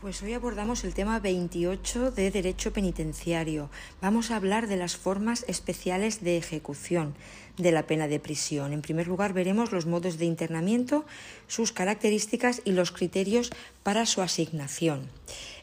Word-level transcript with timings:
Pues 0.00 0.22
hoy 0.22 0.32
abordamos 0.32 0.84
el 0.84 0.94
tema 0.94 1.18
28 1.18 2.12
de 2.12 2.30
Derecho 2.30 2.72
Penitenciario. 2.72 3.68
Vamos 4.00 4.30
a 4.30 4.36
hablar 4.36 4.68
de 4.68 4.76
las 4.76 4.96
formas 4.96 5.44
especiales 5.48 6.22
de 6.22 6.36
ejecución 6.36 7.16
de 7.56 7.72
la 7.72 7.88
pena 7.88 8.06
de 8.06 8.20
prisión. 8.20 8.72
En 8.72 8.80
primer 8.80 9.08
lugar, 9.08 9.32
veremos 9.32 9.72
los 9.72 9.86
modos 9.86 10.16
de 10.16 10.24
internamiento, 10.24 11.04
sus 11.48 11.72
características 11.72 12.62
y 12.64 12.70
los 12.70 12.92
criterios 12.92 13.50
para 13.82 14.06
su 14.06 14.22
asignación. 14.22 15.08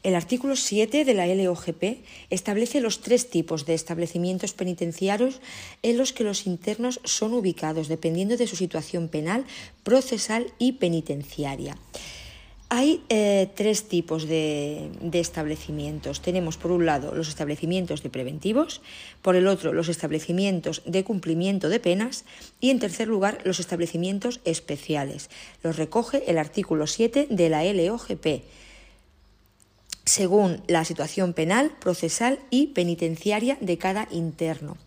El 0.04 0.16
artículo 0.16 0.58
7 0.58 1.06
de 1.06 1.14
la 1.14 1.28
LOGP 1.28 2.04
establece 2.30 2.82
los 2.82 3.00
tres 3.00 3.30
tipos 3.30 3.66
de 3.66 3.74
establecimientos 3.74 4.54
penitenciarios 4.54 5.40
en 5.82 5.98
los 5.98 6.12
que 6.12 6.26
los 6.26 6.46
internos 6.46 7.00
son 7.06 7.34
ubicados, 7.34 7.88
dependiendo 7.88 8.36
de 8.36 8.48
su 8.48 8.58
situación 8.58 9.08
penal, 9.08 9.46
procesal 9.84 10.52
y 10.60 10.74
penitenciaria. 10.74 11.78
Hay 12.70 13.04
eh, 13.10 13.50
tres 13.56 13.88
tipos 13.88 14.28
de, 14.28 14.90
de, 15.00 15.20
establecimientos. 15.20 16.22
Tenemos 16.22 16.58
por 16.58 16.72
un 16.72 16.86
lado 16.86 17.14
los 17.14 17.28
establecimientos 17.28 18.02
de 18.02 18.10
preventivos, 18.10 18.82
por 19.22 19.36
el 19.36 19.48
otro 19.48 19.72
los 19.72 19.88
establecimientos 19.88 20.82
de 20.86 21.04
cumplimiento 21.04 21.70
de 21.70 21.80
penas 21.80 22.26
y 22.60 22.72
en 22.72 22.80
tercer 22.80 23.08
lugar 23.08 23.38
los 23.44 23.60
establecimientos 23.60 24.40
especiales. 24.46 25.30
Los 25.62 25.78
recoge 25.78 26.30
el 26.30 26.40
artículo 26.40 26.88
7 26.88 27.28
de 27.30 27.50
la 27.50 27.64
LOGP 27.64 28.44
según 30.06 30.62
la 30.68 30.86
situación 30.86 31.34
penal, 31.34 31.72
procesal 31.80 32.40
y 32.52 32.68
penitenciaria 32.68 33.58
de 33.60 33.78
cada 33.78 34.08
interno. 34.12 34.78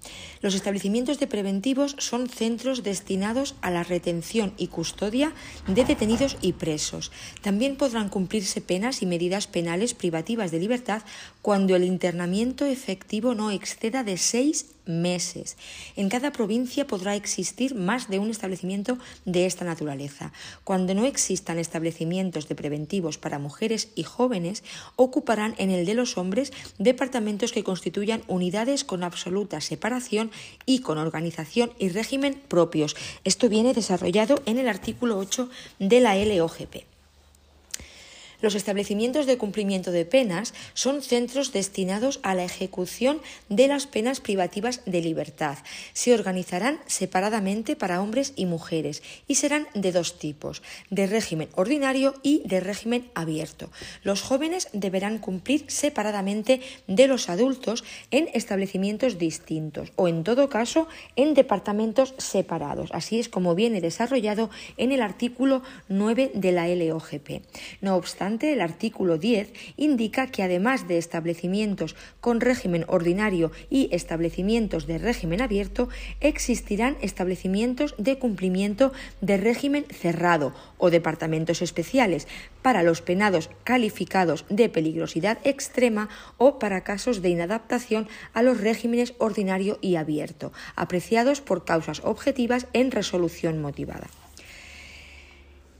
Los 0.40 0.54
establecimientos 0.54 1.18
de 1.18 1.26
preventivos 1.26 1.96
son 1.98 2.28
centros 2.28 2.82
destinados 2.82 3.54
a 3.60 3.70
la 3.70 3.82
retención 3.82 4.52
y 4.56 4.68
custodia 4.68 5.32
de 5.66 5.84
detenidos 5.84 6.36
y 6.40 6.52
presos. 6.52 7.10
También 7.42 7.76
podrán 7.76 8.08
cumplirse 8.08 8.60
penas 8.60 9.02
y 9.02 9.06
medidas 9.06 9.46
penales 9.46 9.94
privativas 9.94 10.50
de 10.50 10.60
libertad 10.60 11.02
cuando 11.42 11.76
el 11.76 11.84
internamiento 11.84 12.64
efectivo 12.66 13.34
no 13.34 13.50
exceda 13.50 14.04
de 14.04 14.16
seis 14.16 14.66
meses. 14.88 15.56
En 15.96 16.08
cada 16.08 16.32
provincia 16.32 16.86
podrá 16.86 17.14
existir 17.14 17.74
más 17.74 18.08
de 18.08 18.18
un 18.18 18.30
establecimiento 18.30 18.98
de 19.24 19.46
esta 19.46 19.64
naturaleza. 19.64 20.32
Cuando 20.64 20.94
no 20.94 21.04
existan 21.04 21.58
establecimientos 21.58 22.48
de 22.48 22.54
preventivos 22.54 23.18
para 23.18 23.38
mujeres 23.38 23.90
y 23.94 24.02
jóvenes, 24.02 24.64
ocuparán 24.96 25.54
en 25.58 25.70
el 25.70 25.84
de 25.84 25.94
los 25.94 26.16
hombres 26.16 26.52
departamentos 26.78 27.52
que 27.52 27.64
constituyan 27.64 28.22
unidades 28.26 28.84
con 28.84 29.04
absoluta 29.04 29.60
separación 29.60 30.27
y 30.66 30.80
con 30.80 30.98
organización 30.98 31.70
y 31.78 31.90
régimen 31.90 32.40
propios. 32.48 32.96
Esto 33.24 33.48
viene 33.48 33.74
desarrollado 33.74 34.40
en 34.46 34.58
el 34.58 34.68
artículo 34.68 35.18
8 35.18 35.48
de 35.78 36.00
la 36.00 36.16
LOGP. 36.16 36.87
Los 38.40 38.54
establecimientos 38.54 39.26
de 39.26 39.36
cumplimiento 39.36 39.90
de 39.90 40.04
penas 40.04 40.54
son 40.74 41.02
centros 41.02 41.52
destinados 41.52 42.20
a 42.22 42.36
la 42.36 42.44
ejecución 42.44 43.20
de 43.48 43.66
las 43.66 43.88
penas 43.88 44.20
privativas 44.20 44.80
de 44.86 45.00
libertad. 45.02 45.58
Se 45.92 46.14
organizarán 46.14 46.78
separadamente 46.86 47.74
para 47.74 48.00
hombres 48.00 48.32
y 48.36 48.46
mujeres 48.46 49.02
y 49.26 49.34
serán 49.34 49.66
de 49.74 49.90
dos 49.90 50.20
tipos, 50.20 50.62
de 50.90 51.08
régimen 51.08 51.48
ordinario 51.56 52.14
y 52.22 52.42
de 52.44 52.60
régimen 52.60 53.10
abierto. 53.14 53.70
Los 54.04 54.22
jóvenes 54.22 54.68
deberán 54.72 55.18
cumplir 55.18 55.64
separadamente 55.66 56.60
de 56.86 57.08
los 57.08 57.28
adultos 57.28 57.82
en 58.12 58.28
establecimientos 58.34 59.18
distintos 59.18 59.90
o, 59.96 60.06
en 60.06 60.22
todo 60.22 60.48
caso, 60.48 60.86
en 61.16 61.34
departamentos 61.34 62.14
separados. 62.18 62.90
Así 62.92 63.18
es 63.18 63.28
como 63.28 63.56
viene 63.56 63.80
desarrollado 63.80 64.48
en 64.76 64.92
el 64.92 65.02
artículo 65.02 65.62
9 65.88 66.30
de 66.34 66.52
la 66.52 66.68
LOGP. 66.68 67.42
No 67.80 67.96
obstante, 67.96 68.27
el 68.28 68.60
artículo 68.60 69.16
10 69.16 69.52
indica 69.76 70.26
que 70.26 70.42
además 70.42 70.86
de 70.86 70.98
establecimientos 70.98 71.96
con 72.20 72.40
régimen 72.40 72.84
ordinario 72.88 73.50
y 73.70 73.88
establecimientos 73.92 74.86
de 74.86 74.98
régimen 74.98 75.40
abierto, 75.40 75.88
existirán 76.20 76.98
establecimientos 77.00 77.94
de 77.96 78.18
cumplimiento 78.18 78.92
de 79.22 79.38
régimen 79.38 79.86
cerrado 79.90 80.54
o 80.76 80.90
departamentos 80.90 81.62
especiales 81.62 82.28
para 82.60 82.82
los 82.82 83.00
penados 83.00 83.48
calificados 83.64 84.44
de 84.50 84.68
peligrosidad 84.68 85.38
extrema 85.44 86.10
o 86.36 86.58
para 86.58 86.84
casos 86.84 87.22
de 87.22 87.30
inadaptación 87.30 88.08
a 88.34 88.42
los 88.42 88.60
regímenes 88.60 89.14
ordinario 89.18 89.78
y 89.80 89.96
abierto, 89.96 90.52
apreciados 90.76 91.40
por 91.40 91.64
causas 91.64 92.02
objetivas 92.04 92.66
en 92.74 92.90
resolución 92.90 93.60
motivada. 93.62 94.08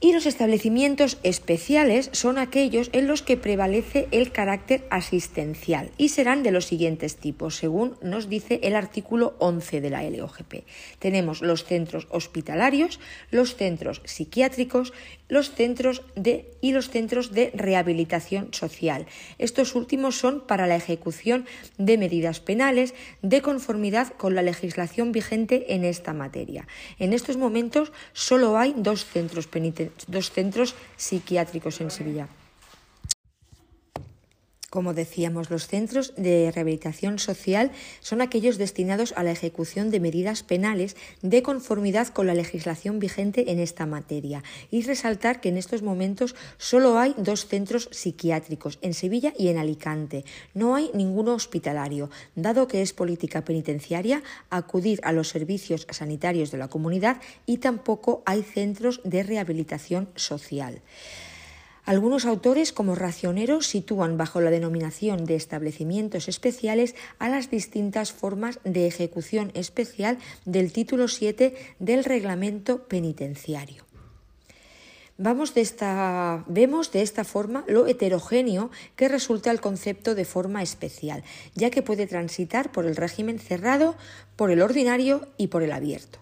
Y 0.01 0.13
los 0.13 0.27
establecimientos 0.27 1.19
especiales 1.25 2.09
son 2.13 2.39
aquellos 2.39 2.89
en 2.93 3.09
los 3.09 3.23
que 3.23 3.37
prevalece 3.37 4.07
el 4.13 4.31
carácter 4.31 4.87
asistencial 4.91 5.91
y 5.99 6.11
serán 6.11 6.45
de 6.45 6.53
los 6.53 6.67
siguientes 6.67 7.17
tipos, 7.17 7.57
según 7.57 7.97
nos 8.01 8.29
dice 8.29 8.61
el 8.63 8.77
artículo 8.77 9.35
11 9.41 9.81
de 9.81 9.91
la 9.91 10.09
LOGP. 10.09 10.63
Tenemos 11.01 11.43
los 11.43 11.65
centros 11.65 12.07
hospitalarios, 12.11 13.01
los 13.33 13.57
centros 13.57 14.01
psiquiátricos, 14.05 14.93
los 15.29 15.51
centros 15.51 16.03
de 16.15 16.49
y 16.61 16.73
los 16.73 16.91
centros 16.91 17.33
de 17.33 17.51
rehabilitación 17.55 18.55
social. 18.55 19.07
Estos 19.39 19.75
últimos 19.75 20.17
son 20.17 20.47
para 20.47 20.69
la 20.69 20.77
ejecución 20.77 21.45
de 21.77 21.99
medidas 21.99 22.39
penales 22.39 22.95
de 23.23 23.43
conformidad 23.43 24.13
con 24.13 24.37
la 24.37 24.43
legislación 24.43 25.11
vigente 25.11 25.75
en 25.75 25.85
esta 25.85 26.13
materia. 26.13 26.69
En 27.01 27.13
estos 27.13 27.37
momentos 27.37 27.93
solo 28.13 28.59
hay 28.59 28.75
dos 28.77 29.05
centros 29.05 29.49
penitenciarios 29.49 29.88
dos 30.07 30.31
centros 30.31 30.75
psiquiátricos 30.97 31.81
en 31.81 31.91
Sevilla. 31.91 32.29
Como 34.71 34.93
decíamos, 34.93 35.49
los 35.49 35.67
centros 35.67 36.13
de 36.19 36.53
rehabilitación 36.55 37.19
social 37.19 37.71
son 38.01 38.21
aquellos 38.21 38.59
destinados 38.59 39.15
a 39.17 39.23
la 39.23 39.31
ejecución 39.31 39.89
de 39.89 39.99
medidas 39.99 40.43
penales 40.43 40.95
de 41.23 41.43
conformidad 41.43 42.09
con 42.09 42.27
la 42.27 42.35
legislación 42.35 42.99
vigente 42.99 43.51
en 43.51 43.61
esta 43.61 43.87
materia. 43.87 44.43
Y 44.71 44.83
resaltar 44.83 45.41
que 45.41 45.49
en 45.49 45.57
estos 45.57 45.81
momentos 45.81 46.37
solo 46.59 46.99
hay 46.99 47.15
dos 47.17 47.47
centros 47.47 47.89
psiquiátricos, 47.93 48.79
en 48.83 48.93
Sevilla 48.93 49.33
y 49.39 49.49
en 49.49 49.57
Alicante. 49.57 50.27
No 50.53 50.75
hay 50.75 50.91
ninguno 50.93 51.33
hospitalario, 51.33 52.11
dado 52.35 52.69
que 52.69 52.83
es 52.83 52.93
política 52.93 53.47
penitenciaria 53.47 54.23
acudir 54.51 55.01
a 55.03 55.13
los 55.13 55.31
servicios 55.31 55.87
sanitarios 55.89 56.51
de 56.51 56.59
la 56.59 56.69
comunidad 56.69 57.23
y 57.47 57.57
tampoco 57.57 58.23
hay 58.27 58.43
centros 58.43 59.01
de 59.03 59.23
rehabilitación 59.23 60.11
social. 60.15 60.83
Algunos 61.89 62.27
autores, 62.27 62.75
como 62.75 62.95
racioneros, 62.95 63.67
sitúan 63.67 64.19
bajo 64.19 64.43
la 64.43 64.51
denominación 64.51 65.25
de 65.25 65.37
establecimientos 65.37 66.29
especiales 66.29 66.95
a 67.19 67.31
las 67.31 67.51
distintas 67.51 68.13
formas 68.13 68.61
de 68.63 68.87
ejecución 68.87 69.51
especial 69.55 70.19
del 70.45 70.71
título 70.71 71.09
7 71.09 71.55
del 71.79 72.05
reglamento 72.05 72.87
penitenciario. 72.89 73.87
Vamos 75.17 75.55
de 75.55 75.63
esta, 75.63 76.45
vemos 76.47 76.93
de 76.93 77.01
esta 77.01 77.25
forma 77.25 77.65
lo 77.67 77.87
heterogéneo 77.87 78.71
que 78.95 79.09
resulta 79.09 79.51
el 79.51 79.63
concepto 79.63 80.15
de 80.15 80.27
forma 80.27 80.63
especial, 80.63 81.25
ya 81.55 81.71
que 81.71 81.81
puede 81.81 82.07
transitar 82.07 82.71
por 82.71 82.85
el 82.85 82.97
régimen 82.97 83.39
cerrado, 83.39 83.97
por 84.37 84.51
el 84.51 84.61
ordinario 84.61 85.27
y 85.39 85.47
por 85.47 85.63
el 85.63 85.73
abierto. 85.73 86.19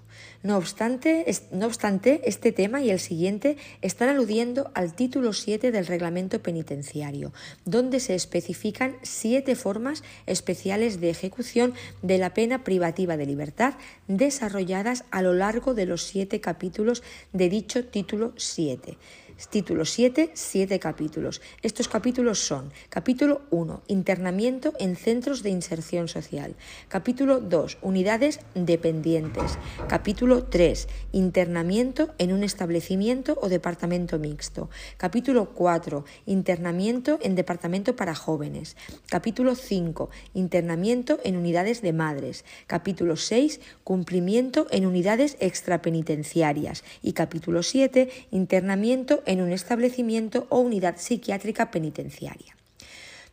No 0.47 0.59
obstante, 0.59 1.27
no 1.51 1.67
obstante, 1.67 2.21
este 2.25 2.53
tema 2.53 2.81
y 2.81 2.91
el 2.91 3.01
siguiente 3.01 3.57
están 3.83 4.11
aludiendo 4.11 4.71
al 4.75 4.95
título 4.95 5.33
7 5.33 5.73
del 5.73 5.89
reglamento 5.89 6.41
penitenciario, 6.41 7.33
donde 7.65 7.99
se 7.99 8.15
especifican 8.15 8.95
siete 9.03 9.57
formas 9.57 10.05
especiales 10.27 11.01
de 11.01 11.11
ejecución 11.11 11.75
de 12.03 12.19
la 12.19 12.33
pena 12.33 12.63
privativa 12.63 13.17
de 13.17 13.27
libertad 13.27 13.75
desarrolladas 14.07 15.03
a 15.11 15.21
lo 15.21 15.33
largo 15.33 15.75
de 15.75 15.87
los 15.87 16.05
siete 16.05 16.41
capítulos 16.41 17.03
de 17.33 17.49
dicho 17.49 17.85
título 17.85 18.33
7. 18.37 18.97
Título 19.37 19.85
7, 19.85 20.31
7 20.33 20.79
capítulos. 20.81 21.43
Estos 21.61 21.89
capítulos 21.89 22.39
son 22.39 22.73
capítulo 22.89 23.43
1, 23.51 23.83
internamiento 23.87 24.73
en 24.79 24.97
centros 24.97 25.43
de 25.43 25.51
inserción 25.51 26.09
social. 26.09 26.57
Capítulo 26.89 27.41
2, 27.41 27.77
unidades 27.83 28.41
dependientes. 28.55 29.59
Capítulo 29.89 30.45
3, 30.45 30.89
internamiento 31.13 32.15
en 32.17 32.33
un 32.33 32.45
establecimiento 32.45 33.39
o 33.43 33.51
departamento 33.51 34.19
mixto. 34.19 34.71
Capítulo 34.97 35.51
4, 35.51 36.07
internamiento 36.25 37.19
en 37.21 37.35
departamento 37.35 37.95
para 37.95 38.15
jóvenes. 38.15 38.75
Capítulo 39.11 39.55
5, 39.55 40.09
internamiento 40.33 41.19
en 41.25 41.37
unidades 41.37 41.83
de 41.83 41.93
madres. 41.93 42.47
Capítulo 42.67 43.17
6, 43.17 43.61
cumplimiento 43.85 44.67
en 44.71 44.87
unidades 44.87 45.37
extrapenitenciarias. 45.41 46.85
Y 47.03 47.13
capítulo 47.13 47.63
7, 47.63 48.09
internamiento 48.31 49.23
en 49.27 49.43
un 49.43 49.53
establecimiento 49.53 50.47
o 50.49 50.61
unidad 50.61 50.97
psiquiátrica 50.97 51.71
penitenciaria. 51.71 52.57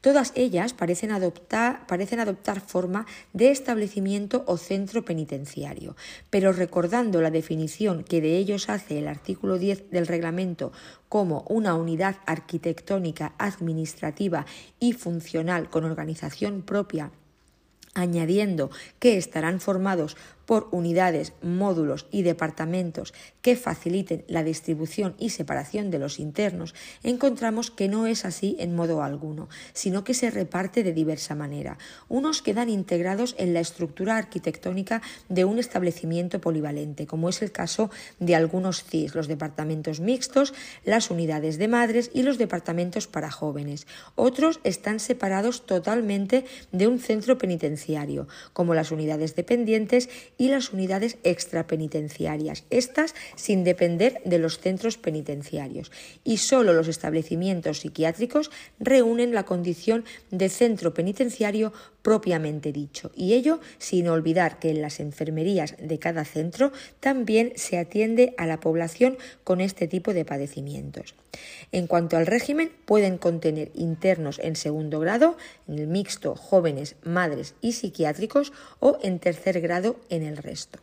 Todas 0.03 0.33
ellas 0.35 0.73
parecen 0.73 1.11
adoptar, 1.11 1.87
parecen 1.87 2.19
adoptar 2.19 2.59
forma 2.59 3.05
de 3.31 3.51
establecimiento 3.51 4.43
o 4.47 4.57
centro 4.57 5.05
penitenciario, 5.05 5.95
pero 6.29 6.51
recordando 6.51 7.21
la 7.21 7.31
definición 7.31 8.03
que 8.03 8.19
de 8.19 8.35
ellos 8.35 8.67
hace 8.67 8.99
el 8.99 9.07
artículo 9.07 9.57
10 9.57 9.91
del 9.91 10.07
reglamento 10.07 10.73
como 11.07 11.45
una 11.47 11.75
unidad 11.75 12.17
arquitectónica, 12.25 13.33
administrativa 13.37 14.45
y 14.77 14.91
funcional 14.91 15.69
con 15.69 15.85
organización 15.85 16.63
propia 16.63 17.11
añadiendo 17.93 18.71
que 18.99 19.17
estarán 19.17 19.59
formados 19.59 20.17
por 20.45 20.67
unidades, 20.71 21.33
módulos 21.41 22.07
y 22.11 22.23
departamentos 22.23 23.13
que 23.41 23.55
faciliten 23.55 24.23
la 24.27 24.43
distribución 24.43 25.15
y 25.17 25.29
separación 25.29 25.91
de 25.91 25.99
los 25.99 26.19
internos, 26.19 26.73
encontramos 27.03 27.71
que 27.71 27.87
no 27.87 28.07
es 28.07 28.25
así 28.25 28.55
en 28.59 28.75
modo 28.75 29.03
alguno, 29.03 29.49
sino 29.73 30.03
que 30.03 30.13
se 30.13 30.31
reparte 30.31 30.83
de 30.83 30.93
diversa 30.93 31.35
manera. 31.35 31.77
Unos 32.09 32.41
quedan 32.41 32.69
integrados 32.69 33.35
en 33.37 33.53
la 33.53 33.59
estructura 33.59 34.17
arquitectónica 34.17 35.01
de 35.29 35.45
un 35.45 35.59
establecimiento 35.59 36.39
polivalente, 36.41 37.07
como 37.07 37.29
es 37.29 37.41
el 37.41 37.51
caso 37.51 37.89
de 38.19 38.35
algunos 38.35 38.83
CIS, 38.83 39.15
los 39.15 39.27
departamentos 39.27 39.99
mixtos, 39.99 40.53
las 40.83 41.11
unidades 41.11 41.57
de 41.57 41.67
madres 41.67 42.11
y 42.13 42.23
los 42.23 42.37
departamentos 42.37 43.07
para 43.07 43.31
jóvenes. 43.31 43.87
Otros 44.15 44.59
están 44.63 44.99
separados 44.99 45.65
totalmente 45.65 46.45
de 46.71 46.87
un 46.87 46.99
centro 46.99 47.37
penitenciario, 47.37 48.27
como 48.53 48.73
las 48.73 48.91
unidades 48.91 49.35
dependientes 49.35 50.09
y 50.37 50.49
las 50.49 50.73
unidades 50.73 51.17
extrapenitenciarias, 51.23 52.65
estas 52.69 53.15
sin 53.35 53.63
depender 53.63 54.21
de 54.25 54.39
los 54.39 54.59
centros 54.59 54.97
penitenciarios. 54.97 55.91
Y 56.23 56.37
solo 56.37 56.73
los 56.73 56.87
establecimientos 56.87 57.79
psiquiátricos 57.79 58.51
reúnen 58.79 59.33
la 59.33 59.43
condición 59.43 60.05
de 60.31 60.49
centro 60.49 60.93
penitenciario 60.93 61.73
propiamente 62.03 62.71
dicho, 62.71 63.11
y 63.15 63.33
ello 63.33 63.59
sin 63.79 64.07
olvidar 64.07 64.59
que 64.59 64.69
en 64.69 64.83
las 64.83 64.99
enfermerías 64.99 65.75
de 65.79 65.97
cada 65.97 66.25
centro 66.25 66.71
también 66.99 67.53
se 67.55 67.79
atiende 67.79 68.35
a 68.37 68.45
la 68.45 68.59
población 68.59 69.17
con 69.43 69.61
este 69.61 69.87
tipo 69.87 70.13
de 70.13 70.25
padecimientos. 70.25 71.15
En 71.71 71.87
cuanto 71.87 72.17
al 72.17 72.27
régimen, 72.27 72.71
pueden 72.85 73.17
contener 73.17 73.71
internos 73.73 74.39
en 74.43 74.55
segundo 74.55 74.99
grado, 74.99 75.37
en 75.67 75.79
el 75.79 75.87
mixto, 75.87 76.35
jóvenes, 76.35 76.95
madres 77.03 77.55
y 77.61 77.71
psiquiátricos, 77.71 78.53
o 78.79 78.99
en 79.01 79.17
tercer 79.17 79.59
grado 79.61 79.95
en 80.09 80.23
el 80.23 80.37
resto. 80.37 80.79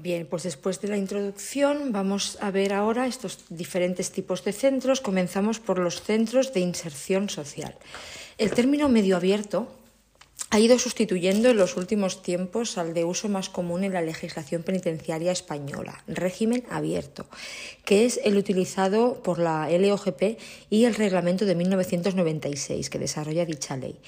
Bien, 0.00 0.26
pues 0.26 0.44
después 0.44 0.80
de 0.80 0.88
la 0.88 0.96
introducción 0.96 1.90
vamos 1.90 2.38
a 2.40 2.52
ver 2.52 2.72
ahora 2.72 3.08
estos 3.08 3.44
diferentes 3.48 4.12
tipos 4.12 4.44
de 4.44 4.52
centros. 4.52 5.00
Comenzamos 5.00 5.58
por 5.58 5.80
los 5.80 6.02
centros 6.02 6.52
de 6.52 6.60
inserción 6.60 7.28
social. 7.28 7.74
El 8.36 8.52
término 8.52 8.88
medio 8.88 9.16
abierto 9.16 9.66
ha 10.50 10.60
ido 10.60 10.78
sustituyendo 10.78 11.50
en 11.50 11.56
los 11.56 11.76
últimos 11.76 12.22
tiempos 12.22 12.78
al 12.78 12.94
de 12.94 13.04
uso 13.04 13.28
más 13.28 13.48
común 13.48 13.82
en 13.82 13.92
la 13.92 14.00
legislación 14.00 14.62
penitenciaria 14.62 15.32
española, 15.32 16.04
régimen 16.06 16.64
abierto, 16.70 17.26
que 17.84 18.06
es 18.06 18.20
el 18.22 18.36
utilizado 18.36 19.20
por 19.22 19.40
la 19.40 19.68
LOGP 19.68 20.38
y 20.70 20.84
el 20.84 20.94
reglamento 20.94 21.44
de 21.44 21.56
1996 21.56 22.88
que 22.88 22.98
desarrolla 23.00 23.44
dicha 23.44 23.76
ley. 23.76 23.98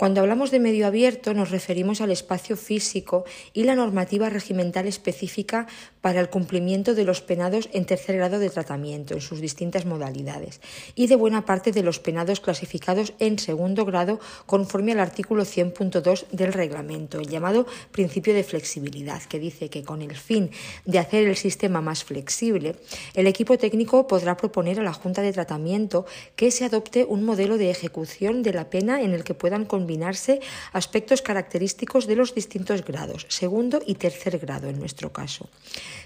Cuando 0.00 0.22
hablamos 0.22 0.50
de 0.50 0.60
medio 0.60 0.86
abierto 0.86 1.34
nos 1.34 1.50
referimos 1.50 2.00
al 2.00 2.10
espacio 2.10 2.56
físico 2.56 3.26
y 3.52 3.64
la 3.64 3.74
normativa 3.74 4.30
regimental 4.30 4.86
específica 4.86 5.66
para 6.00 6.20
el 6.20 6.30
cumplimiento 6.30 6.94
de 6.94 7.04
los 7.04 7.20
penados 7.20 7.68
en 7.72 7.84
tercer 7.84 8.16
grado 8.16 8.38
de 8.38 8.50
tratamiento 8.50 9.14
en 9.14 9.20
sus 9.20 9.40
distintas 9.40 9.84
modalidades 9.84 10.60
y 10.94 11.06
de 11.06 11.16
buena 11.16 11.44
parte 11.44 11.72
de 11.72 11.82
los 11.82 11.98
penados 11.98 12.40
clasificados 12.40 13.12
en 13.18 13.38
segundo 13.38 13.84
grado 13.84 14.20
conforme 14.46 14.92
al 14.92 15.00
artículo 15.00 15.44
100.2 15.44 16.26
del 16.30 16.52
reglamento, 16.52 17.18
el 17.18 17.28
llamado 17.28 17.66
principio 17.92 18.34
de 18.34 18.44
flexibilidad, 18.44 19.22
que 19.22 19.38
dice 19.38 19.68
que 19.68 19.84
con 19.84 20.02
el 20.02 20.16
fin 20.16 20.50
de 20.84 20.98
hacer 20.98 21.28
el 21.28 21.36
sistema 21.36 21.80
más 21.80 22.04
flexible, 22.04 22.76
el 23.14 23.26
equipo 23.26 23.58
técnico 23.58 24.06
podrá 24.06 24.36
proponer 24.36 24.80
a 24.80 24.82
la 24.82 24.92
Junta 24.92 25.22
de 25.22 25.32
Tratamiento 25.32 26.06
que 26.36 26.50
se 26.50 26.64
adopte 26.64 27.04
un 27.04 27.24
modelo 27.24 27.58
de 27.58 27.70
ejecución 27.70 28.42
de 28.42 28.52
la 28.52 28.70
pena 28.70 29.02
en 29.02 29.12
el 29.12 29.24
que 29.24 29.34
puedan 29.34 29.64
combinarse 29.64 30.40
aspectos 30.72 31.22
característicos 31.22 32.06
de 32.06 32.16
los 32.16 32.34
distintos 32.34 32.84
grados, 32.84 33.26
segundo 33.28 33.80
y 33.84 33.94
tercer 33.94 34.38
grado 34.38 34.68
en 34.68 34.78
nuestro 34.78 35.12
caso. 35.12 35.48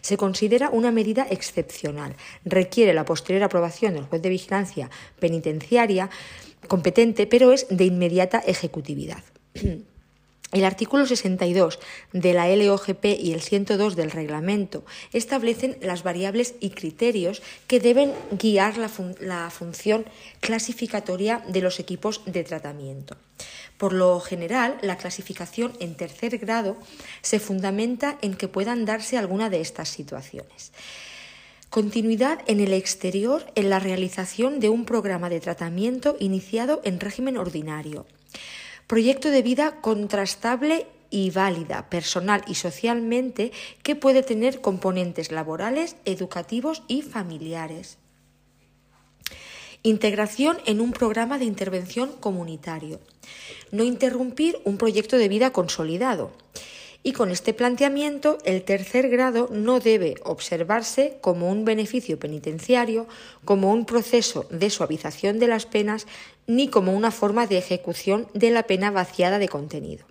Se 0.05 0.19
considera 0.19 0.69
una 0.69 0.91
medida 0.91 1.27
excepcional. 1.31 2.15
Requiere 2.45 2.93
la 2.93 3.07
posterior 3.07 3.43
aprobación 3.43 3.95
del 3.95 4.05
juez 4.05 4.21
de 4.21 4.29
vigilancia 4.29 4.91
penitenciaria 5.19 6.11
competente, 6.69 7.27
pero 7.27 7.53
es 7.53 7.67
de 7.71 7.87
inmediata 7.87 8.43
ejecutividad. 8.47 9.25
El 10.53 10.65
artículo 10.65 11.07
62 11.07 11.81
de 12.13 12.35
la 12.35 12.55
LOGP 12.55 13.07
y 13.19 13.33
el 13.33 13.41
102 13.41 13.97
del 13.97 14.13
reglamento 14.13 14.85
establecen 15.13 15.79
las 15.81 16.05
variables 16.05 16.55
y 16.61 16.71
criterios 16.71 17.43
que 17.67 17.81
deben 17.81 18.13
guiar 18.31 18.79
la, 18.79 18.89
la, 19.19 19.51
función 19.51 20.05
clasificatoria 20.39 21.43
de 21.49 21.61
los 21.61 21.81
equipos 21.81 22.21
de 22.27 22.45
tratamiento. 22.45 23.17
Por 23.79 23.93
lo 23.93 24.21
general, 24.21 24.79
la 24.83 24.97
clasificación 24.97 25.73
en 25.81 25.97
tercer 25.97 26.39
grado 26.39 26.77
se 27.23 27.41
fundamenta 27.41 28.19
en 28.23 28.35
que 28.35 28.49
puedan 28.49 28.85
darse 28.85 29.19
alguna 29.19 29.51
de 29.51 29.61
estas 29.61 29.89
situaciones. 29.89 30.73
Continuidad 31.71 32.39
en 32.47 32.61
el 32.61 32.73
exterior 32.73 33.45
en 33.57 33.69
la 33.69 33.81
realización 33.81 34.61
de 34.61 34.69
un 34.69 34.85
programa 34.85 35.29
de 35.29 35.41
tratamiento 35.41 36.17
iniciado 36.21 36.81
en 36.85 37.01
régimen 37.01 37.37
ordinario. 37.37 38.07
Proyecto 38.87 39.31
de 39.31 39.43
vida 39.43 39.81
contrastable 39.81 40.87
y 41.11 41.31
válida, 41.31 41.91
personal 41.91 42.45
y 42.47 42.55
socialmente, 42.55 43.51
que 43.83 43.97
puede 43.97 44.23
tener 44.23 44.61
componentes 44.61 45.33
laborales, 45.33 45.97
educativos 46.05 46.85
y 46.87 47.03
familiares. 47.03 47.99
Integración 49.87 50.57
en 50.65 50.81
un 50.81 50.93
programa 50.93 51.39
de 51.39 51.45
intervención 51.45 52.11
comunitario. 52.19 53.01
No 53.71 53.85
interrumpir 53.85 54.59
un 54.65 54.79
proyecto 54.79 55.19
de 55.19 55.29
vida 55.29 55.53
consolidado. 55.53 56.31
Y 57.03 57.13
con 57.13 57.31
este 57.31 57.53
planteamiento, 57.53 58.39
el 58.47 58.63
tercer 58.63 59.11
grado 59.11 59.51
no 59.53 59.81
debe 59.81 60.15
observarse 60.25 61.19
como 61.21 61.51
un 61.51 61.67
beneficio 61.67 62.19
penitenciario, 62.19 63.07
como 63.45 63.71
un 63.75 63.85
proceso 63.85 64.47
de 64.49 64.71
suavización 64.71 65.39
de 65.39 65.49
las 65.49 65.67
penas, 65.67 66.07
ni 66.47 66.69
como 66.69 66.95
una 66.95 67.11
forma 67.11 67.47
de 67.47 67.59
ejecución 67.59 68.27
de 68.33 68.53
la 68.53 68.63
pena 68.63 68.91
vaciada 68.91 69.39
de 69.39 69.51
contenido. 69.51 70.07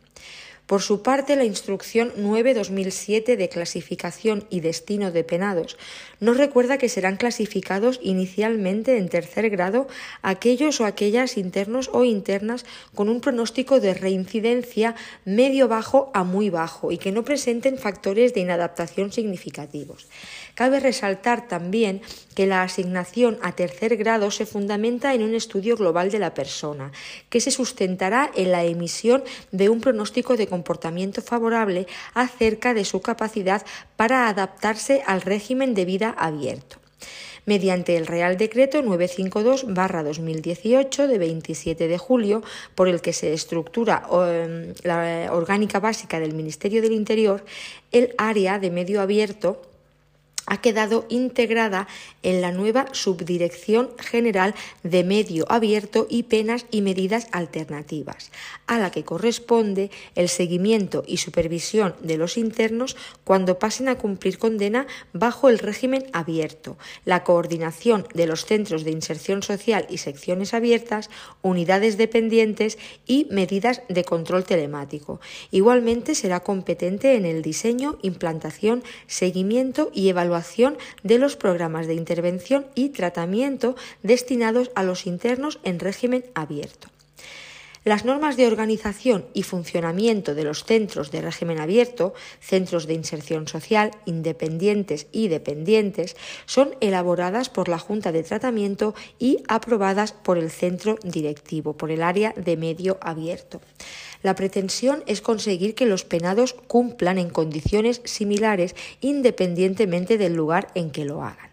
Por 0.66 0.82
su 0.82 1.02
parte, 1.02 1.36
la 1.36 1.44
Instrucción 1.44 2.14
9-2007 2.18 3.36
de 3.36 3.50
clasificación 3.50 4.46
y 4.50 4.62
destino 4.62 5.12
de 5.12 5.26
penados 5.26 5.78
nos 6.22 6.38
recuerda 6.38 6.78
que 6.78 6.88
serán 6.88 7.18
clasificados 7.18 8.00
inicialmente 8.02 8.98
en 8.98 9.10
tercer 9.10 9.50
grado 9.50 9.88
aquellos 10.22 10.80
o 10.80 10.86
aquellas 10.86 11.38
internos 11.38 11.90
o 11.92 12.06
internas 12.06 12.66
con 12.96 13.10
un 13.10 13.20
pronóstico 13.20 13.82
de 13.82 13.94
reincidencia 13.94 14.96
medio 15.26 15.68
bajo 15.68 16.12
a 16.14 16.24
muy 16.24 16.50
bajo 16.50 16.94
y 16.94 16.98
que 16.98 17.12
no 17.12 17.24
presenten 17.24 17.78
factores 17.78 18.34
de 18.34 18.40
inadaptación 18.40 19.12
significativos. 19.12 20.08
Cabe 20.56 20.80
resaltar 20.80 21.48
también 21.48 22.02
que 22.36 22.46
la 22.46 22.62
asignación 22.62 23.40
a 23.42 23.54
tercer 23.54 23.98
grado 23.98 24.30
se 24.30 24.46
fundamenta 24.46 25.16
en 25.16 25.24
un 25.24 25.34
estudio 25.34 25.76
global 25.76 26.12
de 26.12 26.20
la 26.20 26.36
persona, 26.36 26.92
que 27.30 27.42
se 27.42 27.50
sustentará 27.50 28.30
en 28.36 28.52
la 28.52 28.64
emisión 28.64 29.24
de 29.52 29.70
un 29.70 29.82
pronóstico 29.82 30.38
de 30.38 30.46
comportamiento 30.48 31.24
favorable 31.24 31.88
acerca 32.14 32.76
de 32.76 32.86
su 32.86 33.02
capacidad 33.02 33.66
para 33.96 34.30
adaptarse 34.30 35.02
al 35.08 35.22
régimen 35.22 35.74
de 35.74 35.86
vida 35.86 36.14
abierto. 36.18 36.78
Mediante 37.46 37.98
el 37.98 38.08
Real 38.08 38.38
Decreto 38.38 38.82
952-2018 38.84 41.08
de 41.08 41.18
27 41.18 41.90
de 41.90 41.98
julio, 41.98 42.42
por 42.74 42.88
el 42.88 43.02
que 43.02 43.12
se 43.12 43.34
estructura 43.34 44.08
em, 44.12 44.74
la 44.84 45.28
orgánica 45.34 45.82
básica 45.82 46.22
del 46.22 46.36
Ministerio 46.36 46.82
del 46.82 46.94
Interior, 46.94 47.44
el 47.92 48.16
área 48.18 48.60
de 48.60 48.72
medio 48.72 49.02
abierto 49.02 49.73
ha 50.46 50.62
quedado 50.62 51.06
integrada 51.10 51.88
en 52.22 52.42
la 52.42 52.52
nueva 52.52 52.88
Subdirección 52.92 53.92
General 53.98 54.54
de 54.84 55.04
Medio 55.04 55.46
Abierto 55.50 56.08
y 56.10 56.24
Penas 56.24 56.66
y 56.72 56.82
Medidas 56.82 57.28
Alternativas, 57.32 58.32
a 58.68 58.78
la 58.78 58.92
que 58.92 59.04
corresponde 59.04 59.92
el 60.16 60.30
seguimiento 60.30 61.04
y 61.08 61.18
supervisión 61.18 61.96
de 62.02 62.18
los 62.18 62.38
internos 62.38 62.96
cuando 63.24 63.60
pasen 63.60 63.90
a 63.90 63.96
cumplir 63.96 64.38
condena 64.38 64.88
bajo 65.14 65.50
el 65.50 65.60
régimen 65.60 66.06
abierto, 66.14 66.78
la 67.06 67.24
coordinación 67.24 68.08
de 68.14 68.28
los 68.28 68.46
centros 68.46 68.84
de 68.84 68.92
inserción 68.92 69.44
social 69.44 69.86
y 69.90 69.98
secciones 70.00 70.54
abiertas, 70.54 71.10
unidades 71.42 71.98
dependientes 71.98 72.78
y 73.08 73.28
medidas 73.30 73.82
de 73.90 74.04
control 74.04 74.44
telemático. 74.44 75.22
Igualmente 75.52 76.16
será 76.16 76.42
competente 76.42 77.16
en 77.16 77.26
el 77.26 77.42
diseño, 77.42 77.98
implantación, 78.02 78.84
seguimiento 79.08 79.90
y 79.94 80.10
evaluación 80.10 80.34
de 81.04 81.18
los 81.18 81.36
programas 81.36 81.88
de 81.88 81.94
intervención 81.94 82.66
y 82.76 82.90
tratamiento 82.90 83.76
destinados 84.02 84.72
a 84.76 84.84
los 84.84 85.06
internos 85.06 85.60
en 85.64 85.80
régimen 85.80 86.26
abierto. 86.36 86.90
Las 87.86 88.06
normas 88.06 88.38
de 88.38 88.48
organización 88.48 89.26
y 89.34 89.44
funcionamiento 89.44 90.36
de 90.36 90.46
los 90.46 90.64
centros 90.64 91.12
de 91.12 91.22
régimen 91.22 91.60
abierto, 91.60 92.14
centros 92.40 92.88
de 92.88 92.94
inserción 92.94 93.46
social, 93.46 93.92
independientes 94.06 95.08
y 95.12 95.28
dependientes, 95.28 96.16
son 96.46 96.76
elaboradas 96.80 97.50
por 97.50 97.68
la 97.68 97.80
Junta 97.80 98.14
de 98.14 98.24
Tratamiento 98.24 98.96
y 99.20 99.44
aprobadas 99.50 100.14
por 100.14 100.38
el 100.38 100.50
centro 100.50 100.98
directivo, 101.04 101.74
por 101.76 101.92
el 101.92 102.04
área 102.04 102.34
de 102.38 102.56
medio 102.56 102.98
abierto. 103.02 103.60
La 104.24 104.36
pretensión 104.36 105.04
es 105.06 105.22
conseguir 105.22 105.76
que 105.76 105.86
los 105.86 106.06
penados 106.06 106.54
cumplan 106.54 107.20
en 107.20 107.30
condiciones 107.30 108.02
similares 108.06 108.76
independientemente 109.02 110.18
del 110.18 110.34
lugar 110.34 110.70
en 110.74 110.90
que 110.90 111.06
lo 111.06 111.24
hagan. 111.24 111.52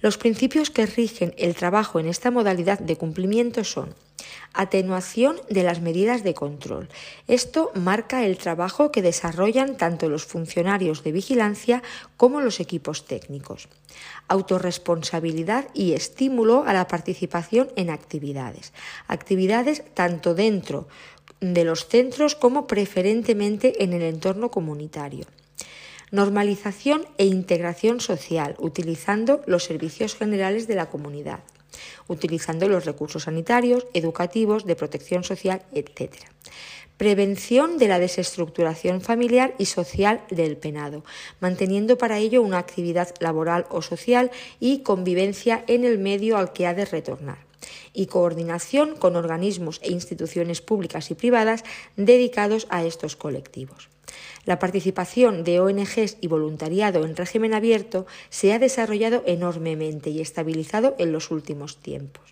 Los 0.00 0.18
principios 0.18 0.70
que 0.70 0.86
rigen 0.86 1.32
el 1.38 1.54
trabajo 1.54 2.00
en 2.00 2.08
esta 2.08 2.32
modalidad 2.32 2.80
de 2.80 2.96
cumplimiento 2.96 3.62
son 3.62 3.94
Atenuación 4.54 5.40
de 5.48 5.62
las 5.62 5.80
medidas 5.80 6.22
de 6.24 6.34
control. 6.34 6.88
Esto 7.26 7.72
marca 7.74 8.24
el 8.24 8.36
trabajo 8.36 8.92
que 8.92 9.00
desarrollan 9.00 9.76
tanto 9.76 10.10
los 10.10 10.26
funcionarios 10.26 11.02
de 11.02 11.12
vigilancia 11.12 11.82
como 12.18 12.40
los 12.40 12.60
equipos 12.60 13.06
técnicos. 13.06 13.68
Autorresponsabilidad 14.28 15.68
y 15.72 15.92
estímulo 15.94 16.64
a 16.66 16.74
la 16.74 16.86
participación 16.86 17.68
en 17.76 17.88
actividades. 17.88 18.72
Actividades 19.08 19.84
tanto 19.94 20.34
dentro 20.34 20.86
de 21.42 21.64
los 21.64 21.88
centros 21.88 22.36
como 22.36 22.66
preferentemente 22.68 23.82
en 23.82 23.92
el 23.92 24.02
entorno 24.02 24.50
comunitario. 24.50 25.26
Normalización 26.12 27.04
e 27.18 27.26
integración 27.26 28.00
social, 28.00 28.54
utilizando 28.58 29.42
los 29.46 29.64
servicios 29.64 30.14
generales 30.14 30.68
de 30.68 30.76
la 30.76 30.88
comunidad, 30.88 31.40
utilizando 32.06 32.68
los 32.68 32.84
recursos 32.84 33.24
sanitarios, 33.24 33.86
educativos, 33.92 34.64
de 34.66 34.76
protección 34.76 35.24
social, 35.24 35.62
etc. 35.72 36.14
Prevención 36.96 37.76
de 37.76 37.88
la 37.88 37.98
desestructuración 37.98 39.00
familiar 39.00 39.54
y 39.58 39.66
social 39.66 40.20
del 40.30 40.56
penado, 40.56 41.02
manteniendo 41.40 41.98
para 41.98 42.18
ello 42.18 42.42
una 42.42 42.58
actividad 42.58 43.12
laboral 43.18 43.66
o 43.70 43.82
social 43.82 44.30
y 44.60 44.82
convivencia 44.82 45.64
en 45.66 45.84
el 45.84 45.98
medio 45.98 46.36
al 46.36 46.52
que 46.52 46.68
ha 46.68 46.74
de 46.74 46.84
retornar 46.84 47.51
y 47.92 48.06
coordinación 48.06 48.96
con 48.96 49.16
organismos 49.16 49.80
e 49.82 49.92
instituciones 49.92 50.60
públicas 50.60 51.10
y 51.10 51.14
privadas 51.14 51.64
dedicados 51.96 52.66
a 52.70 52.84
estos 52.84 53.16
colectivos. 53.16 53.88
La 54.44 54.58
participación 54.58 55.44
de 55.44 55.60
ONGs 55.60 56.16
y 56.20 56.26
voluntariado 56.26 57.04
en 57.04 57.16
régimen 57.16 57.54
abierto 57.54 58.06
se 58.28 58.52
ha 58.52 58.58
desarrollado 58.58 59.22
enormemente 59.26 60.10
y 60.10 60.20
estabilizado 60.20 60.94
en 60.98 61.12
los 61.12 61.30
últimos 61.30 61.76
tiempos. 61.76 62.31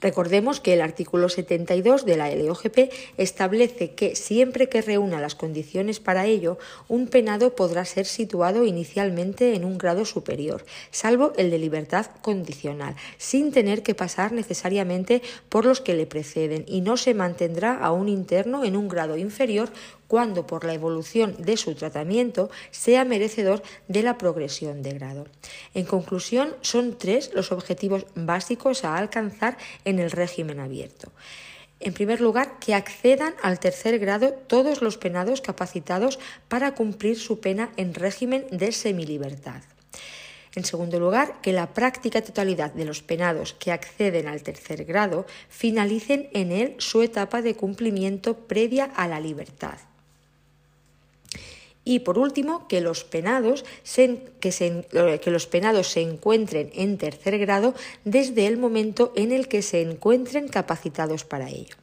Recordemos 0.00 0.60
que 0.60 0.74
el 0.74 0.80
artículo 0.80 1.28
72 1.28 2.04
de 2.04 2.16
la 2.16 2.34
LOGP 2.34 2.92
establece 3.16 3.94
que 3.94 4.16
siempre 4.16 4.68
que 4.68 4.82
reúna 4.82 5.20
las 5.20 5.34
condiciones 5.34 6.00
para 6.00 6.26
ello, 6.26 6.58
un 6.88 7.08
penado 7.08 7.54
podrá 7.54 7.84
ser 7.84 8.06
situado 8.06 8.64
inicialmente 8.64 9.54
en 9.54 9.64
un 9.64 9.78
grado 9.78 10.04
superior, 10.04 10.64
salvo 10.90 11.32
el 11.36 11.50
de 11.50 11.58
libertad 11.58 12.06
condicional, 12.22 12.96
sin 13.18 13.52
tener 13.52 13.82
que 13.82 13.94
pasar 13.94 14.32
necesariamente 14.32 15.22
por 15.48 15.64
los 15.64 15.80
que 15.80 15.94
le 15.94 16.06
preceden 16.06 16.64
y 16.66 16.80
no 16.80 16.96
se 16.96 17.14
mantendrá 17.14 17.78
a 17.78 17.92
un 17.92 18.08
interno 18.08 18.64
en 18.64 18.76
un 18.76 18.88
grado 18.88 19.16
inferior 19.16 19.70
cuando 20.08 20.46
por 20.46 20.64
la 20.64 20.74
evolución 20.74 21.36
de 21.38 21.56
su 21.56 21.74
tratamiento 21.74 22.50
sea 22.70 23.04
merecedor 23.04 23.62
de 23.88 24.02
la 24.02 24.18
progresión 24.18 24.82
de 24.82 24.92
grado. 24.92 25.26
En 25.74 25.84
conclusión, 25.84 26.54
son 26.60 26.98
tres 26.98 27.30
los 27.34 27.52
objetivos 27.52 28.06
básicos 28.14 28.84
a 28.84 28.96
alcanzar 28.96 29.56
en 29.84 29.98
el 29.98 30.10
régimen 30.10 30.60
abierto. 30.60 31.12
En 31.80 31.92
primer 31.92 32.20
lugar, 32.20 32.58
que 32.60 32.74
accedan 32.74 33.34
al 33.42 33.58
tercer 33.58 33.98
grado 33.98 34.32
todos 34.32 34.80
los 34.80 34.96
penados 34.96 35.40
capacitados 35.40 36.18
para 36.48 36.74
cumplir 36.74 37.18
su 37.18 37.40
pena 37.40 37.72
en 37.76 37.94
régimen 37.94 38.46
de 38.50 38.72
semilibertad. 38.72 39.62
En 40.54 40.64
segundo 40.64 41.00
lugar, 41.00 41.40
que 41.42 41.52
la 41.52 41.74
práctica 41.74 42.22
totalidad 42.22 42.72
de 42.72 42.84
los 42.84 43.02
penados 43.02 43.54
que 43.54 43.72
acceden 43.72 44.28
al 44.28 44.42
tercer 44.42 44.84
grado 44.84 45.26
finalicen 45.48 46.28
en 46.32 46.52
él 46.52 46.76
su 46.78 47.02
etapa 47.02 47.42
de 47.42 47.56
cumplimiento 47.56 48.46
previa 48.46 48.84
a 48.84 49.08
la 49.08 49.18
libertad. 49.18 49.78
Y 51.84 52.00
por 52.00 52.18
último, 52.18 52.66
que 52.66 52.80
los 52.80 53.04
penados 53.04 53.64
se, 53.82 54.20
que, 54.40 55.30
los 55.30 55.46
penados 55.46 55.88
se 55.88 56.00
encuentren 56.00 56.70
en 56.74 56.96
tercer 56.98 57.38
grado 57.38 57.74
desde 58.04 58.46
el 58.46 58.56
momento 58.56 59.12
en 59.16 59.32
el 59.32 59.48
que 59.48 59.62
se 59.62 59.82
encuentren 59.82 60.48
capacitados 60.48 61.24
para 61.24 61.50
ello. 61.50 61.76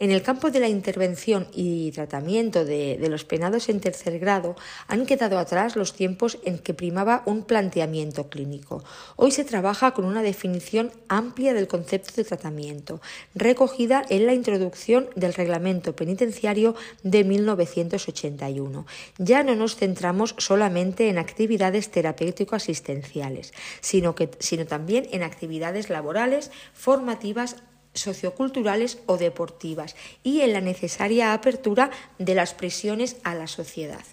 En 0.00 0.10
el 0.10 0.22
campo 0.22 0.50
de 0.50 0.58
la 0.58 0.68
intervención 0.68 1.46
y 1.52 1.92
tratamiento 1.92 2.64
de, 2.64 2.98
los 3.08 3.24
penados 3.24 3.68
en 3.68 3.78
tercer 3.78 4.18
grado 4.18 4.56
han 4.88 5.06
quedado 5.06 5.38
atrás 5.38 5.76
los 5.76 5.94
tiempos 5.94 6.38
en 6.44 6.58
que 6.58 6.74
primaba 6.74 7.22
un 7.26 7.44
planteamiento 7.44 8.28
clínico. 8.28 8.82
Hoy 9.14 9.30
se 9.30 9.44
trabaja 9.44 9.92
con 9.92 10.04
una 10.04 10.22
definición 10.22 10.90
amplia 11.08 11.54
del 11.54 11.68
concepto 11.68 12.12
de 12.16 12.24
tratamiento, 12.24 13.00
recogida 13.36 14.04
en 14.08 14.26
la 14.26 14.34
introducción 14.34 15.08
del 15.14 15.32
reglamento 15.32 15.94
penitenciario 15.94 16.74
de 17.04 17.22
1981. 17.22 18.86
Ya 19.18 19.44
no 19.44 19.54
nos 19.54 19.76
centramos 19.76 20.34
solamente 20.38 21.08
en 21.08 21.18
actividades 21.18 21.90
terapéutico-asistenciales, 21.92 23.52
sino, 23.80 24.16
sino 24.40 24.66
también 24.66 25.06
en 25.12 25.22
actividades 25.22 25.88
laborales, 25.88 26.50
formativas, 26.72 27.56
socioculturales 27.94 28.98
o 29.06 29.16
deportivas 29.16 29.96
y 30.22 30.40
en 30.42 30.52
la 30.52 30.60
necesaria 30.60 31.32
apertura 31.32 31.90
de 32.18 32.34
las 32.34 32.54
prisiones 32.54 33.16
a 33.24 33.34
la 33.34 33.46
sociedad. 33.46 34.04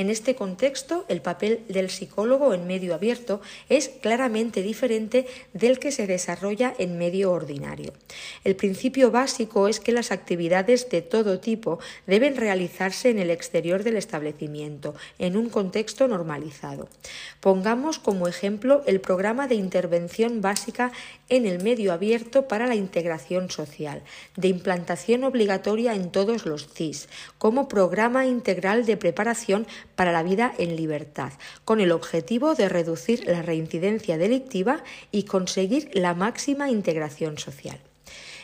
En 0.00 0.08
este 0.08 0.34
contexto, 0.34 1.04
el 1.08 1.20
papel 1.20 1.62
del 1.68 1.90
psicólogo 1.90 2.54
en 2.54 2.66
medio 2.66 2.94
abierto 2.94 3.42
es 3.68 3.90
claramente 3.90 4.62
diferente 4.62 5.26
del 5.52 5.78
que 5.78 5.92
se 5.92 6.06
desarrolla 6.06 6.72
en 6.78 6.96
medio 6.96 7.30
ordinario. 7.30 7.92
El 8.42 8.56
principio 8.56 9.10
básico 9.10 9.68
es 9.68 9.78
que 9.78 9.92
las 9.92 10.10
actividades 10.10 10.88
de 10.88 11.02
todo 11.02 11.38
tipo 11.38 11.80
deben 12.06 12.38
realizarse 12.38 13.10
en 13.10 13.18
el 13.18 13.28
exterior 13.28 13.84
del 13.84 13.98
establecimiento, 13.98 14.94
en 15.18 15.36
un 15.36 15.50
contexto 15.50 16.08
normalizado. 16.08 16.88
Pongamos 17.40 17.98
como 17.98 18.26
ejemplo 18.26 18.82
el 18.86 19.02
programa 19.02 19.48
de 19.48 19.56
intervención 19.56 20.40
básica 20.40 20.92
en 21.28 21.44
el 21.44 21.62
medio 21.62 21.92
abierto 21.92 22.48
para 22.48 22.66
la 22.66 22.74
integración 22.74 23.50
social, 23.50 24.02
de 24.34 24.48
implantación 24.48 25.24
obligatoria 25.24 25.94
en 25.94 26.10
todos 26.10 26.46
los 26.46 26.72
CIS, 26.72 27.10
como 27.36 27.68
programa 27.68 28.24
integral 28.24 28.86
de 28.86 28.96
preparación 28.96 29.66
para 29.96 30.12
la 30.12 30.22
vida 30.22 30.52
en 30.58 30.76
libertad, 30.76 31.32
con 31.64 31.80
el 31.80 31.92
objetivo 31.92 32.54
de 32.54 32.68
reducir 32.68 33.26
la 33.26 33.42
reincidencia 33.42 34.18
delictiva 34.18 34.82
y 35.10 35.24
conseguir 35.24 35.90
la 35.92 36.14
máxima 36.14 36.70
integración 36.70 37.38
social. 37.38 37.78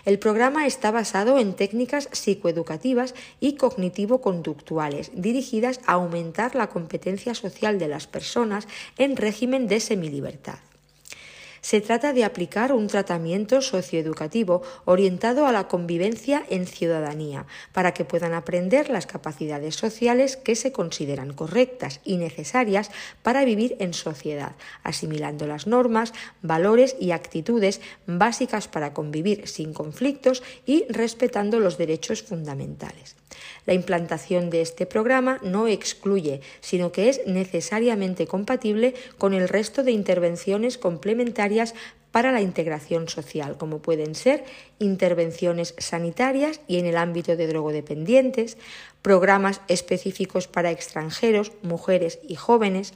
El 0.07 0.21
programa 0.21 0.67
está 0.69 0.93
basado 0.93 1.37
en 1.39 1.55
técnicas 1.55 2.09
psicoeducativas 2.13 3.15
y 3.41 3.57
cognitivo-conductuales 3.57 5.11
dirigidas 5.15 5.81
a 5.85 5.95
aumentar 5.95 6.55
la 6.55 6.69
competencia 6.69 7.35
social 7.35 7.81
de 7.81 7.89
las 7.89 8.07
personas 8.07 8.69
en 8.99 9.17
régimen 9.17 9.67
de 9.67 9.81
semilibertad. 9.81 10.61
Se 11.67 11.81
trata 11.81 12.13
de 12.13 12.23
aplicar 12.23 12.73
un 12.73 12.87
tratamiento 12.87 13.61
socioeducativo 13.61 14.63
orientado 14.85 15.49
a 15.49 15.51
la 15.51 15.67
convivencia 15.67 16.45
en 16.49 16.65
ciudadanía, 16.65 17.45
para 17.73 17.93
que 17.93 18.05
puedan 18.05 18.35
aprender 18.35 18.89
las 18.89 19.09
capacidades 19.09 19.75
sociales 19.75 20.37
que 20.37 20.55
se 20.55 20.71
consideran 20.71 21.33
correctas 21.33 21.99
y 22.05 22.19
necesarias 22.19 22.93
para 23.25 23.45
vivir 23.45 23.75
en 23.81 23.95
sociedad, 23.95 24.53
asimilando 24.85 25.49
las 25.49 25.67
normas, 25.67 26.13
valores 26.41 26.95
y 27.01 27.11
actitudes 27.11 27.81
básicas 28.07 28.69
para 28.69 28.95
convivir 28.95 29.49
sin 29.49 29.75
conflictos 29.75 30.45
y 30.67 30.85
respetando 30.89 31.59
los 31.59 31.79
derechos 31.79 32.23
fundamentales. 32.23 33.17
La 33.67 33.75
implantación 33.75 34.49
de 34.49 34.63
este 34.63 34.87
programa 34.87 35.39
no 35.43 35.69
excluye, 35.69 36.41
sino 36.61 36.93
que 36.93 37.09
es 37.09 37.21
necesariamente 37.27 38.27
compatible 38.27 38.95
con 39.19 39.35
el 39.35 39.49
resto 39.49 39.83
de 39.83 39.93
intervenciones 39.93 40.79
complementarias 40.79 41.75
para 42.17 42.33
la 42.33 42.41
integración 42.41 43.11
social, 43.11 43.59
como 43.59 43.81
pueden 43.81 44.15
ser 44.15 44.45
intervenciones 44.79 45.75
sanitarias 45.77 46.63
y 46.67 46.79
en 46.79 46.87
el 46.87 46.97
ámbito 46.97 47.37
de 47.37 47.47
drogodependientes, 47.47 48.57
programas 49.03 49.61
específicos 49.69 50.49
para 50.49 50.71
extranjeros, 50.71 51.53
mujeres 51.63 52.19
y 52.27 52.35
jóvenes, 52.37 52.95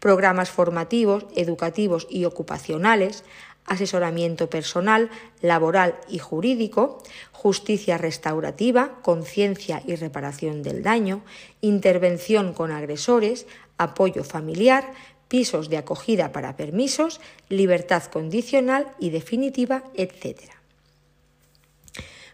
programas 0.00 0.50
formativos, 0.50 1.26
educativos 1.36 2.08
y 2.10 2.24
ocupacionales, 2.24 3.22
asesoramiento 3.66 4.48
personal, 4.48 5.10
laboral 5.40 5.96
y 6.08 6.18
jurídico, 6.18 7.02
justicia 7.32 7.98
restaurativa, 7.98 9.00
conciencia 9.02 9.82
y 9.86 9.96
reparación 9.96 10.62
del 10.62 10.82
daño, 10.82 11.22
intervención 11.60 12.54
con 12.54 12.70
agresores, 12.70 13.46
apoyo 13.78 14.24
familiar, 14.24 14.92
pisos 15.28 15.68
de 15.68 15.76
acogida 15.76 16.32
para 16.32 16.56
permisos, 16.56 17.20
libertad 17.48 18.04
condicional 18.04 18.88
y 18.98 19.10
definitiva, 19.10 19.84
etc. 19.94 20.55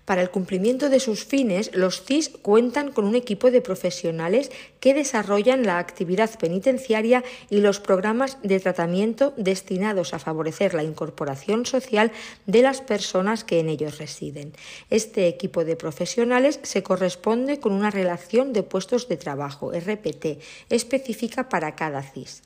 Para 0.04 0.20
el 0.20 0.30
cumplimiento 0.30 0.88
de 0.88 0.98
sus 0.98 1.24
fines, 1.24 1.70
los 1.74 2.02
CIS 2.02 2.30
cuentan 2.30 2.90
con 2.90 3.04
un 3.04 3.14
equipo 3.14 3.52
de 3.52 3.60
profesionales 3.60 4.50
que 4.80 4.94
desarrollan 4.94 5.64
la 5.64 5.78
actividad 5.78 6.36
penitenciaria 6.38 7.22
y 7.50 7.58
los 7.58 7.78
programas 7.78 8.38
de 8.42 8.58
tratamiento 8.58 9.32
destinados 9.36 10.12
a 10.12 10.18
favorecer 10.18 10.74
la 10.74 10.82
incorporación 10.82 11.66
social 11.66 12.10
de 12.46 12.62
las 12.62 12.80
personas 12.80 13.44
que 13.44 13.60
en 13.60 13.68
ellos 13.68 13.98
residen. 13.98 14.52
Este 14.90 15.28
equipo 15.28 15.64
de 15.64 15.76
profesionales 15.76 16.58
se 16.64 16.82
corresponde 16.82 17.60
con 17.60 17.72
una 17.72 17.92
relación 17.92 18.52
de 18.52 18.64
puestos 18.64 19.08
de 19.08 19.16
trabajo, 19.16 19.70
RPT, 19.70 20.42
específica 20.68 21.48
para 21.48 21.76
cada 21.76 22.02
CIS. 22.02 22.42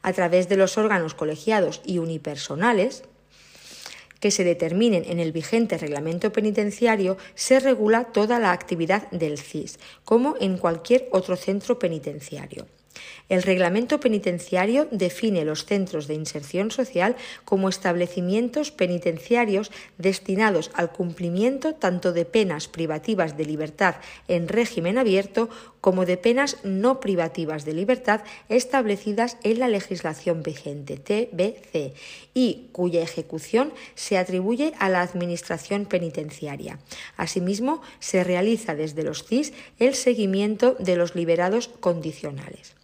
A 0.00 0.14
través 0.14 0.48
de 0.48 0.56
los 0.56 0.78
órganos 0.78 1.12
colegiados 1.12 1.82
y 1.84 1.98
unipersonales, 1.98 3.02
que 4.20 4.30
se 4.30 4.44
determinen 4.44 5.04
en 5.06 5.20
el 5.20 5.32
vigente 5.32 5.78
reglamento 5.78 6.32
penitenciario, 6.32 7.16
se 7.34 7.60
regula 7.60 8.04
toda 8.04 8.38
la 8.38 8.52
actividad 8.52 9.10
del 9.10 9.38
CIS, 9.38 9.78
como 10.04 10.34
en 10.40 10.58
cualquier 10.58 11.08
otro 11.12 11.36
centro 11.36 11.78
penitenciario. 11.78 12.66
El 13.28 13.42
reglamento 13.42 14.00
penitenciario 14.00 14.88
define 14.90 15.44
los 15.44 15.66
centros 15.66 16.06
de 16.06 16.14
inserción 16.14 16.70
social 16.70 17.16
como 17.44 17.68
establecimientos 17.68 18.70
penitenciarios 18.70 19.70
destinados 19.98 20.70
al 20.74 20.92
cumplimiento 20.92 21.74
tanto 21.74 22.12
de 22.12 22.24
penas 22.24 22.68
privativas 22.68 23.36
de 23.36 23.44
libertad 23.44 23.96
en 24.28 24.48
régimen 24.48 24.96
abierto 24.96 25.50
como 25.80 26.06
de 26.06 26.16
penas 26.16 26.56
no 26.64 27.00
privativas 27.00 27.64
de 27.64 27.72
libertad 27.72 28.22
establecidas 28.48 29.36
en 29.42 29.60
la 29.60 29.68
legislación 29.68 30.42
vigente 30.42 30.96
TBC 30.96 31.94
y 32.34 32.68
cuya 32.72 33.02
ejecución 33.02 33.72
se 33.94 34.18
atribuye 34.18 34.72
a 34.78 34.88
la 34.88 35.02
Administración 35.02 35.86
penitenciaria. 35.86 36.78
Asimismo, 37.16 37.82
se 38.00 38.24
realiza 38.24 38.74
desde 38.74 39.02
los 39.02 39.24
CIS 39.24 39.52
el 39.78 39.94
seguimiento 39.94 40.76
de 40.78 40.96
los 40.96 41.14
liberados 41.14 41.68
condicionales. 41.68 42.74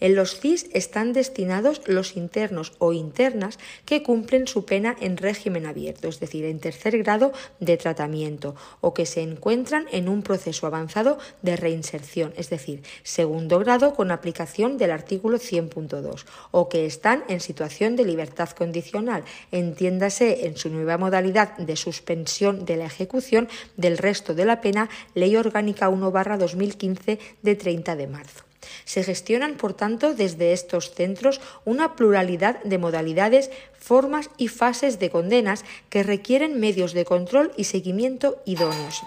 En 0.00 0.14
los 0.14 0.40
CIS 0.40 0.66
están 0.72 1.12
destinados 1.12 1.82
los 1.86 2.16
internos 2.16 2.72
o 2.78 2.92
internas 2.92 3.58
que 3.84 4.02
cumplen 4.02 4.46
su 4.46 4.64
pena 4.64 4.96
en 5.00 5.16
régimen 5.16 5.66
abierto, 5.66 6.08
es 6.08 6.20
decir, 6.20 6.44
en 6.44 6.60
tercer 6.60 6.98
grado 6.98 7.32
de 7.60 7.76
tratamiento, 7.76 8.54
o 8.80 8.94
que 8.94 9.06
se 9.06 9.22
encuentran 9.22 9.86
en 9.92 10.08
un 10.08 10.22
proceso 10.22 10.66
avanzado 10.66 11.18
de 11.42 11.56
reinserción, 11.56 12.32
es 12.36 12.50
decir, 12.50 12.82
segundo 13.02 13.58
grado 13.58 13.94
con 13.94 14.10
aplicación 14.10 14.78
del 14.78 14.90
artículo 14.90 15.38
100.2, 15.38 16.24
o 16.50 16.68
que 16.68 16.86
están 16.86 17.24
en 17.28 17.40
situación 17.40 17.96
de 17.96 18.04
libertad 18.04 18.50
condicional, 18.50 19.24
entiéndase 19.52 20.46
en 20.46 20.56
su 20.56 20.70
nueva 20.70 20.98
modalidad 20.98 21.56
de 21.56 21.76
suspensión 21.76 22.64
de 22.64 22.76
la 22.76 22.86
ejecución 22.86 23.48
del 23.76 23.98
resto 23.98 24.34
de 24.34 24.44
la 24.44 24.60
pena, 24.60 24.88
Ley 25.14 25.36
Orgánica 25.36 25.90
1-2015 25.90 27.18
de 27.42 27.54
30 27.54 27.96
de 27.96 28.06
marzo. 28.06 28.53
Se 28.84 29.02
gestionan, 29.02 29.56
por 29.56 29.74
tanto, 29.74 30.14
desde 30.14 30.52
estos 30.52 30.92
centros 30.92 31.40
una 31.64 31.96
pluralidad 31.96 32.62
de 32.64 32.78
modalidades, 32.78 33.50
formas 33.78 34.30
y 34.36 34.48
fases 34.48 34.98
de 34.98 35.10
condenas 35.10 35.64
que 35.90 36.02
requieren 36.02 36.60
medios 36.60 36.92
de 36.92 37.04
control 37.04 37.52
y 37.56 37.64
seguimiento 37.64 38.42
idóneos. 38.44 39.02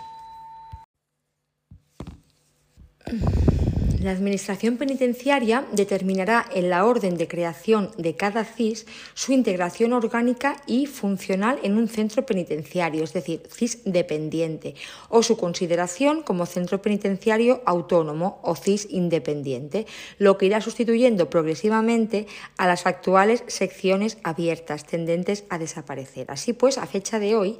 La 4.08 4.14
Administración 4.14 4.78
Penitenciaria 4.78 5.66
determinará 5.74 6.46
en 6.56 6.70
la 6.70 6.86
orden 6.86 7.18
de 7.18 7.28
creación 7.28 7.92
de 7.98 8.16
cada 8.16 8.46
CIS 8.46 8.86
su 9.14 9.34
integración 9.34 9.92
orgánica 9.92 10.64
y 10.66 10.86
funcional 10.86 11.60
en 11.62 11.78
un 11.78 11.90
centro 11.90 12.26
penitenciario, 12.26 13.04
es 13.04 13.12
decir, 13.12 13.44
CIS 13.54 13.80
dependiente, 13.84 14.76
o 15.10 15.24
su 15.24 15.36
consideración 15.36 16.24
como 16.24 16.46
centro 16.46 16.82
penitenciario 16.82 17.62
autónomo 17.66 18.40
o 18.44 18.56
CIS 18.56 18.88
independiente, 18.92 19.86
lo 20.20 20.38
que 20.38 20.46
irá 20.46 20.62
sustituyendo 20.62 21.30
progresivamente 21.30 22.28
a 22.56 22.66
las 22.66 22.86
actuales 22.86 23.44
secciones 23.48 24.20
abiertas 24.24 24.86
tendentes 24.86 25.44
a 25.50 25.60
desaparecer. 25.60 26.32
Así 26.32 26.54
pues, 26.54 26.78
a 26.78 26.86
fecha 26.86 27.20
de 27.20 27.36
hoy, 27.36 27.58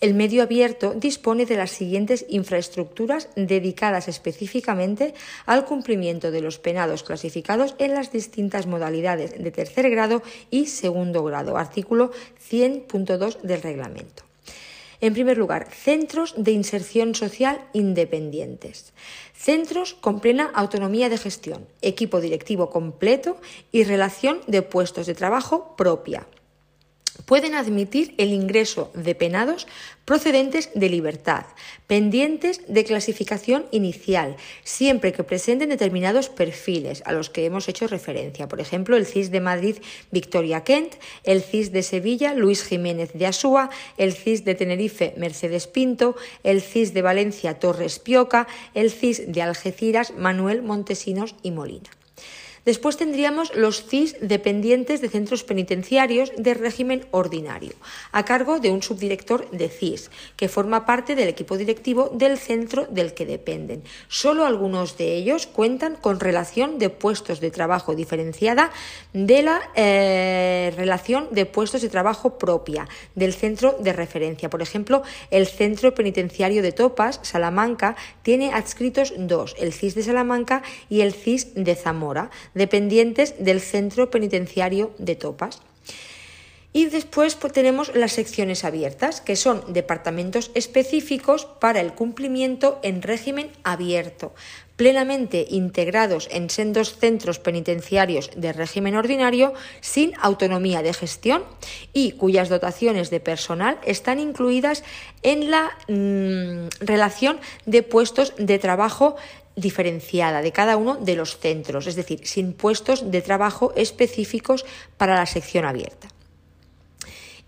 el 0.00 0.14
medio 0.14 0.42
abierto 0.42 0.94
dispone 0.94 1.46
de 1.46 1.56
las 1.56 1.70
siguientes 1.70 2.26
infraestructuras 2.28 3.28
dedicadas 3.34 4.08
específicamente 4.08 5.14
al 5.46 5.64
cumplimiento 5.64 6.30
de 6.30 6.42
los 6.42 6.58
penados 6.58 7.02
clasificados 7.02 7.74
en 7.78 7.94
las 7.94 8.12
distintas 8.12 8.66
modalidades 8.66 9.42
de 9.42 9.50
tercer 9.50 9.88
grado 9.90 10.22
y 10.50 10.66
segundo 10.66 11.24
grado, 11.24 11.56
artículo 11.56 12.10
100.2 12.50 13.40
del 13.40 13.62
reglamento. 13.62 14.24
En 15.00 15.12
primer 15.12 15.36
lugar, 15.36 15.68
centros 15.70 16.34
de 16.36 16.52
inserción 16.52 17.14
social 17.14 17.60
independientes. 17.74 18.92
Centros 19.34 19.94
con 19.94 20.20
plena 20.20 20.50
autonomía 20.54 21.10
de 21.10 21.18
gestión, 21.18 21.66
equipo 21.82 22.20
directivo 22.20 22.70
completo 22.70 23.36
y 23.72 23.84
relación 23.84 24.40
de 24.46 24.62
puestos 24.62 25.06
de 25.06 25.14
trabajo 25.14 25.76
propia, 25.76 26.26
pueden 27.24 27.54
admitir 27.54 28.14
el 28.18 28.32
ingreso 28.32 28.90
de 28.94 29.14
penados 29.14 29.66
procedentes 30.04 30.70
de 30.74 30.88
libertad, 30.88 31.46
pendientes 31.88 32.60
de 32.68 32.84
clasificación 32.84 33.66
inicial, 33.72 34.36
siempre 34.62 35.12
que 35.12 35.24
presenten 35.24 35.68
determinados 35.68 36.28
perfiles 36.28 37.02
a 37.06 37.12
los 37.12 37.28
que 37.28 37.44
hemos 37.44 37.68
hecho 37.68 37.88
referencia. 37.88 38.48
Por 38.48 38.60
ejemplo, 38.60 38.96
el 38.96 39.06
CIS 39.06 39.30
de 39.30 39.40
Madrid 39.40 39.76
Victoria 40.12 40.62
Kent, 40.62 40.94
el 41.24 41.42
CIS 41.42 41.72
de 41.72 41.82
Sevilla 41.82 42.34
Luis 42.34 42.62
Jiménez 42.62 43.12
de 43.14 43.26
Asúa, 43.26 43.70
el 43.98 44.12
CIS 44.12 44.44
de 44.44 44.54
Tenerife 44.54 45.14
Mercedes 45.16 45.66
Pinto, 45.66 46.16
el 46.44 46.62
CIS 46.62 46.94
de 46.94 47.02
Valencia 47.02 47.58
Torres 47.58 47.98
Pioca, 47.98 48.46
el 48.74 48.92
CIS 48.92 49.32
de 49.32 49.42
Algeciras 49.42 50.12
Manuel 50.16 50.62
Montesinos 50.62 51.34
y 51.42 51.50
Molina. 51.50 51.90
Después 52.66 52.96
tendríamos 52.96 53.54
los 53.54 53.86
CIS 53.86 54.16
dependientes 54.20 55.00
de 55.00 55.08
centros 55.08 55.44
penitenciarios 55.44 56.32
de 56.36 56.52
régimen 56.52 57.06
ordinario, 57.12 57.74
a 58.10 58.24
cargo 58.24 58.58
de 58.58 58.70
un 58.70 58.82
subdirector 58.82 59.48
de 59.52 59.68
CIS, 59.68 60.10
que 60.34 60.48
forma 60.48 60.84
parte 60.84 61.14
del 61.14 61.28
equipo 61.28 61.56
directivo 61.56 62.10
del 62.12 62.38
centro 62.38 62.88
del 62.90 63.14
que 63.14 63.24
dependen. 63.24 63.84
Solo 64.08 64.44
algunos 64.44 64.98
de 64.98 65.14
ellos 65.14 65.46
cuentan 65.46 65.94
con 65.94 66.18
relación 66.18 66.80
de 66.80 66.90
puestos 66.90 67.38
de 67.38 67.52
trabajo 67.52 67.94
diferenciada 67.94 68.72
de 69.12 69.42
la 69.42 69.60
eh, 69.76 70.74
relación 70.76 71.28
de 71.30 71.46
puestos 71.46 71.82
de 71.82 71.88
trabajo 71.88 72.36
propia 72.36 72.88
del 73.14 73.32
centro 73.32 73.76
de 73.78 73.92
referencia. 73.92 74.50
Por 74.50 74.60
ejemplo, 74.60 75.04
el 75.30 75.46
centro 75.46 75.94
penitenciario 75.94 76.62
de 76.62 76.72
Topas, 76.72 77.20
Salamanca, 77.22 77.94
tiene 78.22 78.52
adscritos 78.52 79.14
dos, 79.16 79.54
el 79.56 79.72
CIS 79.72 79.94
de 79.94 80.02
Salamanca 80.02 80.64
y 80.88 81.02
el 81.02 81.14
CIS 81.14 81.54
de 81.54 81.76
Zamora 81.76 82.28
dependientes 82.56 83.36
del 83.38 83.60
centro 83.60 84.10
penitenciario 84.10 84.90
de 84.98 85.14
Topas. 85.14 85.60
Y 86.72 86.86
después 86.86 87.36
pues, 87.36 87.54
tenemos 87.54 87.94
las 87.94 88.12
secciones 88.12 88.62
abiertas, 88.62 89.22
que 89.22 89.36
son 89.36 89.72
departamentos 89.72 90.50
específicos 90.54 91.46
para 91.58 91.80
el 91.80 91.94
cumplimiento 91.94 92.80
en 92.82 93.00
régimen 93.00 93.50
abierto, 93.64 94.34
plenamente 94.76 95.46
integrados 95.48 96.28
en 96.30 96.50
sendos 96.50 96.98
centros 96.98 97.38
penitenciarios 97.38 98.30
de 98.36 98.52
régimen 98.52 98.94
ordinario 98.94 99.54
sin 99.80 100.12
autonomía 100.20 100.82
de 100.82 100.92
gestión 100.92 101.44
y 101.94 102.12
cuyas 102.12 102.50
dotaciones 102.50 103.08
de 103.08 103.20
personal 103.20 103.78
están 103.82 104.20
incluidas 104.20 104.84
en 105.22 105.50
la 105.50 105.70
mm, 105.88 106.68
relación 106.80 107.38
de 107.64 107.82
puestos 107.84 108.34
de 108.36 108.58
trabajo 108.58 109.16
diferenciada 109.56 110.42
de 110.42 110.52
cada 110.52 110.76
uno 110.76 110.96
de 110.96 111.16
los 111.16 111.38
centros, 111.38 111.86
es 111.86 111.96
decir, 111.96 112.20
sin 112.26 112.52
puestos 112.52 113.10
de 113.10 113.22
trabajo 113.22 113.72
específicos 113.74 114.64
para 114.96 115.16
la 115.16 115.26
sección 115.26 115.64
abierta. 115.64 116.08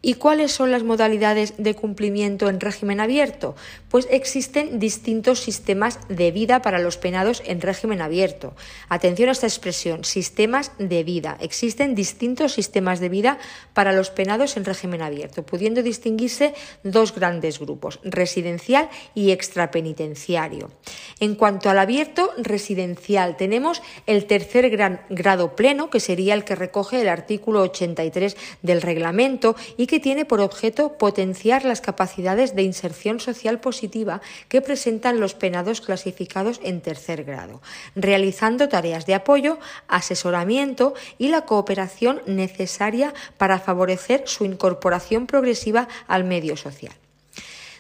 ¿Y 0.01 0.15
cuáles 0.15 0.53
son 0.53 0.71
las 0.71 0.85
modalidades 0.85 1.55
de 1.59 1.75
cumplimiento 1.75 2.49
en 2.49 2.61
régimen 2.61 3.01
abierto? 3.01 3.57
Pues 3.89 4.07
existen 4.13 4.79
distintos 4.79 5.41
sistemas 5.41 5.99
de 6.09 6.31
vida 6.31 6.63
para 6.63 6.79
los 6.79 6.97
penados 6.99 7.43
en 7.45 7.61
régimen 7.61 8.01
abierto. 8.01 8.55
Atención 8.89 9.29
a 9.29 9.33
esta 9.33 9.49
expresión, 9.49 10.05
sistemas 10.05 10.71
de 10.79 11.03
vida. 11.03 11.37
Existen 11.41 11.97
distintos 11.97 12.53
sistemas 12.53 13.01
de 13.01 13.09
vida 13.09 13.39
para 13.75 13.93
los 13.93 14.11
penados 14.11 14.57
en 14.57 14.65
régimen 14.65 15.03
abierto, 15.03 15.45
pudiendo 15.45 15.83
distinguirse 15.83 16.55
dos 16.85 17.13
grandes 17.13 17.59
grupos, 17.59 17.99
residencial 18.05 18.89
y 19.17 19.33
extrapenitenciario. 19.33 20.71
En 21.19 21.35
cuanto 21.35 21.71
al 21.71 21.79
abierto 21.81 22.31
residencial, 22.37 23.37
tenemos 23.37 23.83
el 24.07 24.27
tercer 24.27 24.71
grado 25.11 25.57
pleno, 25.57 25.91
que 25.91 25.99
sería 25.99 26.35
el 26.35 26.45
que 26.45 26.55
recoge 26.55 27.01
el 27.01 27.09
artículo 27.09 27.63
83 27.63 28.37
del 28.63 28.81
reglamento 28.81 29.57
y 29.77 29.88
que 29.89 29.99
tiene 29.99 30.25
por 30.25 30.41
objeto 30.41 30.97
potenciar 30.99 31.65
las 31.65 31.81
capacidades 31.81 32.55
de 32.55 32.63
inserción 32.63 33.19
social 33.19 33.59
positiva 33.59 34.21
que 34.49 34.61
presentan 34.61 35.19
los 35.19 35.35
penados 35.35 35.81
clasificados 35.81 36.61
en 36.63 36.81
tercer 36.81 37.25
grado, 37.25 37.61
realizando 37.97 38.69
tareas 38.69 39.07
de 39.07 39.15
apoyo, 39.15 39.59
asesoramiento 39.89 40.95
y 41.19 41.29
la 41.29 41.45
cooperación 41.45 42.23
necesaria 42.27 43.13
para 43.37 43.59
favorecer 43.59 44.23
su 44.27 44.45
incorporación 44.45 45.27
progresiva 45.27 45.89
al 46.07 46.23
medio 46.23 46.57
social. 46.57 46.95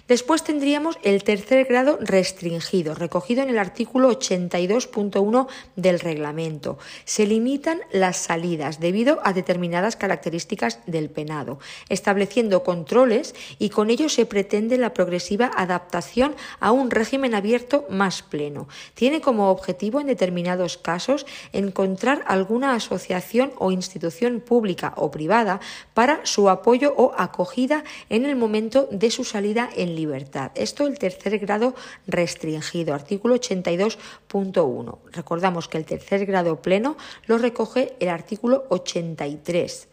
Después 0.08 0.42
tendríamos 0.42 0.98
el 1.02 1.22
tercer 1.22 1.66
grado 1.66 1.98
restringido, 2.00 2.94
recogido 2.94 3.42
en 3.42 3.50
el 3.50 3.58
artículo 3.58 4.10
82.1 4.10 5.48
del 5.76 6.00
reglamento. 6.00 6.78
Se 7.04 7.26
limitan 7.26 7.82
las 7.92 8.16
salidas 8.16 8.80
debido 8.80 9.20
a 9.22 9.34
determinadas 9.34 9.96
características 9.96 10.80
del 10.86 11.10
penado, 11.10 11.58
estableciendo 11.90 12.62
controles 12.62 13.34
y 13.58 13.68
con 13.68 13.90
ello 13.90 14.08
se 14.08 14.24
pretende 14.24 14.78
la 14.78 14.94
progresiva 14.94 15.50
adaptación 15.54 16.34
a 16.58 16.72
un 16.72 16.90
régimen 16.90 17.34
abierto 17.34 17.84
más 17.90 18.22
pleno. 18.22 18.66
Tiene 18.94 19.20
como 19.20 19.50
objetivo 19.50 20.00
en 20.00 20.06
determinados 20.06 20.78
casos 20.78 21.26
encontrar 21.52 22.24
alguna 22.26 22.72
asociación 22.72 23.52
o 23.58 23.72
institución 23.72 24.40
pública 24.40 24.94
o 24.96 25.10
privada 25.10 25.60
para 25.92 26.24
su 26.24 26.48
apoyo 26.48 26.94
o 26.96 27.12
acogida 27.18 27.84
en 28.08 28.24
el 28.24 28.36
momento 28.36 28.88
de 28.90 29.10
su 29.10 29.24
salida 29.24 29.68
en 29.76 29.97
libertad. 29.98 30.52
Esto 30.54 30.86
el 30.86 30.98
tercer 30.98 31.38
grado 31.38 31.74
restringido, 32.06 32.94
artículo 32.94 33.34
82.1. 33.34 34.98
Recordamos 35.12 35.68
que 35.68 35.78
el 35.78 35.84
tercer 35.84 36.24
grado 36.24 36.62
pleno 36.62 36.96
lo 37.26 37.38
recoge 37.38 37.96
el 38.00 38.08
artículo 38.08 38.64
83 38.70 39.88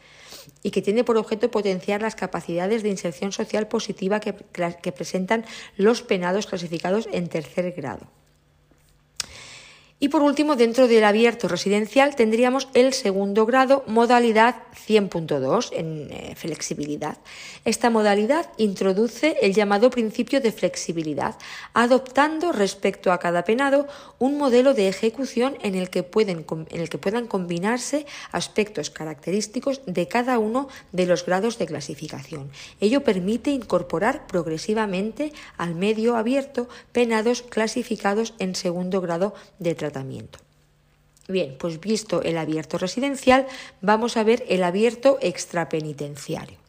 y 0.62 0.72
que 0.72 0.82
tiene 0.82 1.04
por 1.04 1.18
objeto 1.18 1.50
potenciar 1.50 2.02
las 2.02 2.16
capacidades 2.16 2.84
de 2.84 2.90
inserción 2.90 3.32
social 3.32 3.68
positiva 3.68 4.20
que, 4.20 4.36
que 4.82 4.92
presentan 4.92 5.46
los 5.76 6.02
penados 6.02 6.48
clasificados 6.48 7.08
en 7.12 7.28
tercer 7.28 7.72
grado. 7.72 8.08
Y 9.98 10.10
por 10.10 10.22
último, 10.22 10.58
dentro 10.58 10.90
del 10.90 11.06
abierto 11.06 11.48
residencial 11.48 12.18
tendríamos 12.18 12.68
el 12.74 12.92
segundo 12.92 13.46
grado, 13.46 13.86
modalidad 13.88 14.64
100.2 14.88 15.70
en 15.72 16.12
eh, 16.12 16.36
flexibilidad. 16.36 17.18
Esta 17.64 17.90
modalidad 17.90 18.52
introduce 18.58 19.38
el 19.42 19.54
llamado 19.54 19.90
principio 19.90 20.42
de 20.42 20.52
flexibilidad, 20.52 21.36
adoptando 21.74 22.52
respecto 22.52 23.14
a 23.14 23.20
cada 23.20 23.46
penado 23.46 23.88
un 24.20 24.38
modelo 24.38 24.74
de 24.74 24.90
ejecución 24.90 25.58
en 25.64 25.76
el 25.76 25.90
que, 25.90 26.04
pueden, 26.04 26.46
en 26.70 26.82
el 26.82 26.90
que 26.90 26.98
puedan 26.98 27.26
combinarse 27.26 28.06
aspectos 28.34 28.90
característicos 28.90 29.82
de 29.86 30.10
cada 30.10 30.40
uno 30.40 30.68
de 30.92 31.06
los 31.06 31.26
grados 31.26 31.58
de 31.58 31.68
clasificación. 31.68 32.52
Ello 32.82 33.06
permite 33.06 33.52
incorporar 33.52 34.28
progresivamente 34.28 35.32
al 35.56 35.74
medio 35.74 36.18
abierto 36.18 36.68
penados 36.92 37.44
clasificados 37.44 38.34
en 38.40 38.56
segundo 38.56 39.00
grado 39.00 39.34
de 39.58 39.85
Bien, 41.28 41.56
pues 41.58 41.80
visto 41.80 42.22
el 42.22 42.38
abierto 42.38 42.78
residencial, 42.78 43.48
vamos 43.82 44.16
a 44.18 44.24
ver 44.24 44.44
el 44.48 44.64
abierto 44.64 45.18
extrapenitenciario. 45.22 46.65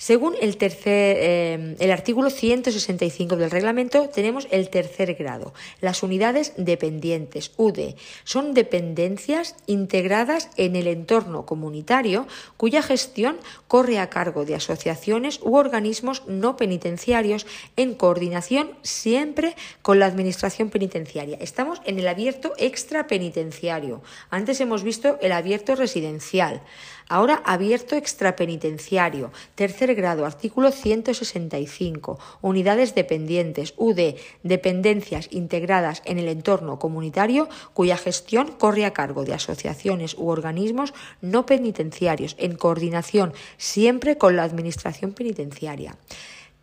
Según 0.00 0.34
el, 0.40 0.56
tercer, 0.56 1.16
eh, 1.20 1.76
el 1.78 1.90
artículo 1.90 2.30
165 2.30 3.36
del 3.36 3.50
reglamento, 3.50 4.08
tenemos 4.08 4.48
el 4.50 4.70
tercer 4.70 5.14
grado. 5.14 5.52
Las 5.82 6.02
unidades 6.02 6.54
dependientes, 6.56 7.52
UDE, 7.58 7.96
son 8.24 8.54
dependencias 8.54 9.56
integradas 9.66 10.48
en 10.56 10.74
el 10.74 10.86
entorno 10.86 11.44
comunitario 11.44 12.26
cuya 12.56 12.80
gestión 12.80 13.36
corre 13.68 13.98
a 13.98 14.08
cargo 14.08 14.46
de 14.46 14.54
asociaciones 14.54 15.38
u 15.42 15.56
organismos 15.56 16.22
no 16.26 16.56
penitenciarios 16.56 17.46
en 17.76 17.92
coordinación 17.94 18.70
siempre 18.80 19.54
con 19.82 19.98
la 19.98 20.06
Administración 20.06 20.70
penitenciaria. 20.70 21.36
Estamos 21.42 21.82
en 21.84 21.98
el 21.98 22.08
abierto 22.08 22.54
extrapenitenciario. 22.56 24.00
Antes 24.30 24.62
hemos 24.62 24.82
visto 24.82 25.18
el 25.20 25.32
abierto 25.32 25.74
residencial. 25.74 26.62
Ahora 27.10 27.42
abierto 27.44 27.96
extrapenitenciario, 27.96 29.32
tercer 29.56 29.96
grado, 29.96 30.24
artículo 30.24 30.70
165, 30.70 32.20
unidades 32.40 32.94
dependientes, 32.94 33.74
UD, 33.76 34.14
dependencias 34.44 35.26
integradas 35.32 36.02
en 36.04 36.20
el 36.20 36.28
entorno 36.28 36.78
comunitario 36.78 37.48
cuya 37.74 37.96
gestión 37.96 38.52
corre 38.52 38.84
a 38.86 38.92
cargo 38.92 39.24
de 39.24 39.34
asociaciones 39.34 40.14
u 40.16 40.28
organismos 40.28 40.94
no 41.20 41.46
penitenciarios 41.46 42.36
en 42.38 42.54
coordinación 42.54 43.32
siempre 43.58 44.16
con 44.16 44.36
la 44.36 44.44
Administración 44.44 45.12
penitenciaria. 45.12 45.96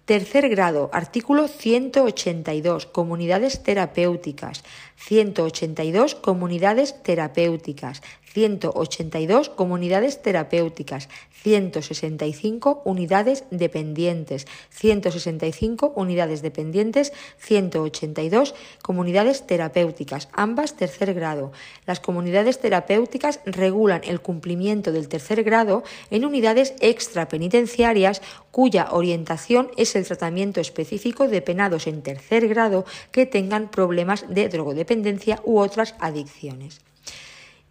Tercer 0.08 0.48
grado, 0.48 0.90
artículo 0.94 1.50
182, 1.50 2.86
comunidades 2.86 3.62
terapéuticas. 3.62 4.64
182, 4.96 6.16
comunidades 6.16 7.04
terapéuticas. 7.04 8.02
182 8.38 9.50
comunidades 9.50 10.22
terapéuticas, 10.22 11.10
165 11.42 12.84
unidades 12.86 13.46
dependientes, 13.50 14.46
165 14.70 15.94
unidades 15.96 16.44
dependientes, 16.44 17.14
182 17.40 18.54
comunidades 18.84 19.48
terapéuticas, 19.48 20.30
ambas 20.34 20.78
tercer 20.78 21.16
grado. 21.16 21.52
Las 21.88 22.00
comunidades 22.00 22.60
terapéuticas 22.60 23.40
regulan 23.46 24.02
el 24.04 24.22
cumplimiento 24.22 24.92
del 24.92 25.08
tercer 25.08 25.44
grado 25.44 25.82
en 26.12 26.24
unidades 26.24 26.76
extrapenitenciarias 26.80 28.22
cuya 28.52 28.90
orientación 28.92 29.72
es 29.78 29.96
el 29.96 30.06
tratamiento 30.06 30.62
específico 30.62 31.28
de 31.28 31.42
penados 31.42 31.88
en 31.88 32.04
tercer 32.04 32.48
grado 32.48 32.86
que 33.12 33.26
tengan 33.26 33.72
problemas 33.72 34.26
de 34.30 34.48
drogodependencia 34.48 35.42
u 35.44 35.58
otras 35.58 35.96
adicciones. 36.00 36.82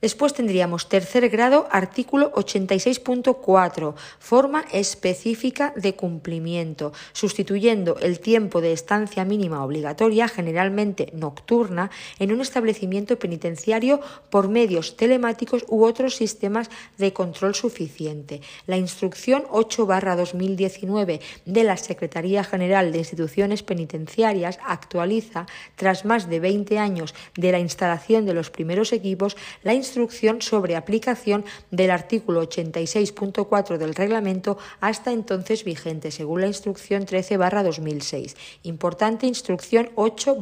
Después 0.06 0.34
tendríamos 0.34 0.88
tercer 0.88 1.28
grado, 1.30 1.66
artículo 1.68 2.30
86.4, 2.34 3.94
forma 4.20 4.64
específica 4.70 5.72
de 5.74 5.96
cumplimiento, 5.96 6.92
sustituyendo 7.12 7.98
el 7.98 8.20
tiempo 8.20 8.60
de 8.60 8.72
estancia 8.72 9.24
mínima 9.24 9.64
obligatoria, 9.64 10.28
generalmente 10.28 11.10
nocturna, 11.12 11.90
en 12.20 12.30
un 12.30 12.40
establecimiento 12.40 13.18
penitenciario 13.18 14.00
por 14.30 14.48
medios 14.48 14.96
telemáticos 14.96 15.64
u 15.66 15.82
otros 15.82 16.14
sistemas 16.14 16.70
de 16.98 17.12
control 17.12 17.56
suficiente. 17.56 18.42
La 18.68 18.76
instrucción 18.76 19.42
8-2019 19.50 21.20
de 21.46 21.64
la 21.64 21.76
Secretaría 21.76 22.44
General 22.44 22.92
de 22.92 22.98
Instituciones 22.98 23.64
Penitenciarias 23.64 24.60
actualiza, 24.64 25.46
tras 25.74 26.04
más 26.04 26.30
de 26.30 26.38
20 26.38 26.78
años 26.78 27.12
de 27.34 27.50
la 27.50 27.58
instalación 27.58 28.24
de 28.24 28.34
los 28.34 28.50
primeros 28.50 28.92
equipos, 28.92 29.36
la 29.64 29.74
instrucción 29.74 29.95
sobre 30.40 30.76
aplicación 30.76 31.44
del 31.70 31.90
artículo 31.90 32.42
86.4 32.42 33.78
del 33.78 33.94
reglamento 33.94 34.58
hasta 34.80 35.12
entonces 35.12 35.64
vigente, 35.64 36.10
según 36.10 36.42
la 36.42 36.46
instrucción 36.48 37.06
13 37.06 37.38
2006. 37.38 38.36
Importante 38.64 39.26
instrucción 39.26 39.90
8 39.94 40.36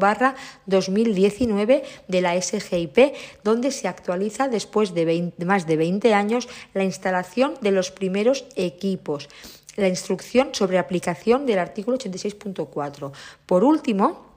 2019 0.67 1.85
de 2.09 2.21
la 2.21 2.41
SGIP, 2.41 3.15
donde 3.45 3.71
se 3.71 3.87
actualiza 3.87 4.49
después 4.49 4.93
de 4.93 5.33
más 5.45 5.67
de 5.67 5.77
20 5.77 6.15
años 6.15 6.49
la 6.75 6.85
instalación 6.85 7.55
de 7.61 7.71
los 7.71 7.91
primeros 7.91 8.47
equipos 8.57 9.29
la 9.77 9.89
instrucción 9.89 10.51
sobre 10.53 10.79
aplicación 10.79 11.47
del 11.47 11.59
artículo 11.59 11.99
86.4. 11.99 13.11
Por 13.45 13.65
último, 13.65 14.34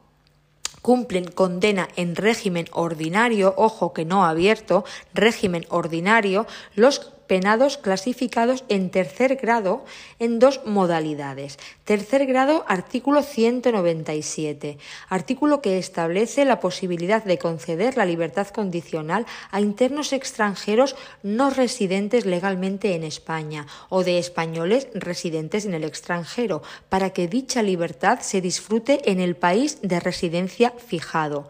cumplen 0.82 1.26
condena 1.26 1.88
en 1.96 2.16
régimen 2.16 2.68
ordinario, 2.72 3.54
ojo 3.58 3.94
que 3.94 4.06
no 4.06 4.26
abierto, 4.26 4.86
régimen 5.14 5.66
ordinario, 5.70 6.46
los 6.76 7.12
penados 7.28 7.78
clasificados 7.78 8.64
en 8.70 8.90
tercer 8.90 9.36
grado 9.36 9.86
en 10.20 10.40
dos 10.40 10.62
modalidades. 10.66 11.60
Tercer 11.84 12.26
grado, 12.26 12.66
artículo 12.68 13.22
197, 13.22 14.78
artículo 15.10 15.62
que 15.62 15.78
establece 15.78 16.46
la 16.46 16.60
posibilidad 16.60 17.24
de 17.24 17.38
conceder 17.38 17.98
la 17.98 18.06
libertad 18.06 18.48
condicional 18.48 19.26
a 19.52 19.62
internos 19.62 20.14
extranjeros 20.14 20.96
no 21.24 21.50
residentes 21.50 22.26
legalmente 22.26 22.96
en 22.96 23.04
España 23.04 23.68
o 23.90 24.04
de 24.04 24.18
españoles 24.18 24.88
residentes 24.94 25.66
en 25.66 25.74
el 25.74 25.84
extranjero, 25.84 26.64
para 26.90 27.12
que 27.12 27.28
dicha 27.28 27.62
libertad 27.62 28.20
se 28.22 28.42
disfrute 28.42 29.12
en 29.12 29.20
el 29.20 29.36
país 29.36 29.80
de 29.82 30.00
residencia 30.00 30.72
fijado. 30.72 31.50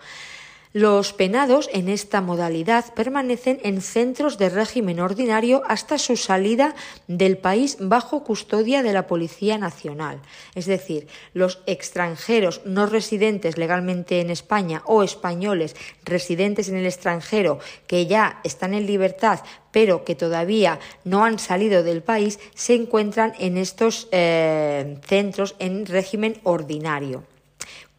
Los 0.78 1.12
penados 1.12 1.72
en 1.74 1.90
esta 1.90 2.22
modalidad 2.22 2.94
permanecen 2.94 3.60
en 3.64 3.82
centros 3.82 4.38
de 4.38 4.50
régimen 4.50 5.00
ordinario 5.00 5.64
hasta 5.66 5.98
su 5.98 6.18
salida 6.18 6.76
del 7.08 7.40
país 7.40 7.78
bajo 7.80 8.24
custodia 8.24 8.84
de 8.84 8.94
la 8.94 9.08
Policía 9.08 9.58
Nacional. 9.58 10.22
Es 10.54 10.68
decir, 10.68 11.08
los 11.34 11.64
extranjeros 11.66 12.62
no 12.64 12.86
residentes 12.86 13.58
legalmente 13.58 14.22
en 14.22 14.30
España 14.30 14.84
o 14.86 15.02
españoles 15.02 15.76
residentes 16.06 16.70
en 16.70 16.76
el 16.76 16.86
extranjero 16.86 17.58
que 17.88 18.06
ya 18.06 18.40
están 18.44 18.76
en 18.76 18.86
libertad 18.86 19.40
pero 19.72 20.06
que 20.06 20.14
todavía 20.14 20.78
no 21.04 21.26
han 21.26 21.40
salido 21.40 21.82
del 21.82 22.04
país 22.04 22.40
se 22.54 22.76
encuentran 22.76 23.34
en 23.40 23.58
estos 23.58 24.10
eh, 24.12 25.00
centros 25.08 25.56
en 25.58 25.88
régimen 25.88 26.40
ordinario 26.44 27.24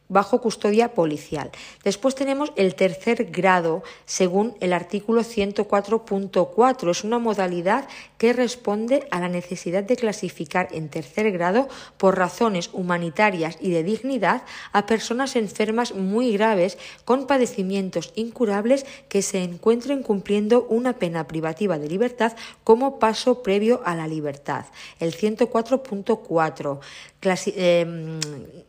bajo 0.09 0.41
custodia 0.41 0.95
policial. 0.95 1.51
Después 1.85 2.15
tenemos 2.15 2.53
el 2.57 2.75
tercer 2.75 3.27
grado, 3.27 3.83
según 4.07 4.57
el 4.61 4.73
artículo 4.73 5.23
104.4. 5.23 6.91
Es 6.91 7.05
una 7.05 7.19
modalidad 7.19 7.89
que 8.19 8.33
responde 8.33 9.07
a 9.11 9.21
la 9.21 9.29
necesidad 9.29 9.85
de 9.85 9.97
clasificar 9.97 10.69
en 10.73 10.89
tercer 10.89 11.31
grado 11.31 11.69
por 11.97 12.19
razones 12.19 12.71
humanitarias 12.73 13.57
y 13.61 13.71
de 13.71 13.83
dignidad 13.83 14.43
a 14.73 14.87
personas 14.87 15.37
enfermas 15.37 15.95
muy 15.95 16.33
graves 16.33 16.77
con 17.05 17.27
padecimientos 17.27 18.13
incurables 18.17 18.85
que 19.09 19.23
se 19.23 19.43
encuentren 19.43 20.03
cumpliendo 20.03 20.67
una 20.69 20.95
pena 20.95 21.27
privativa 21.27 21.79
de 21.79 21.89
libertad 21.89 22.37
como 22.65 22.99
paso 22.99 23.43
previo 23.43 23.81
a 23.85 23.95
la 23.95 24.09
libertad. 24.09 24.67
El 24.99 25.15
104.4 25.15 26.81
Em, 27.21 28.21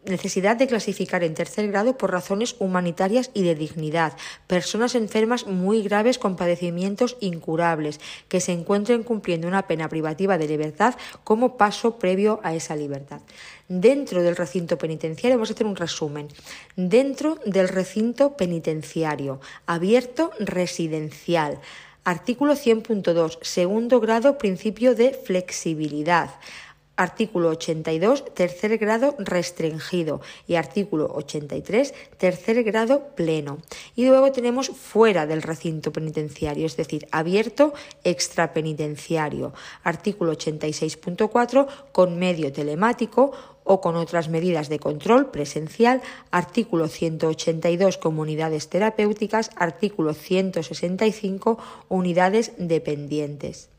necesidad 0.05 0.55
de 0.55 0.65
clasificar 0.65 1.23
en 1.23 1.35
tercer 1.35 1.67
grado 1.67 1.99
por 1.99 2.11
razones 2.11 2.55
humanitarias 2.57 3.29
y 3.35 3.43
de 3.43 3.53
dignidad, 3.53 4.13
personas 4.47 4.95
enfermas 4.95 5.45
muy 5.45 5.83
graves 5.83 6.17
con 6.17 6.35
padecimientos 6.35 7.15
incurables, 7.19 7.99
que 8.27 8.39
se 8.39 8.51
encuentren 8.51 9.03
cumpliendo 9.03 9.38
una 9.47 9.67
pena 9.67 9.89
privativa 9.89 10.37
de 10.37 10.47
libertad 10.47 10.95
como 11.23 11.57
paso 11.57 11.97
previo 11.97 12.39
a 12.43 12.53
esa 12.53 12.75
libertad. 12.75 13.21
Dentro 13.67 14.23
del 14.23 14.35
recinto 14.35 14.77
penitenciario, 14.77 15.37
vamos 15.37 15.49
a 15.49 15.53
hacer 15.53 15.67
un 15.67 15.75
resumen, 15.75 16.27
dentro 16.75 17.37
del 17.45 17.69
recinto 17.69 18.35
penitenciario, 18.35 19.39
abierto 19.65 20.31
residencial, 20.39 21.59
artículo 22.03 22.53
100.2, 22.53 23.37
segundo 23.41 23.99
grado, 23.99 24.37
principio 24.37 24.95
de 24.95 25.13
flexibilidad 25.13 26.31
artículo 26.99 27.49
82, 27.51 28.25
tercer 28.35 28.77
grado 28.77 29.15
restringido 29.19 30.19
y 30.47 30.55
artículo 30.55 31.09
83, 31.15 31.93
tercer 32.17 32.61
grado 32.63 33.15
pleno. 33.15 33.59
Y 33.95 34.05
luego 34.05 34.33
tenemos 34.33 34.67
fuera 34.67 35.25
del 35.25 35.41
recinto 35.41 35.93
penitenciario, 35.93 36.65
es 36.65 36.75
decir, 36.75 37.07
abierto 37.11 37.73
extrapenitenciario, 38.03 39.53
artículo 39.81 40.33
86.4 40.33 41.67
con 41.93 42.19
medio 42.19 42.51
telemático 42.51 43.31
o 43.63 43.79
con 43.79 43.95
otras 43.95 44.27
medidas 44.27 44.67
de 44.67 44.79
control 44.79 45.31
presencial, 45.31 46.01
artículo 46.31 46.89
182 46.89 47.97
comunidades 47.97 48.67
terapéuticas, 48.67 49.51
artículo 49.55 50.13
165 50.13 51.57
unidades 51.87 52.51
dependientes. 52.57 53.69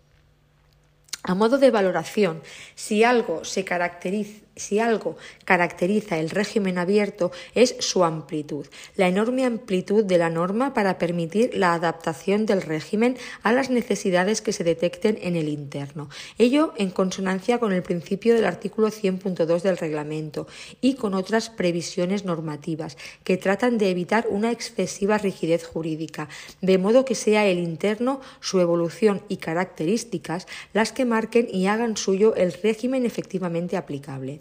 A 1.23 1.35
modo 1.35 1.59
de 1.59 1.71
valoración, 1.71 2.43
si 2.75 3.05
algo 3.05 3.45
se 3.45 3.65
caracteriza 3.65 4.50
si 4.61 4.79
algo 4.79 5.17
caracteriza 5.45 6.19
el 6.19 6.31
régimen 6.31 6.79
abierto 6.79 7.33
es 7.55 7.77
su 7.81 8.05
amplitud, 8.05 8.67
la 8.97 9.09
enorme 9.09 9.45
amplitud 9.45 10.05
de 10.05 10.19
la 10.19 10.31
norma 10.31 10.75
para 10.75 10.99
permitir 10.99 11.57
la 11.57 11.75
adaptación 11.75 12.47
del 12.47 12.63
régimen 12.63 13.17
a 13.43 13.53
las 13.53 13.71
necesidades 13.71 14.41
que 14.43 14.53
se 14.53 14.65
detecten 14.65 15.19
en 15.23 15.37
el 15.37 15.49
interno. 15.49 16.09
Ello 16.39 16.73
en 16.77 16.91
consonancia 16.91 17.59
con 17.59 17.73
el 17.73 17.83
principio 17.83 18.35
del 18.35 18.45
artículo 18.45 18.89
100.2 18.89 19.63
del 19.63 19.79
reglamento 19.79 20.47
y 20.81 20.95
con 20.95 21.15
otras 21.15 21.51
previsiones 21.51 22.25
normativas 22.25 22.97
que 23.25 23.37
tratan 23.37 23.79
de 23.79 23.91
evitar 23.91 24.27
una 24.29 24.51
excesiva 24.51 25.19
rigidez 25.19 25.65
jurídica, 25.65 26.29
de 26.61 26.79
modo 26.79 27.05
que 27.05 27.15
sea 27.15 27.47
el 27.47 27.59
interno, 27.59 28.21
su 28.41 28.61
evolución 28.61 29.23
y 29.29 29.39
características 29.39 30.47
las 30.73 30.93
que 30.93 31.05
marquen 31.05 31.49
y 31.51 31.67
hagan 31.67 31.97
suyo 31.97 32.35
el 32.35 32.53
régimen 32.53 33.07
efectivamente 33.07 33.77
aplicable. 33.77 34.41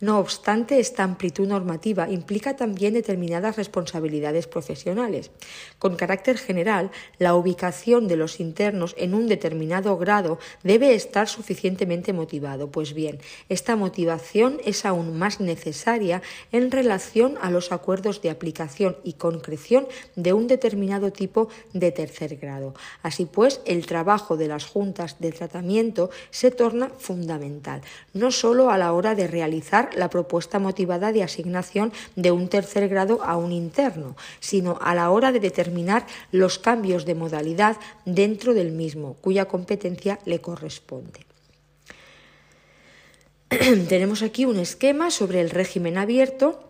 No 0.00 0.20
obstante, 0.20 0.78
esta 0.78 1.02
amplitud 1.02 1.48
normativa 1.48 2.08
implica 2.08 2.54
también 2.54 2.94
determinadas 2.94 3.56
responsabilidades 3.56 4.46
profesionales. 4.46 5.32
Con 5.80 5.96
carácter 5.96 6.38
general, 6.38 6.92
la 7.18 7.34
ubicación 7.34 8.06
de 8.06 8.16
los 8.16 8.38
internos 8.38 8.94
en 8.96 9.12
un 9.12 9.26
determinado 9.26 9.96
grado 9.98 10.38
debe 10.62 10.94
estar 10.94 11.26
suficientemente 11.28 12.12
motivado. 12.12 12.70
Pues 12.70 12.94
bien, 12.94 13.18
esta 13.48 13.74
motivación 13.74 14.60
es 14.64 14.84
aún 14.84 15.18
más 15.18 15.40
necesaria 15.40 16.22
en 16.52 16.70
relación 16.70 17.36
a 17.42 17.50
los 17.50 17.72
acuerdos 17.72 18.22
de 18.22 18.30
aplicación 18.30 18.96
y 19.02 19.14
concreción 19.14 19.88
de 20.14 20.32
un 20.32 20.46
determinado 20.46 21.10
tipo 21.10 21.48
de 21.72 21.90
tercer 21.90 22.36
grado. 22.36 22.74
Así 23.02 23.24
pues, 23.26 23.60
el 23.64 23.86
trabajo 23.86 24.36
de 24.36 24.46
las 24.46 24.64
juntas 24.64 25.16
de 25.18 25.32
tratamiento 25.32 26.10
se 26.30 26.52
torna 26.52 26.90
fundamental, 26.98 27.82
no 28.14 28.30
solo 28.30 28.70
a 28.70 28.78
la 28.78 28.92
hora 28.92 29.16
de 29.16 29.26
realizar 29.26 29.87
la 29.96 30.10
propuesta 30.10 30.58
motivada 30.58 31.12
de 31.12 31.22
asignación 31.22 31.92
de 32.16 32.30
un 32.30 32.48
tercer 32.48 32.88
grado 32.88 33.22
a 33.22 33.36
un 33.36 33.52
interno, 33.52 34.16
sino 34.40 34.78
a 34.80 34.94
la 34.94 35.10
hora 35.10 35.32
de 35.32 35.40
determinar 35.40 36.06
los 36.32 36.58
cambios 36.58 37.04
de 37.04 37.14
modalidad 37.14 37.76
dentro 38.04 38.54
del 38.54 38.72
mismo, 38.72 39.16
cuya 39.20 39.46
competencia 39.46 40.18
le 40.24 40.40
corresponde. 40.40 41.26
Tenemos 43.88 44.22
aquí 44.22 44.44
un 44.44 44.58
esquema 44.58 45.10
sobre 45.10 45.40
el 45.40 45.50
régimen 45.50 45.96
abierto 45.96 46.67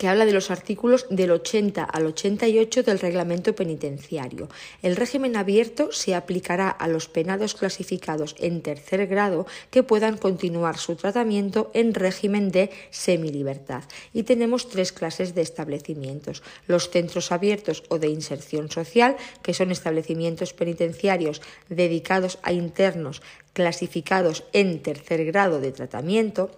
que 0.00 0.08
habla 0.08 0.24
de 0.24 0.32
los 0.32 0.50
artículos 0.50 1.04
del 1.10 1.30
80 1.30 1.84
al 1.84 2.06
88 2.06 2.84
del 2.84 3.00
reglamento 3.00 3.54
penitenciario. 3.54 4.48
El 4.80 4.96
régimen 4.96 5.36
abierto 5.36 5.92
se 5.92 6.14
aplicará 6.14 6.70
a 6.70 6.88
los 6.88 7.06
penados 7.06 7.54
clasificados 7.54 8.34
en 8.38 8.62
tercer 8.62 9.06
grado 9.08 9.46
que 9.70 9.82
puedan 9.82 10.16
continuar 10.16 10.78
su 10.78 10.96
tratamiento 10.96 11.70
en 11.74 11.92
régimen 11.92 12.50
de 12.50 12.70
semilibertad. 12.88 13.84
Y 14.14 14.22
tenemos 14.22 14.70
tres 14.70 14.90
clases 14.92 15.34
de 15.34 15.42
establecimientos. 15.42 16.42
Los 16.66 16.88
centros 16.88 17.30
abiertos 17.30 17.82
o 17.90 17.98
de 17.98 18.08
inserción 18.08 18.70
social, 18.70 19.18
que 19.42 19.52
son 19.52 19.70
establecimientos 19.70 20.54
penitenciarios 20.54 21.42
dedicados 21.68 22.38
a 22.42 22.54
internos 22.54 23.20
clasificados 23.52 24.44
en 24.52 24.80
tercer 24.80 25.24
grado 25.26 25.60
de 25.60 25.72
tratamiento, 25.72 26.50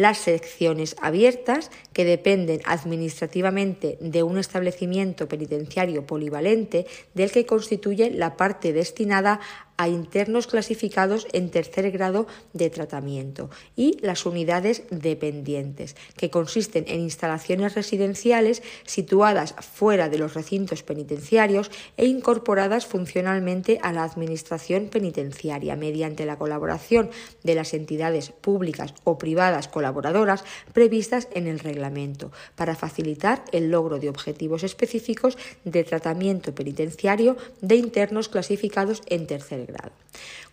las 0.00 0.16
secciones 0.16 0.96
abiertas, 1.02 1.70
que 1.92 2.06
dependen 2.06 2.60
administrativamente 2.64 3.98
de 4.00 4.22
un 4.22 4.38
establecimiento 4.38 5.28
penitenciario 5.28 6.06
polivalente 6.06 6.86
del 7.12 7.30
que 7.30 7.44
constituye 7.44 8.10
la 8.10 8.36
parte 8.38 8.72
destinada 8.72 9.40
a 9.80 9.88
internos 9.88 10.46
clasificados 10.46 11.26
en 11.32 11.50
tercer 11.50 11.90
grado 11.90 12.26
de 12.52 12.68
tratamiento 12.68 13.48
y 13.76 13.96
las 14.02 14.26
unidades 14.26 14.82
dependientes, 14.90 15.96
que 16.18 16.28
consisten 16.28 16.84
en 16.86 17.00
instalaciones 17.00 17.74
residenciales 17.74 18.62
situadas 18.84 19.54
fuera 19.54 20.10
de 20.10 20.18
los 20.18 20.34
recintos 20.34 20.82
penitenciarios 20.82 21.70
e 21.96 22.04
incorporadas 22.04 22.84
funcionalmente 22.84 23.78
a 23.80 23.94
la 23.94 24.04
Administración 24.04 24.88
penitenciaria 24.90 25.76
mediante 25.76 26.26
la 26.26 26.36
colaboración 26.36 27.08
de 27.42 27.54
las 27.54 27.72
entidades 27.72 28.32
públicas 28.32 28.92
o 29.04 29.16
privadas 29.16 29.66
colaboradoras 29.66 30.44
previstas 30.74 31.26
en 31.32 31.46
el 31.46 31.58
reglamento, 31.58 32.32
para 32.54 32.76
facilitar 32.76 33.44
el 33.52 33.70
logro 33.70 33.98
de 33.98 34.10
objetivos 34.10 34.62
específicos 34.62 35.38
de 35.64 35.84
tratamiento 35.84 36.54
penitenciario 36.54 37.38
de 37.62 37.76
internos 37.76 38.28
clasificados 38.28 39.00
en 39.06 39.26
tercer 39.26 39.60
grado. 39.64 39.69
Grado. 39.70 39.92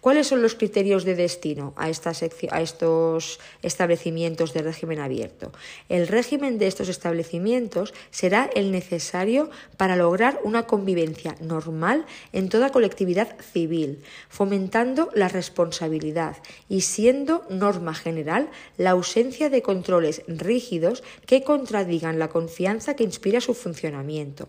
¿Cuáles 0.08 0.28
son 0.28 0.42
los 0.42 0.56
criterios 0.56 1.04
de 1.04 1.16
destino 1.16 1.74
a, 1.76 1.88
a, 1.88 2.62
estos 2.62 3.40
establecimientos 3.62 4.54
de 4.54 4.62
régimen 4.62 5.02
abierto? 5.02 5.52
El 5.90 6.08
régimen 6.08 6.60
de 6.60 6.68
estos 6.68 6.88
establecimientos 6.88 7.94
será 8.10 8.50
el 8.56 8.72
necesario 8.72 9.50
para 9.76 9.98
lograr 9.98 10.40
una 10.46 10.64
convivencia 10.64 11.36
normal 11.42 12.06
en 12.32 12.48
toda 12.48 12.72
colectividad 12.72 13.36
civil, 13.52 14.02
fomentando 14.30 15.10
la 15.14 15.28
responsabilidad 15.28 16.38
y 16.70 16.82
siendo 16.82 17.46
norma 17.50 17.94
general 17.94 18.50
la 18.78 18.92
ausencia 18.92 19.50
de 19.50 19.62
controles 19.62 20.22
rígidos 20.30 21.04
que 21.26 21.44
contradigan 21.44 22.18
la 22.18 22.30
confianza 22.30 22.96
que 22.96 23.04
inspira 23.04 23.42
su 23.42 23.54
funcionamiento. 23.54 24.48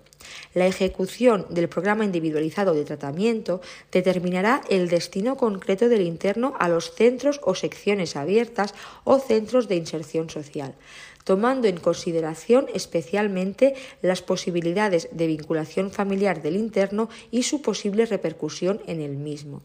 La 0.55 0.69
ejecución 0.69 1.47
del 1.51 1.69
programa 1.69 2.05
individualizado 2.05 2.75
de 2.75 2.85
tratamiento 2.85 3.61
determinará 3.91 4.61
el 4.69 4.89
destino 4.89 5.37
concreto 5.49 5.89
del 5.89 6.03
interno 6.03 6.55
a 6.59 6.69
los 6.69 6.95
centros 6.95 7.41
o 7.43 7.55
secciones 7.55 8.17
abiertas 8.17 8.75
o 9.05 9.19
centros 9.19 9.65
de 9.69 9.77
inserción 9.77 10.29
social 10.29 10.75
tomando 11.25 11.69
en 11.69 11.77
consideración 11.77 12.69
especialmente 12.73 13.75
las 14.01 14.23
posibilidades 14.23 15.09
de 15.13 15.27
vinculación 15.27 15.91
familiar 15.91 16.41
del 16.41 16.57
interno 16.57 17.11
y 17.31 17.43
su 17.43 17.61
posible 17.61 18.07
repercusión 18.07 18.81
en 18.87 19.03
el 19.03 19.15
mismo. 19.19 19.61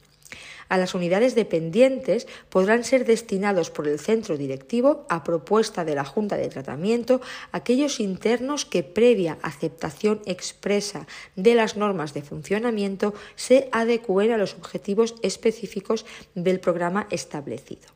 A 0.74 0.78
las 0.80 0.96
unidades 0.96 1.36
dependientes 1.36 2.26
podrán 2.50 2.84
ser 2.84 3.06
destinados 3.06 3.70
por 3.70 3.88
el 3.88 4.00
centro 4.00 4.38
directivo, 4.38 5.06
a 5.08 5.24
propuesta 5.24 5.86
de 5.86 5.94
la 5.94 6.04
Junta 6.04 6.36
de 6.36 6.50
Tratamiento, 6.50 7.22
aquellos 7.52 8.00
internos 8.00 8.66
que, 8.66 8.82
previa 8.82 9.38
aceptación 9.44 10.24
expresa 10.26 11.06
de 11.36 11.54
las 11.54 11.78
normas 11.78 12.16
de 12.16 12.24
funcionamiento, 12.24 13.14
se 13.36 13.70
adecúen 13.72 14.32
a 14.32 14.38
los 14.38 14.56
objetivos 14.56 15.14
específicos 15.22 16.08
del 16.34 16.60
programa 16.60 17.06
establecido. 17.12 17.90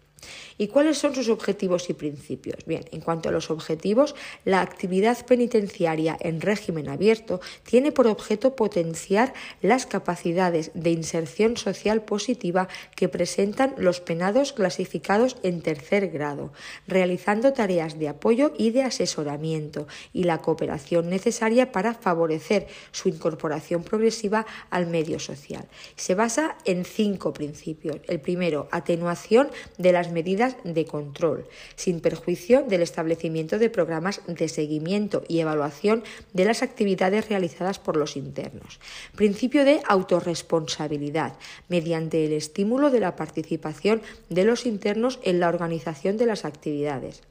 ¿Y 0.58 0.68
cuáles 0.70 0.98
son 0.98 1.14
sus 1.14 1.30
objetivos 1.30 1.90
y 1.90 1.94
principios? 1.94 2.66
Bien, 2.66 2.84
en 2.92 3.02
cuanto 3.02 3.30
a 3.30 3.32
los 3.32 3.52
objetivos, 3.52 4.16
la 4.44 4.62
actividad 4.62 5.26
penitenciaria 5.26 6.18
en 6.20 6.42
régimen 6.42 6.90
abierto 6.90 7.42
tiene 7.64 7.92
por 7.92 8.08
objeto 8.08 8.56
potenciar 8.56 9.34
las 9.62 9.86
capacidades 9.86 10.72
de 10.74 10.92
inserción 10.92 11.58
social 11.58 12.02
positiva 12.04 12.68
que 12.96 13.08
presentan 13.08 13.76
los 13.78 14.00
penados 14.00 14.54
clasificados 14.54 15.38
en 15.44 15.62
tercer 15.62 16.10
grado, 16.10 16.52
realizando 16.88 17.54
tareas 17.54 18.00
de 18.00 18.10
apoyo 18.10 18.54
y 18.58 18.72
de 18.72 18.84
asesoramiento 18.84 19.88
y 20.14 20.24
la 20.24 20.40
cooperación 20.40 21.10
necesaria 21.10 21.72
para 21.72 21.94
favorecer 21.94 22.68
su 22.92 23.10
incorporación 23.10 23.84
progresiva 23.84 24.46
al 24.70 24.88
medio 24.88 25.20
social. 25.20 25.68
Se 25.96 26.16
basa 26.16 26.58
en 26.66 26.86
cinco 26.86 27.34
principios. 27.34 27.98
El 28.08 28.20
primero, 28.20 28.68
atenuación 28.72 29.50
de 29.78 29.92
las 29.92 30.12
medidas 30.12 30.47
de 30.64 30.86
control, 30.86 31.48
sin 31.76 32.00
perjuicio 32.00 32.64
del 32.64 32.82
establecimiento 32.82 33.60
de 33.60 33.70
programas 33.70 34.22
de 34.28 34.48
seguimiento 34.48 35.24
y 35.28 35.40
evaluación 35.40 36.04
de 36.34 36.46
las 36.46 36.64
actividades 36.64 37.28
realizadas 37.28 37.80
por 37.80 37.98
los 37.98 38.16
internos. 38.16 38.80
Principio 39.16 39.66
de 39.66 39.82
autorresponsabilidad, 39.88 41.34
mediante 41.68 42.26
el 42.26 42.34
estímulo 42.34 42.90
de 42.90 43.00
la 43.00 43.16
participación 43.16 44.02
de 44.30 44.44
los 44.44 44.66
internos 44.66 45.20
en 45.24 45.40
la 45.40 45.50
organización 45.50 46.18
de 46.18 46.26
las 46.26 46.46
actividades. 46.46 47.22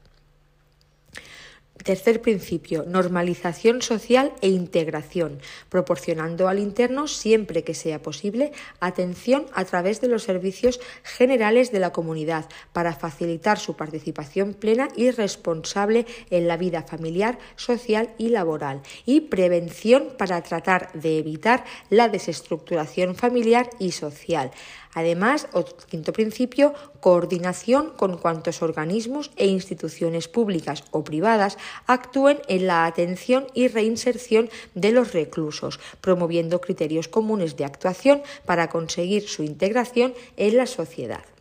Tercer 1.83 2.21
principio, 2.21 2.83
normalización 2.87 3.81
social 3.81 4.33
e 4.41 4.49
integración, 4.49 5.39
proporcionando 5.69 6.47
al 6.47 6.59
interno, 6.59 7.07
siempre 7.07 7.63
que 7.63 7.73
sea 7.73 8.01
posible, 8.01 8.51
atención 8.79 9.45
a 9.53 9.63
través 9.65 10.01
de 10.01 10.07
los 10.07 10.23
servicios 10.23 10.79
generales 11.03 11.71
de 11.71 11.79
la 11.79 11.91
comunidad 11.91 12.49
para 12.73 12.93
facilitar 12.93 13.59
su 13.59 13.75
participación 13.75 14.53
plena 14.53 14.87
y 14.95 15.11
responsable 15.11 16.05
en 16.29 16.47
la 16.47 16.57
vida 16.57 16.83
familiar, 16.83 17.37
social 17.55 18.13
y 18.17 18.29
laboral. 18.29 18.81
Y 19.05 19.21
prevención 19.21 20.13
para 20.17 20.41
tratar 20.41 20.91
de 20.93 21.19
evitar 21.19 21.63
la 21.89 22.09
desestructuración 22.09 23.15
familiar 23.15 23.69
y 23.79 23.91
social 23.91 24.51
Además, 24.97 25.47
otro 25.53 25.77
quinto 25.85 26.11
principio, 26.11 26.73
coordinación 27.01 27.91
con 27.91 28.17
cuantos 28.17 28.63
organismos 28.63 29.29
e 29.35 29.45
instituciones 29.45 30.27
públicas 30.27 30.83
o 30.89 31.03
privadas 31.03 31.59
actúen 31.85 32.39
en 32.47 32.65
la 32.65 32.87
atención 32.87 33.45
y 33.53 33.67
reinserción 33.67 34.49
de 34.73 34.91
los 34.91 35.13
reclusos, 35.13 35.79
promoviendo 36.01 36.61
criterios 36.61 37.07
comunes 37.07 37.55
de 37.57 37.65
actuación 37.65 38.23
para 38.47 38.71
conseguir 38.71 39.29
su 39.29 39.43
integración 39.43 40.15
en 40.35 40.57
la 40.57 40.65
sociedad. 40.65 41.36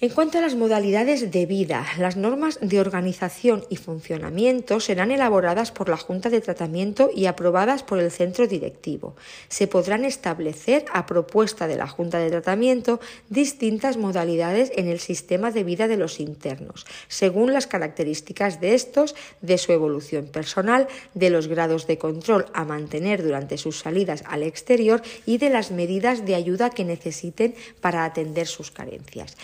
En 0.00 0.10
cuanto 0.10 0.38
a 0.38 0.40
las 0.40 0.54
modalidades 0.54 1.32
de 1.32 1.44
vida, 1.44 1.84
las 1.98 2.16
normas 2.16 2.60
de 2.62 2.78
organización 2.78 3.64
y 3.68 3.74
funcionamiento 3.74 4.78
serán 4.78 5.10
elaboradas 5.10 5.72
por 5.72 5.88
la 5.88 5.96
Junta 5.96 6.30
de 6.30 6.40
Tratamiento 6.40 7.10
y 7.12 7.26
aprobadas 7.26 7.82
por 7.82 7.98
el 7.98 8.12
centro 8.12 8.46
directivo. 8.46 9.16
Se 9.48 9.66
podrán 9.66 10.04
establecer, 10.04 10.84
a 10.92 11.04
propuesta 11.04 11.66
de 11.66 11.74
la 11.74 11.88
Junta 11.88 12.20
de 12.20 12.30
Tratamiento, 12.30 13.00
distintas 13.28 13.96
modalidades 13.96 14.70
en 14.76 14.86
el 14.86 15.00
sistema 15.00 15.50
de 15.50 15.64
vida 15.64 15.88
de 15.88 15.96
los 15.96 16.20
internos, 16.20 16.86
según 17.08 17.52
las 17.52 17.66
características 17.66 18.60
de 18.60 18.74
estos, 18.76 19.16
de 19.40 19.58
su 19.58 19.72
evolución 19.72 20.28
personal, 20.28 20.86
de 21.14 21.30
los 21.30 21.48
grados 21.48 21.88
de 21.88 21.98
control 21.98 22.46
a 22.54 22.64
mantener 22.64 23.24
durante 23.24 23.58
sus 23.58 23.80
salidas 23.80 24.22
al 24.28 24.44
exterior 24.44 25.02
y 25.26 25.38
de 25.38 25.50
las 25.50 25.72
medidas 25.72 26.24
de 26.24 26.36
ayuda 26.36 26.70
que 26.70 26.84
necesiten 26.84 27.56
para 27.80 28.04
atender 28.04 28.46
sus 28.46 28.70
carencias 28.70 29.36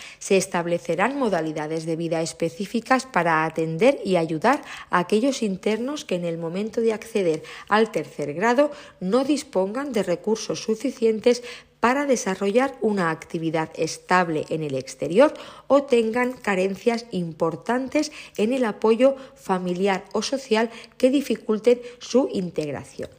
establecerán 0.45 1.17
modalidades 1.17 1.85
de 1.85 1.95
vida 1.95 2.21
específicas 2.21 3.05
para 3.05 3.43
atender 3.45 3.99
y 4.05 4.15
ayudar 4.15 4.61
a 4.91 4.99
aquellos 4.99 5.41
internos 5.41 6.05
que 6.05 6.15
en 6.15 6.25
el 6.25 6.37
momento 6.37 6.81
de 6.81 6.93
acceder 6.93 7.41
al 7.67 7.91
tercer 7.91 8.33
grado 8.33 8.71
no 8.99 9.23
dispongan 9.23 9.91
de 9.91 10.03
recursos 10.03 10.61
suficientes 10.61 11.41
para 11.79 12.05
desarrollar 12.05 12.75
una 12.81 13.11
actividad 13.11 13.69
estable 13.75 14.45
en 14.49 14.63
el 14.63 14.75
exterior 14.75 15.33
o 15.67 15.83
tengan 15.83 16.33
carencias 16.33 17.05
importantes 17.11 18.11
en 18.37 18.53
el 18.53 18.65
apoyo 18.65 19.15
familiar 19.35 20.05
o 20.13 20.21
social 20.21 20.69
que 20.97 21.11
dificulten 21.11 21.81
su 21.99 22.29
integración. 22.33 23.09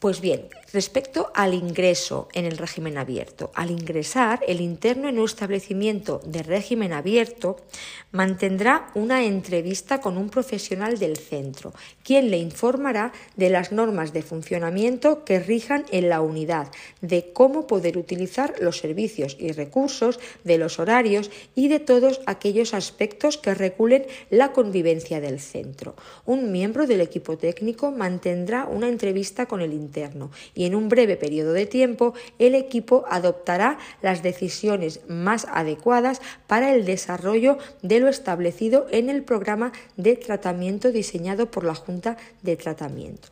Pues 0.00 0.20
bien, 0.20 0.48
respecto 0.72 1.30
al 1.34 1.54
ingreso 1.54 2.28
en 2.32 2.44
el 2.44 2.58
régimen 2.58 2.98
abierto, 2.98 3.50
al 3.54 3.70
ingresar, 3.70 4.40
el 4.46 4.60
interno 4.60 5.08
en 5.08 5.18
un 5.18 5.24
establecimiento 5.24 6.20
de 6.24 6.42
régimen 6.42 6.92
abierto 6.92 7.56
mantendrá 8.12 8.90
una 8.94 9.24
entrevista 9.24 10.00
con 10.00 10.16
un 10.16 10.30
profesional 10.30 10.98
del 10.98 11.16
centro, 11.16 11.72
quien 12.02 12.30
le 12.30 12.38
informará 12.38 13.12
de 13.36 13.50
las 13.50 13.72
normas 13.72 14.12
de 14.12 14.22
funcionamiento 14.22 15.24
que 15.24 15.38
rijan 15.38 15.84
en 15.90 16.08
la 16.08 16.20
unidad, 16.20 16.68
de 17.00 17.32
cómo 17.32 17.66
poder 17.66 17.98
utilizar 17.98 18.54
los 18.60 18.78
servicios 18.78 19.36
y 19.38 19.52
recursos, 19.52 20.18
de 20.44 20.58
los 20.58 20.78
horarios 20.78 21.30
y 21.54 21.68
de 21.68 21.80
todos 21.80 22.20
aquellos 22.26 22.74
aspectos 22.74 23.36
que 23.38 23.54
regulen 23.54 24.06
la 24.30 24.52
convivencia 24.52 25.20
del 25.20 25.40
centro. 25.40 25.94
Un 26.24 26.52
miembro 26.52 26.86
del 26.86 27.00
equipo 27.00 27.36
técnico 27.36 27.90
mantendrá 27.90 28.64
una 28.64 28.88
entrevista 28.88 29.46
con 29.46 29.60
el 29.60 29.72
interno 29.72 30.30
y 30.56 30.64
en 30.64 30.74
un 30.74 30.88
breve 30.88 31.16
periodo 31.16 31.52
de 31.52 31.66
tiempo 31.66 32.14
el 32.40 32.56
equipo 32.56 33.04
adoptará 33.08 33.78
las 34.02 34.24
decisiones 34.24 35.00
más 35.06 35.46
adecuadas 35.52 36.20
para 36.48 36.74
el 36.74 36.84
desarrollo 36.84 37.58
de 37.82 38.00
lo 38.00 38.08
establecido 38.08 38.88
en 38.90 39.08
el 39.08 39.22
programa 39.22 39.70
de 39.96 40.16
tratamiento 40.16 40.90
diseñado 40.90 41.50
por 41.52 41.62
la 41.62 41.76
Junta 41.76 42.16
de 42.42 42.56
Tratamiento. 42.56 43.28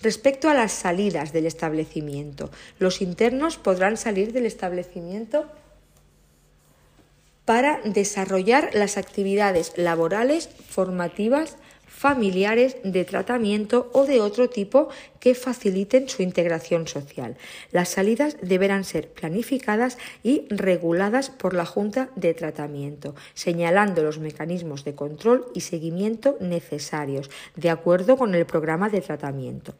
Respecto 0.00 0.48
a 0.48 0.54
las 0.54 0.70
salidas 0.70 1.32
del 1.32 1.46
establecimiento, 1.46 2.50
los 2.78 3.02
internos 3.02 3.56
podrán 3.56 3.96
salir 3.96 4.32
del 4.32 4.46
establecimiento 4.46 5.46
para 7.44 7.80
desarrollar 7.82 8.70
las 8.74 8.98
actividades 8.98 9.72
laborales, 9.76 10.50
formativas, 10.68 11.56
familiares, 11.86 12.76
de 12.84 13.04
tratamiento 13.04 13.90
o 13.92 14.04
de 14.04 14.20
otro 14.20 14.48
tipo 14.48 14.88
que 15.20 15.34
faciliten 15.34 16.08
su 16.08 16.22
integración 16.22 16.86
social. 16.86 17.36
Las 17.72 17.90
salidas 17.90 18.36
deberán 18.42 18.84
ser 18.84 19.08
planificadas 19.08 19.98
y 20.22 20.46
reguladas 20.50 21.30
por 21.30 21.54
la 21.54 21.66
Junta 21.66 22.10
de 22.16 22.34
Tratamiento, 22.34 23.14
señalando 23.34 24.02
los 24.02 24.18
mecanismos 24.18 24.84
de 24.84 24.94
control 24.94 25.46
y 25.54 25.60
seguimiento 25.60 26.36
necesarios, 26.40 27.30
de 27.56 27.70
acuerdo 27.70 28.16
con 28.16 28.34
el 28.34 28.46
programa 28.46 28.88
de 28.88 29.00
tratamiento. 29.00 29.74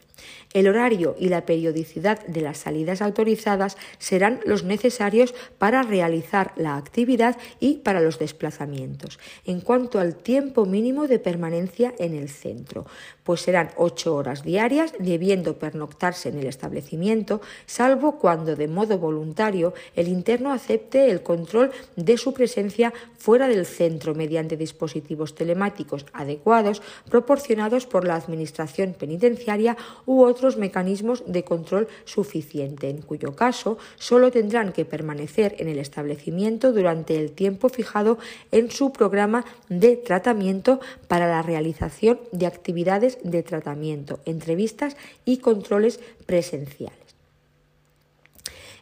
El 0.52 0.66
horario 0.68 1.14
y 1.18 1.28
la 1.28 1.46
periodicidad 1.46 2.24
de 2.26 2.40
las 2.40 2.58
salidas 2.58 3.02
autorizadas 3.02 3.76
serán 3.98 4.40
los 4.44 4.64
necesarios 4.64 5.34
para 5.58 5.82
realizar 5.82 6.52
la 6.56 6.76
actividad 6.76 7.36
y 7.60 7.76
para 7.76 8.00
los 8.00 8.18
desplazamientos. 8.18 9.18
En 9.44 9.60
cuanto 9.60 10.00
al 10.00 10.16
tiempo 10.16 10.66
mínimo 10.66 11.06
de 11.06 11.18
permanencia 11.18 11.94
en 11.98 12.14
el 12.14 12.28
centro, 12.28 12.86
pues 13.28 13.42
serán 13.42 13.72
ocho 13.76 14.16
horas 14.16 14.42
diarias, 14.42 14.94
debiendo 14.98 15.58
pernoctarse 15.58 16.30
en 16.30 16.38
el 16.38 16.46
establecimiento, 16.46 17.42
salvo 17.66 18.18
cuando 18.18 18.56
de 18.56 18.68
modo 18.68 18.96
voluntario 18.96 19.74
el 19.94 20.08
interno 20.08 20.50
acepte 20.50 21.10
el 21.10 21.22
control 21.22 21.70
de 21.94 22.16
su 22.16 22.32
presencia 22.32 22.94
fuera 23.18 23.46
del 23.46 23.66
centro 23.66 24.14
mediante 24.14 24.56
dispositivos 24.56 25.34
telemáticos 25.34 26.06
adecuados 26.14 26.80
proporcionados 27.10 27.84
por 27.84 28.06
la 28.06 28.14
Administración 28.14 28.94
penitenciaria 28.98 29.76
u 30.06 30.22
otros 30.22 30.56
mecanismos 30.56 31.22
de 31.26 31.44
control 31.44 31.86
suficiente, 32.06 32.88
en 32.88 33.02
cuyo 33.02 33.36
caso 33.36 33.76
solo 33.96 34.30
tendrán 34.30 34.72
que 34.72 34.86
permanecer 34.86 35.54
en 35.58 35.68
el 35.68 35.78
establecimiento 35.78 36.72
durante 36.72 37.20
el 37.20 37.32
tiempo 37.32 37.68
fijado 37.68 38.16
en 38.52 38.70
su 38.70 38.90
programa 38.90 39.44
de 39.68 39.96
tratamiento 39.96 40.80
para 41.08 41.28
la 41.28 41.42
realización 41.42 42.20
de 42.32 42.46
actividades 42.46 43.17
de 43.22 43.42
tratamiento, 43.42 44.20
entrevistas 44.24 44.96
y 45.24 45.38
controles 45.38 46.00
presenciales. 46.26 47.07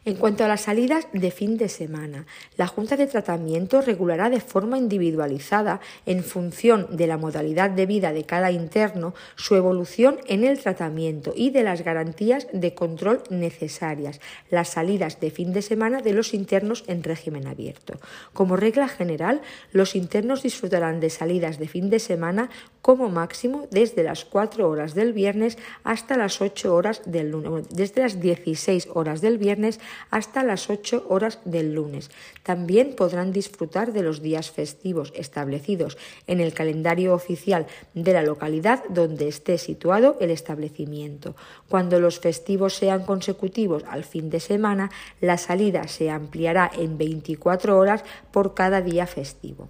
En 0.07 0.15
cuanto 0.15 0.45
a 0.45 0.47
las 0.47 0.61
salidas 0.61 1.05
de 1.11 1.31
fin 1.31 1.57
de 1.57 1.67
semana, 1.67 2.27
la 2.55 2.65
Junta 2.65 2.95
de 2.95 3.07
Tratamiento 3.07 3.81
regulará 3.81 4.29
de 4.29 4.39
forma 4.39 4.77
individualizada, 4.77 5.81
en 6.05 6.23
función 6.23 6.87
de 6.95 7.07
la 7.07 7.17
modalidad 7.17 7.71
de 7.71 7.85
vida 7.85 8.13
de 8.13 8.23
cada 8.23 8.51
interno, 8.51 9.13
su 9.35 9.57
evolución 9.57 10.17
en 10.27 10.45
el 10.45 10.59
tratamiento 10.59 11.33
y 11.35 11.49
de 11.49 11.63
las 11.63 11.81
garantías 11.81 12.47
de 12.53 12.73
control 12.73 13.21
necesarias, 13.29 14.21
las 14.49 14.69
salidas 14.69 15.19
de 15.19 15.29
fin 15.29 15.51
de 15.51 15.61
semana 15.61 15.99
de 15.99 16.13
los 16.13 16.33
internos 16.33 16.85
en 16.87 17.03
régimen 17.03 17.45
abierto. 17.45 17.99
Como 18.31 18.55
regla 18.55 18.87
general, 18.87 19.41
los 19.73 19.93
internos 19.93 20.41
disfrutarán 20.41 21.01
de 21.01 21.09
salidas 21.09 21.59
de 21.59 21.67
fin 21.67 21.89
de 21.89 21.99
semana 21.99 22.49
como 22.81 23.09
máximo 23.09 23.67
desde 23.71 24.03
las 24.03 24.23
4 24.23 24.69
horas 24.69 24.95
del 24.95 25.11
viernes 25.11 25.57
hasta 25.83 26.15
las 26.15 26.39
8 26.39 26.73
horas 26.73 27.01
del 27.05 27.31
lunes, 27.31 27.67
desde 27.71 28.03
las 28.03 28.21
16 28.21 28.87
horas 28.93 29.19
del 29.19 29.37
viernes 29.37 29.81
hasta 30.09 30.43
las 30.43 30.69
8 30.69 31.05
horas 31.09 31.39
del 31.45 31.73
lunes. 31.73 32.09
También 32.43 32.95
podrán 32.95 33.31
disfrutar 33.31 33.93
de 33.93 34.03
los 34.03 34.21
días 34.21 34.51
festivos 34.51 35.13
establecidos 35.15 35.97
en 36.27 36.39
el 36.39 36.53
calendario 36.53 37.13
oficial 37.13 37.67
de 37.93 38.13
la 38.13 38.23
localidad 38.23 38.83
donde 38.89 39.27
esté 39.27 39.57
situado 39.57 40.17
el 40.19 40.31
establecimiento. 40.31 41.35
Cuando 41.69 41.99
los 41.99 42.19
festivos 42.19 42.75
sean 42.75 43.05
consecutivos 43.05 43.83
al 43.89 44.03
fin 44.03 44.29
de 44.29 44.39
semana, 44.39 44.91
la 45.21 45.37
salida 45.37 45.87
se 45.87 46.09
ampliará 46.09 46.71
en 46.77 46.97
24 46.97 47.77
horas 47.77 48.03
por 48.31 48.53
cada 48.53 48.81
día 48.81 49.07
festivo. 49.07 49.69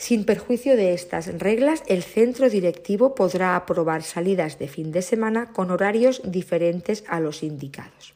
Sin 0.00 0.24
perjuicio 0.24 0.76
de 0.76 0.94
estas 0.94 1.26
reglas, 1.38 1.82
el 1.86 2.02
centro 2.02 2.48
directivo 2.48 3.14
podrá 3.14 3.54
aprobar 3.54 4.02
salidas 4.02 4.58
de 4.58 4.66
fin 4.66 4.92
de 4.92 5.02
semana 5.02 5.52
con 5.52 5.70
horarios 5.70 6.22
diferentes 6.24 7.04
a 7.06 7.20
los 7.20 7.42
indicados. 7.42 8.14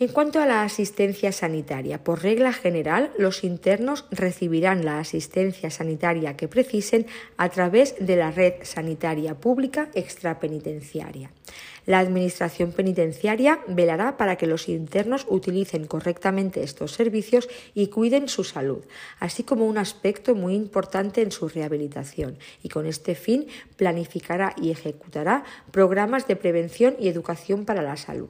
En 0.00 0.06
cuanto 0.06 0.38
a 0.38 0.46
la 0.46 0.62
asistencia 0.62 1.32
sanitaria, 1.32 2.04
por 2.04 2.22
regla 2.22 2.52
general, 2.52 3.10
los 3.18 3.42
internos 3.42 4.04
recibirán 4.12 4.84
la 4.84 5.00
asistencia 5.00 5.70
sanitaria 5.70 6.36
que 6.36 6.46
precisen 6.46 7.06
a 7.36 7.48
través 7.48 7.96
de 7.98 8.14
la 8.14 8.30
red 8.30 8.62
sanitaria 8.62 9.34
pública 9.34 9.90
extrapenitenciaria. 9.94 11.32
La 11.84 11.98
Administración 11.98 12.70
penitenciaria 12.70 13.58
velará 13.66 14.16
para 14.16 14.36
que 14.36 14.46
los 14.46 14.68
internos 14.68 15.26
utilicen 15.28 15.88
correctamente 15.88 16.62
estos 16.62 16.92
servicios 16.92 17.48
y 17.74 17.88
cuiden 17.88 18.28
su 18.28 18.44
salud, 18.44 18.84
así 19.18 19.42
como 19.42 19.66
un 19.66 19.78
aspecto 19.78 20.36
muy 20.36 20.54
importante 20.54 21.22
en 21.22 21.32
su 21.32 21.48
rehabilitación, 21.48 22.38
y 22.62 22.68
con 22.68 22.86
este 22.86 23.16
fin 23.16 23.48
planificará 23.76 24.54
y 24.62 24.70
ejecutará 24.70 25.42
programas 25.72 26.28
de 26.28 26.36
prevención 26.36 26.94
y 27.00 27.08
educación 27.08 27.64
para 27.64 27.82
la 27.82 27.96
salud. 27.96 28.28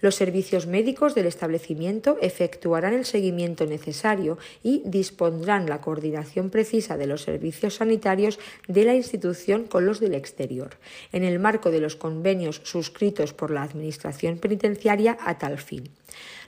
Los 0.00 0.14
servicios 0.14 0.66
médicos 0.66 1.14
del 1.14 1.26
establecimiento 1.26 2.16
efectuarán 2.22 2.94
el 2.94 3.04
seguimiento 3.04 3.66
necesario 3.66 4.38
y 4.62 4.82
dispondrán 4.86 5.68
la 5.68 5.80
coordinación 5.80 6.50
precisa 6.50 6.96
de 6.96 7.06
los 7.06 7.22
servicios 7.22 7.76
sanitarios 7.76 8.38
de 8.66 8.84
la 8.84 8.94
institución 8.94 9.64
con 9.64 9.84
los 9.84 10.00
del 10.00 10.14
exterior, 10.14 10.78
en 11.12 11.24
el 11.24 11.38
marco 11.38 11.70
de 11.70 11.80
los 11.80 11.96
convenios 11.96 12.62
suscritos 12.64 13.34
por 13.34 13.50
la 13.50 13.62
Administración 13.62 14.38
penitenciaria 14.38 15.18
a 15.20 15.38
tal 15.38 15.58
fin. 15.58 15.90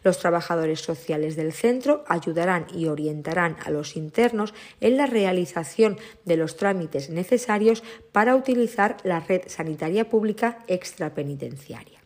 Los 0.03 0.18
trabajadores 0.18 0.80
sociales 0.80 1.36
del 1.36 1.53
centro 1.53 2.05
ayudarán 2.09 2.66
y 2.74 2.86
orientarán 2.86 3.57
a 3.64 3.70
los 3.70 3.96
internos 3.96 4.55
en 4.80 4.96
la 4.96 5.07
realización 5.07 5.98
de 6.24 6.36
los 6.36 6.57
trámites 6.57 7.11
necesarios 7.11 7.84
para 8.11 8.34
utilizar 8.34 8.96
la 9.05 9.20
red 9.20 9.42
sanitaria 9.46 10.09
pública 10.09 10.59
extrapenitenciaria. 10.66 12.01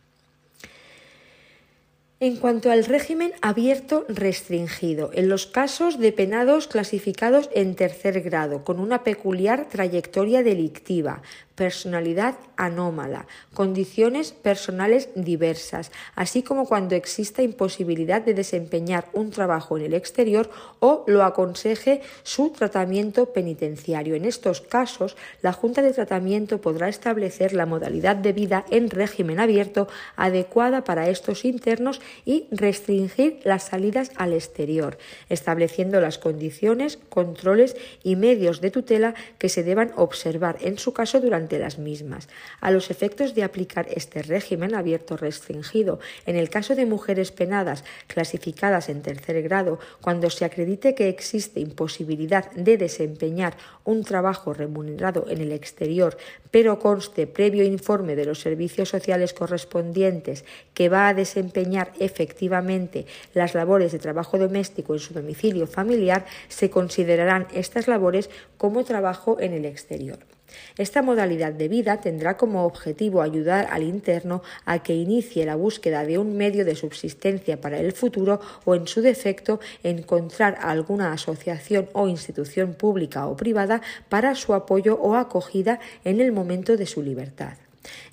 En 2.19 2.37
cuanto 2.37 2.71
al 2.71 2.85
régimen 2.85 3.31
abierto 3.43 4.03
restringido, 4.09 5.11
en 5.13 5.29
los 5.29 5.45
casos 5.45 5.99
de 5.99 6.11
penados 6.11 6.67
clasificados 6.67 7.47
en 7.53 7.75
tercer 7.75 8.21
grado, 8.21 8.63
con 8.63 8.79
una 8.79 9.03
peculiar 9.03 9.69
trayectoria 9.69 10.41
delictiva, 10.41 11.21
personalidad 11.57 12.35
anómala, 12.55 13.25
condiciones 13.55 14.31
personales 14.31 15.09
diversas, 15.15 15.91
así 16.15 16.43
como 16.43 16.67
cuando 16.67 16.95
exista 16.95 17.41
imposibilidad 17.41 18.21
de 18.21 18.35
desempeñar 18.35 19.09
un 19.13 19.31
trabajo 19.31 19.75
en 19.75 19.85
el 19.85 19.95
exterior 19.95 20.51
o 20.79 21.03
lo 21.07 21.23
aconseje 21.23 22.01
su 22.21 22.51
tratamiento 22.51 23.33
penitenciario. 23.33 24.13
En 24.13 24.25
estos 24.25 24.61
casos, 24.61 25.17
la 25.41 25.51
Junta 25.51 25.81
de 25.81 25.93
Tratamiento 25.93 26.61
podrá 26.61 26.89
establecer 26.89 27.53
la 27.53 27.65
modalidad 27.65 28.15
de 28.15 28.33
vida 28.33 28.63
en 28.69 28.91
régimen 28.91 29.39
abierto 29.39 29.87
adecuada 30.15 30.83
para 30.83 31.09
estos 31.09 31.43
internos 31.43 32.01
y 32.23 32.45
restringir 32.51 33.39
las 33.43 33.63
salidas 33.63 34.11
al 34.15 34.33
exterior, 34.33 34.99
estableciendo 35.29 35.99
las 36.01 36.19
condiciones, 36.19 36.99
controles 37.09 37.75
y 38.03 38.15
medios 38.15 38.61
de 38.61 38.69
tutela 38.69 39.15
que 39.39 39.49
se 39.49 39.63
deban 39.63 39.91
observar 39.95 40.57
en 40.61 40.77
su 40.77 40.93
caso 40.93 41.19
durante 41.19 41.46
de 41.47 41.59
las 41.59 41.77
mismas. 41.77 42.29
A 42.61 42.71
los 42.71 42.91
efectos 42.91 43.35
de 43.35 43.43
aplicar 43.43 43.87
este 43.89 44.21
régimen 44.21 44.75
abierto 44.75 45.17
restringido 45.17 45.99
en 46.25 46.35
el 46.35 46.49
caso 46.49 46.75
de 46.75 46.85
mujeres 46.85 47.31
penadas 47.31 47.83
clasificadas 48.07 48.89
en 48.89 49.01
tercer 49.01 49.41
grado, 49.41 49.79
cuando 50.01 50.29
se 50.29 50.45
acredite 50.45 50.95
que 50.95 51.09
existe 51.09 51.59
imposibilidad 51.59 52.51
de 52.51 52.77
desempeñar 52.77 53.57
un 53.83 54.03
trabajo 54.03 54.53
remunerado 54.53 55.25
en 55.29 55.41
el 55.41 55.51
exterior, 55.51 56.17
pero 56.51 56.79
conste 56.79 57.27
previo 57.27 57.63
informe 57.63 58.15
de 58.15 58.25
los 58.25 58.41
servicios 58.41 58.89
sociales 58.89 59.33
correspondientes 59.33 60.45
que 60.73 60.89
va 60.89 61.07
a 61.07 61.13
desempeñar 61.13 61.93
efectivamente 61.99 63.05
las 63.33 63.53
labores 63.53 63.91
de 63.91 63.99
trabajo 63.99 64.37
doméstico 64.37 64.93
en 64.93 64.99
su 64.99 65.13
domicilio 65.13 65.67
familiar, 65.67 66.25
se 66.47 66.69
considerarán 66.69 67.47
estas 67.53 67.87
labores 67.87 68.29
como 68.57 68.83
trabajo 68.83 69.37
en 69.39 69.53
el 69.53 69.65
exterior. 69.65 70.36
Esta 70.77 71.01
modalidad 71.01 71.53
de 71.53 71.67
vida 71.67 72.01
tendrá 72.01 72.37
como 72.37 72.65
objetivo 72.65 73.21
ayudar 73.21 73.67
al 73.71 73.83
interno 73.83 74.43
a 74.65 74.83
que 74.83 74.93
inicie 74.93 75.45
la 75.45 75.55
búsqueda 75.55 76.05
de 76.05 76.17
un 76.17 76.37
medio 76.37 76.65
de 76.65 76.75
subsistencia 76.75 77.59
para 77.59 77.79
el 77.79 77.93
futuro 77.93 78.39
o, 78.65 78.75
en 78.75 78.87
su 78.87 79.01
defecto, 79.01 79.59
encontrar 79.83 80.57
alguna 80.61 81.13
asociación 81.13 81.89
o 81.93 82.07
institución 82.07 82.73
pública 82.73 83.27
o 83.27 83.35
privada 83.35 83.81
para 84.09 84.35
su 84.35 84.53
apoyo 84.53 84.99
o 85.01 85.15
acogida 85.15 85.79
en 86.03 86.21
el 86.21 86.31
momento 86.31 86.77
de 86.77 86.85
su 86.85 87.01
libertad. 87.01 87.57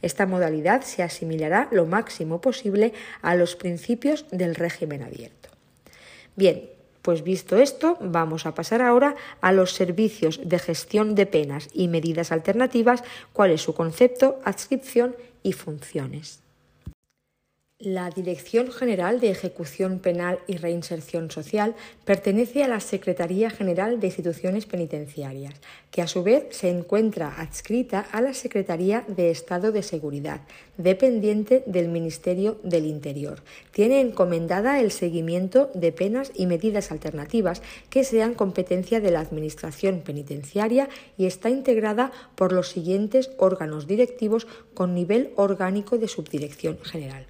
Esta 0.02 0.26
modalidad 0.26 0.82
se 0.82 1.02
asimilará 1.02 1.68
lo 1.70 1.84
máximo 1.84 2.40
posible 2.40 2.92
a 3.22 3.34
los 3.34 3.56
principios 3.56 4.24
del 4.30 4.54
régimen 4.54 5.02
abierto. 5.02 5.50
Bien, 6.36 6.73
pues 7.04 7.22
visto 7.22 7.58
esto, 7.58 7.98
vamos 8.00 8.46
a 8.46 8.54
pasar 8.54 8.80
ahora 8.80 9.14
a 9.42 9.52
los 9.52 9.72
servicios 9.72 10.40
de 10.42 10.58
gestión 10.58 11.14
de 11.14 11.26
penas 11.26 11.68
y 11.74 11.88
medidas 11.88 12.32
alternativas, 12.32 13.04
cuál 13.34 13.50
es 13.50 13.60
su 13.60 13.74
concepto, 13.74 14.40
adscripción 14.42 15.14
y 15.42 15.52
funciones. 15.52 16.43
La 17.80 18.08
Dirección 18.08 18.70
General 18.70 19.18
de 19.18 19.30
Ejecución 19.30 19.98
Penal 19.98 20.38
y 20.46 20.58
Reinserción 20.58 21.32
Social 21.32 21.74
pertenece 22.04 22.62
a 22.62 22.68
la 22.68 22.78
Secretaría 22.78 23.50
General 23.50 23.98
de 23.98 24.06
Instituciones 24.06 24.64
Penitenciarias, 24.64 25.54
que 25.90 26.00
a 26.00 26.06
su 26.06 26.22
vez 26.22 26.46
se 26.50 26.70
encuentra 26.70 27.34
adscrita 27.40 28.06
a 28.12 28.20
la 28.20 28.32
Secretaría 28.32 29.04
de 29.08 29.32
Estado 29.32 29.72
de 29.72 29.82
Seguridad, 29.82 30.42
dependiente 30.78 31.64
del 31.66 31.88
Ministerio 31.88 32.60
del 32.62 32.86
Interior. 32.86 33.42
Tiene 33.72 34.00
encomendada 34.00 34.78
el 34.78 34.92
seguimiento 34.92 35.72
de 35.74 35.90
penas 35.90 36.30
y 36.32 36.46
medidas 36.46 36.92
alternativas 36.92 37.60
que 37.90 38.04
sean 38.04 38.34
competencia 38.34 39.00
de 39.00 39.10
la 39.10 39.18
Administración 39.18 40.02
Penitenciaria 40.02 40.88
y 41.18 41.26
está 41.26 41.50
integrada 41.50 42.12
por 42.36 42.52
los 42.52 42.68
siguientes 42.68 43.32
órganos 43.36 43.88
directivos 43.88 44.46
con 44.74 44.94
nivel 44.94 45.32
orgánico 45.34 45.98
de 45.98 46.06
subdirección 46.06 46.78
general 46.80 47.26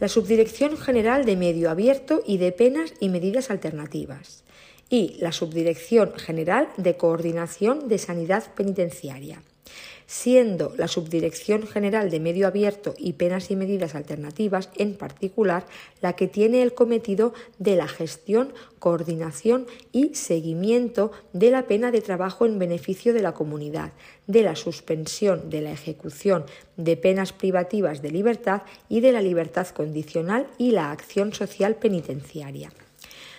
la 0.00 0.08
Subdirección 0.08 0.76
General 0.76 1.24
de 1.24 1.36
Medio 1.36 1.70
Abierto 1.70 2.22
y 2.26 2.38
de 2.38 2.52
Penas 2.52 2.92
y 3.00 3.08
Medidas 3.08 3.50
Alternativas 3.50 4.44
y 4.90 5.16
la 5.18 5.32
Subdirección 5.32 6.14
General 6.16 6.68
de 6.76 6.96
Coordinación 6.96 7.88
de 7.88 7.98
Sanidad 7.98 8.44
Penitenciaria. 8.54 9.42
Siendo 10.06 10.72
la 10.76 10.88
Subdirección 10.88 11.66
General 11.66 12.10
de 12.10 12.20
Medio 12.20 12.46
Abierto 12.46 12.94
y 12.98 13.14
Penas 13.14 13.50
y 13.50 13.56
Medidas 13.56 13.94
Alternativas, 13.94 14.70
en 14.76 14.94
particular, 14.94 15.66
la 16.00 16.14
que 16.14 16.28
tiene 16.28 16.62
el 16.62 16.74
cometido 16.74 17.34
de 17.58 17.76
la 17.76 17.88
gestión, 17.88 18.52
coordinación 18.78 19.66
y 19.92 20.14
seguimiento 20.14 21.12
de 21.32 21.50
la 21.50 21.66
pena 21.66 21.90
de 21.90 22.02
trabajo 22.02 22.46
en 22.46 22.58
beneficio 22.58 23.14
de 23.14 23.22
la 23.22 23.32
comunidad, 23.32 23.92
de 24.26 24.42
la 24.42 24.56
suspensión 24.56 25.50
de 25.50 25.62
la 25.62 25.72
ejecución 25.72 26.44
de 26.76 26.96
penas 26.96 27.32
privativas 27.32 28.02
de 28.02 28.10
libertad 28.10 28.62
y 28.88 29.00
de 29.00 29.12
la 29.12 29.22
libertad 29.22 29.66
condicional 29.68 30.46
y 30.58 30.72
la 30.72 30.90
acción 30.90 31.32
social 31.32 31.76
penitenciaria 31.76 32.70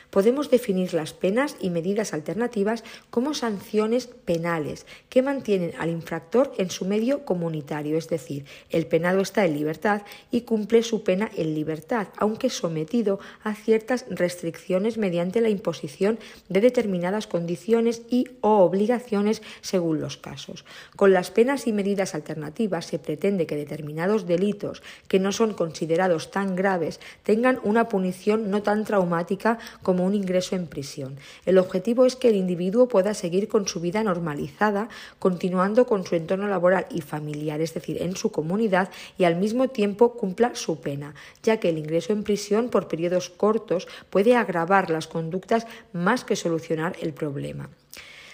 podemos 0.10 0.50
definir 0.50 0.94
las 0.94 1.14
penas 1.14 1.56
y 1.60 1.70
medidas 1.70 2.14
alternativas 2.14 2.84
como 3.10 3.34
sanciones 3.34 4.08
penales 4.08 4.86
que 5.10 5.22
mantienen 5.22 5.74
al 5.80 5.90
infractor 5.90 6.54
en 6.58 6.70
su 6.70 6.86
medio 6.86 7.26
comunitario, 7.26 7.98
es 7.98 8.10
decir, 8.10 8.46
el 8.70 8.88
penado 8.88 9.22
está 9.22 9.46
en 9.46 9.58
libertad 9.58 10.04
y 10.32 10.42
cumple 10.42 10.84
su 10.84 11.04
pena 11.04 11.30
en 11.36 11.54
libertad, 11.54 12.08
aunque 12.18 12.50
sometido 12.50 13.20
a 13.44 13.54
ciertas 13.56 14.06
restricciones 14.10 14.98
mediante 14.98 15.42
la 15.42 15.50
imposición 15.50 16.20
de 16.50 16.62
determinadas 16.62 17.28
condiciones 17.28 18.02
y 18.10 18.30
o 18.42 18.60
obligaciones 18.60 19.42
según 19.62 20.02
los 20.02 20.18
casos. 20.18 20.66
Con 20.96 21.14
las 21.14 21.32
penas 21.32 21.68
y 21.68 21.74
medidas 21.74 22.16
alternativas 22.16 22.86
se 22.86 23.00
pretende 23.00 23.46
que 23.46 23.56
determinados 23.56 24.26
delitos 24.26 24.84
que 25.08 25.20
no 25.20 25.32
son 25.32 25.54
considerados 25.54 26.32
tan 26.32 26.56
graves 26.56 27.00
tengan 27.24 27.60
una 27.64 27.90
punición 27.90 28.50
no 28.50 28.64
tan 28.64 28.86
traumática 28.86 29.60
como 29.84 30.05
un 30.06 30.16
ingreso 30.16 30.56
en 30.56 30.68
prisión. 30.68 31.18
El 31.46 31.58
objetivo 31.58 32.06
es 32.06 32.16
que 32.16 32.30
el 32.30 32.36
individuo 32.36 32.88
pueda 32.88 33.14
seguir 33.14 33.48
con 33.48 33.68
su 33.68 33.80
vida 33.80 34.04
normalizada, 34.04 34.90
continuando 35.20 35.86
con 35.86 36.06
su 36.06 36.16
entorno 36.16 36.48
laboral 36.48 36.86
y 36.90 37.02
familiar, 37.02 37.62
es 37.62 37.74
decir, 37.74 38.02
en 38.02 38.16
su 38.16 38.32
comunidad, 38.32 38.90
y 39.18 39.24
al 39.24 39.36
mismo 39.36 39.68
tiempo 39.68 40.14
cumpla 40.14 40.56
su 40.56 40.80
pena, 40.80 41.16
ya 41.44 41.58
que 41.58 41.70
el 41.70 41.78
ingreso 41.78 42.14
en 42.14 42.24
prisión 42.24 42.70
por 42.70 42.88
periodos 42.88 43.30
cortos 43.30 43.88
puede 44.10 44.36
agravar 44.36 44.90
las 44.90 45.08
conductas 45.08 45.68
más 45.94 46.24
que 46.24 46.36
solucionar 46.36 46.96
el 47.02 47.14
problema. 47.14 47.70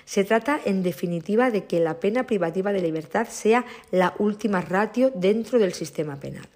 Se 0.05 0.23
trata, 0.23 0.59
en 0.65 0.83
definitiva, 0.83 1.51
de 1.51 1.65
que 1.65 1.79
la 1.79 1.99
pena 1.99 2.27
privativa 2.27 2.73
de 2.73 2.81
libertad 2.81 3.27
sea 3.29 3.65
la 3.91 4.13
última 4.19 4.59
ratio 4.61 5.11
dentro 5.15 5.57
del 5.57 5.73
sistema 5.73 6.17
penal. 6.17 6.47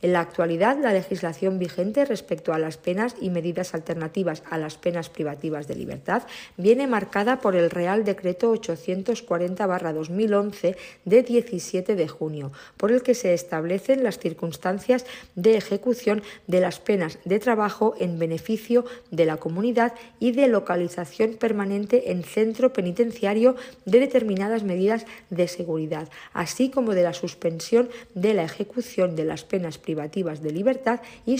En 0.00 0.12
la 0.12 0.20
actualidad, 0.20 0.78
la 0.78 0.92
legislación 0.92 1.58
vigente 1.58 2.04
respecto 2.04 2.52
a 2.52 2.60
las 2.60 2.76
penas 2.76 3.16
y 3.20 3.30
medidas 3.30 3.74
alternativas 3.74 4.44
a 4.48 4.56
las 4.56 4.78
penas 4.78 5.08
privativas 5.08 5.66
de 5.66 5.74
libertad 5.74 6.22
viene 6.56 6.86
marcada 6.86 7.40
por 7.40 7.56
el 7.56 7.68
Real 7.68 8.04
Decreto 8.04 8.54
840-2011 8.54 10.76
de 11.04 11.22
17 11.24 11.96
de 11.96 12.06
junio, 12.06 12.52
por 12.76 12.92
el 12.92 13.02
que 13.02 13.14
se 13.14 13.34
establecen 13.34 14.04
las 14.04 14.20
circunstancias 14.20 15.04
de 15.34 15.56
ejecución 15.56 16.22
de 16.46 16.60
las 16.60 16.78
penas 16.78 17.18
de 17.24 17.40
trabajo 17.40 17.96
en 17.98 18.20
beneficio 18.20 18.84
de 19.10 19.26
la 19.26 19.38
comunidad 19.38 19.94
y 20.20 20.30
de 20.30 20.46
localización 20.46 21.34
permanente 21.34 22.12
en 22.12 22.22
centro 22.22 22.72
penitenciario 22.72 23.56
de 23.84 23.98
determinadas 23.98 24.62
medidas 24.62 25.06
de 25.30 25.48
seguridad, 25.48 26.08
así 26.32 26.70
como 26.70 26.94
de 26.94 27.02
la 27.02 27.14
suspensión 27.14 27.88
de 28.14 28.34
la 28.34 28.44
ejecución 28.44 29.16
de 29.16 29.24
las 29.24 29.42
penas 29.42 29.76
privativas 29.76 29.87
de 29.94 30.52
libertad 30.52 31.00
y, 31.24 31.38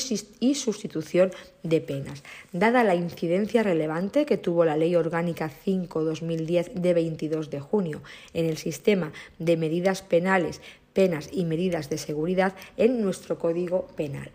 sustitución 0.55 1.31
de 1.63 1.81
penas. 1.81 2.23
Dada 2.53 2.83
la 2.83 2.95
incidencia 2.95 3.63
relevante 3.63 4.25
que 4.25 4.39
tuvo 4.39 4.65
la 4.65 4.77
Ley 4.77 4.97
Orgánica 4.97 5.51
5-2010 5.67 6.73
de 6.73 6.95
22 6.95 7.51
de 7.51 7.61
junio 7.61 8.03
en 8.33 8.47
el 8.47 8.57
sistema 8.57 9.13
de 9.39 9.57
medidas 9.57 10.01
penales, 10.01 10.63
penas 10.95 11.29
y 11.31 11.45
medidas 11.45 11.91
de 11.91 11.99
seguridad 11.99 12.55
en 12.79 13.03
nuestro 13.03 13.39
Código 13.39 13.87
Penal. 13.97 14.31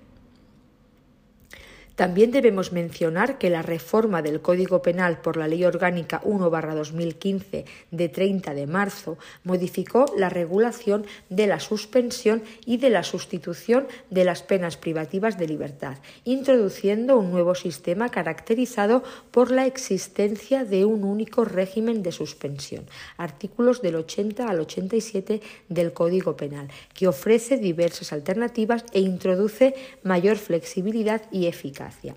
También 1.96 2.32
debemos 2.32 2.72
mencionar 2.72 3.38
que 3.38 3.52
la 3.52 3.62
reforma 3.62 4.24
del 4.24 4.42
Código 4.42 4.82
Penal 4.82 5.22
por 5.22 5.38
la 5.38 5.48
Ley 5.48 5.64
Orgánica 5.64 6.22
1-2015 6.24 7.66
de 7.92 8.10
30 8.10 8.56
de 8.56 8.66
marzo 8.66 9.20
modificó 9.44 10.06
la 10.18 10.30
regulación 10.30 11.06
de 11.30 11.46
la 11.46 11.60
suspensión 11.60 12.42
y 12.66 12.78
de 12.78 12.90
la 12.90 13.04
sustitución 13.04 13.86
de 14.10 14.26
las 14.26 14.42
penas 14.42 14.76
privativas 14.76 15.38
de 15.38 15.48
libertad, 15.48 15.98
introduciendo 16.26 17.20
un 17.20 17.30
nuevo 17.30 17.54
sistema 17.54 18.10
caracterizado 18.10 19.04
por 19.30 19.52
la 19.52 19.68
existencia 19.68 20.66
de 20.66 20.86
un 20.86 21.04
único 21.04 21.46
régimen 21.46 22.02
de 22.02 22.12
suspensión, 22.12 22.86
artículos 23.18 23.84
del 23.84 23.98
80 23.98 24.50
al 24.50 24.60
87 24.62 25.42
del 25.70 25.94
Código 25.94 26.36
Penal, 26.36 26.70
que 26.96 27.08
ofrece 27.08 27.58
diversas 27.58 28.14
alternativas 28.14 28.84
e 28.94 29.00
introduce 29.00 29.76
mayor 30.02 30.38
flexibilidad 30.38 31.22
y 31.32 31.46
eficacia. 31.46 31.83
Gracias. 31.84 32.16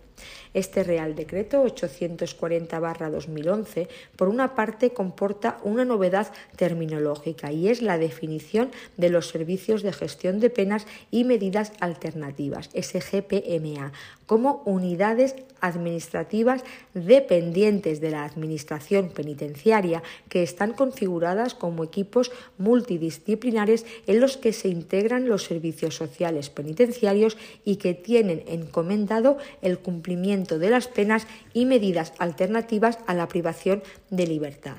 Este 0.57 0.83
Real 0.85 1.15
Decreto 1.15 1.63
840-2011, 1.67 3.89
por 4.17 4.29
una 4.29 4.55
parte, 4.55 4.95
comporta 4.95 5.59
una 5.65 5.85
novedad 5.85 6.33
terminológica 6.57 7.53
y 7.53 7.69
es 7.69 7.83
la 7.83 7.99
definición 7.99 8.71
de 8.97 9.11
los 9.11 9.29
servicios 9.29 9.83
de 9.83 9.93
gestión 9.93 10.41
de 10.41 10.49
penas 10.49 10.87
y 11.11 11.25
medidas 11.25 11.73
alternativas, 11.79 12.71
SGPMA, 12.73 13.93
como 14.25 14.63
unidades 14.65 15.35
administrativas 15.61 16.65
dependientes 16.95 18.01
de 18.01 18.11
la 18.11 18.25
Administración 18.25 19.11
penitenciaria 19.11 20.03
que 20.31 20.43
están 20.43 20.73
configuradas 20.73 21.53
como 21.55 21.85
equipos 21.85 22.33
multidisciplinares 22.57 23.85
en 24.07 24.21
los 24.21 24.39
que 24.39 24.55
se 24.55 24.69
integran 24.69 25.29
los 25.29 25.45
servicios 25.45 25.97
sociales 25.97 26.49
penitenciarios 26.49 27.37
y 27.65 27.77
que 27.77 27.93
tienen 27.95 28.43
encomendado 28.47 29.39
el 29.61 29.79
cumplimiento 29.79 30.46
de 30.47 30.71
las 30.71 30.89
penas 30.89 31.27
y 31.53 31.67
medidas 31.67 32.15
alternativas 32.19 32.99
a 33.07 33.13
la 33.15 33.29
privación 33.29 33.83
de 34.11 34.27
libertad. 34.27 34.79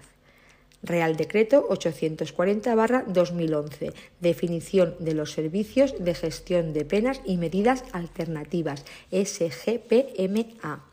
Real 0.84 1.16
Decreto 1.18 1.68
840-2011. 1.70 3.94
Definición 4.22 4.96
de 5.00 5.14
los 5.14 5.34
servicios 5.34 5.96
de 6.00 6.14
gestión 6.14 6.72
de 6.74 6.86
penas 6.86 7.20
y 7.26 7.38
medidas 7.38 7.84
alternativas, 7.92 8.86
SGPMA. 9.12 10.86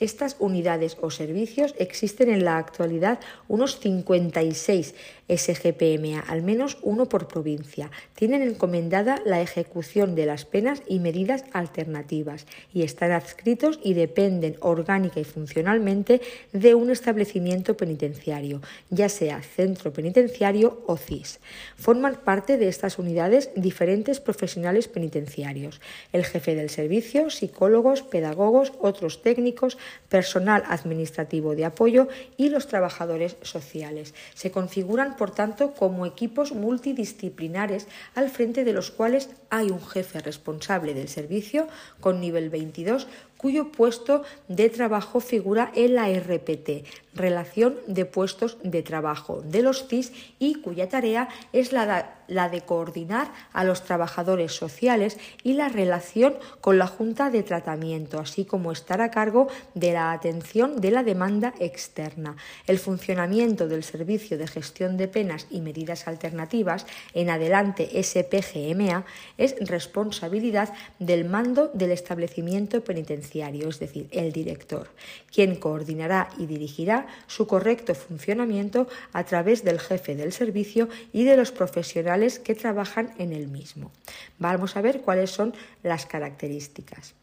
Estas 0.00 0.36
unidades 0.40 0.96
o 1.00 1.10
servicios 1.10 1.74
existen 1.78 2.28
en 2.28 2.44
la 2.44 2.58
actualidad 2.58 3.20
unos 3.46 3.78
56 3.78 4.94
SGPMA, 5.28 6.20
al 6.20 6.42
menos 6.42 6.78
uno 6.82 7.08
por 7.08 7.28
provincia. 7.28 7.90
Tienen 8.14 8.42
encomendada 8.42 9.22
la 9.24 9.40
ejecución 9.40 10.14
de 10.14 10.26
las 10.26 10.44
penas 10.44 10.82
y 10.86 10.98
medidas 10.98 11.44
alternativas 11.52 12.46
y 12.72 12.82
están 12.82 13.12
adscritos 13.12 13.78
y 13.82 13.94
dependen 13.94 14.56
orgánica 14.60 15.20
y 15.20 15.24
funcionalmente 15.24 16.20
de 16.52 16.74
un 16.74 16.90
establecimiento 16.90 17.76
penitenciario, 17.76 18.60
ya 18.90 19.08
sea 19.08 19.42
centro 19.42 19.92
penitenciario 19.92 20.82
o 20.86 20.96
CIS. 20.96 21.40
Forman 21.76 22.16
parte 22.16 22.58
de 22.58 22.68
estas 22.68 22.98
unidades 22.98 23.50
diferentes 23.54 24.20
profesionales 24.20 24.88
penitenciarios, 24.88 25.80
el 26.12 26.24
jefe 26.24 26.54
del 26.54 26.68
servicio, 26.68 27.30
psicólogos, 27.30 28.02
pedagogos, 28.02 28.72
otros 28.80 29.22
técnicos, 29.22 29.78
personal 30.08 30.62
administrativo 30.68 31.54
de 31.54 31.64
apoyo 31.64 32.08
y 32.36 32.48
los 32.48 32.66
trabajadores 32.66 33.36
sociales. 33.42 34.14
Se 34.34 34.50
configuran, 34.50 35.16
por 35.16 35.30
tanto, 35.30 35.74
como 35.74 36.06
equipos 36.06 36.52
multidisciplinares 36.52 37.88
al 38.14 38.30
frente 38.30 38.64
de 38.64 38.72
los 38.72 38.90
cuales 38.90 39.30
hay 39.50 39.70
un 39.70 39.84
jefe 39.84 40.20
responsable 40.20 40.94
del 40.94 41.08
servicio 41.08 41.68
con 42.00 42.20
nivel 42.20 42.50
22 42.50 43.06
cuyo 43.44 43.70
puesto 43.70 44.22
de 44.48 44.70
trabajo 44.70 45.20
figura 45.20 45.70
en 45.74 45.96
la 45.96 46.08
RPT, 46.08 46.88
Relación 47.12 47.76
de 47.86 48.06
Puestos 48.06 48.56
de 48.62 48.82
Trabajo 48.82 49.42
de 49.42 49.60
los 49.60 49.86
CIS, 49.86 50.12
y 50.38 50.62
cuya 50.62 50.88
tarea 50.88 51.28
es 51.52 51.70
la 51.70 52.48
de, 52.48 52.62
coordinar 52.62 53.30
a 53.52 53.64
los 53.64 53.84
trabajadores 53.84 54.52
sociales 54.52 55.18
y 55.42 55.52
la 55.52 55.68
relación 55.68 56.36
con 56.62 56.78
la 56.78 56.86
Junta 56.86 57.28
de 57.28 57.42
Tratamiento, 57.42 58.18
así 58.18 58.46
como 58.46 58.72
estar 58.72 59.02
a 59.02 59.10
cargo 59.10 59.48
de 59.74 59.92
la 59.92 60.12
atención 60.12 60.80
de 60.80 60.90
la 60.90 61.02
demanda 61.02 61.52
externa. 61.60 62.36
El 62.66 62.78
funcionamiento 62.78 63.68
del 63.68 63.84
Servicio 63.84 64.38
de 64.38 64.46
Gestión 64.46 64.96
de 64.96 65.06
Penas 65.06 65.46
y 65.50 65.60
Medidas 65.60 66.08
Alternativas, 66.08 66.86
en 67.12 67.28
adelante 67.28 67.90
SPGMA, 68.02 69.04
es 69.36 69.54
responsabilidad 69.60 70.72
del 70.98 71.26
mando 71.26 71.70
del 71.74 71.90
establecimiento 71.90 72.82
penitenciario 72.82 73.33
es 73.42 73.78
decir, 73.80 74.08
el 74.12 74.32
director, 74.32 74.88
quien 75.32 75.56
coordinará 75.56 76.28
y 76.38 76.46
dirigirá 76.46 77.06
su 77.26 77.46
correcto 77.46 77.94
funcionamiento 77.94 78.86
a 79.12 79.24
través 79.24 79.64
del 79.64 79.80
jefe 79.80 80.14
del 80.14 80.32
servicio 80.32 80.88
y 81.12 81.24
de 81.24 81.36
los 81.36 81.50
profesionales 81.50 82.38
que 82.38 82.54
trabajan 82.54 83.12
en 83.18 83.32
el 83.32 83.48
mismo. 83.48 83.90
Vamos 84.38 84.76
a 84.76 84.82
ver 84.82 85.00
cuáles 85.00 85.30
son 85.30 85.52
las 85.82 86.06
características. 86.06 87.14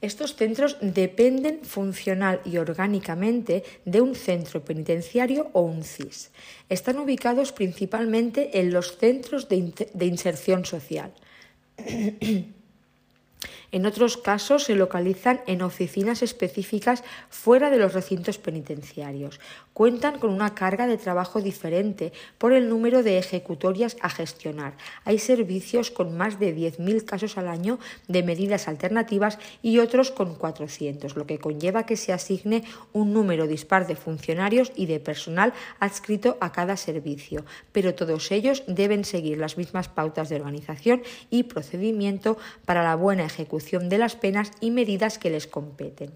Estos 0.00 0.36
centros 0.36 0.76
dependen 0.82 1.64
funcional 1.64 2.42
y 2.44 2.58
orgánicamente 2.58 3.64
de 3.86 4.02
un 4.02 4.14
centro 4.14 4.62
penitenciario 4.62 5.48
o 5.54 5.62
un 5.62 5.82
CIS. 5.82 6.30
Están 6.68 6.98
ubicados 6.98 7.52
principalmente 7.52 8.60
en 8.60 8.70
los 8.70 8.98
centros 8.98 9.48
de, 9.48 10.04
inserción 10.04 10.66
social. 10.66 11.14
En 13.74 13.86
otros 13.86 14.16
casos 14.16 14.62
se 14.62 14.76
localizan 14.76 15.40
en 15.48 15.60
oficinas 15.60 16.22
específicas 16.22 17.02
fuera 17.28 17.70
de 17.70 17.78
los 17.78 17.92
recintos 17.92 18.38
penitenciarios. 18.38 19.40
Cuentan 19.72 20.20
con 20.20 20.30
una 20.30 20.54
carga 20.54 20.86
de 20.86 20.96
trabajo 20.96 21.40
diferente 21.42 22.12
por 22.38 22.52
el 22.52 22.68
número 22.68 23.02
de 23.02 23.18
ejecutorias 23.18 23.96
a 24.00 24.10
gestionar. 24.10 24.76
Hay 25.04 25.18
servicios 25.18 25.90
con 25.90 26.16
más 26.16 26.38
de 26.38 26.56
10.000 26.56 27.04
casos 27.04 27.36
al 27.36 27.48
año 27.48 27.80
de 28.06 28.22
medidas 28.22 28.68
alternativas 28.68 29.40
y 29.60 29.80
otros 29.80 30.12
con 30.12 30.36
400, 30.36 31.16
lo 31.16 31.26
que 31.26 31.40
conlleva 31.40 31.84
que 31.84 31.96
se 31.96 32.12
asigne 32.12 32.62
un 32.92 33.12
número 33.12 33.48
dispar 33.48 33.88
de 33.88 33.96
funcionarios 33.96 34.70
y 34.76 34.86
de 34.86 35.00
personal 35.00 35.52
adscrito 35.80 36.38
a 36.40 36.52
cada 36.52 36.76
servicio, 36.76 37.44
pero 37.72 37.96
todos 37.96 38.30
ellos 38.30 38.62
deben 38.68 39.04
seguir 39.04 39.38
las 39.38 39.58
mismas 39.58 39.88
pautas 39.88 40.28
de 40.28 40.36
organización 40.36 41.02
y 41.28 41.42
procedimiento 41.42 42.38
para 42.64 42.84
la 42.84 42.94
buena 42.94 43.24
ejecución 43.24 43.63
de 43.72 43.98
las 43.98 44.16
penas 44.16 44.50
y 44.60 44.70
medidas 44.70 45.18
que 45.18 45.30
les 45.30 45.46
competen. 45.46 46.10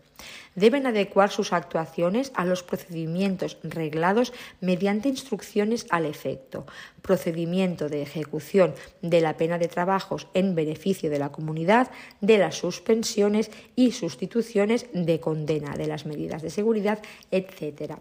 Deben 0.54 0.86
adecuar 0.86 1.30
sus 1.30 1.52
actuaciones 1.52 2.32
a 2.34 2.44
los 2.44 2.62
procedimientos 2.62 3.58
reglados 3.62 4.32
mediante 4.60 5.08
instrucciones 5.08 5.86
al 5.90 6.04
efecto, 6.04 6.66
procedimiento 7.02 7.88
de 7.88 8.02
ejecución 8.02 8.74
de 9.02 9.20
la 9.20 9.36
pena 9.36 9.58
de 9.58 9.68
trabajos 9.68 10.28
en 10.34 10.54
beneficio 10.54 11.10
de 11.10 11.18
la 11.18 11.30
comunidad, 11.30 11.90
de 12.20 12.38
las 12.38 12.56
suspensiones 12.56 13.50
y 13.76 13.92
sustituciones 13.92 14.86
de 14.92 15.20
condena, 15.20 15.76
de 15.76 15.86
las 15.86 16.06
medidas 16.06 16.42
de 16.42 16.50
seguridad, 16.50 16.98
etc. 17.30 17.94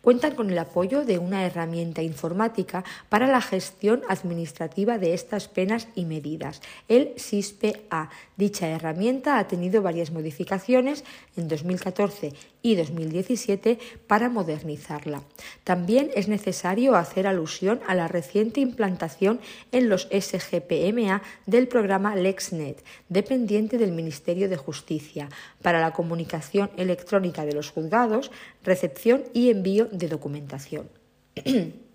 Cuentan 0.00 0.34
con 0.34 0.50
el 0.50 0.58
apoyo 0.58 1.04
de 1.04 1.18
una 1.18 1.46
herramienta 1.46 2.02
informática 2.02 2.84
para 3.08 3.26
la 3.26 3.40
gestión 3.40 4.02
administrativa 4.08 4.98
de 4.98 5.14
estas 5.14 5.48
penas 5.48 5.88
y 5.94 6.04
medidas, 6.04 6.60
el 6.88 7.14
SISPE-A. 7.16 8.10
Dicha 8.36 8.68
herramienta 8.68 9.38
ha 9.38 9.48
tenido 9.48 9.82
varias 9.82 10.10
modificaciones 10.10 11.04
en 11.36 11.48
2014 11.82 12.32
y 12.62 12.76
2017 12.76 13.78
para 14.06 14.28
modernizarla. 14.28 15.22
También 15.64 16.10
es 16.14 16.28
necesario 16.28 16.94
hacer 16.94 17.26
alusión 17.26 17.80
a 17.86 17.94
la 17.94 18.08
reciente 18.08 18.60
implantación 18.60 19.40
en 19.72 19.88
los 19.88 20.08
SGPMA 20.10 21.22
del 21.46 21.68
programa 21.68 22.14
LexNet, 22.14 22.84
dependiente 23.08 23.78
del 23.78 23.92
Ministerio 23.92 24.48
de 24.48 24.56
Justicia, 24.56 25.28
para 25.60 25.80
la 25.80 25.92
comunicación 25.92 26.70
electrónica 26.76 27.44
de 27.44 27.54
los 27.54 27.70
juzgados, 27.70 28.30
recepción 28.62 29.24
y 29.32 29.50
envío 29.50 29.86
de 29.90 30.08
documentación. 30.08 30.88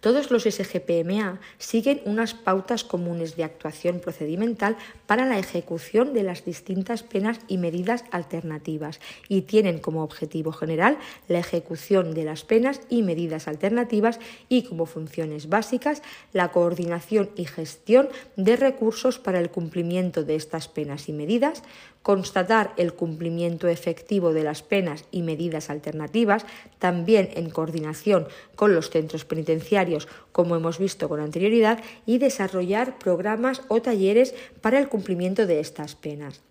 Todos 0.00 0.30
los 0.30 0.44
SGPMA 0.44 1.40
siguen 1.58 2.00
unas 2.04 2.32
pautas 2.32 2.84
comunes 2.84 3.34
de 3.34 3.42
actuación 3.42 3.98
procedimental 3.98 4.76
para 5.06 5.26
la 5.26 5.40
ejecución 5.40 6.14
de 6.14 6.22
las 6.22 6.44
distintas 6.44 7.02
penas 7.02 7.40
y 7.48 7.58
medidas 7.58 8.04
alternativas 8.12 9.00
y 9.28 9.42
tienen 9.42 9.80
como 9.80 10.04
objetivo 10.04 10.52
general 10.52 10.98
la 11.26 11.40
ejecución 11.40 12.14
de 12.14 12.24
las 12.24 12.44
penas 12.44 12.80
y 12.88 13.02
medidas 13.02 13.48
alternativas 13.48 14.20
y 14.48 14.62
como 14.62 14.86
funciones 14.86 15.48
básicas 15.48 16.02
la 16.32 16.52
coordinación 16.52 17.30
y 17.34 17.46
gestión 17.46 18.08
de 18.36 18.54
recursos 18.54 19.18
para 19.18 19.40
el 19.40 19.50
cumplimiento 19.50 20.22
de 20.22 20.36
estas 20.36 20.68
penas 20.68 21.08
y 21.08 21.12
medidas, 21.12 21.64
constatar 22.02 22.72
el 22.76 22.94
cumplimiento 22.94 23.68
efectivo 23.68 24.32
de 24.32 24.44
las 24.44 24.62
penas 24.62 25.04
y 25.10 25.22
medidas 25.22 25.70
alternativas, 25.70 26.46
también 26.78 27.30
en 27.34 27.50
coordinación 27.50 28.28
con 28.56 28.74
los 28.74 28.90
centros 28.90 29.24
penitenciarios, 29.24 30.08
como 30.32 30.56
hemos 30.56 30.78
visto 30.78 31.08
con 31.08 31.20
anterioridad, 31.20 31.82
y 32.06 32.18
desarrollar 32.18 32.98
programas 32.98 33.62
o 33.68 33.82
talleres 33.82 34.34
para 34.60 34.78
el 34.78 34.88
cumplimiento 34.88 35.46
de 35.46 35.60
estas 35.60 35.94
penas. 35.94 36.47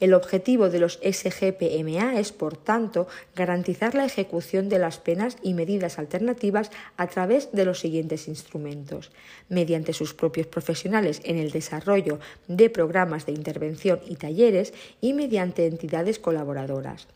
El 0.00 0.14
objetivo 0.14 0.70
de 0.70 0.78
los 0.78 0.98
SGPMA 1.02 2.18
es, 2.18 2.32
por 2.32 2.56
tanto, 2.56 3.06
garantizar 3.36 3.94
la 3.94 4.06
ejecución 4.06 4.68
de 4.68 4.78
las 4.78 4.98
penas 4.98 5.36
y 5.42 5.52
medidas 5.52 5.98
alternativas 5.98 6.70
a 6.96 7.06
través 7.06 7.52
de 7.52 7.64
los 7.66 7.80
siguientes 7.80 8.26
instrumentos, 8.26 9.10
mediante 9.48 9.92
sus 9.92 10.14
propios 10.14 10.46
profesionales 10.46 11.20
en 11.24 11.36
el 11.36 11.50
desarrollo 11.50 12.18
de 12.48 12.70
programas 12.70 13.26
de 13.26 13.32
intervención 13.32 14.00
y 14.06 14.16
talleres 14.16 14.72
y 15.00 15.12
mediante 15.12 15.66
entidades 15.66 16.18
colaboradoras. 16.18 17.06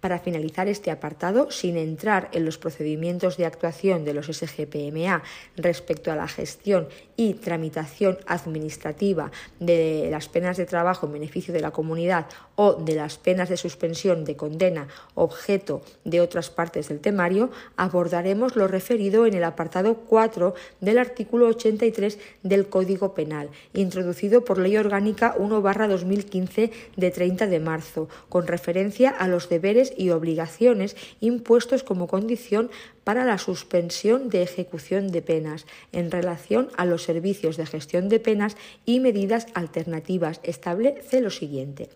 Para 0.00 0.18
finalizar 0.18 0.68
este 0.68 0.90
apartado, 0.90 1.50
sin 1.50 1.76
entrar 1.76 2.28
en 2.32 2.44
los 2.44 2.58
procedimientos 2.58 3.36
de 3.36 3.46
actuación 3.46 4.04
de 4.04 4.14
los 4.14 4.26
SGPMA 4.26 5.22
respecto 5.56 6.12
a 6.12 6.16
la 6.16 6.28
gestión 6.28 6.88
y 7.16 7.34
tramitación 7.34 8.18
administrativa 8.26 9.30
de 9.58 10.08
las 10.10 10.28
penas 10.28 10.56
de 10.56 10.66
trabajo 10.66 11.06
en 11.06 11.12
beneficio 11.12 11.52
de 11.52 11.60
la 11.60 11.70
comunidad 11.70 12.26
o 12.54 12.74
de 12.74 12.94
las 12.94 13.18
penas 13.18 13.48
de 13.48 13.56
suspensión 13.56 14.24
de 14.24 14.36
condena 14.36 14.88
objeto 15.14 15.82
de 16.04 16.20
otras 16.20 16.50
partes 16.50 16.88
del 16.88 17.00
temario, 17.00 17.50
abordaremos 17.76 18.56
lo 18.56 18.68
referido 18.68 19.26
en 19.26 19.34
el 19.34 19.44
apartado 19.44 19.96
4 20.08 20.54
del 20.80 20.98
artículo 20.98 21.46
83 21.48 22.18
del 22.42 22.68
Código 22.68 23.14
Penal, 23.14 23.50
introducido 23.74 24.44
por 24.44 24.58
Ley 24.58 24.76
Orgánica 24.76 25.36
1-2015 25.38 26.70
de 26.96 27.10
30 27.10 27.46
de 27.46 27.60
marzo, 27.60 28.08
con 28.28 28.46
referencia 28.46 29.10
a 29.10 29.28
los 29.28 29.48
deberes 29.58 29.92
y 29.96 30.10
obligaciones 30.10 30.96
impuestos 31.18 31.82
como 31.82 32.06
condición 32.06 32.70
para 33.02 33.24
la 33.24 33.38
suspensión 33.38 34.30
de 34.30 34.42
ejecución 34.42 35.10
de 35.10 35.20
penas 35.20 35.66
en 35.90 36.10
relación 36.10 36.68
a 36.76 36.84
los 36.84 37.02
servicios 37.02 37.56
de 37.56 37.66
gestión 37.66 38.08
de 38.08 38.20
penas 38.20 38.56
y 38.86 39.00
medidas 39.00 39.48
alternativas. 39.54 40.38
Establece 40.44 41.20
lo 41.20 41.30
siguiente. 41.30 41.90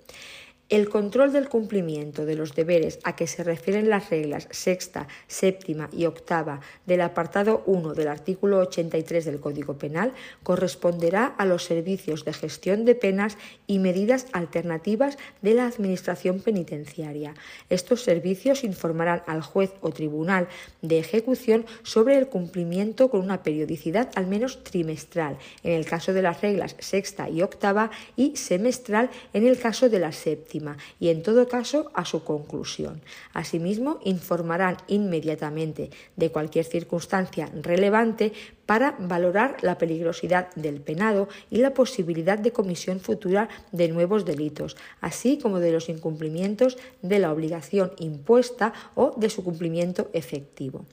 El 0.72 0.88
control 0.88 1.34
del 1.34 1.50
cumplimiento 1.50 2.24
de 2.24 2.34
los 2.34 2.54
deberes 2.54 2.98
a 3.04 3.14
que 3.14 3.26
se 3.26 3.44
refieren 3.44 3.90
las 3.90 4.08
reglas 4.08 4.48
sexta, 4.52 5.06
séptima 5.26 5.90
y 5.92 6.06
octava 6.06 6.60
del 6.86 7.02
apartado 7.02 7.62
1 7.66 7.92
del 7.92 8.08
artículo 8.08 8.56
83 8.60 9.26
del 9.26 9.38
Código 9.38 9.76
Penal 9.76 10.14
corresponderá 10.42 11.26
a 11.26 11.44
los 11.44 11.64
servicios 11.64 12.24
de 12.24 12.32
gestión 12.32 12.86
de 12.86 12.94
penas 12.94 13.36
y 13.66 13.80
medidas 13.80 14.28
alternativas 14.32 15.18
de 15.42 15.52
la 15.52 15.66
Administración 15.66 16.40
Penitenciaria. 16.40 17.34
Estos 17.68 18.02
servicios 18.02 18.64
informarán 18.64 19.24
al 19.26 19.42
juez 19.42 19.74
o 19.82 19.90
tribunal 19.90 20.48
de 20.80 21.00
ejecución 21.00 21.66
sobre 21.82 22.16
el 22.16 22.28
cumplimiento 22.28 23.10
con 23.10 23.20
una 23.20 23.42
periodicidad 23.42 24.08
al 24.14 24.26
menos 24.26 24.64
trimestral 24.64 25.36
en 25.64 25.72
el 25.72 25.84
caso 25.84 26.14
de 26.14 26.22
las 26.22 26.40
reglas 26.40 26.76
sexta 26.78 27.28
y 27.28 27.42
octava 27.42 27.90
y 28.16 28.36
semestral 28.36 29.10
en 29.34 29.46
el 29.46 29.58
caso 29.58 29.90
de 29.90 29.98
la 29.98 30.12
séptima 30.12 30.61
y, 31.00 31.08
en 31.08 31.22
todo 31.22 31.48
caso, 31.48 31.90
a 31.94 32.04
su 32.04 32.24
conclusión. 32.24 33.00
Asimismo, 33.32 33.98
informarán 34.04 34.76
inmediatamente 34.86 35.90
de 36.16 36.30
cualquier 36.30 36.64
circunstancia 36.64 37.50
relevante 37.62 38.32
para 38.66 38.96
valorar 38.98 39.56
la 39.62 39.76
peligrosidad 39.76 40.54
del 40.54 40.80
penado 40.80 41.28
y 41.50 41.58
la 41.58 41.74
posibilidad 41.74 42.38
de 42.38 42.52
comisión 42.52 43.00
futura 43.00 43.48
de 43.72 43.88
nuevos 43.88 44.24
delitos, 44.24 44.76
así 45.00 45.38
como 45.38 45.58
de 45.58 45.72
los 45.72 45.88
incumplimientos 45.88 46.78
de 47.02 47.18
la 47.18 47.32
obligación 47.32 47.92
impuesta 47.98 48.72
o 48.94 49.14
de 49.16 49.30
su 49.30 49.44
cumplimiento 49.44 50.08
efectivo. 50.12 50.84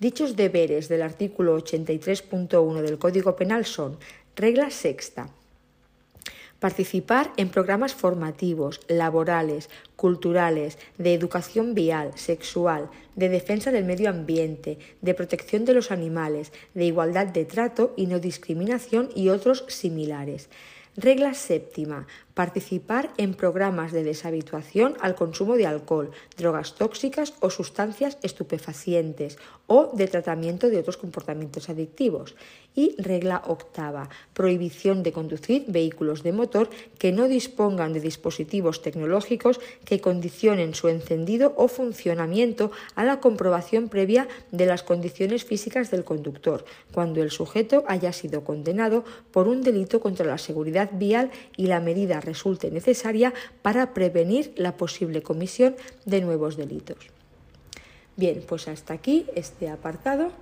Dichos 0.00 0.34
deberes 0.34 0.88
del 0.88 1.02
artículo 1.02 1.56
83.1 1.58 2.82
del 2.82 2.98
Código 2.98 3.36
Penal 3.36 3.64
son 3.64 3.96
regla 4.34 4.70
sexta 4.70 5.30
Participar 6.60 7.32
en 7.36 7.50
programas 7.50 7.94
formativos, 7.94 8.80
laborales, 8.88 9.68
culturales, 9.96 10.78
de 10.98 11.14
educación 11.14 11.74
vial, 11.74 12.12
sexual, 12.14 12.90
de 13.16 13.28
defensa 13.28 13.70
del 13.70 13.84
medio 13.84 14.08
ambiente, 14.08 14.78
de 15.02 15.14
protección 15.14 15.64
de 15.64 15.74
los 15.74 15.90
animales, 15.90 16.52
de 16.74 16.84
igualdad 16.86 17.26
de 17.26 17.44
trato 17.44 17.92
y 17.96 18.06
no 18.06 18.18
discriminación 18.18 19.10
y 19.14 19.28
otros 19.28 19.64
similares. 19.68 20.48
Regla 20.96 21.34
séptima. 21.34 22.06
Participar 22.34 23.10
en 23.16 23.34
programas 23.34 23.92
de 23.92 24.02
deshabituación 24.02 24.96
al 25.00 25.14
consumo 25.14 25.54
de 25.54 25.66
alcohol, 25.66 26.10
drogas 26.36 26.74
tóxicas 26.74 27.34
o 27.38 27.48
sustancias 27.48 28.18
estupefacientes 28.22 29.38
o 29.68 29.92
de 29.94 30.08
tratamiento 30.08 30.68
de 30.68 30.78
otros 30.78 30.96
comportamientos 30.96 31.68
adictivos. 31.68 32.34
Y 32.74 32.96
regla 32.98 33.40
octava. 33.46 34.10
Prohibición 34.32 35.04
de 35.04 35.12
conducir 35.12 35.64
vehículos 35.68 36.24
de 36.24 36.32
motor 36.32 36.68
que 36.98 37.12
no 37.12 37.28
dispongan 37.28 37.92
de 37.92 38.00
dispositivos 38.00 38.82
tecnológicos 38.82 39.60
que 39.84 40.00
condicionen 40.00 40.74
su 40.74 40.88
encendido 40.88 41.54
o 41.56 41.68
funcionamiento 41.68 42.72
a 42.96 43.04
la 43.04 43.20
comprobación 43.20 43.88
previa 43.88 44.26
de 44.50 44.66
las 44.66 44.82
condiciones 44.82 45.44
físicas 45.44 45.92
del 45.92 46.02
conductor, 46.02 46.64
cuando 46.92 47.22
el 47.22 47.30
sujeto 47.30 47.84
haya 47.86 48.12
sido 48.12 48.42
condenado 48.42 49.04
por 49.30 49.46
un 49.46 49.62
delito 49.62 50.00
contra 50.00 50.26
la 50.26 50.38
seguridad 50.38 50.90
vial 50.94 51.30
y 51.56 51.68
la 51.68 51.78
medida 51.78 52.23
resulte 52.24 52.70
necesaria 52.70 53.32
para 53.62 53.94
prevenir 53.94 54.52
la 54.56 54.76
posible 54.76 55.22
comisión 55.22 55.76
de 56.04 56.20
nuevos 56.20 56.56
delitos. 56.56 57.08
Bien, 58.16 58.42
pues 58.46 58.68
hasta 58.68 58.94
aquí 58.94 59.26
este 59.34 59.68
apartado 59.68 60.32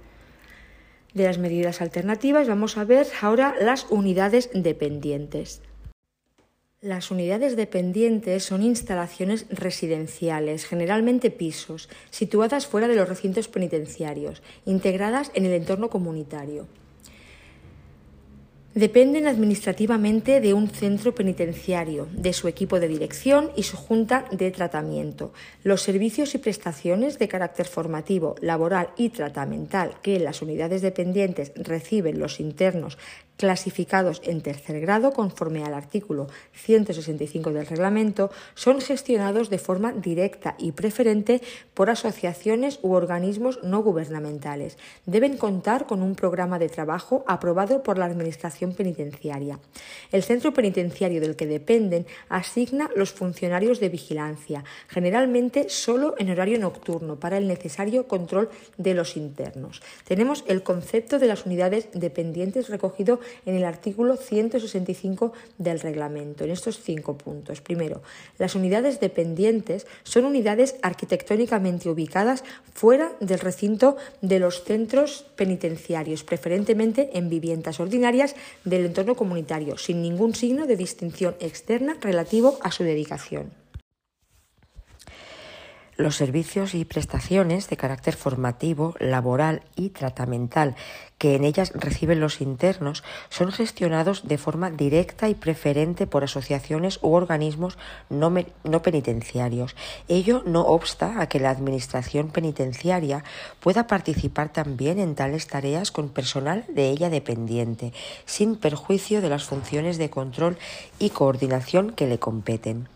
de 1.15 1.25
las 1.25 1.39
medidas 1.39 1.81
alternativas. 1.81 2.49
Vamos 2.49 2.77
a 2.77 2.85
ver 2.85 3.07
ahora 3.21 3.55
las 3.61 3.87
unidades 3.91 4.51
dependientes. 4.55 5.61
Las 6.81 7.13
unidades 7.13 7.55
dependientes 7.55 8.43
son 8.43 8.63
instalaciones 8.63 9.47
residenciales, 9.51 10.65
generalmente 10.65 11.31
pisos, 11.31 11.89
situadas 12.11 12.67
fuera 12.67 12.89
de 12.89 12.97
los 12.97 13.09
recintos 13.09 13.47
penitenciarios, 13.47 14.43
integradas 14.67 15.31
en 15.35 15.47
el 15.47 15.53
entorno 15.53 15.91
comunitario. 15.91 16.67
Dependen 18.75 19.27
administrativamente 19.27 20.41
de 20.41 20.55
un 20.55 20.71
centro 20.71 21.15
penitenciario, 21.15 22.09
de 22.11 22.33
su 22.33 22.49
equipo 22.49 22.81
de 22.81 22.89
dirección 22.89 23.51
y 23.55 23.65
su 23.65 23.77
junta 23.77 24.25
de 24.31 24.51
tratamiento. 24.51 25.35
Los 25.63 25.83
servicios 25.83 26.35
y 26.35 26.39
prestaciones 26.39 27.19
de 27.19 27.29
carácter 27.29 27.67
formativo, 27.67 28.35
laboral 28.41 28.89
y 28.97 29.11
tratamental 29.11 29.97
que 30.01 30.19
las 30.19 30.41
unidades 30.41 30.81
dependientes 30.81 31.53
reciben 31.57 32.19
los 32.19 32.41
internos 32.41 32.97
clasificados 33.37 34.21
en 34.25 34.41
tercer 34.41 34.81
grado 34.81 35.13
conforme 35.13 35.65
al 35.65 35.75
artículo 35.75 36.29
165 36.53 37.51
del 37.51 37.67
reglamento 37.67 38.31
son 38.55 38.81
gestionados 38.81 39.51
de 39.51 39.59
forma 39.59 39.93
directa 39.93 40.55
y 40.59 40.73
preferente 40.73 41.41
por 41.75 41.91
asociaciones 41.91 42.79
u 42.83 42.93
organismos 42.93 43.59
no 43.63 43.83
gubernamentales. 43.83 44.79
Deben 45.07 45.37
contar 45.37 45.87
con 45.87 46.03
un 46.03 46.15
programa 46.15 46.59
de 46.59 46.69
trabajo 46.69 47.25
aprobado 47.27 47.83
por 47.83 47.99
la 47.99 48.07
Administración 48.07 48.75
penitenciaria. 48.75 49.59
El 50.11 50.23
centro 50.23 50.53
penitenciario 50.53 51.21
del 51.21 51.37
que 51.37 51.47
dependen 51.47 52.07
asigna 52.29 52.91
los 52.95 53.13
funcionarios 53.13 53.81
de 53.81 53.89
vigilancia, 53.89 54.65
generalmente 54.89 55.69
solo 55.69 56.15
en 56.19 56.31
horario 56.31 56.59
nocturno, 56.59 57.19
para 57.19 57.39
el 57.39 57.49
necesario 57.49 58.07
control 58.07 58.51
de 58.77 58.95
los 58.95 59.17
internos. 59.17 59.83
Tenemos 60.07 60.45
el 60.47 60.63
concepto 60.63 61.19
de 61.19 61.27
las 61.27 61.47
unidades 61.47 61.89
dependientes 61.93 62.69
recogido 62.69 63.21
en 63.47 63.55
el 63.55 63.65
artículo 63.65 64.17
165 64.17 65.33
del 65.59 65.81
reglamento, 65.81 66.45
en 66.45 66.51
estos 66.51 66.81
cinco 66.81 67.17
puntos. 67.17 67.61
Primero, 67.61 68.03
las 68.39 68.55
unidades 68.55 69.01
dependientes 69.01 69.87
son 70.03 70.25
unidades 70.25 70.77
arquitectónicamente 70.83 71.89
ubicadas 71.89 72.45
fuera 72.75 73.13
del 73.21 73.41
recinto 73.41 73.97
de 74.21 74.39
los 74.39 74.65
centros 74.65 75.27
penitenciarios, 75.37 76.25
preferentemente 76.25 77.11
en 77.15 77.29
viviendas 77.29 77.81
ordinarias 77.81 78.35
del 78.65 78.87
entorno 78.87 79.15
comunitario, 79.15 79.79
sin 79.79 80.03
ningún 80.03 80.35
signo 80.35 80.67
de 80.67 80.77
distinción 80.77 81.35
externa 81.41 81.97
relativo 82.01 82.59
a 82.63 82.71
su 82.71 82.83
dedicación. 82.85 83.62
Los 86.03 86.17
servicios 86.17 86.75
y 86.75 86.85
prestaciones 86.85 87.69
de 87.69 87.77
carácter 87.77 88.17
formativo, 88.17 88.97
laboral 88.99 89.63
y 89.77 89.91
tratamental 89.91 90.75
que 91.17 91.37
en 91.37 91.45
ellas 91.45 91.71
reciben 91.77 92.19
los 92.19 92.41
internos 92.41 93.05
son 93.29 93.53
gestionados 93.53 94.27
de 94.27 94.37
forma 94.37 94.73
directa 94.73 95.29
y 95.29 95.37
preferente 95.37 96.09
por 96.09 96.25
asociaciones 96.25 96.99
u 97.03 97.13
organismos 97.13 97.79
no, 98.11 98.83
penitenciarios. 98.83 99.77
Ello 100.09 100.43
no 100.45 100.63
obsta 100.63 101.21
a 101.21 101.29
que 101.29 101.39
la 101.39 101.51
Administración 101.51 102.31
penitenciaria 102.31 103.23
pueda 103.61 103.87
participar 103.87 104.49
también 104.49 104.99
en 104.99 105.15
tales 105.15 105.47
tareas 105.47 105.93
con 105.93 106.09
personal 106.09 106.65
de 106.67 106.91
ella 106.91 107.11
dependiente, 107.11 107.93
sin 108.27 108.57
perjuicio 108.57 109.21
de 109.21 109.29
las 109.29 109.45
funciones 109.45 109.99
de 109.99 110.11
control 110.11 110.59
y 110.99 111.11
coordinación 111.11 111.93
que 111.93 112.09
le 112.09 112.19
competen. 112.19 112.89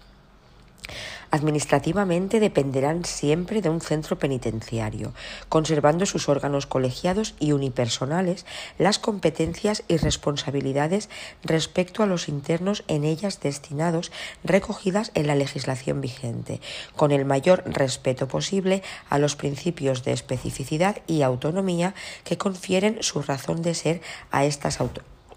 Administrativamente 1.31 2.41
dependerán 2.41 3.05
siempre 3.05 3.63
de 3.63 3.69
un 3.69 3.81
centro 3.81 4.19
penitenciario, 4.19 5.13
conservando 5.49 6.07
sus 6.07 6.29
órganos 6.29 6.67
colegiados 6.67 7.35
y 7.39 7.53
unipersonales 7.53 8.47
las 8.79 8.99
competencias 8.99 9.83
y 9.89 9.97
responsabilidades 9.97 11.09
respecto 11.43 12.03
a 12.03 12.07
los 12.07 12.29
internos 12.29 12.85
en 12.89 13.05
ellas 13.05 13.41
destinados 13.41 14.13
recogidas 14.45 15.11
en 15.15 15.27
la 15.27 15.35
legislación 15.35 16.01
vigente, 16.01 16.61
con 16.95 17.13
el 17.13 17.25
mayor 17.25 17.65
respeto 17.67 18.29
posible 18.29 18.83
a 19.11 19.19
los 19.19 19.37
principios 19.37 20.05
de 20.05 20.13
especificidad 20.13 20.99
y 21.07 21.23
autonomía 21.23 21.95
que 22.25 22.39
confieren 22.39 22.99
su 23.01 23.23
razón 23.23 23.63
de 23.63 23.75
ser 23.75 24.01
a 24.31 24.45
estas, 24.45 24.79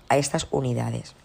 a 0.09 0.17
estas 0.17 0.47
unidades. 0.51 1.15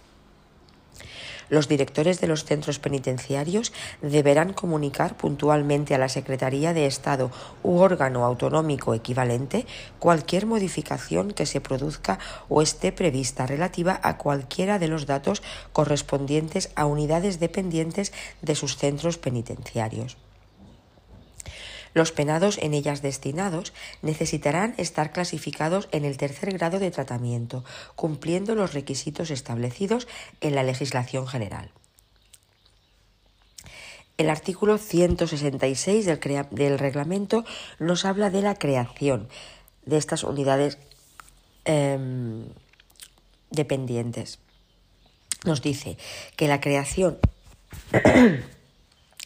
Los 1.48 1.68
directores 1.68 2.20
de 2.20 2.26
los 2.26 2.44
centros 2.44 2.78
penitenciarios 2.78 3.72
deberán 4.02 4.52
comunicar 4.52 5.16
puntualmente 5.16 5.94
a 5.94 5.98
la 5.98 6.08
Secretaría 6.08 6.72
de 6.72 6.86
Estado 6.86 7.30
u 7.62 7.78
órgano 7.78 8.24
autonómico 8.24 8.94
equivalente 8.94 9.66
cualquier 9.98 10.46
modificación 10.46 11.32
que 11.32 11.46
se 11.46 11.60
produzca 11.60 12.18
o 12.48 12.62
esté 12.62 12.92
prevista 12.92 13.46
relativa 13.46 14.00
a 14.02 14.18
cualquiera 14.18 14.78
de 14.78 14.88
los 14.88 15.06
datos 15.06 15.42
correspondientes 15.72 16.70
a 16.76 16.86
unidades 16.86 17.40
dependientes 17.40 18.12
de 18.42 18.54
sus 18.54 18.76
centros 18.76 19.18
penitenciarios. 19.18 20.16
Los 21.94 22.10
penados 22.10 22.58
en 22.58 22.74
ellas 22.74 23.02
destinados 23.02 23.72
necesitarán 24.02 24.74
estar 24.76 25.12
clasificados 25.12 25.88
en 25.92 26.04
el 26.04 26.16
tercer 26.16 26.52
grado 26.52 26.80
de 26.80 26.90
tratamiento, 26.90 27.64
cumpliendo 27.94 28.56
los 28.56 28.74
requisitos 28.74 29.30
establecidos 29.30 30.08
en 30.40 30.56
la 30.56 30.64
legislación 30.64 31.26
general. 31.28 31.70
El 34.16 34.30
artículo 34.30 34.78
166 34.78 36.06
del, 36.06 36.78
reglamento 36.78 37.44
nos 37.78 38.04
habla 38.04 38.30
de 38.30 38.42
la 38.42 38.54
creación 38.54 39.28
de 39.86 39.96
estas 39.96 40.22
unidades 40.22 40.78
em, 41.64 42.46
dependientes. 43.50 44.38
Nos 45.44 45.62
dice 45.62 45.98
que 46.36 46.48
la 46.48 46.60
creación 46.60 47.18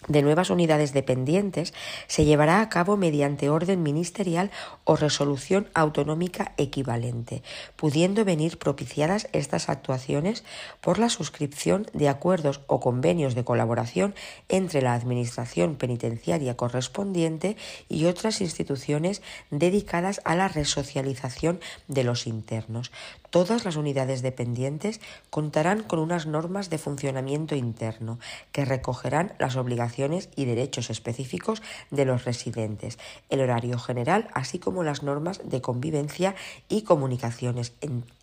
de 0.06 0.22
nuevas 0.22 0.50
unidades 0.50 0.92
dependientes 0.92 1.74
se 2.06 2.24
llevará 2.24 2.60
a 2.60 2.68
cabo 2.68 2.96
mediante 2.96 3.50
orden 3.50 3.82
ministerial 3.82 4.52
o 4.84 4.94
resolución 4.94 5.68
autonómica 5.74 6.52
equivalente, 6.56 7.42
pudiendo 7.74 8.24
venir 8.24 8.58
propiciadas 8.58 9.28
estas 9.32 9.68
actuaciones 9.68 10.44
por 10.80 11.00
la 11.00 11.08
suscripción 11.08 11.86
de 11.94 12.08
acuerdos 12.08 12.60
o 12.68 12.78
convenios 12.78 13.34
de 13.34 13.44
colaboración 13.44 14.14
entre 14.48 14.82
la 14.82 14.94
Administración 14.94 15.74
penitenciaria 15.74 16.56
correspondiente 16.56 17.56
y 17.88 18.04
otras 18.04 18.40
instituciones 18.40 19.20
dedicadas 19.50 20.20
a 20.24 20.36
la 20.36 20.46
resocialización 20.46 21.60
de 21.88 22.04
los 22.04 22.28
internos, 22.28 22.92
Todas 23.30 23.64
las 23.64 23.76
unidades 23.76 24.22
dependientes 24.22 25.00
contarán 25.30 25.82
con 25.82 25.98
unas 25.98 26.26
normas 26.26 26.70
de 26.70 26.78
funcionamiento 26.78 27.54
interno 27.54 28.18
que 28.52 28.64
recogerán 28.64 29.34
las 29.38 29.56
obligaciones 29.56 30.30
y 30.34 30.46
derechos 30.46 30.90
específicos 30.90 31.62
de 31.90 32.04
los 32.04 32.24
residentes, 32.24 32.98
el 33.28 33.40
horario 33.40 33.78
general, 33.78 34.28
así 34.32 34.58
como 34.58 34.82
las 34.82 35.02
normas 35.02 35.40
de 35.44 35.60
convivencia 35.60 36.34
y 36.68 36.82
comunicaciones 36.82 37.74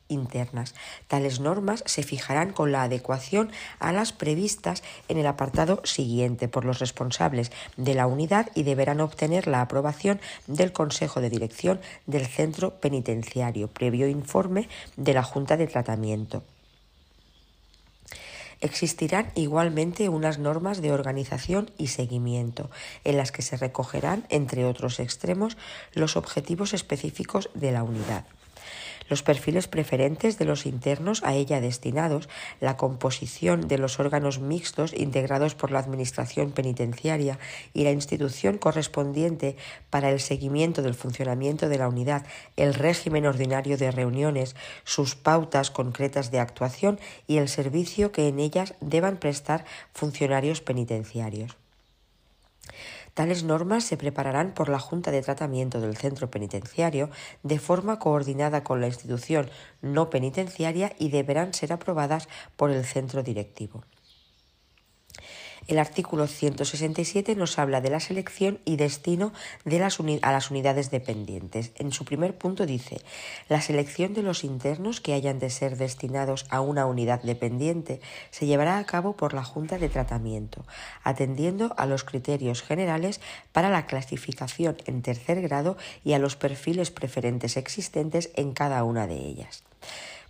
internas. 0.08 0.76
Tales 1.08 1.40
normas 1.40 1.84
se 1.86 2.04
fijarán 2.04 2.52
con 2.52 2.72
la 2.72 2.84
adecuación 2.84 3.52
a 3.80 3.92
las 3.92 4.14
previstas 4.14 4.84
en 5.08 5.18
el 5.18 5.28
apartado 5.28 5.82
siguiente 5.84 6.48
por 6.48 6.66
los 6.66 6.80
responsables 6.80 7.52
de 7.78 7.96
la 7.96 8.08
unidad 8.08 8.50
y 8.56 8.64
deberán 8.64 9.02
obtener 9.02 9.48
la 9.48 9.62
aprobación 9.62 10.20
del 10.48 10.72
Consejo 10.72 11.22
de 11.22 11.30
Dirección 11.30 11.80
del 12.06 12.26
Centro 12.26 12.80
Penitenciario, 12.80 13.68
previo 13.68 14.08
informe 14.08 14.70
de 14.96 15.14
la 15.14 15.24
Junta 15.24 15.58
de 15.58 15.68
Tratamiento. 15.68 16.44
Existirán 18.62 19.32
igualmente 19.36 20.08
unas 20.10 20.40
normas 20.40 20.82
de 20.82 20.92
organización 20.92 21.72
y 21.78 21.88
seguimiento, 21.88 22.72
en 23.04 23.18
las 23.18 23.32
que 23.32 23.42
se 23.42 23.58
recogerán, 23.58 24.26
entre 24.30 24.66
otros 24.66 25.00
extremos, 25.00 25.58
los 25.94 26.16
objetivos 26.16 26.74
específicos 26.74 27.50
de 27.54 27.72
la 27.72 27.84
unidad 27.84 28.26
los 29.10 29.24
perfiles 29.24 29.68
preferentes 29.68 30.38
de 30.38 30.46
los 30.46 30.66
internos 30.66 31.24
a 31.24 31.34
ella 31.34 31.62
destinados, 31.62 32.30
la 32.60 32.78
composición 32.78 33.68
de 33.68 33.78
los 33.78 34.00
órganos 34.00 34.40
mixtos 34.40 34.94
integrados 34.94 35.56
por 35.56 35.72
la 35.72 35.80
Administración 35.80 36.52
penitenciaria 36.52 37.40
y 37.74 37.84
la 37.84 37.92
institución 37.92 38.58
correspondiente 38.58 39.58
para 39.90 40.10
el 40.10 40.20
seguimiento 40.20 40.82
del 40.82 40.94
funcionamiento 40.94 41.70
de 41.70 41.78
la 41.78 41.88
unidad, 41.88 42.26
el 42.56 42.74
régimen 42.74 43.26
ordinario 43.26 43.78
de 43.78 43.92
reuniones, 43.92 44.56
sus 44.84 45.16
pautas 45.16 45.72
concretas 45.72 46.32
de 46.32 46.40
actuación 46.40 47.00
y 47.28 47.38
el 47.38 47.50
servicio 47.50 48.12
que 48.12 48.28
en 48.28 48.40
ellas 48.40 48.76
deban 48.82 49.18
prestar 49.18 49.66
funcionarios 49.94 50.62
penitenciarios. 50.62 51.65
Tales 53.16 53.46
normas 53.46 53.86
se 53.86 53.96
prepararán 53.96 54.54
por 54.54 54.68
la 54.68 54.78
Junta 54.78 55.10
de 55.10 55.22
Tratamiento 55.22 55.80
del 55.80 55.96
Centro 55.96 56.30
Penitenciario 56.30 57.10
de 57.44 57.60
forma 57.60 57.98
coordinada 57.98 58.66
con 58.66 58.82
la 58.82 58.88
institución 58.88 59.50
no 59.82 60.10
penitenciaria 60.10 60.92
y 61.00 61.10
deberán 61.12 61.54
ser 61.54 61.72
aprobadas 61.72 62.28
por 62.58 62.72
el 62.72 62.84
centro 62.84 63.24
directivo. 63.24 63.86
El 65.68 65.80
artículo 65.80 66.28
167 66.28 67.36
nos 67.36 67.58
habla 67.58 67.82
de 67.82 67.90
la 67.90 68.00
selección 68.00 68.60
y 68.66 68.76
destino 68.76 69.34
de 69.64 69.80
las 69.80 70.00
a 70.22 70.32
las 70.32 70.52
unidades 70.52 70.92
dependientes. 70.92 71.72
En 71.76 71.92
su 71.92 72.06
primer 72.06 72.38
punto 72.38 72.68
dice, 72.68 73.02
la 73.50 73.62
selección 73.62 74.14
de 74.14 74.22
los 74.22 74.44
internos 74.44 75.02
que 75.02 75.14
hayan 75.14 75.40
de 75.40 75.50
ser 75.50 75.78
destinados 75.78 76.46
a 76.50 76.62
una 76.62 76.86
unidad 76.86 77.24
dependiente 77.24 78.00
se 78.30 78.46
llevará 78.46 78.78
a 78.78 78.86
cabo 78.86 79.14
por 79.14 79.34
la 79.34 79.44
Junta 79.44 79.80
de 79.80 79.90
Tratamiento, 79.90 80.66
atendiendo 81.04 81.74
a 81.78 81.88
los 81.88 82.04
criterios 82.04 82.62
generales 82.62 83.20
para 83.52 83.72
la 83.72 83.88
clasificación 83.88 84.78
en 84.86 85.02
tercer 85.02 85.42
grado 85.42 85.78
y 86.04 86.14
a 86.14 86.20
los 86.20 86.36
perfiles 86.36 86.92
preferentes 86.92 87.58
existentes 87.58 88.30
en 88.36 88.54
cada 88.54 88.84
una 88.84 89.08
de 89.08 89.16
ellas. 89.16 89.64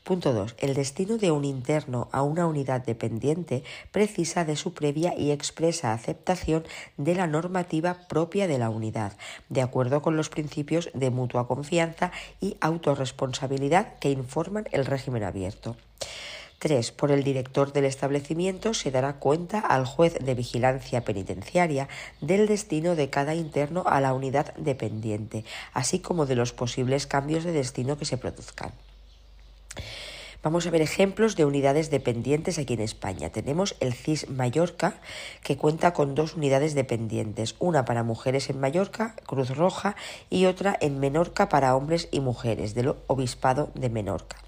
Punto 0.05 0.33
2. 0.33 0.57
El 0.59 0.75
destino 0.75 1.17
de 1.17 1.31
un 1.31 1.43
interno 1.43 2.09
a 2.11 2.21
una 2.21 2.45
unidad 2.45 2.85
dependiente 2.85 3.63
precisa 3.91 4.45
de 4.45 4.55
su 4.55 4.71
previa 4.75 5.15
y 5.17 5.31
expresa 5.31 5.93
aceptación 5.93 6.63
de 6.95 7.15
la 7.15 7.25
normativa 7.25 8.05
propia 8.07 8.47
de 8.47 8.59
la 8.59 8.69
unidad, 8.69 9.13
de 9.49 9.63
acuerdo 9.63 10.03
con 10.03 10.15
los 10.15 10.29
principios 10.29 10.91
de 10.93 11.09
mutua 11.09 11.47
confianza 11.47 12.11
y 12.39 12.55
autorresponsabilidad 12.61 13.97
que 13.97 14.11
informan 14.11 14.65
el 14.71 14.85
régimen 14.85 15.23
abierto. 15.23 15.75
3. 16.59 16.91
Por 16.91 17.09
el 17.09 17.23
director 17.23 17.73
del 17.73 17.85
establecimiento 17.85 18.75
se 18.75 18.91
dará 18.91 19.13
cuenta 19.13 19.57
al 19.59 19.87
juez 19.87 20.19
de 20.23 20.35
vigilancia 20.35 21.03
penitenciaria 21.03 21.89
del 22.21 22.45
destino 22.45 22.95
de 22.95 23.09
cada 23.09 23.33
interno 23.33 23.83
a 23.87 23.99
la 24.01 24.13
unidad 24.13 24.53
dependiente, 24.53 25.45
así 25.73 25.97
como 25.97 26.27
de 26.27 26.35
los 26.35 26.53
posibles 26.53 27.07
cambios 27.07 27.43
de 27.43 27.53
destino 27.53 27.97
que 27.97 28.05
se 28.05 28.19
produzcan. 28.19 28.71
Vamos 30.45 30.67
a 30.67 30.69
ver 30.69 30.83
ejemplos 30.83 31.35
de 31.35 31.43
unidades 31.43 31.89
dependientes 31.89 32.59
aquí 32.59 32.75
en 32.75 32.81
España. 32.81 33.31
Tenemos 33.31 33.75
el 33.79 33.95
CIS 33.95 34.29
Mallorca, 34.29 34.93
que 35.41 35.57
cuenta 35.57 35.91
con 35.91 36.13
dos 36.13 36.35
unidades 36.35 36.75
dependientes, 36.75 37.55
una 37.57 37.83
para 37.83 38.03
mujeres 38.03 38.51
en 38.51 38.59
Mallorca, 38.59 39.15
Cruz 39.25 39.55
Roja, 39.57 39.95
y 40.29 40.45
otra 40.45 40.77
en 40.79 40.99
Menorca 40.99 41.49
para 41.49 41.75
hombres 41.75 42.09
y 42.11 42.19
mujeres, 42.19 42.75
del 42.75 42.93
Obispado 43.07 43.71
de 43.73 43.89
Menorca. 43.89 44.44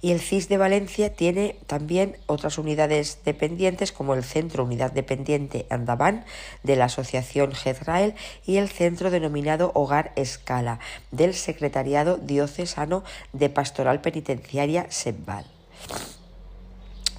Y 0.00 0.12
el 0.12 0.20
CIS 0.20 0.48
de 0.48 0.58
Valencia 0.58 1.14
tiene 1.14 1.56
también 1.66 2.18
otras 2.26 2.58
unidades 2.58 3.18
dependientes 3.24 3.92
como 3.92 4.14
el 4.14 4.24
Centro 4.24 4.64
Unidad 4.64 4.92
Dependiente 4.92 5.66
Andaván 5.70 6.24
de 6.62 6.76
la 6.76 6.86
Asociación 6.86 7.52
Jezrael 7.52 8.14
y 8.44 8.56
el 8.56 8.68
centro 8.68 9.10
denominado 9.10 9.72
Hogar 9.74 10.12
Escala 10.16 10.78
del 11.10 11.34
Secretariado 11.34 12.16
Diocesano 12.16 13.04
de 13.32 13.48
Pastoral 13.48 14.00
Penitenciaria 14.00 14.86
SEBVAL. 14.90 15.46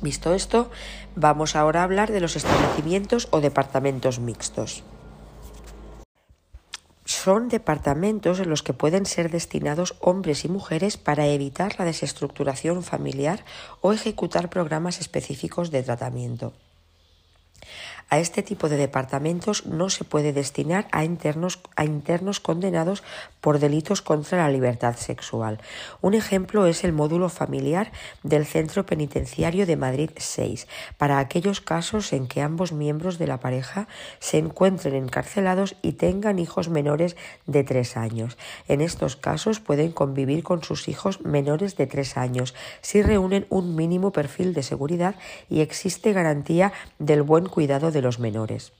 Visto 0.02 0.34
esto, 0.34 0.70
vamos 1.16 1.56
ahora 1.56 1.82
a 1.82 1.84
hablar 1.84 2.12
de 2.12 2.20
los 2.20 2.36
establecimientos 2.36 3.28
o 3.32 3.42
departamentos 3.42 4.20
mixtos 4.20 4.84
son 7.26 7.50
departamentos 7.50 8.40
en 8.40 8.52
los 8.52 8.62
que 8.62 8.74
pueden 8.74 9.08
ser 9.08 9.32
destinados 9.32 9.96
hombres 10.00 10.46
y 10.46 10.48
mujeres 10.48 10.96
para 10.98 11.26
evitar 11.26 11.74
la 11.80 11.86
desestructuración 11.86 12.84
familiar 12.84 13.44
o 13.82 13.94
ejecutar 13.94 14.52
programas 14.52 15.00
específicos 15.00 15.72
de 15.72 15.82
tratamiento. 15.82 16.54
A 18.10 18.20
este 18.20 18.44
tipo 18.44 18.70
de 18.70 18.78
departamentos 18.78 19.66
no 19.66 19.90
se 19.90 20.04
puede 20.04 20.32
destinar 20.32 20.88
a 20.92 21.04
internos, 21.04 21.60
a 21.76 21.86
internos 21.86 22.40
condenados 22.40 23.04
por 23.42 23.60
delitos 23.60 24.02
contra 24.02 24.38
la 24.38 24.50
libertad 24.50 24.96
sexual. 24.96 25.60
Un 26.02 26.14
ejemplo 26.14 26.68
es 26.68 26.84
el 26.84 26.94
módulo 26.94 27.30
familiar 27.30 27.92
del 28.24 28.46
Centro 28.46 28.86
Penitenciario 28.86 29.66
de 29.66 29.76
Madrid 29.76 30.12
6, 30.18 30.68
para 30.98 31.18
aquellos 31.18 31.62
casos 31.62 32.14
en 32.14 32.28
que 32.28 32.42
ambos 32.42 32.72
miembros 32.72 33.18
de 33.18 33.28
la 33.28 33.40
pareja 33.40 33.88
se 34.20 34.38
encuentren 34.38 34.94
encarcelados 34.94 35.76
y 35.82 35.94
tengan 35.94 36.38
hijos 36.38 36.70
menores 36.70 37.16
de 37.48 37.64
tres 37.64 37.98
años. 37.98 38.38
En 38.68 38.82
estos 38.82 39.16
casos 39.16 39.60
pueden 39.60 39.92
convivir 39.92 40.44
con 40.44 40.64
sus 40.64 40.88
hijos 40.88 41.22
menores 41.22 41.76
de 41.76 41.88
tres 41.88 42.18
años 42.18 42.54
si 42.82 43.02
reúnen 43.02 43.48
un 43.50 43.76
mínimo 43.76 44.12
perfil 44.12 44.54
de 44.54 44.64
seguridad 44.64 45.16
y 45.50 45.62
existe 45.62 46.14
garantía 46.14 46.72
del 47.00 47.24
buen 47.24 47.48
cuidado 47.48 47.92
de 47.96 48.04
los 48.04 48.20
menores. 48.20 48.74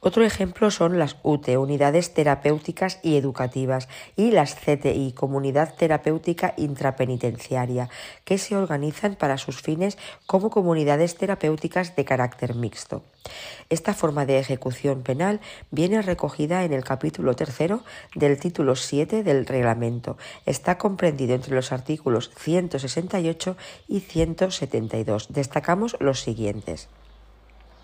Otro 0.00 0.24
ejemplo 0.24 0.70
son 0.70 0.98
las 0.98 1.16
UTE, 1.22 1.56
Unidades 1.56 2.12
Terapéuticas 2.12 2.98
y 3.02 3.16
Educativas, 3.16 3.88
y 4.16 4.32
las 4.32 4.54
CTI, 4.54 5.12
Comunidad 5.12 5.74
Terapéutica 5.76 6.54
Intrapenitenciaria, 6.56 7.88
que 8.24 8.36
se 8.36 8.56
organizan 8.56 9.14
para 9.14 9.38
sus 9.38 9.62
fines 9.62 9.96
como 10.26 10.50
comunidades 10.50 11.16
terapéuticas 11.16 11.96
de 11.96 12.04
carácter 12.04 12.54
mixto. 12.54 13.02
Esta 13.70 13.94
forma 13.94 14.26
de 14.26 14.38
ejecución 14.38 15.02
penal 15.02 15.40
viene 15.70 16.02
recogida 16.02 16.64
en 16.64 16.72
el 16.72 16.84
capítulo 16.84 17.34
tercero 17.34 17.82
del 18.14 18.38
título 18.38 18.76
7 18.76 19.22
del 19.22 19.46
reglamento. 19.46 20.18
Está 20.44 20.76
comprendido 20.76 21.34
entre 21.34 21.54
los 21.54 21.72
artículos 21.72 22.30
168 22.36 23.56
y 23.88 24.00
172. 24.00 25.32
Destacamos 25.32 25.96
los 26.00 26.20
siguientes. 26.20 26.88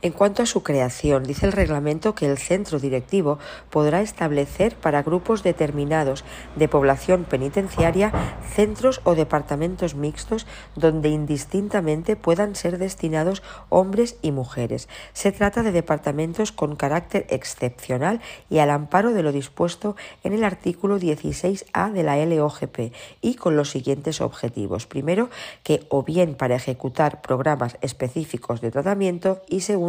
En 0.00 0.12
cuanto 0.12 0.44
a 0.44 0.46
su 0.46 0.62
creación, 0.62 1.24
dice 1.24 1.46
el 1.46 1.50
reglamento 1.50 2.14
que 2.14 2.26
el 2.26 2.38
centro 2.38 2.78
directivo 2.78 3.40
podrá 3.68 4.00
establecer 4.00 4.76
para 4.76 5.02
grupos 5.02 5.42
determinados 5.42 6.24
de 6.54 6.68
población 6.68 7.24
penitenciaria 7.24 8.12
centros 8.48 9.00
o 9.02 9.16
departamentos 9.16 9.96
mixtos 9.96 10.46
donde 10.76 11.08
indistintamente 11.08 12.14
puedan 12.14 12.54
ser 12.54 12.78
destinados 12.78 13.42
hombres 13.70 14.18
y 14.22 14.30
mujeres. 14.30 14.88
Se 15.14 15.32
trata 15.32 15.64
de 15.64 15.72
departamentos 15.72 16.52
con 16.52 16.76
carácter 16.76 17.26
excepcional 17.28 18.20
y 18.48 18.58
al 18.58 18.70
amparo 18.70 19.12
de 19.12 19.24
lo 19.24 19.32
dispuesto 19.32 19.96
en 20.22 20.32
el 20.32 20.44
artículo 20.44 21.00
16A 21.00 21.90
de 21.90 22.04
la 22.04 22.24
LOGP 22.24 22.94
y 23.20 23.34
con 23.34 23.56
los 23.56 23.70
siguientes 23.70 24.20
objetivos. 24.20 24.86
Primero, 24.86 25.28
que 25.64 25.86
o 25.88 26.04
bien 26.04 26.36
para 26.36 26.54
ejecutar 26.54 27.20
programas 27.20 27.76
específicos 27.80 28.60
de 28.60 28.70
tratamiento 28.70 29.42
y 29.48 29.62
segundo, 29.62 29.87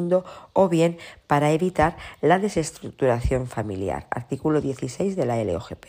o 0.54 0.70
bien 0.70 0.98
para 1.28 1.52
evitar 1.52 1.98
la 2.22 2.40
desestructuración 2.40 3.48
familiar. 3.48 4.08
Artículo 4.10 4.62
16 4.62 5.16
de 5.16 5.26
la 5.26 5.44
LOGP. 5.44 5.86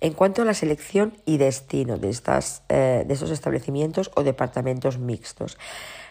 En 0.00 0.12
cuanto 0.12 0.42
a 0.42 0.44
la 0.44 0.54
selección 0.54 1.16
y 1.24 1.38
destino 1.38 1.98
de, 1.98 2.08
estas, 2.10 2.62
eh, 2.68 3.04
de 3.04 3.14
estos 3.14 3.30
establecimientos 3.30 4.12
o 4.14 4.22
departamentos 4.22 4.98
mixtos, 4.98 5.58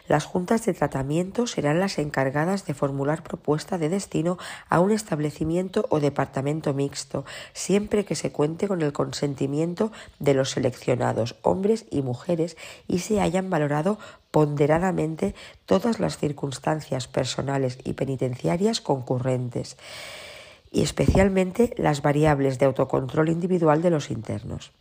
las 0.07 0.25
juntas 0.25 0.65
de 0.65 0.73
tratamiento 0.73 1.47
serán 1.47 1.79
las 1.79 1.97
encargadas 1.97 2.65
de 2.65 2.73
formular 2.73 3.23
propuesta 3.23 3.77
de 3.77 3.89
destino 3.89 4.37
a 4.69 4.79
un 4.79 4.91
establecimiento 4.91 5.85
o 5.89 5.99
departamento 5.99 6.73
mixto, 6.73 7.25
siempre 7.53 8.05
que 8.05 8.15
se 8.15 8.31
cuente 8.31 8.67
con 8.67 8.81
el 8.81 8.93
consentimiento 8.93 9.91
de 10.19 10.33
los 10.33 10.51
seleccionados, 10.51 11.35
hombres 11.41 11.85
y 11.91 12.01
mujeres, 12.01 12.55
y 12.87 12.99
se 12.99 13.19
hayan 13.19 13.49
valorado 13.49 13.99
ponderadamente 14.37 15.33
todas 15.65 15.99
las 15.99 16.19
circunstancias 16.19 17.07
personales 17.07 17.79
y 17.83 17.93
penitenciarias 17.93 18.81
concurrentes 18.81 19.77
y 20.69 20.83
especialmente 20.83 21.73
las 21.75 22.03
variables 22.03 22.59
de 22.59 22.67
autocontrol 22.67 23.29
individual 23.29 23.81
de 23.81 23.89
los 23.89 24.11
internos. 24.11 24.73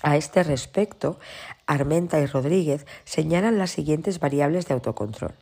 A 0.00 0.16
este 0.16 0.44
respecto, 0.44 1.20
Armenta 1.66 2.20
y 2.20 2.24
Rodríguez 2.24 2.86
señalan 3.04 3.58
las 3.58 3.70
siguientes 3.70 4.18
variables 4.18 4.66
de 4.66 4.72
autocontrol. 4.72 5.34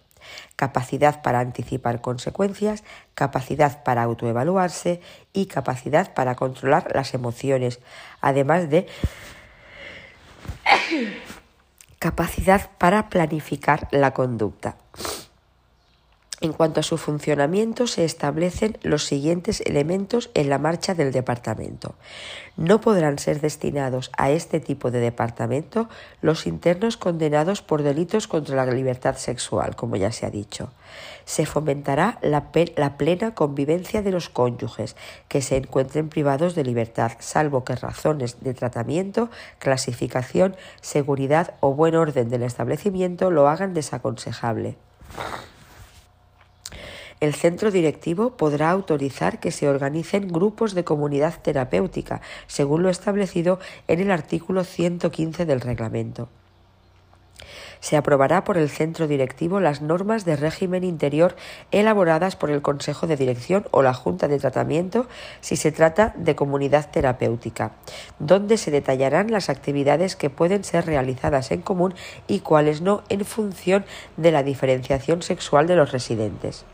Capacidad 0.57 1.23
para 1.23 1.39
anticipar 1.39 2.01
consecuencias, 2.01 2.83
capacidad 3.15 3.85
para 3.85 4.03
autoevaluarse 4.03 5.01
y 5.33 5.47
capacidad 5.47 6.13
para 6.13 6.35
controlar 6.35 6.93
las 6.93 7.15
emociones, 7.15 7.79
además 8.21 8.69
de 8.69 8.89
capacidad 11.99 12.71
para 12.79 13.09
planificar 13.09 13.89
la 13.91 14.13
conducta. 14.13 14.77
En 16.43 16.53
cuanto 16.53 16.81
a 16.81 16.83
su 16.83 16.99
funcionamiento, 16.99 17.87
se 17.87 18.05
establecen 18.05 18.77
los 18.83 19.05
siguientes 19.05 19.63
elementos 19.63 20.31
en 20.35 20.51
la 20.51 20.59
marcha 20.59 20.95
del 20.95 21.11
departamento. 21.11 21.95
No 22.59 22.83
podrán 22.83 23.19
ser 23.19 23.41
destinados 23.41 24.11
a 24.19 24.31
este 24.31 24.61
tipo 24.61 24.91
de 24.91 25.01
departamento 25.01 25.89
los 26.21 26.47
internos 26.47 26.99
condenados 26.99 27.63
por 27.63 27.83
delitos 27.83 28.29
contra 28.29 28.67
la 28.67 28.71
libertad 28.71 29.17
sexual, 29.17 29.77
como 29.77 29.97
ya 29.97 30.13
se 30.13 30.27
ha 30.27 30.31
dicho. 30.31 30.71
Se 31.25 31.47
fomentará 31.47 32.19
la, 32.21 32.51
plena 32.51 33.35
convivencia 33.35 34.03
de 34.03 34.11
los 34.11 34.29
cónyuges 34.29 34.95
que 35.29 35.41
se 35.41 35.57
encuentren 35.57 36.11
privados 36.11 36.55
de 36.55 36.65
libertad, 36.65 37.13
salvo 37.19 37.65
que 37.65 37.77
razones 37.77 38.43
de 38.43 38.53
tratamiento, 38.53 39.31
clasificación, 39.59 40.55
seguridad 40.83 41.55
o 41.61 41.73
buen 41.73 41.95
orden 41.95 42.29
del 42.29 42.43
establecimiento 42.43 43.31
lo 43.31 43.49
hagan 43.49 43.73
desaconsejable. 43.73 44.77
El 47.19 47.35
centro 47.35 47.71
directivo 47.71 48.37
podrá 48.37 48.71
autorizar 48.71 49.41
que 49.41 49.51
se 49.51 49.69
organicen 49.69 50.29
grupos 50.29 50.75
de 50.75 50.85
comunidad 50.85 51.41
terapéutica, 51.41 52.21
según 52.47 52.83
lo 52.83 52.91
establecido 52.91 53.59
en 53.89 54.01
el 54.01 54.11
artículo 54.11 54.65
115 54.65 55.47
del 55.47 55.63
reglamento. 55.63 56.29
Se 57.81 57.97
aprobará 57.97 58.45
por 58.45 58.59
el 58.59 58.69
centro 58.69 59.07
directivo 59.07 59.61
las 59.61 59.81
normas 59.81 60.25
de 60.25 60.37
régimen 60.37 60.85
interior 60.85 61.37
elaboradas 61.71 62.37
por 62.37 62.51
el 62.51 62.63
Consejo 62.63 63.07
de 63.07 63.17
Dirección 63.17 63.67
o 63.71 63.83
la 63.83 63.95
Junta 63.95 64.29
de 64.29 64.39
Tratamiento 64.39 65.07
si 65.41 65.57
se 65.57 65.73
trata 65.73 66.15
de 66.17 66.35
comunidad 66.35 66.91
terapéutica, 66.91 67.73
donde 68.19 68.59
se 68.59 68.71
detallarán 68.71 69.31
las 69.31 69.49
actividades 69.49 70.17
que 70.17 70.31
pueden 70.31 70.65
ser 70.65 70.87
realizadas 70.87 71.51
en 71.51 71.63
común 71.63 71.95
y 72.27 72.41
cuáles 72.41 72.81
no 72.81 73.03
en 73.09 73.25
función 73.25 73.85
de 74.17 74.33
la 74.33 74.43
diferenciación 74.43 75.23
sexual 75.23 75.67
de 75.67 75.77
los 75.77 75.93
residentes. 75.93 76.65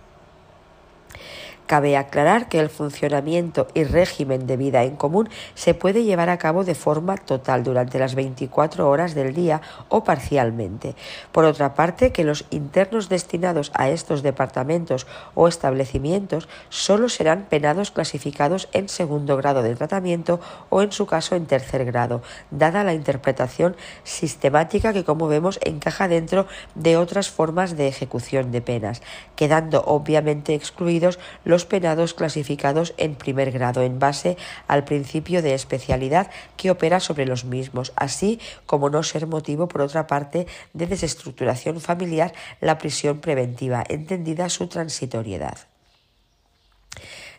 Cabe 1.66 1.96
aclarar 1.96 2.48
que 2.48 2.60
el 2.60 2.68
funcionamiento 2.68 3.68
y 3.74 3.84
régimen 3.84 4.46
de 4.46 4.56
vida 4.56 4.84
en 4.84 4.96
común 4.96 5.28
se 5.54 5.74
puede 5.74 6.04
llevar 6.04 6.28
a 6.28 6.38
cabo 6.38 6.64
de 6.64 6.74
forma 6.74 7.16
total 7.16 7.62
durante 7.62 7.98
las 7.98 8.14
24 8.14 8.88
horas 8.88 9.14
del 9.14 9.34
día 9.34 9.60
o 9.88 10.04
parcialmente. 10.04 10.94
Por 11.30 11.44
otra 11.44 11.74
parte, 11.74 12.12
que 12.12 12.24
los 12.24 12.44
internos 12.50 13.08
destinados 13.08 13.70
a 13.74 13.90
estos 13.90 14.22
departamentos 14.22 15.06
o 15.34 15.48
establecimientos 15.48 16.48
solo 16.68 17.08
serán 17.08 17.46
penados 17.48 17.90
clasificados 17.90 18.68
en 18.72 18.88
segundo 18.88 19.36
grado 19.36 19.62
de 19.62 19.74
tratamiento 19.76 20.40
o 20.68 20.82
en 20.82 20.92
su 20.92 21.06
caso 21.06 21.36
en 21.36 21.46
tercer 21.46 21.84
grado, 21.84 22.22
dada 22.50 22.84
la 22.84 22.94
interpretación 22.94 23.76
sistemática 24.04 24.92
que 24.92 25.04
como 25.04 25.28
vemos 25.28 25.58
encaja 25.62 26.08
dentro 26.08 26.46
de 26.74 26.96
otras 26.96 27.30
formas 27.30 27.76
de 27.76 27.88
ejecución 27.88 28.50
de 28.50 28.62
penas, 28.62 29.02
quedando 29.36 29.82
obviamente 29.86 30.54
excluidos 30.54 31.18
los 31.44 31.51
penados 31.66 32.14
clasificados 32.14 32.94
en 32.96 33.14
primer 33.14 33.52
grado 33.52 33.82
en 33.82 33.98
base 33.98 34.36
al 34.66 34.84
principio 34.84 35.42
de 35.42 35.54
especialidad 35.54 36.30
que 36.56 36.70
opera 36.70 36.98
sobre 36.98 37.26
los 37.26 37.44
mismos, 37.44 37.92
así 37.96 38.40
como 38.66 38.88
no 38.88 39.02
ser 39.02 39.26
motivo, 39.26 39.68
por 39.68 39.82
otra 39.82 40.06
parte, 40.06 40.46
de 40.72 40.86
desestructuración 40.86 41.80
familiar 41.80 42.32
la 42.60 42.78
prisión 42.78 43.20
preventiva, 43.20 43.84
entendida 43.88 44.48
su 44.48 44.66
transitoriedad. 44.66 45.58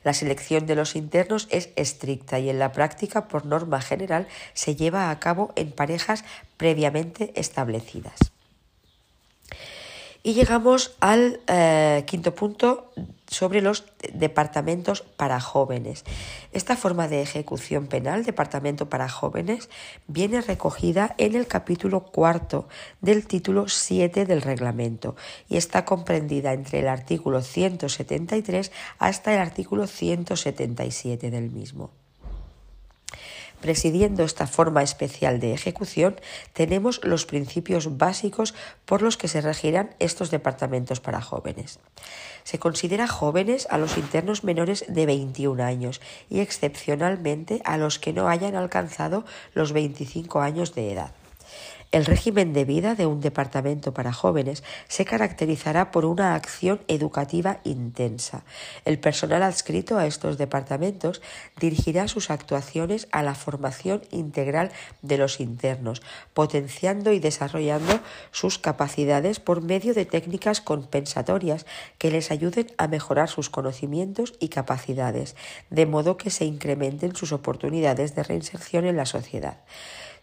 La 0.03 0.14
selección 0.14 0.66
de 0.66 0.76
los 0.76 0.95
internos 0.95 1.47
es 1.49 1.70
estricta 1.76 2.38
y 2.39 2.49
en 2.49 2.59
la 2.59 2.72
práctica, 2.72 3.28
por 3.28 3.45
norma 3.45 3.82
general, 3.82 4.28
se 4.53 4.76
lleva 4.76 5.09
a 5.09 5.20
cabo 5.20 5.53
en 5.55 5.72
parejas 5.72 6.26
previamente 6.57 7.32
establecidas. 7.36 8.34
Y 10.24 10.34
llegamos 10.34 10.95
al 11.01 11.41
eh, 11.47 12.03
quinto 12.07 12.34
punto 12.34 12.91
sobre 13.34 13.62
los 13.62 13.84
departamentos 14.14 15.02
para 15.02 15.40
jóvenes. 15.40 16.04
Esta 16.52 16.78
forma 16.78 17.08
de 17.08 17.22
ejecución 17.22 17.88
penal, 17.88 18.24
departamento 18.24 18.90
para 18.90 19.10
jóvenes, 19.10 19.70
viene 20.08 20.42
recogida 20.42 21.16
en 21.18 21.36
el 21.36 21.48
capítulo 21.48 22.04
cuarto 22.04 22.68
del 23.02 23.26
título 23.26 23.68
7 23.68 24.26
del 24.26 24.42
reglamento 24.42 25.16
y 25.50 25.58
está 25.58 25.84
comprendida 25.84 26.54
entre 26.54 26.80
el 26.80 26.88
artículo 26.88 27.42
173 27.42 28.72
hasta 29.00 29.34
el 29.34 29.40
artículo 29.40 29.88
177 29.88 31.32
del 31.32 31.50
mismo. 31.50 31.92
Presidiendo 33.64 34.26
esta 34.26 34.46
forma 34.46 34.84
especial 34.84 35.40
de 35.40 35.54
ejecución, 35.54 36.20
tenemos 36.52 37.00
los 37.06 37.26
principios 37.26 37.98
básicos 37.98 38.54
por 38.84 39.02
los 39.02 39.16
que 39.16 39.30
se 39.30 39.40
regirán 39.40 39.96
estos 40.00 40.32
departamentos 40.32 41.00
para 41.00 41.22
jóvenes. 41.22 41.80
Se 42.44 42.60
considera 42.60 43.08
jóvenes 43.08 43.68
a 43.70 43.78
los 43.78 43.98
internos 43.98 44.44
menores 44.44 44.86
de 44.88 45.06
21 45.06 45.64
años 45.64 46.02
y 46.30 46.39
excepcionalmente 46.39 47.62
a 47.66 47.78
los 47.78 48.00
que 48.00 48.14
no 48.14 48.28
hayan 48.28 48.56
alcanzado 48.56 49.26
los 49.54 49.74
25 49.74 50.41
años 50.41 50.76
de 50.76 50.91
edad. 50.91 51.12
El 51.94 52.06
régimen 52.06 52.54
de 52.54 52.66
vida 52.66 52.96
de 52.96 53.06
un 53.06 53.22
departamento 53.22 53.94
para 53.94 54.14
jóvenes 54.14 54.64
se 54.88 55.06
caracterizará 55.06 55.91
por 55.91 56.06
una 56.06 56.34
acción 56.34 56.82
educativa 56.88 57.60
intensa. 57.64 58.46
El 58.84 58.98
personal 58.98 59.44
adscrito 59.44 60.00
a 60.00 60.08
estos 60.08 60.39
departamentos 60.39 61.22
dirigirá 61.60 62.08
sus 62.08 62.32
actuaciones 62.32 63.08
a 63.12 63.22
la 63.22 63.36
formación 63.36 64.02
integral 64.10 64.72
de 65.04 65.20
los 65.20 65.39
internos, 65.39 66.02
potenciando 66.34 67.12
y 67.12 67.20
desarrollando 67.20 68.00
sus 68.32 68.58
capacidades 68.58 69.39
por 69.39 69.62
medio 69.62 69.94
de 69.94 70.06
técnicas 70.06 70.62
compensatorias 70.62 71.68
que 72.00 72.10
les 72.10 72.32
ayuden 72.32 72.72
a 72.80 72.88
mejorar 72.88 73.30
sus 73.30 73.52
conocimientos 73.52 74.34
y 74.39 74.48
capacidades, 74.48 75.36
de 75.70 75.86
modo 75.86 76.18
que 76.18 76.32
se 76.32 76.46
incrementen 76.46 77.16
sus 77.16 77.32
oportunidades 77.34 78.16
de 78.16 78.24
reinserción 78.24 78.86
en 78.86 78.98
la 78.98 79.06
sociedad 79.06 79.58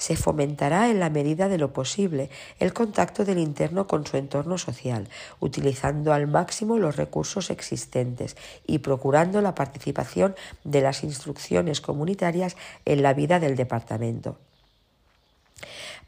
se 0.00 0.16
fomentará 0.16 0.88
en 0.88 0.98
la 0.98 1.10
medida 1.10 1.50
de 1.50 1.58
lo 1.58 1.74
posible 1.74 2.30
el 2.58 2.72
contacto 2.72 3.26
del 3.26 3.38
interno 3.38 3.86
con 3.86 4.06
su 4.06 4.16
entorno 4.16 4.56
social, 4.56 5.08
utilizando 5.40 6.14
al 6.14 6.26
máximo 6.26 6.78
los 6.78 6.96
recursos 6.96 7.50
existentes 7.50 8.34
y 8.66 8.78
procurando 8.78 9.42
la 9.42 9.54
participación 9.54 10.34
de 10.64 10.80
las 10.80 11.04
instrucciones 11.04 11.82
comunitarias 11.82 12.56
en 12.86 13.02
la 13.02 13.12
vida 13.12 13.40
del 13.40 13.56
departamento. 13.56 14.38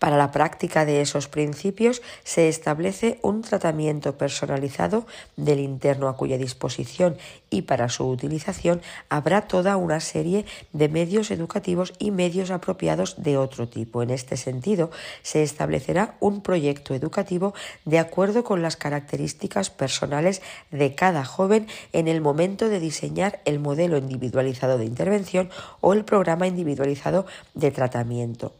Para 0.03 0.17
la 0.17 0.33
práctica 0.33 0.85
de 0.85 1.01
esos 1.01 1.29
principios 1.29 2.03
se 2.25 2.49
establece 2.49 3.21
un 3.23 3.43
tratamiento 3.43 4.19
personalizado 4.19 5.07
del 5.37 5.61
interno 5.61 6.09
a 6.09 6.17
cuya 6.17 6.39
disposición 6.39 7.17
y 7.51 7.63
para 7.63 7.89
su 7.89 8.09
utilización 8.09 8.83
habrá 9.09 9.43
toda 9.43 9.77
una 9.77 10.01
serie 10.01 10.45
de 10.73 10.89
medios 10.89 11.31
educativos 11.31 11.93
y 12.01 12.11
medios 12.11 12.51
apropiados 12.51 13.23
de 13.23 13.37
otro 13.37 13.69
tipo. 13.69 14.03
En 14.03 14.11
este 14.11 14.37
sentido, 14.37 14.91
se 15.23 15.45
establecerá 15.45 16.17
un 16.19 16.41
proyecto 16.41 16.97
educativo 16.97 17.55
de 17.85 18.01
acuerdo 18.01 18.43
con 18.43 18.61
las 18.61 18.77
características 18.77 19.71
personales 19.71 20.43
de 20.73 20.97
cada 20.97 21.25
joven 21.25 21.69
en 21.93 22.09
el 22.09 22.21
momento 22.21 22.69
de 22.69 22.81
diseñar 22.81 23.39
el 23.45 23.61
modelo 23.61 23.99
individualizado 23.99 24.79
de 24.79 24.85
intervención 24.85 25.49
o 25.81 25.93
el 25.93 26.05
programa 26.05 26.49
individualizado 26.49 27.25
de 27.55 27.71
tratamiento. 27.71 28.53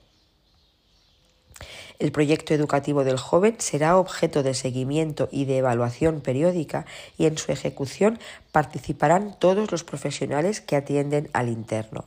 El 2.03 2.11
proyecto 2.11 2.53
educativo 2.53 3.05
del 3.05 3.17
joven 3.17 3.55
será 3.59 3.97
objeto 3.97 4.43
de 4.43 4.55
seguimiento 4.55 5.29
y 5.31 5.45
de 5.45 5.59
evaluación 5.59 6.21
periódica 6.21 6.85
y 7.17 7.27
en 7.27 7.39
su 7.39 7.53
ejecución 7.53 8.19
participarán 8.51 9.37
todos 9.39 9.71
los 9.71 9.85
profesionales 9.85 10.61
que 10.61 10.75
atienden 10.75 11.31
al 11.33 11.49
interno. 11.49 12.05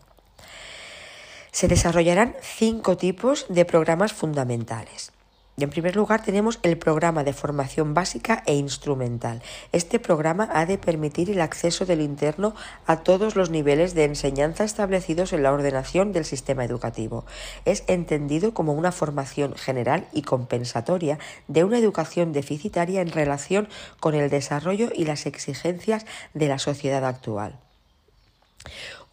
Se 1.54 1.70
desarrollarán 1.70 2.36
cinco 2.42 2.98
tipos 2.98 3.46
de 3.48 3.64
programas 3.64 4.12
fundamentales. 4.12 5.14
En 5.58 5.70
primer 5.70 5.96
lugar, 5.96 6.22
tenemos 6.22 6.60
el 6.64 6.78
programa 6.78 7.24
de 7.24 7.32
formación 7.32 7.94
básica 7.94 8.44
e 8.46 8.56
instrumental. 8.56 9.42
Este 9.72 10.00
programa 10.00 10.50
ha 10.52 10.66
de 10.66 10.78
permitir 10.78 11.30
el 11.30 11.40
acceso 11.40 11.86
del 11.86 12.02
interno 12.02 12.54
a 12.86 12.98
todos 13.04 13.38
los 13.38 13.50
niveles 13.50 13.94
de 13.94 14.04
enseñanza 14.04 14.66
establecidos 14.66 15.32
en 15.32 15.44
la 15.44 15.54
ordenación 15.54 16.12
del 16.12 16.26
sistema 16.26 16.66
educativo. 16.66 17.26
Es 17.64 17.86
entendido 17.88 18.54
como 18.54 18.74
una 18.74 18.92
formación 18.92 19.56
general 19.56 20.08
y 20.12 20.24
compensatoria 20.24 21.20
de 21.48 21.64
una 21.64 21.78
educación 21.78 22.34
deficitaria 22.34 23.00
en 23.00 23.12
relación 23.12 23.70
con 24.02 24.14
el 24.14 24.30
desarrollo 24.30 24.90
y 24.94 25.06
las 25.06 25.26
exigencias 25.26 26.06
de 26.34 26.50
la 26.50 26.60
sociedad 26.60 27.06
actual 27.06 27.60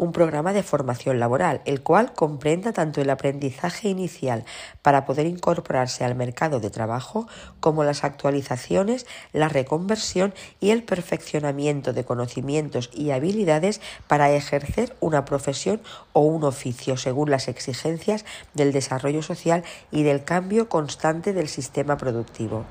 un 0.02 0.10
programa 0.10 0.52
de 0.52 0.64
formación 0.64 1.20
laboral, 1.20 1.60
el 1.64 1.80
cual 1.80 2.12
comprenda 2.12 2.72
tanto 2.72 3.00
el 3.00 3.08
aprendizaje 3.08 3.88
inicial 3.88 4.44
para 4.82 5.06
poder 5.06 5.26
incorporarse 5.26 6.04
al 6.04 6.16
mercado 6.16 6.58
de 6.58 6.70
trabajo 6.70 7.28
como 7.60 7.84
las 7.84 8.02
actualizaciones, 8.02 9.06
la 9.32 9.48
reconversión 9.48 10.34
y 10.58 10.70
el 10.70 10.82
perfeccionamiento 10.82 11.92
de 11.92 12.04
conocimientos 12.04 12.90
y 12.92 13.12
habilidades 13.12 13.80
para 14.08 14.32
ejercer 14.32 14.96
una 14.98 15.24
profesión 15.24 15.80
o 16.12 16.22
un 16.22 16.42
oficio 16.42 16.96
según 16.96 17.30
las 17.30 17.46
exigencias 17.46 18.24
del 18.54 18.72
desarrollo 18.72 19.22
social 19.22 19.62
y 19.92 20.02
del 20.02 20.24
cambio 20.24 20.68
constante 20.68 21.32
del 21.32 21.46
sistema 21.46 21.96
productivo 21.96 22.64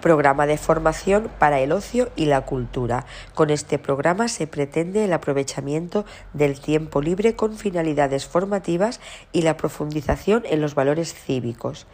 programa 0.00 0.46
de 0.46 0.58
formación 0.58 1.30
para 1.38 1.60
el 1.60 1.72
ocio 1.72 2.10
y 2.16 2.26
la 2.26 2.42
cultura. 2.42 3.06
Con 3.34 3.50
este 3.50 3.78
programa 3.78 4.28
se 4.28 4.46
pretende 4.46 5.04
el 5.04 5.12
aprovechamiento 5.12 6.04
del 6.32 6.60
tiempo 6.60 7.02
libre 7.02 7.36
con 7.36 7.56
finalidades 7.56 8.26
formativas 8.26 9.00
y 9.32 9.42
la 9.42 9.56
profundización 9.56 10.44
en 10.46 10.60
los 10.60 10.74
valores 10.74 11.14
cívicos 11.14 11.86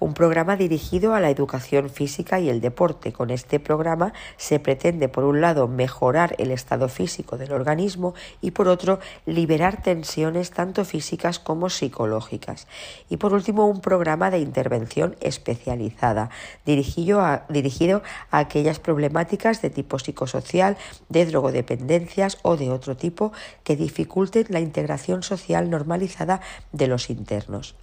un 0.00 0.14
programa 0.14 0.56
dirigido 0.56 1.14
a 1.14 1.20
la 1.20 1.30
educación 1.30 1.90
física 1.90 2.40
y 2.40 2.48
el 2.48 2.60
deporte. 2.60 3.12
Con 3.12 3.30
este 3.30 3.60
programa 3.60 4.12
se 4.36 4.60
pretende, 4.60 5.08
por 5.08 5.24
un 5.24 5.40
lado, 5.40 5.68
mejorar 5.68 6.34
el 6.38 6.50
estado 6.50 6.88
físico 6.88 7.38
del 7.38 7.52
organismo 7.52 8.14
y, 8.40 8.52
por 8.52 8.68
otro, 8.68 8.98
liberar 9.26 9.82
tensiones 9.82 10.50
tanto 10.50 10.84
físicas 10.84 11.38
como 11.38 11.70
psicológicas. 11.70 12.66
Y, 13.08 13.16
por 13.16 13.32
último, 13.32 13.66
un 13.66 13.80
programa 13.80 14.30
de 14.30 14.38
intervención 14.38 15.16
especializada, 15.20 16.30
dirigido 16.64 17.20
a, 17.20 17.44
dirigido 17.48 18.02
a 18.30 18.38
aquellas 18.38 18.78
problemáticas 18.78 19.62
de 19.62 19.70
tipo 19.70 19.98
psicosocial, 19.98 20.76
de 21.08 21.26
drogodependencias 21.26 22.38
o 22.42 22.56
de 22.56 22.70
otro 22.70 22.96
tipo 22.96 23.32
que 23.62 23.76
dificulten 23.76 24.46
la 24.48 24.60
integración 24.60 25.22
social 25.22 25.70
normalizada 25.70 26.40
de 26.72 26.88
los 26.88 27.10
internos. 27.10 27.74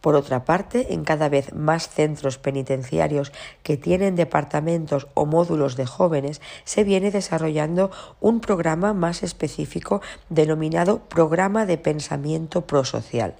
Por 0.00 0.14
otra 0.14 0.44
parte, 0.44 0.94
en 0.94 1.04
cada 1.04 1.28
vez 1.28 1.54
más 1.54 1.88
centros 1.88 2.38
penitenciarios 2.38 3.32
que 3.62 3.76
tienen 3.76 4.16
departamentos 4.16 5.08
o 5.14 5.26
módulos 5.26 5.76
de 5.76 5.86
jóvenes, 5.86 6.40
se 6.64 6.84
viene 6.84 7.10
desarrollando 7.10 7.90
un 8.20 8.40
programa 8.40 8.94
más 8.94 9.22
específico 9.22 10.00
denominado 10.28 11.00
Programa 11.00 11.66
de 11.66 11.78
Pensamiento 11.78 12.62
Prosocial 12.62 13.34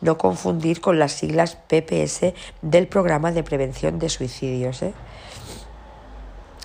no 0.00 0.18
confundir 0.18 0.80
con 0.80 0.98
las 0.98 1.12
siglas 1.12 1.56
PPS 1.56 2.34
del 2.62 2.86
Programa 2.86 3.32
de 3.32 3.42
Prevención 3.42 3.98
de 3.98 4.10
Suicidios. 4.10 4.82
¿eh? 4.82 4.92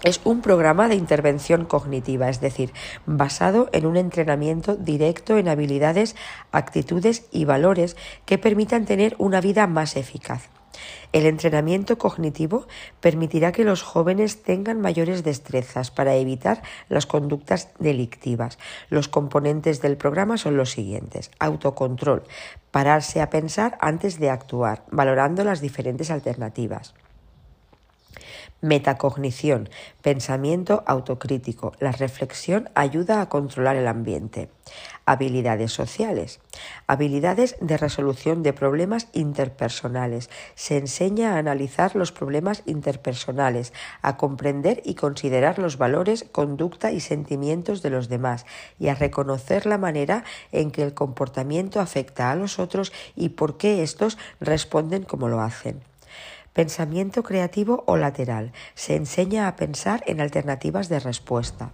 Es 0.03 0.21
un 0.23 0.41
programa 0.41 0.87
de 0.87 0.95
intervención 0.95 1.65
cognitiva, 1.65 2.29
es 2.29 2.39
decir, 2.39 2.71
basado 3.05 3.69
en 3.73 3.85
un 3.85 3.97
entrenamiento 3.97 4.77
directo 4.77 5.37
en 5.37 5.49
habilidades, 5.49 6.15
actitudes 6.53 7.25
y 7.31 7.43
valores 7.43 7.97
que 8.25 8.37
permitan 8.37 8.85
tener 8.85 9.15
una 9.17 9.41
vida 9.41 9.67
más 9.67 9.97
eficaz. 9.97 10.49
El 11.11 11.25
entrenamiento 11.25 11.97
cognitivo 11.97 12.65
permitirá 13.01 13.51
que 13.51 13.65
los 13.65 13.81
jóvenes 13.81 14.41
tengan 14.41 14.79
mayores 14.79 15.25
destrezas 15.25 15.91
para 15.91 16.15
evitar 16.15 16.61
las 16.87 17.05
conductas 17.05 17.69
delictivas. 17.79 18.57
Los 18.89 19.09
componentes 19.09 19.81
del 19.81 19.97
programa 19.97 20.37
son 20.37 20.55
los 20.55 20.71
siguientes. 20.71 21.29
Autocontrol, 21.39 22.23
pararse 22.71 23.21
a 23.21 23.29
pensar 23.29 23.77
antes 23.81 24.17
de 24.17 24.29
actuar, 24.29 24.85
valorando 24.91 25.43
las 25.43 25.59
diferentes 25.59 26.09
alternativas. 26.09 26.93
Metacognición, 28.61 29.69
pensamiento 30.01 30.83
autocrítico. 30.85 31.71
La 31.79 31.93
reflexión 31.93 32.69
ayuda 32.75 33.21
a 33.21 33.29
controlar 33.29 33.77
el 33.77 33.87
ambiente. 33.87 34.49
Habilidades 35.05 35.71
sociales. 35.71 36.41
Habilidades 36.85 37.55
de 37.61 37.77
resolución 37.77 38.43
de 38.43 38.51
problemas 38.51 39.07
interpersonales. 39.13 40.29
Se 40.55 40.75
enseña 40.75 41.35
a 41.35 41.37
analizar 41.37 41.95
los 41.95 42.11
problemas 42.11 42.63
interpersonales, 42.65 43.71
a 44.01 44.17
comprender 44.17 44.81
y 44.83 44.95
considerar 44.95 45.57
los 45.57 45.77
valores, 45.77 46.25
conducta 46.29 46.91
y 46.91 46.99
sentimientos 46.99 47.81
de 47.81 47.91
los 47.91 48.09
demás 48.09 48.45
y 48.77 48.89
a 48.89 48.95
reconocer 48.95 49.67
la 49.67 49.77
manera 49.77 50.25
en 50.51 50.71
que 50.71 50.83
el 50.83 50.93
comportamiento 50.93 51.79
afecta 51.79 52.29
a 52.29 52.35
los 52.35 52.59
otros 52.59 52.91
y 53.15 53.29
por 53.29 53.55
qué 53.55 53.83
estos 53.83 54.17
responden 54.41 55.03
como 55.03 55.29
lo 55.29 55.39
hacen. 55.39 55.88
Pensamiento 56.59 57.23
creativo 57.23 57.85
o 57.87 57.95
lateral. 57.95 58.51
Se 58.75 58.97
enseña 58.97 59.47
a 59.47 59.55
pensar 59.55 60.03
en 60.07 60.19
alternativas 60.19 60.89
de 60.89 60.99
respuesta. 60.99 61.71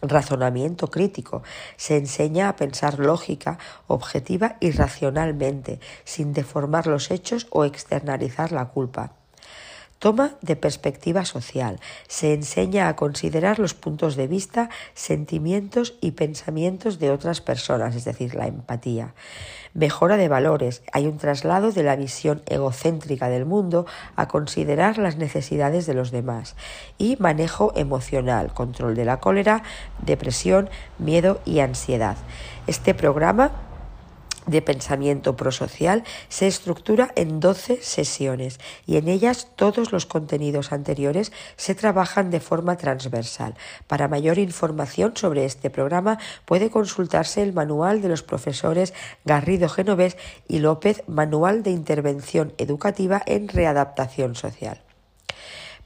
Razonamiento 0.00 0.88
crítico. 0.88 1.42
Se 1.76 1.96
enseña 1.96 2.48
a 2.48 2.54
pensar 2.54 3.00
lógica, 3.00 3.58
objetiva 3.88 4.56
y 4.60 4.70
racionalmente, 4.70 5.80
sin 6.04 6.32
deformar 6.32 6.86
los 6.86 7.10
hechos 7.10 7.48
o 7.50 7.64
externalizar 7.64 8.52
la 8.52 8.66
culpa. 8.66 9.17
Toma 9.98 10.34
de 10.42 10.54
perspectiva 10.54 11.24
social. 11.24 11.80
Se 12.06 12.32
enseña 12.32 12.86
a 12.86 12.94
considerar 12.94 13.58
los 13.58 13.74
puntos 13.74 14.14
de 14.14 14.28
vista, 14.28 14.70
sentimientos 14.94 15.94
y 16.00 16.12
pensamientos 16.12 17.00
de 17.00 17.10
otras 17.10 17.40
personas, 17.40 17.96
es 17.96 18.04
decir, 18.04 18.36
la 18.36 18.46
empatía. 18.46 19.14
Mejora 19.74 20.16
de 20.16 20.28
valores. 20.28 20.82
Hay 20.92 21.08
un 21.08 21.18
traslado 21.18 21.72
de 21.72 21.82
la 21.82 21.96
visión 21.96 22.42
egocéntrica 22.46 23.28
del 23.28 23.44
mundo 23.44 23.86
a 24.14 24.28
considerar 24.28 24.98
las 24.98 25.16
necesidades 25.16 25.86
de 25.86 25.94
los 25.94 26.12
demás. 26.12 26.54
Y 26.96 27.16
manejo 27.18 27.72
emocional, 27.74 28.54
control 28.54 28.94
de 28.94 29.04
la 29.04 29.18
cólera, 29.18 29.64
depresión, 30.00 30.70
miedo 30.98 31.40
y 31.44 31.58
ansiedad. 31.58 32.16
Este 32.68 32.94
programa 32.94 33.50
de 34.48 34.62
pensamiento 34.62 35.36
prosocial 35.36 36.04
se 36.28 36.46
estructura 36.46 37.12
en 37.14 37.40
12 37.40 37.80
sesiones 37.82 38.58
y 38.86 38.96
en 38.96 39.08
ellas 39.08 39.48
todos 39.56 39.92
los 39.92 40.06
contenidos 40.06 40.72
anteriores 40.72 41.32
se 41.56 41.74
trabajan 41.74 42.30
de 42.30 42.40
forma 42.40 42.76
transversal. 42.76 43.54
Para 43.86 44.08
mayor 44.08 44.38
información 44.38 45.12
sobre 45.16 45.44
este 45.44 45.70
programa 45.70 46.18
puede 46.44 46.70
consultarse 46.70 47.42
el 47.42 47.52
manual 47.52 48.02
de 48.02 48.08
los 48.08 48.22
profesores 48.22 48.94
Garrido 49.24 49.68
Genovés 49.68 50.16
y 50.48 50.58
López, 50.58 51.02
Manual 51.06 51.62
de 51.62 51.70
Intervención 51.70 52.52
Educativa 52.58 53.22
en 53.26 53.48
Readaptación 53.48 54.34
Social. 54.34 54.87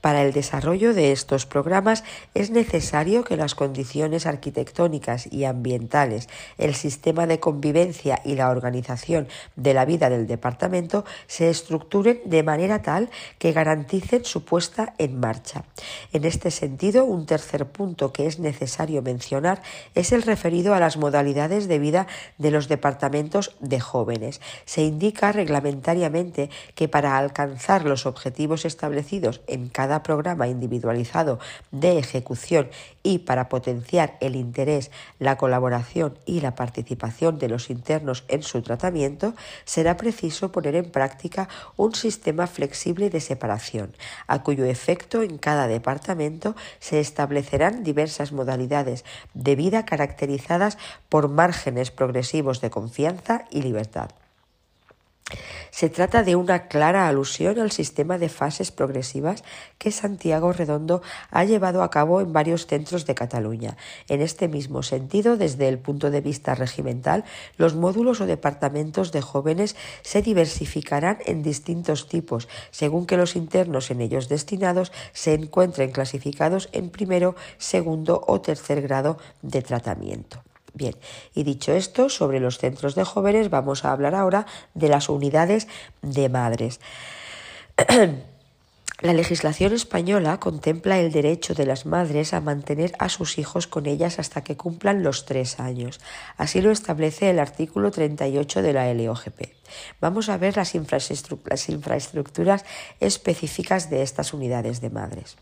Para 0.02 0.22
el 0.22 0.32
desarrollo 0.32 0.94
de 0.94 1.12
estos 1.12 1.46
programas 1.46 2.02
es 2.34 2.50
necesario 2.50 3.22
que 3.22 3.36
las 3.36 3.54
condiciones 3.54 4.26
arquitectónicas 4.26 5.32
y 5.32 5.44
ambientales, 5.44 6.28
el 6.58 6.74
sistema 6.74 7.28
de 7.28 7.38
convivencia 7.38 8.20
y 8.24 8.34
la 8.34 8.50
organización 8.50 9.28
de 9.54 9.74
la 9.74 9.84
vida 9.84 10.10
del 10.10 10.26
departamento 10.26 11.04
se 11.28 11.50
estructuren 11.50 12.20
de 12.24 12.42
manera 12.42 12.82
tal 12.82 13.10
que 13.38 13.52
garanticen 13.52 14.24
su 14.24 14.44
puesta 14.44 14.94
en 14.98 15.20
marcha. 15.20 15.66
En 16.12 16.24
este 16.24 16.50
sentido, 16.50 17.04
un 17.04 17.24
tercer 17.24 17.66
punto 17.66 18.12
que 18.12 18.26
es 18.26 18.40
necesario 18.40 19.02
mencionar 19.02 19.62
es 19.94 20.10
el 20.10 20.22
referido 20.22 20.74
a 20.74 20.80
las 20.80 20.96
modalidades 20.96 21.68
de 21.68 21.78
vida 21.78 22.08
de 22.38 22.50
los 22.50 22.66
departamentos 22.66 23.54
de 23.60 23.78
jóvenes. 23.78 24.40
Se 24.64 24.82
indica 24.82 25.30
reglamentariamente 25.30 26.50
que 26.74 26.88
para 26.88 27.18
alcanzar 27.18 27.84
los 27.84 28.04
objetivos 28.04 28.64
establecidos 28.64 29.42
en 29.46 29.68
cada 29.68 29.91
programa 30.00 30.48
individualizado 30.48 31.38
de 31.70 31.98
ejecución 31.98 32.70
y 33.02 33.18
para 33.18 33.48
potenciar 33.48 34.16
el 34.20 34.36
interés, 34.36 34.90
la 35.18 35.36
colaboración 35.36 36.18
y 36.24 36.40
la 36.40 36.54
participación 36.54 37.38
de 37.38 37.48
los 37.48 37.68
internos 37.68 38.24
en 38.28 38.42
su 38.42 38.62
tratamiento, 38.62 39.34
será 39.64 39.96
preciso 39.96 40.52
poner 40.52 40.76
en 40.76 40.90
práctica 40.90 41.48
un 41.76 41.94
sistema 41.94 42.46
flexible 42.46 43.10
de 43.10 43.20
separación, 43.20 43.94
a 44.26 44.42
cuyo 44.42 44.64
efecto 44.64 45.22
en 45.22 45.38
cada 45.38 45.66
departamento 45.66 46.54
se 46.78 47.00
establecerán 47.00 47.84
diversas 47.84 48.32
modalidades 48.32 49.04
de 49.34 49.56
vida 49.56 49.84
caracterizadas 49.84 50.78
por 51.08 51.28
márgenes 51.28 51.90
progresivos 51.90 52.60
de 52.60 52.70
confianza 52.70 53.44
y 53.50 53.62
libertad. 53.62 54.10
Se 55.70 55.88
trata 55.88 56.22
de 56.22 56.36
una 56.36 56.68
clara 56.68 57.08
alusión 57.08 57.58
al 57.58 57.72
sistema 57.72 58.18
de 58.18 58.28
fases 58.28 58.70
progresivas 58.70 59.42
que 59.78 59.90
Santiago 59.90 60.52
Redondo 60.52 61.02
ha 61.30 61.44
llevado 61.44 61.82
a 61.82 61.90
cabo 61.90 62.20
en 62.20 62.32
varios 62.32 62.66
centros 62.66 63.06
de 63.06 63.14
Cataluña. 63.14 63.76
En 64.08 64.20
este 64.20 64.48
mismo 64.48 64.82
sentido, 64.82 65.36
desde 65.36 65.68
el 65.68 65.78
punto 65.78 66.10
de 66.10 66.20
vista 66.20 66.54
regimental, 66.54 67.24
los 67.56 67.74
módulos 67.74 68.20
o 68.20 68.26
departamentos 68.26 69.12
de 69.12 69.22
jóvenes 69.22 69.74
se 70.02 70.20
diversificarán 70.20 71.18
en 71.24 71.42
distintos 71.42 72.06
tipos, 72.06 72.48
según 72.70 73.06
que 73.06 73.16
los 73.16 73.34
internos 73.34 73.90
en 73.90 74.02
ellos 74.02 74.28
destinados 74.28 74.92
se 75.12 75.32
encuentren 75.32 75.90
clasificados 75.90 76.68
en 76.72 76.90
primero, 76.90 77.34
segundo 77.56 78.22
o 78.26 78.40
tercer 78.40 78.82
grado 78.82 79.16
de 79.40 79.62
tratamiento. 79.62 80.42
Bien, 80.74 80.96
y 81.34 81.42
dicho 81.42 81.72
esto, 81.72 82.08
sobre 82.08 82.40
los 82.40 82.58
centros 82.58 82.94
de 82.94 83.04
jóvenes 83.04 83.50
vamos 83.50 83.84
a 83.84 83.92
hablar 83.92 84.14
ahora 84.14 84.46
de 84.74 84.88
las 84.88 85.08
unidades 85.08 85.68
de 86.00 86.28
madres. 86.28 86.80
La 89.02 89.12
legislación 89.14 89.72
española 89.72 90.38
contempla 90.38 91.00
el 91.00 91.10
derecho 91.10 91.54
de 91.54 91.66
las 91.66 91.86
madres 91.86 92.32
a 92.32 92.40
mantener 92.40 92.92
a 93.00 93.08
sus 93.08 93.36
hijos 93.36 93.66
con 93.66 93.86
ellas 93.86 94.20
hasta 94.20 94.44
que 94.44 94.56
cumplan 94.56 95.02
los 95.02 95.24
tres 95.24 95.58
años. 95.58 95.98
Así 96.36 96.60
lo 96.60 96.70
establece 96.70 97.28
el 97.28 97.40
artículo 97.40 97.90
38 97.90 98.62
de 98.62 98.72
la 98.72 98.94
LOGP. 98.94 99.40
Vamos 100.00 100.28
a 100.28 100.36
ver 100.36 100.56
las, 100.56 100.76
infraestructuras 100.76 102.64
específicas 103.00 103.90
de 103.90 104.02
estas 104.02 104.34
unidades 104.34 104.80
de 104.80 104.90
madres. 104.90 105.36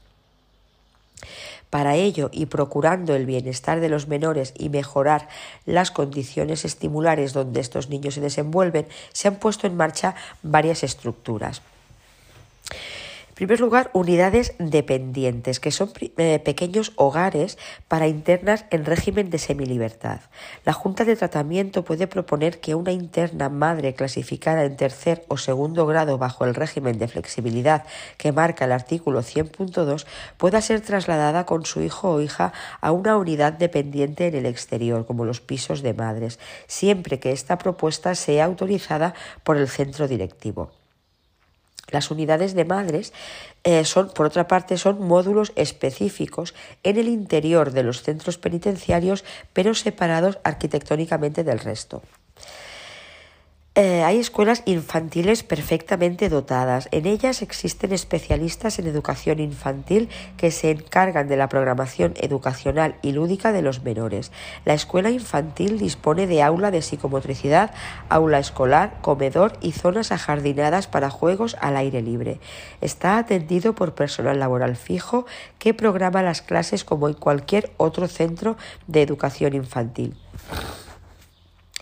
Para 1.70 1.94
ello, 1.94 2.30
y 2.32 2.46
procurando 2.46 3.14
el 3.14 3.26
bienestar 3.26 3.80
de 3.80 3.88
los 3.88 4.08
menores 4.08 4.52
y 4.58 4.68
mejorar 4.68 5.28
las 5.66 5.90
condiciones 5.90 6.64
estimulares 6.64 7.32
donde 7.32 7.60
estos 7.60 7.88
niños 7.88 8.14
se 8.14 8.20
desenvuelven, 8.20 8.88
se 9.12 9.28
han 9.28 9.36
puesto 9.36 9.66
en 9.66 9.76
marcha 9.76 10.16
varias 10.42 10.82
estructuras 10.82 11.62
primer 13.40 13.58
lugar, 13.58 13.88
unidades 13.94 14.52
dependientes, 14.58 15.60
que 15.60 15.70
son 15.70 15.90
eh, 16.18 16.40
pequeños 16.40 16.92
hogares 16.96 17.56
para 17.88 18.06
internas 18.06 18.66
en 18.70 18.84
régimen 18.84 19.30
de 19.30 19.38
semilibertad. 19.38 20.20
La 20.66 20.74
Junta 20.74 21.06
de 21.06 21.16
Tratamiento 21.16 21.82
puede 21.82 22.06
proponer 22.06 22.60
que 22.60 22.74
una 22.74 22.92
interna 22.92 23.48
madre 23.48 23.94
clasificada 23.94 24.64
en 24.64 24.76
tercer 24.76 25.24
o 25.28 25.38
segundo 25.38 25.86
grado 25.86 26.18
bajo 26.18 26.44
el 26.44 26.54
régimen 26.54 26.98
de 26.98 27.08
flexibilidad 27.08 27.86
que 28.18 28.30
marca 28.30 28.66
el 28.66 28.72
artículo 28.72 29.22
100.2 29.22 30.04
pueda 30.36 30.60
ser 30.60 30.82
trasladada 30.82 31.46
con 31.46 31.64
su 31.64 31.80
hijo 31.80 32.10
o 32.10 32.20
hija 32.20 32.52
a 32.82 32.92
una 32.92 33.16
unidad 33.16 33.54
dependiente 33.54 34.26
en 34.26 34.34
el 34.34 34.44
exterior, 34.44 35.06
como 35.06 35.24
los 35.24 35.40
pisos 35.40 35.80
de 35.80 35.94
madres, 35.94 36.38
siempre 36.66 37.18
que 37.20 37.32
esta 37.32 37.56
propuesta 37.56 38.14
sea 38.14 38.44
autorizada 38.44 39.14
por 39.44 39.56
el 39.56 39.66
centro 39.66 40.08
directivo. 40.08 40.79
Las 41.90 42.10
unidades 42.10 42.54
de 42.54 42.64
madres 42.64 43.12
eh, 43.64 43.84
son, 43.84 44.10
por 44.10 44.26
otra 44.26 44.48
parte, 44.48 44.78
son 44.78 45.06
módulos 45.06 45.52
específicos 45.56 46.54
en 46.82 46.96
el 46.98 47.08
interior 47.08 47.72
de 47.72 47.82
los 47.82 48.02
centros 48.02 48.38
penitenciarios, 48.38 49.24
pero 49.52 49.74
separados 49.74 50.38
arquitectónicamente 50.44 51.44
del 51.44 51.58
resto. 51.58 52.02
Eh, 53.82 54.04
hay 54.04 54.18
escuelas 54.18 54.62
infantiles 54.66 55.42
perfectamente 55.42 56.28
dotadas. 56.28 56.90
En 56.92 57.06
ellas 57.06 57.40
existen 57.40 57.94
especialistas 57.94 58.78
en 58.78 58.86
educación 58.86 59.40
infantil 59.40 60.10
que 60.36 60.50
se 60.50 60.70
encargan 60.70 61.28
de 61.28 61.38
la 61.38 61.48
programación 61.48 62.12
educacional 62.18 62.96
y 63.00 63.12
lúdica 63.12 63.52
de 63.52 63.62
los 63.62 63.82
menores. 63.82 64.32
La 64.66 64.74
escuela 64.74 65.08
infantil 65.08 65.78
dispone 65.78 66.26
de 66.26 66.42
aula 66.42 66.70
de 66.70 66.82
psicomotricidad, 66.82 67.70
aula 68.10 68.38
escolar, 68.38 68.98
comedor 69.00 69.54
y 69.62 69.72
zonas 69.72 70.12
ajardinadas 70.12 70.86
para 70.86 71.08
juegos 71.08 71.56
al 71.58 71.78
aire 71.78 72.02
libre. 72.02 72.38
Está 72.82 73.16
atendido 73.16 73.74
por 73.74 73.94
personal 73.94 74.38
laboral 74.38 74.76
fijo 74.76 75.24
que 75.58 75.72
programa 75.72 76.22
las 76.22 76.42
clases 76.42 76.84
como 76.84 77.08
en 77.08 77.14
cualquier 77.14 77.72
otro 77.78 78.08
centro 78.08 78.58
de 78.88 79.00
educación 79.00 79.54
infantil 79.54 80.18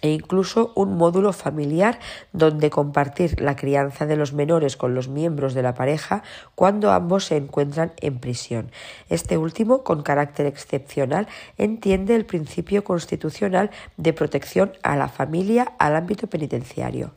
e 0.01 0.11
incluso 0.11 0.73
un 0.75 0.97
módulo 0.97 1.33
familiar 1.33 1.99
donde 2.33 2.71
compartir 2.71 3.41
la 3.41 3.57
crianza 3.57 4.07
de 4.07 4.17
los 4.17 4.33
menores 4.33 4.77
con 4.77 4.95
los 4.95 5.09
miembros 5.09 5.55
de 5.55 5.63
la 5.63 5.75
pareja 5.75 6.23
cuando 6.55 6.93
ambos 6.93 7.27
se 7.27 7.37
encuentran 7.37 7.93
en 8.01 8.19
prisión. 8.19 8.71
Este 9.09 9.37
último, 9.37 9.83
con 9.83 10.03
carácter 10.03 10.47
excepcional, 10.47 11.29
entiende 11.57 12.15
el 12.15 12.27
principio 12.27 12.85
constitucional 12.85 13.71
de 13.97 14.13
protección 14.13 14.73
a 14.83 14.97
la 14.97 15.09
familia 15.09 15.73
al 15.79 15.97
ámbito 15.97 16.27
penitenciario. 16.27 17.13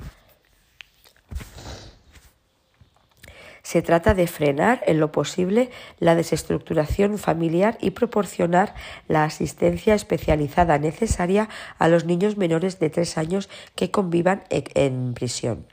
Se 3.71 3.81
trata 3.81 4.13
de 4.13 4.27
frenar 4.27 4.83
en 4.85 4.99
lo 4.99 5.13
posible 5.13 5.69
la 5.97 6.13
desestructuración 6.13 7.17
familiar 7.17 7.77
y 7.79 7.91
proporcionar 7.91 8.75
la 9.07 9.23
asistencia 9.23 9.95
especializada 9.95 10.77
necesaria 10.77 11.47
a 11.79 11.87
los 11.87 12.03
niños 12.03 12.35
menores 12.35 12.79
de 12.79 12.89
tres 12.89 13.17
años 13.17 13.49
que 13.75 13.89
convivan 13.89 14.43
en 14.49 15.13
prisión. 15.13 15.67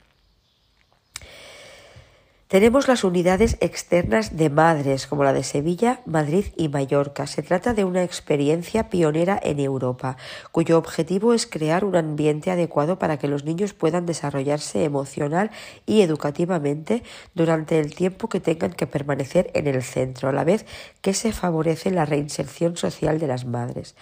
Tenemos 2.49 2.87
las 2.87 3.03
unidades 3.03 3.57
externas 3.59 4.35
de 4.35 4.49
madres, 4.49 5.05
como 5.05 5.23
la 5.23 5.33
de 5.33 5.43
Sevilla, 5.43 6.01
Madrid 6.07 6.45
y 6.57 6.67
Mallorca. 6.67 7.27
Se 7.27 7.43
trata 7.43 7.75
de 7.75 7.83
una 7.83 8.01
experiencia 8.01 8.89
pionera 8.89 9.39
en 9.43 9.59
Europa, 9.59 10.17
cuyo 10.51 10.79
objetivo 10.79 11.35
es 11.35 11.45
crear 11.45 11.85
un 11.85 11.95
ambiente 11.95 12.49
adecuado 12.49 12.97
para 12.97 13.19
que 13.19 13.27
los 13.27 13.43
niños 13.43 13.75
puedan 13.75 14.07
desarrollarse 14.07 14.83
emocional 14.83 15.51
y 15.85 16.01
educativamente 16.01 17.03
durante 17.35 17.79
el 17.79 17.93
tiempo 17.93 18.29
que 18.29 18.39
tengan 18.39 18.73
que 18.73 18.87
permanecer 18.87 19.51
en 19.53 19.67
el 19.67 19.83
centro, 19.83 20.29
a 20.29 20.33
la 20.33 20.43
vez 20.43 20.65
que 21.01 21.13
se 21.13 21.31
favorece 21.33 21.91
la 21.91 22.05
reinserción 22.05 22.77
social 22.77 23.19
de 23.19 23.27
las 23.27 23.45
madres. 23.45 23.95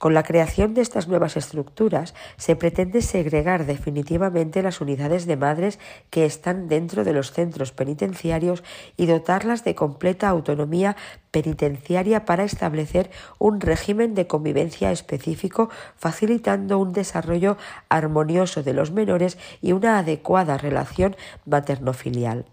Con 0.00 0.14
la 0.14 0.22
creación 0.22 0.72
de 0.72 0.80
estas 0.80 1.08
nuevas 1.08 1.36
estructuras 1.36 2.14
se 2.38 2.56
pretende 2.56 3.02
segregar 3.02 3.66
definitivamente 3.66 4.62
las 4.62 4.80
unidades 4.80 5.26
de 5.26 5.36
madres 5.36 5.78
que 6.08 6.24
están 6.24 6.68
dentro 6.68 7.04
de 7.04 7.12
los 7.12 7.32
centros 7.32 7.72
penitenciarios 7.72 8.64
y 8.96 9.04
dotarlas 9.04 9.62
de 9.62 9.74
completa 9.74 10.30
autonomía 10.30 10.96
penitenciaria 11.30 12.24
para 12.24 12.44
establecer 12.44 13.10
un 13.38 13.60
régimen 13.60 14.14
de 14.14 14.26
convivencia 14.26 14.90
específico, 14.90 15.68
facilitando 15.96 16.78
un 16.78 16.94
desarrollo 16.94 17.58
armonioso 17.90 18.62
de 18.62 18.72
los 18.72 18.92
menores 18.92 19.36
y 19.60 19.72
una 19.72 19.98
adecuada 19.98 20.56
relación 20.56 21.14
materno-filial. 21.44 22.46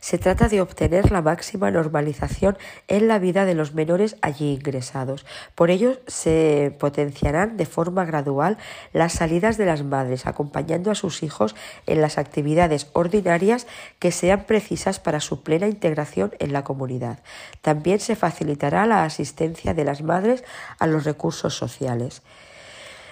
Se 0.00 0.18
trata 0.18 0.48
de 0.48 0.60
obtener 0.60 1.10
la 1.10 1.22
máxima 1.22 1.70
normalización 1.70 2.56
en 2.86 3.08
la 3.08 3.18
vida 3.18 3.44
de 3.44 3.54
los 3.54 3.74
menores 3.74 4.16
allí 4.22 4.52
ingresados. 4.52 5.26
Por 5.54 5.70
ello, 5.70 5.98
se 6.06 6.74
potenciarán 6.78 7.56
de 7.56 7.66
forma 7.66 8.04
gradual 8.04 8.58
las 8.92 9.12
salidas 9.12 9.56
de 9.58 9.66
las 9.66 9.82
madres, 9.82 10.26
acompañando 10.26 10.90
a 10.90 10.94
sus 10.94 11.22
hijos 11.22 11.54
en 11.86 12.00
las 12.00 12.18
actividades 12.18 12.88
ordinarias 12.92 13.66
que 13.98 14.12
sean 14.12 14.44
precisas 14.44 15.00
para 15.00 15.20
su 15.20 15.42
plena 15.42 15.66
integración 15.66 16.32
en 16.38 16.52
la 16.52 16.64
comunidad. 16.64 17.20
También 17.62 18.00
se 18.00 18.16
facilitará 18.16 18.86
la 18.86 19.04
asistencia 19.04 19.74
de 19.74 19.84
las 19.84 20.02
madres 20.02 20.44
a 20.78 20.86
los 20.86 21.04
recursos 21.04 21.54
sociales 21.54 22.22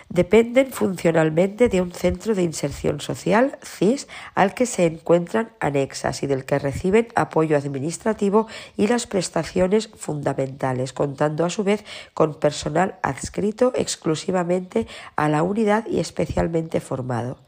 dependen 0.09 0.73
funcionalmente 0.73 1.69
de 1.69 1.81
un 1.81 1.93
centro 1.93 2.35
de 2.35 2.43
inserción 2.43 3.01
social, 3.01 3.59
CIS, 3.63 4.09
al 4.35 4.55
que 4.55 4.67
se 4.67 4.87
encuentran 4.87 5.51
anexas 5.61 6.23
y 6.23 6.27
del 6.27 6.45
que 6.45 6.59
reciben 6.59 7.09
apoyo 7.15 7.57
administrativo 7.57 8.47
y 8.77 8.87
las 8.87 9.07
prestaciones 9.07 9.89
fundamentales, 9.89 10.93
contando 10.93 11.45
a 11.45 11.51
su 11.51 11.65
vez 11.65 11.85
con 12.15 12.35
personal 12.35 12.97
adscrito 13.03 13.73
exclusivamente 13.75 14.87
a 15.17 15.29
la 15.29 15.43
unidad 15.43 15.87
y 15.87 16.01
especialmente 16.01 16.81
formado. 16.81 17.39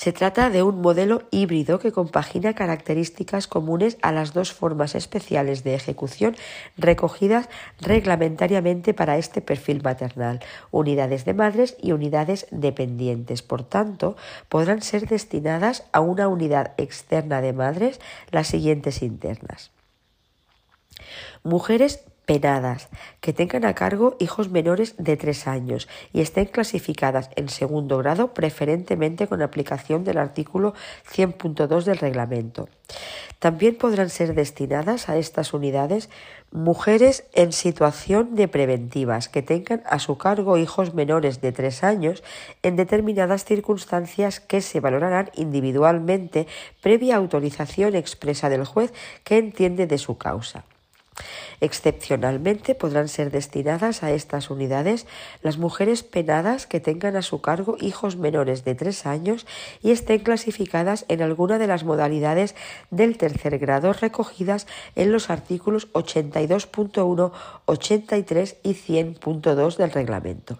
Se 0.00 0.14
trata 0.14 0.48
de 0.48 0.62
un 0.62 0.80
modelo 0.80 1.24
híbrido 1.30 1.78
que 1.78 1.92
compagina 1.92 2.54
características 2.54 3.46
comunes 3.46 3.98
a 4.00 4.12
las 4.12 4.32
dos 4.32 4.50
formas 4.50 4.94
especiales 4.94 5.62
de 5.62 5.74
ejecución 5.74 6.36
recogidas 6.78 7.50
reglamentariamente 7.82 8.94
para 8.94 9.18
este 9.18 9.42
perfil 9.42 9.82
maternal, 9.82 10.40
unidades 10.70 11.26
de 11.26 11.34
madres 11.34 11.76
y 11.78 11.92
unidades 11.92 12.46
dependientes. 12.50 13.42
Por 13.42 13.62
tanto, 13.62 14.16
podrán 14.48 14.80
ser 14.80 15.06
destinadas 15.06 15.84
a 15.92 16.00
una 16.00 16.28
unidad 16.28 16.72
externa 16.78 17.42
de 17.42 17.52
madres 17.52 18.00
las 18.30 18.46
siguientes 18.46 19.02
internas. 19.02 19.70
Mujeres 21.42 22.00
penadas, 22.30 22.90
que 23.20 23.32
tengan 23.32 23.64
a 23.64 23.74
cargo 23.74 24.14
hijos 24.20 24.50
menores 24.50 24.94
de 24.98 25.16
tres 25.16 25.48
años 25.48 25.88
y 26.12 26.20
estén 26.20 26.44
clasificadas 26.44 27.28
en 27.34 27.48
segundo 27.48 27.98
grado, 27.98 28.34
preferentemente 28.34 29.26
con 29.26 29.42
aplicación 29.42 30.04
del 30.04 30.18
artículo 30.18 30.72
100.2 31.12 31.82
del 31.82 31.98
reglamento. 31.98 32.68
También 33.40 33.74
podrán 33.74 34.10
ser 34.10 34.36
destinadas 34.36 35.08
a 35.08 35.16
estas 35.16 35.52
unidades 35.52 36.08
mujeres 36.52 37.24
en 37.32 37.50
situación 37.50 38.36
de 38.36 38.46
preventivas 38.46 39.28
que 39.28 39.42
tengan 39.42 39.82
a 39.84 39.98
su 39.98 40.16
cargo 40.16 40.56
hijos 40.56 40.94
menores 40.94 41.40
de 41.40 41.50
tres 41.50 41.82
años 41.82 42.22
en 42.62 42.76
determinadas 42.76 43.44
circunstancias 43.44 44.38
que 44.38 44.60
se 44.60 44.78
valorarán 44.78 45.32
individualmente 45.34 46.46
previa 46.80 47.16
autorización 47.16 47.96
expresa 47.96 48.48
del 48.48 48.64
juez 48.64 48.92
que 49.24 49.38
entiende 49.38 49.88
de 49.88 49.98
su 49.98 50.16
causa. 50.16 50.64
Excepcionalmente 51.60 52.74
podrán 52.74 53.08
ser 53.08 53.30
destinadas 53.30 54.02
a 54.02 54.12
estas 54.12 54.50
unidades 54.50 55.06
las 55.42 55.58
mujeres 55.58 56.02
penadas 56.02 56.66
que 56.66 56.80
tengan 56.80 57.16
a 57.16 57.22
su 57.22 57.40
cargo 57.40 57.76
hijos 57.80 58.16
menores 58.16 58.64
de 58.64 58.74
tres 58.74 59.06
años 59.06 59.46
y 59.82 59.90
estén 59.90 60.20
clasificadas 60.20 61.04
en 61.08 61.22
alguna 61.22 61.58
de 61.58 61.66
las 61.66 61.84
modalidades 61.84 62.54
del 62.90 63.18
tercer 63.18 63.58
grado 63.58 63.92
recogidas 63.92 64.66
en 64.96 65.12
los 65.12 65.30
artículos 65.30 65.92
82.1, 65.92 67.32
83 67.66 68.56
y 68.62 68.74
100.2 68.74 69.76
del 69.76 69.90
reglamento. 69.90 70.58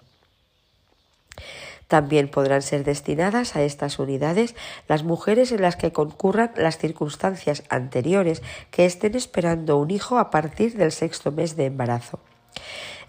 También 1.90 2.28
podrán 2.28 2.62
ser 2.62 2.84
destinadas 2.84 3.56
a 3.56 3.62
estas 3.62 3.98
unidades 3.98 4.54
las 4.86 5.02
mujeres 5.02 5.50
en 5.50 5.60
las 5.60 5.74
que 5.74 5.90
concurran 5.92 6.52
las 6.54 6.78
circunstancias 6.78 7.64
anteriores 7.68 8.42
que 8.70 8.86
estén 8.86 9.16
esperando 9.16 9.76
un 9.76 9.90
hijo 9.90 10.16
a 10.16 10.30
partir 10.30 10.76
del 10.76 10.92
sexto 10.92 11.32
mes 11.32 11.56
de 11.56 11.66
embarazo. 11.66 12.20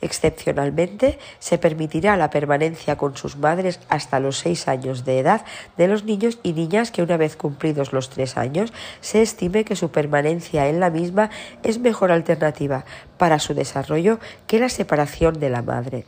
Excepcionalmente, 0.02 1.20
se 1.38 1.60
permitirá 1.60 2.18
la 2.18 2.32
permanencia 2.32 2.98
con 2.98 3.16
sus 3.16 3.38
madres 3.38 3.80
hasta 3.88 4.20
los 4.20 4.40
seis 4.40 4.68
años 4.68 5.06
de 5.06 5.20
edad 5.20 5.46
de 5.78 5.88
los 5.88 6.04
niños 6.04 6.40
y 6.42 6.54
niñas 6.54 6.90
que 6.90 7.04
una 7.04 7.18
vez 7.18 7.36
cumplidos 7.36 7.94
los 7.94 8.10
tres 8.10 8.36
años 8.36 8.74
se 9.00 9.22
estime 9.22 9.64
que 9.64 9.76
su 9.76 9.92
permanencia 9.92 10.68
en 10.70 10.80
la 10.80 10.90
misma 10.90 11.30
es 11.62 11.78
mejor 11.78 12.12
alternativa 12.12 12.84
para 13.22 13.38
su 13.38 13.54
desarrollo 13.54 14.18
que 14.48 14.58
la 14.58 14.68
separación 14.68 15.40
de 15.40 15.52
la 15.52 15.62
madre. 15.62 16.06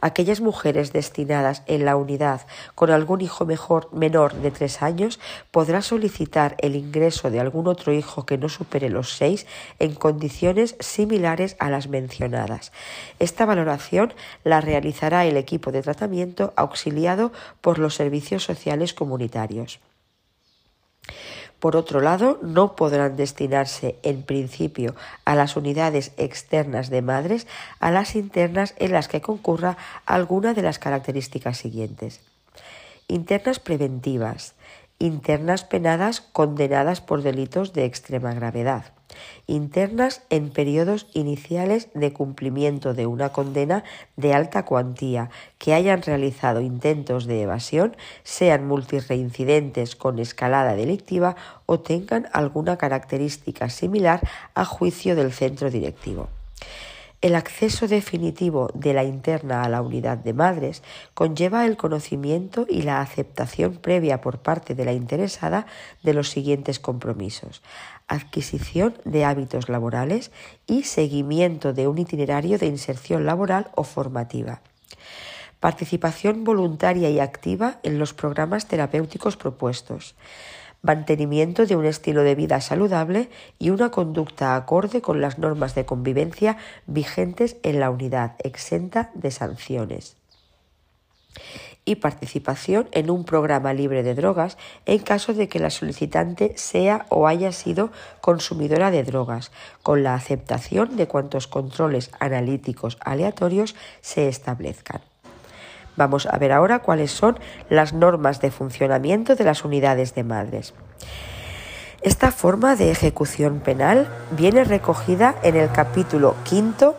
Aquellas 0.00 0.40
mujeres 0.40 0.94
destinadas 0.94 1.62
en 1.66 1.84
la 1.84 1.94
unidad 1.94 2.46
con 2.74 2.90
algún 2.90 3.20
hijo 3.20 3.46
menor 3.92 4.32
de 4.36 4.50
tres 4.50 4.80
años 4.80 5.20
podrá 5.50 5.82
solicitar 5.82 6.56
el 6.60 6.74
ingreso 6.74 7.30
de 7.30 7.38
algún 7.38 7.68
otro 7.68 7.92
hijo 7.92 8.24
que 8.24 8.38
no 8.38 8.48
supere 8.48 8.88
los 8.88 9.14
seis 9.14 9.46
en 9.78 9.94
condiciones 9.94 10.76
similares 10.80 11.54
a 11.58 11.68
las 11.68 11.88
mencionadas. 11.88 12.72
Esta 13.18 13.44
valoración 13.44 14.14
la 14.42 14.62
realizará 14.62 15.26
el 15.26 15.36
equipo 15.36 15.70
de 15.70 15.82
tratamiento 15.82 16.54
auxiliado 16.56 17.30
por 17.60 17.78
los 17.78 17.94
servicios 17.94 18.42
sociales 18.42 18.94
comunitarios. 18.94 19.80
Por 21.64 21.76
otro 21.76 22.02
lado, 22.02 22.38
no 22.42 22.76
podrán 22.76 23.16
destinarse 23.16 23.96
en 24.02 24.22
principio 24.22 24.94
a 25.24 25.34
las 25.34 25.56
unidades 25.56 26.12
externas 26.18 26.90
de 26.90 27.00
madres 27.00 27.46
a 27.80 27.90
las 27.90 28.16
internas 28.16 28.74
en 28.76 28.92
las 28.92 29.08
que 29.08 29.22
concurra 29.22 29.78
alguna 30.04 30.52
de 30.52 30.60
las 30.60 30.78
características 30.78 31.56
siguientes. 31.56 32.20
Internas 33.08 33.60
preventivas, 33.60 34.52
internas 34.98 35.64
penadas 35.64 36.20
condenadas 36.20 37.00
por 37.00 37.22
delitos 37.22 37.72
de 37.72 37.86
extrema 37.86 38.34
gravedad, 38.34 38.92
internas 39.46 40.22
en 40.30 40.50
periodos 40.50 41.06
iniciales 41.12 41.88
de 41.94 42.12
cumplimiento 42.12 42.94
de 42.94 43.06
una 43.06 43.30
condena 43.30 43.84
de 44.16 44.34
alta 44.34 44.64
cuantía, 44.64 45.30
que 45.58 45.74
hayan 45.74 46.02
realizado 46.02 46.60
intentos 46.60 47.26
de 47.26 47.42
evasión, 47.42 47.96
sean 48.22 48.66
multireincidentes 48.66 49.96
con 49.96 50.18
escalada 50.18 50.74
delictiva 50.74 51.36
o 51.66 51.80
tengan 51.80 52.28
alguna 52.32 52.76
característica 52.76 53.68
similar 53.70 54.20
a 54.54 54.64
juicio 54.64 55.16
del 55.16 55.32
centro 55.32 55.70
directivo. 55.70 56.28
El 57.24 57.36
acceso 57.36 57.88
definitivo 57.88 58.68
de 58.74 58.92
la 58.92 59.02
interna 59.02 59.62
a 59.62 59.70
la 59.70 59.80
unidad 59.80 60.18
de 60.18 60.34
madres 60.34 60.82
conlleva 61.14 61.64
el 61.64 61.78
conocimiento 61.78 62.66
y 62.68 62.82
la 62.82 63.00
aceptación 63.00 63.76
previa 63.76 64.20
por 64.20 64.40
parte 64.40 64.74
de 64.74 64.84
la 64.84 64.92
interesada 64.92 65.64
de 66.02 66.12
los 66.12 66.28
siguientes 66.28 66.78
compromisos 66.78 67.62
adquisición 68.08 68.94
de 69.04 69.24
hábitos 69.24 69.68
laborales 69.68 70.30
y 70.66 70.84
seguimiento 70.84 71.72
de 71.72 71.88
un 71.88 71.98
itinerario 71.98 72.58
de 72.58 72.66
inserción 72.66 73.26
laboral 73.26 73.70
o 73.74 73.84
formativa. 73.84 74.60
Participación 75.60 76.44
voluntaria 76.44 77.10
y 77.10 77.20
activa 77.20 77.78
en 77.82 77.98
los 77.98 78.12
programas 78.12 78.66
terapéuticos 78.66 79.36
propuestos 79.36 80.14
mantenimiento 80.84 81.64
de 81.64 81.76
un 81.76 81.86
estilo 81.86 82.22
de 82.22 82.34
vida 82.34 82.60
saludable 82.60 83.30
y 83.58 83.70
una 83.70 83.90
conducta 83.90 84.54
acorde 84.54 85.00
con 85.00 85.22
las 85.22 85.38
normas 85.38 85.74
de 85.74 85.86
convivencia 85.86 86.58
vigentes 86.86 87.56
en 87.62 87.80
la 87.80 87.88
unidad, 87.88 88.36
exenta 88.38 89.10
de 89.14 89.30
sanciones 89.30 90.18
y 91.84 91.96
participación 91.96 92.88
en 92.92 93.10
un 93.10 93.24
programa 93.24 93.72
libre 93.72 94.02
de 94.02 94.14
drogas 94.14 94.56
en 94.86 95.00
caso 95.00 95.34
de 95.34 95.48
que 95.48 95.58
la 95.58 95.70
solicitante 95.70 96.52
sea 96.56 97.06
o 97.08 97.26
haya 97.26 97.52
sido 97.52 97.90
consumidora 98.20 98.90
de 98.90 99.02
drogas, 99.02 99.52
con 99.82 100.02
la 100.02 100.14
aceptación 100.14 100.96
de 100.96 101.06
cuantos 101.06 101.46
controles 101.46 102.10
analíticos 102.20 102.96
aleatorios 103.00 103.74
se 104.00 104.28
establezcan. 104.28 105.02
Vamos 105.96 106.26
a 106.26 106.36
ver 106.38 106.52
ahora 106.52 106.80
cuáles 106.80 107.12
son 107.12 107.38
las 107.68 107.92
normas 107.92 108.40
de 108.40 108.50
funcionamiento 108.50 109.36
de 109.36 109.44
las 109.44 109.64
unidades 109.64 110.14
de 110.14 110.24
madres. 110.24 110.74
Esta 112.02 112.32
forma 112.32 112.76
de 112.76 112.90
ejecución 112.90 113.60
penal 113.60 114.08
viene 114.32 114.64
recogida 114.64 115.36
en 115.42 115.56
el 115.56 115.70
capítulo 115.70 116.34
quinto 116.44 116.96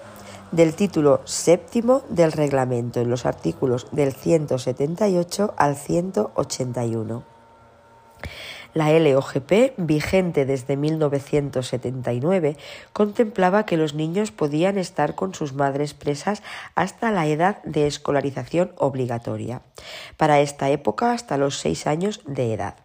del 0.52 0.76
título 0.76 1.22
séptimo 1.26 2.04
del 2.10 2.32
reglamento, 2.32 3.00
en 3.02 3.10
los 3.10 3.26
artículos 3.26 3.88
del 3.92 4.14
178 4.14 5.54
al 5.58 5.76
181. 5.76 7.36
La 8.76 8.92
LOGP, 8.92 9.74
vigente 9.78 10.46
desde 10.46 10.76
1979, 10.76 12.58
contemplaba 12.92 13.66
que 13.66 13.78
los 13.78 13.94
niños 13.94 14.32
podían 14.32 14.78
estar 14.78 15.16
con 15.16 15.34
sus 15.34 15.54
madres 15.54 15.94
presas 15.94 16.44
hasta 16.76 17.10
la 17.12 17.26
edad 17.26 17.64
de 17.64 17.88
escolarización 17.88 18.74
obligatoria, 18.76 19.62
para 20.18 20.42
esta 20.42 20.70
época 20.70 21.14
hasta 21.14 21.38
los 21.38 21.58
seis 21.58 21.88
años 21.88 22.20
de 22.26 22.54
edad. 22.54 22.76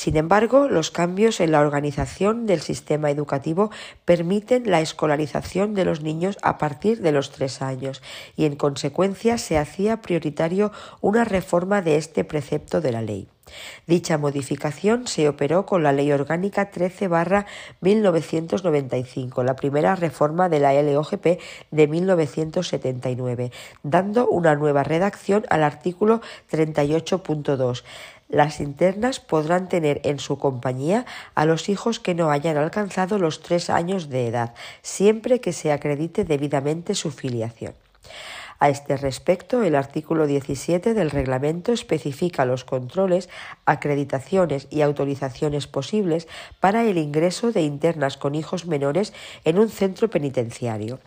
Sin 0.00 0.16
embargo, 0.16 0.66
los 0.66 0.90
cambios 0.90 1.40
en 1.40 1.52
la 1.52 1.60
organización 1.60 2.46
del 2.46 2.62
sistema 2.62 3.10
educativo 3.10 3.70
permiten 4.06 4.70
la 4.70 4.80
escolarización 4.80 5.74
de 5.74 5.84
los 5.84 6.00
niños 6.00 6.38
a 6.40 6.56
partir 6.56 7.02
de 7.02 7.12
los 7.12 7.32
tres 7.32 7.60
años 7.60 8.00
y, 8.34 8.46
en 8.46 8.56
consecuencia, 8.56 9.36
se 9.36 9.58
hacía 9.58 10.00
prioritario 10.00 10.72
una 11.02 11.24
reforma 11.24 11.82
de 11.82 11.96
este 11.96 12.24
precepto 12.24 12.80
de 12.80 12.92
la 12.92 13.02
ley. 13.02 13.28
Dicha 13.86 14.16
modificación 14.16 15.06
se 15.06 15.28
operó 15.28 15.66
con 15.66 15.82
la 15.82 15.92
Ley 15.92 16.12
Orgánica 16.12 16.70
13 16.70 17.08
1995, 17.80 19.42
la 19.42 19.56
primera 19.56 19.96
reforma 19.96 20.48
de 20.48 20.60
la 20.60 20.72
LOGP 20.80 21.40
de 21.70 21.88
1979, 21.88 23.52
dando 23.82 24.28
una 24.28 24.54
nueva 24.54 24.82
redacción 24.82 25.44
al 25.50 25.62
artículo 25.62 26.22
38.2 26.50 27.82
las 28.30 28.60
internas 28.60 29.20
podrán 29.20 29.68
tener 29.68 30.00
en 30.04 30.18
su 30.18 30.38
compañía 30.38 31.04
a 31.34 31.44
los 31.44 31.68
hijos 31.68 32.00
que 32.00 32.14
no 32.14 32.30
hayan 32.30 32.56
alcanzado 32.56 33.18
los 33.18 33.42
tres 33.42 33.70
años 33.70 34.08
de 34.08 34.28
edad, 34.28 34.54
siempre 34.82 35.40
que 35.40 35.52
se 35.52 35.72
acredite 35.72 36.24
debidamente 36.24 36.94
su 36.94 37.10
filiación. 37.10 37.74
A 38.62 38.68
este 38.68 38.98
respecto, 38.98 39.62
el 39.62 39.74
artículo 39.74 40.26
17 40.26 40.92
del 40.92 41.10
reglamento 41.10 41.72
especifica 41.72 42.44
los 42.44 42.66
controles, 42.66 43.30
acreditaciones 43.64 44.66
y 44.68 44.82
autorizaciones 44.82 45.66
posibles 45.66 46.28
para 46.60 46.84
el 46.84 46.98
ingreso 46.98 47.52
de 47.52 47.62
internas 47.62 48.18
con 48.18 48.34
hijos 48.34 48.66
menores 48.66 49.14
en 49.46 49.58
un 49.58 49.70
centro 49.70 50.10
penitenciario. 50.10 51.00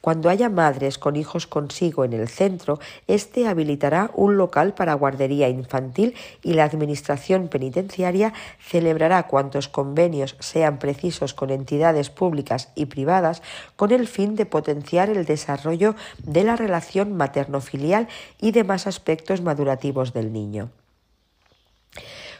Cuando 0.00 0.28
haya 0.28 0.48
madres 0.48 0.98
con 0.98 1.14
hijos 1.14 1.46
consigo 1.46 2.04
en 2.04 2.12
el 2.12 2.28
centro, 2.28 2.80
éste 3.06 3.46
habilitará 3.46 4.10
un 4.14 4.36
local 4.36 4.74
para 4.74 4.94
guardería 4.94 5.48
infantil 5.48 6.16
y 6.42 6.54
la 6.54 6.64
Administración 6.64 7.46
penitenciaria 7.46 8.32
celebrará 8.58 9.28
cuantos 9.28 9.68
convenios 9.68 10.34
sean 10.40 10.80
precisos 10.80 11.34
con 11.34 11.50
entidades 11.50 12.10
públicas 12.10 12.72
y 12.74 12.86
privadas 12.86 13.42
con 13.76 13.92
el 13.92 14.08
fin 14.08 14.34
de 14.34 14.44
potenciar 14.44 15.08
el 15.08 15.24
desarrollo 15.24 15.94
de 16.24 16.42
la 16.42 16.56
materno-filial 17.04 18.08
y 18.40 18.52
demás 18.52 18.86
aspectos 18.86 19.42
madurativos 19.42 20.12
del 20.12 20.32
niño. 20.32 20.70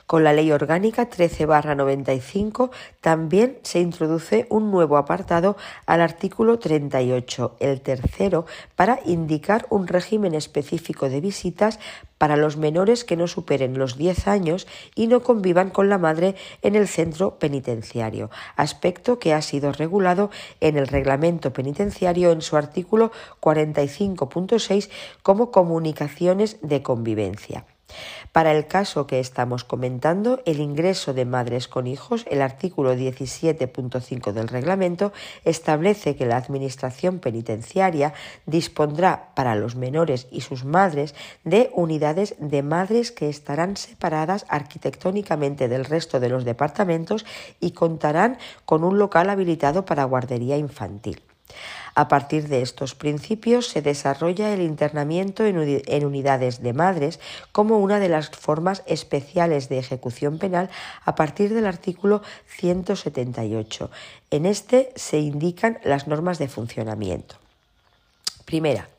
Con 0.06 0.22
la 0.22 0.32
Ley 0.32 0.52
Orgánica 0.52 1.10
13-95 1.10 2.70
también 3.00 3.58
se 3.62 3.80
introduce 3.80 4.46
un 4.50 4.70
nuevo 4.70 4.98
apartado 4.98 5.56
al 5.84 6.00
artículo 6.00 6.60
38, 6.60 7.56
el 7.58 7.80
tercero, 7.80 8.46
para 8.76 9.00
indicar 9.04 9.66
un 9.68 9.88
régimen 9.88 10.36
específico 10.36 11.08
de 11.08 11.20
visitas 11.20 11.80
para 12.18 12.36
los 12.36 12.56
menores 12.56 13.04
que 13.04 13.16
no 13.16 13.26
superen 13.26 13.78
los 13.78 13.98
10 13.98 14.28
años 14.28 14.68
y 14.94 15.08
no 15.08 15.24
convivan 15.24 15.70
con 15.70 15.88
la 15.88 15.98
madre 15.98 16.36
en 16.62 16.76
el 16.76 16.86
centro 16.86 17.40
penitenciario, 17.40 18.30
aspecto 18.54 19.18
que 19.18 19.34
ha 19.34 19.42
sido 19.42 19.72
regulado 19.72 20.30
en 20.60 20.76
el 20.76 20.86
reglamento 20.86 21.52
penitenciario 21.52 22.30
en 22.30 22.42
su 22.42 22.56
artículo 22.56 23.10
45.6 23.40 24.88
como 25.24 25.50
comunicaciones 25.50 26.58
de 26.62 26.82
convivencia. 26.82 27.66
Para 28.32 28.52
el 28.52 28.66
caso 28.66 29.06
que 29.06 29.18
estamos 29.18 29.64
comentando, 29.64 30.42
el 30.44 30.60
ingreso 30.60 31.14
de 31.14 31.24
madres 31.24 31.68
con 31.68 31.86
hijos, 31.86 32.26
el 32.30 32.42
artículo 32.42 32.94
17.5 32.94 34.32
del 34.32 34.48
reglamento 34.48 35.12
establece 35.44 36.16
que 36.16 36.26
la 36.26 36.36
Administración 36.36 37.18
penitenciaria 37.18 38.12
dispondrá 38.44 39.30
para 39.34 39.54
los 39.54 39.74
menores 39.74 40.26
y 40.30 40.42
sus 40.42 40.66
madres 40.66 41.14
de 41.44 41.70
unidades 41.72 42.34
de 42.38 42.62
madres 42.62 43.10
que 43.10 43.30
estarán 43.30 43.76
separadas 43.76 44.44
arquitectónicamente 44.50 45.68
del 45.68 45.86
resto 45.86 46.20
de 46.20 46.28
los 46.28 46.44
departamentos 46.44 47.24
y 47.58 47.70
contarán 47.70 48.36
con 48.66 48.84
un 48.84 48.98
local 48.98 49.30
habilitado 49.30 49.86
para 49.86 50.04
guardería 50.04 50.58
infantil. 50.58 51.22
A 51.98 52.09
partir 52.09 52.48
de 52.48 52.60
estos 52.60 52.94
principios 52.94 53.68
se 53.68 53.81
desarrolla 53.81 54.52
el 54.52 54.60
internamiento 54.60 55.47
en 55.47 56.05
unidades 56.05 56.62
de 56.62 56.74
madres 56.74 57.20
como 57.52 57.78
una 57.78 57.98
de 57.98 58.10
las 58.10 58.28
formas 58.28 58.82
especiales 58.86 59.70
de 59.70 59.78
ejecución 59.78 60.36
penal 60.36 60.68
a 61.06 61.14
partir 61.14 61.55
del 61.55 61.64
artículo 61.64 62.20
178. 62.48 63.90
En 64.31 64.44
este 64.44 64.93
se 64.94 65.20
indican 65.20 65.78
las 65.85 66.06
normas 66.06 66.39
de 66.39 66.48
funcionamiento. 66.48 67.36
Primera, 68.44 68.90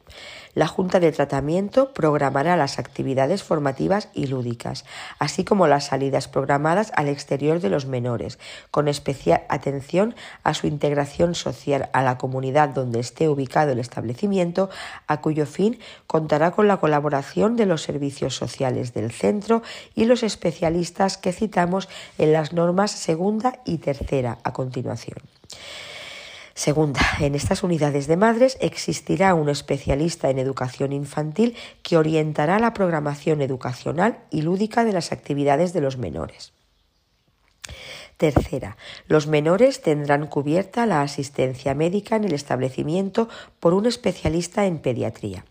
la 0.57 0.65
Junta 0.65 0.99
de 0.99 1.11
Tratamiento 1.11 1.93
programará 1.93 2.57
las 2.57 2.79
actividades 2.79 3.43
formativas 3.43 4.09
y 4.15 4.25
lúdicas, 4.25 4.85
así 5.19 5.43
como 5.43 5.67
las 5.67 5.85
salidas 5.85 6.27
programadas 6.27 6.91
al 6.95 7.09
exterior 7.09 7.59
de 7.59 7.69
los 7.69 7.85
menores, 7.85 8.39
con 8.71 8.87
especial 8.87 9.43
atención 9.49 10.15
a 10.41 10.55
su 10.55 10.65
integración 10.65 11.35
social 11.35 11.89
a 11.93 12.01
la 12.01 12.17
comunidad 12.17 12.69
donde 12.69 12.99
esté 12.99 13.29
ubicado 13.29 13.73
el 13.73 13.77
establecimiento, 13.77 14.71
a 15.05 15.21
cuyo 15.21 15.45
fin 15.45 15.77
contará 16.07 16.49
con 16.49 16.67
la 16.67 16.77
colaboración 16.77 17.55
de 17.55 17.67
los 17.67 17.83
servicios 17.83 18.35
sociales 18.35 18.95
del 18.95 19.11
centro 19.11 19.61
y 19.93 20.05
los 20.05 20.23
especialistas 20.23 21.19
que 21.19 21.33
citamos 21.33 21.87
en 22.17 22.33
las 22.33 22.51
normas 22.51 22.89
segunda 22.89 23.59
y 23.63 23.77
tercera 23.77 24.39
a 24.43 24.53
continuación. 24.53 25.19
Segunda, 26.57 27.01
en 27.19 27.35
estas 27.35 27.61
unidades 27.61 28.07
de 28.07 28.17
madres 28.17 28.57
existirá 28.59 29.35
un 29.35 29.47
especialista 29.47 30.31
en 30.31 30.39
educación 30.39 30.91
infantil 30.91 31.55
que 31.83 31.97
orientará 31.97 32.57
la 32.57 32.73
programación 32.73 33.43
educacional 33.43 34.17
y 34.31 34.41
lúdica 34.41 34.83
de 34.83 34.91
las 34.91 35.11
actividades 35.11 35.71
de 35.71 35.81
los 35.81 35.97
menores. 35.99 36.53
Tercera, 38.17 38.75
los 39.05 39.27
menores 39.27 39.83
tendrán 39.83 40.25
cubierta 40.25 40.87
la 40.87 41.03
asistencia 41.03 41.75
médica 41.75 42.15
en 42.15 42.23
el 42.23 42.33
establecimiento 42.33 43.29
por 43.59 43.75
un 43.75 43.85
especialista 43.85 44.65
en 44.65 44.79
pediatría. 44.79 45.45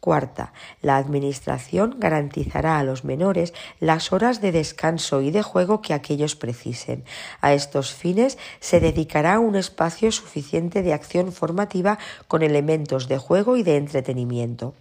Cuarta, 0.00 0.52
la 0.82 0.98
Administración 0.98 1.96
garantizará 1.98 2.78
a 2.78 2.84
los 2.84 3.04
menores 3.04 3.54
las 3.80 4.12
horas 4.12 4.40
de 4.40 4.52
descanso 4.52 5.20
y 5.20 5.30
de 5.30 5.42
juego 5.42 5.80
que 5.82 5.94
aquellos 5.94 6.36
precisen. 6.36 7.04
A 7.40 7.54
estos 7.54 7.92
fines 7.92 8.38
se 8.60 8.78
dedicará 8.78 9.40
un 9.40 9.56
espacio 9.56 10.12
suficiente 10.12 10.82
de 10.82 10.92
acción 10.92 11.32
formativa 11.32 11.98
con 12.28 12.42
elementos 12.42 13.08
de 13.08 13.18
juego 13.18 13.56
y 13.56 13.62
de 13.62 13.76
entretenimiento. 13.76 14.74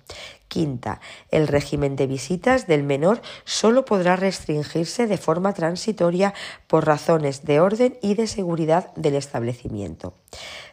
Quinta, 0.47 1.01
el 1.31 1.47
régimen 1.47 1.95
de 1.95 2.07
visitas 2.07 2.67
del 2.67 2.84
menor 2.84 3.22
solo 3.43 3.84
podrá 3.84 4.15
restringirse 4.15 5.07
de 5.07 5.17
forma 5.17 5.53
transitoria 5.53 6.34
por 6.67 6.85
razones 6.85 7.45
de 7.45 7.59
orden 7.59 7.97
y 8.01 8.13
de 8.13 8.27
seguridad 8.27 8.93
del 8.95 9.15
establecimiento. 9.15 10.13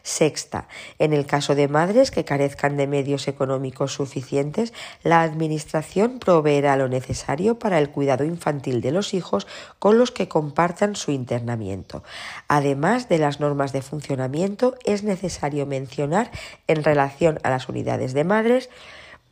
Sexta, 0.03 0.67
en 0.99 1.11
el 1.13 1.25
caso 1.25 1.55
de 1.55 1.67
madres 1.67 2.11
que 2.11 2.25
carezcan 2.25 2.77
de 2.77 2.87
medios 2.87 3.27
económicos 3.27 3.93
suficientes, 3.93 4.73
la 5.01 5.21
Administración 5.21 6.19
proveerá 6.19 6.75
lo 6.75 6.87
necesario 6.87 7.57
para 7.57 7.79
el 7.79 7.89
cuidado 7.89 8.25
infantil 8.25 8.81
de 8.81 8.91
los 8.91 9.13
hijos 9.13 9.47
con 9.79 9.97
los 9.97 10.11
que 10.11 10.27
compartan 10.27 10.95
su 10.95 11.11
internamiento. 11.11 12.03
Además 12.47 13.09
de 13.09 13.17
las 13.17 13.39
normas 13.39 13.73
de 13.73 13.81
funcionamiento, 13.81 14.75
es 14.85 15.03
necesario 15.03 15.65
mencionar 15.65 16.31
en 16.67 16.83
relación 16.83 17.39
a 17.43 17.49
las 17.49 17.69
unidades 17.69 18.13
de 18.13 18.23
madres 18.23 18.69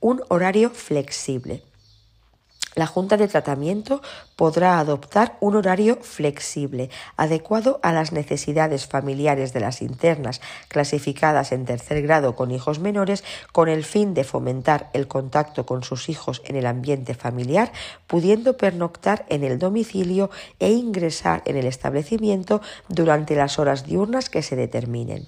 un 0.02 0.22
horario 0.28 0.69
flexible. 0.72 1.64
La 2.76 2.88
Junta 2.88 3.18
de 3.18 3.28
Tratamiento 3.28 4.02
podrá 4.41 4.80
adoptar 4.80 5.38
un 5.39 5.55
horario 5.55 5.99
flexible, 6.01 6.89
adecuado 7.15 7.80
a 7.84 7.93
las 7.93 8.11
necesidades 8.11 8.88
familiares 8.88 9.53
de 9.53 9.59
las 9.59 9.84
internas 9.84 10.41
clasificadas 10.68 11.51
en 11.51 11.65
tercer 11.65 12.01
grado 12.01 12.35
con 12.35 12.49
hijos 12.49 12.80
menores, 12.80 13.23
con 13.51 13.69
el 13.69 13.84
fin 13.84 14.15
de 14.15 14.23
fomentar 14.23 14.89
el 14.93 15.07
contacto 15.07 15.68
con 15.68 15.84
sus 15.84 16.09
hijos 16.09 16.41
en 16.43 16.55
el 16.55 16.65
ambiente 16.65 17.13
familiar, 17.13 17.72
pudiendo 18.07 18.57
pernoctar 18.57 19.27
en 19.30 19.43
el 19.43 19.59
domicilio 19.59 20.31
e 20.57 20.72
ingresar 20.72 21.43
en 21.45 21.55
el 21.57 21.68
establecimiento 21.68 22.61
durante 22.88 23.35
las 23.35 23.59
horas 23.59 23.85
diurnas 23.85 24.31
que 24.31 24.41
se 24.41 24.55
determinen. 24.55 25.27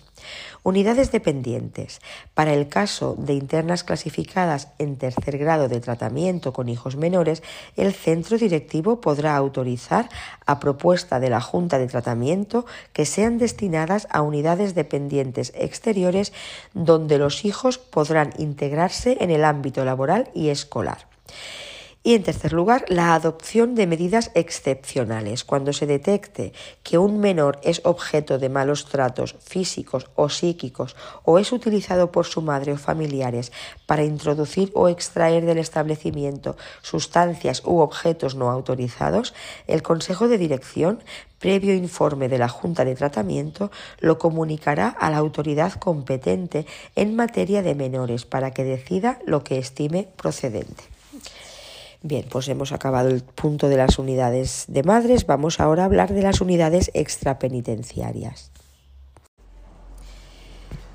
Unidades 0.64 1.12
dependientes. 1.12 2.00
Para 2.34 2.54
el 2.54 2.70
caso 2.70 3.16
de 3.18 3.34
internas 3.34 3.84
clasificadas 3.84 4.70
en 4.80 4.96
tercer 4.96 5.38
grado 5.38 5.68
de 5.68 5.82
tratamiento 5.82 6.54
con 6.54 6.70
hijos 6.70 6.96
menores, 6.96 7.44
el 7.76 7.94
centro 7.94 8.38
directivo 8.38 9.02
podrá 9.04 9.36
autorizar, 9.36 10.08
a 10.48 10.60
propuesta 10.60 11.20
de 11.20 11.30
la 11.30 11.42
Junta 11.42 11.78
de 11.78 11.88
Tratamiento, 11.88 12.66
que 12.94 13.06
sean 13.06 13.38
destinadas 13.38 14.08
a 14.10 14.22
unidades 14.22 14.74
dependientes 14.74 15.52
exteriores 15.56 16.32
donde 16.74 17.20
los 17.20 17.44
hijos 17.44 17.78
podrán 17.78 18.34
integrarse 18.40 19.18
en 19.20 19.30
el 19.30 19.44
ámbito 19.44 19.84
laboral 19.84 20.30
y 20.34 20.50
escolar. 20.50 21.06
Y 22.06 22.16
en 22.16 22.24
tercer 22.24 22.52
lugar, 22.52 22.84
la 22.90 23.16
adopción 23.16 23.76
de 23.76 23.88
medidas 23.88 24.30
excepcionales. 24.36 25.46
Cuando 25.46 25.72
se 25.72 25.86
detecte 25.86 26.52
que 26.84 26.98
un 26.98 27.22
menor 27.22 27.62
es 27.64 27.80
objeto 27.86 28.40
de 28.40 28.50
malos 28.50 28.88
tratos 28.88 29.38
físicos 29.40 30.10
o 30.16 30.28
psíquicos 30.28 30.98
o 31.24 31.40
es 31.40 31.54
utilizado 31.54 32.12
por 32.12 32.26
su 32.26 32.42
madre 32.42 32.74
o 32.74 32.78
familiares 32.78 33.54
para 33.86 34.04
introducir 34.04 34.70
o 34.74 34.90
extraer 34.90 35.46
del 35.46 35.60
establecimiento 35.60 36.58
sustancias 36.82 37.64
u 37.64 37.80
objetos 37.80 38.36
no 38.36 38.52
autorizados, 38.52 39.34
el 39.68 39.82
Consejo 39.82 40.28
de 40.28 40.38
Dirección 40.38 41.02
previo 41.40 41.74
informe 41.74 42.28
de 42.28 42.38
la 42.38 42.48
Junta 42.48 42.86
de 42.86 42.96
Tratamiento, 42.96 43.72
lo 44.00 44.18
comunicará 44.18 44.88
a 44.88 45.10
la 45.10 45.18
autoridad 45.18 45.74
competente 45.74 46.66
en 46.96 47.16
materia 47.16 47.62
de 47.62 47.76
menores 47.76 48.26
para 48.26 48.52
que 48.52 48.64
decida 48.64 49.20
lo 49.26 49.44
que 49.44 49.58
estime 49.58 50.08
procedente. 50.16 50.93
Bien, 52.06 52.26
pues 52.30 52.50
hemos 52.50 52.74
acabado 52.74 53.08
el 53.08 53.22
punto 53.24 53.70
de 53.70 53.78
las 53.78 53.98
unidades 53.98 54.66
de 54.68 54.84
madres. 54.84 55.26
Vamos 55.26 55.62
ahora 55.62 55.84
a 55.84 55.86
hablar 55.86 56.12
de 56.14 56.22
las 56.22 56.42
unidades 56.42 56.92
extrapenitenciarias. 56.94 58.52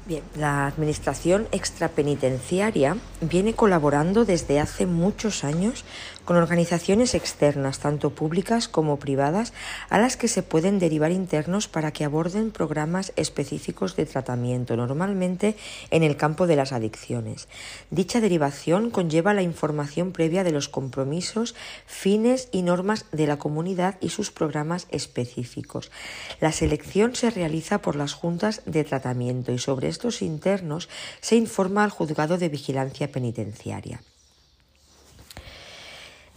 Bien, 0.04 0.22
la 0.36 0.66
Administración 0.66 1.48
extrapenitenciaria 1.50 2.98
viene 3.22 3.54
colaborando 3.54 4.26
desde 4.26 4.60
hace 4.60 4.84
muchos 4.84 5.44
años 5.44 5.86
con 6.28 6.36
organizaciones 6.36 7.14
externas, 7.14 7.78
tanto 7.78 8.10
públicas 8.10 8.68
como 8.68 8.98
privadas, 8.98 9.54
a 9.88 9.98
las 9.98 10.18
que 10.18 10.28
se 10.28 10.42
pueden 10.42 10.78
derivar 10.78 11.10
internos 11.10 11.68
para 11.68 11.90
que 11.90 12.04
aborden 12.04 12.50
programas 12.50 13.14
específicos 13.16 13.96
de 13.96 14.04
tratamiento, 14.04 14.76
normalmente 14.76 15.56
en 15.90 16.02
el 16.02 16.18
campo 16.18 16.46
de 16.46 16.56
las 16.56 16.72
adicciones. 16.72 17.48
Dicha 17.90 18.20
derivación 18.20 18.90
conlleva 18.90 19.32
la 19.32 19.40
información 19.40 20.12
previa 20.12 20.44
de 20.44 20.52
los 20.52 20.68
compromisos, 20.68 21.54
fines 21.86 22.50
y 22.52 22.60
normas 22.60 23.06
de 23.10 23.26
la 23.26 23.38
comunidad 23.38 23.96
y 24.02 24.10
sus 24.10 24.30
programas 24.30 24.86
específicos. 24.90 25.90
La 26.42 26.52
selección 26.52 27.14
se 27.14 27.30
realiza 27.30 27.80
por 27.80 27.96
las 27.96 28.12
juntas 28.12 28.60
de 28.66 28.84
tratamiento 28.84 29.50
y 29.50 29.58
sobre 29.58 29.88
estos 29.88 30.20
internos 30.20 30.90
se 31.22 31.36
informa 31.36 31.84
al 31.84 31.90
juzgado 31.90 32.36
de 32.36 32.50
vigilancia 32.50 33.10
penitenciaria. 33.10 34.02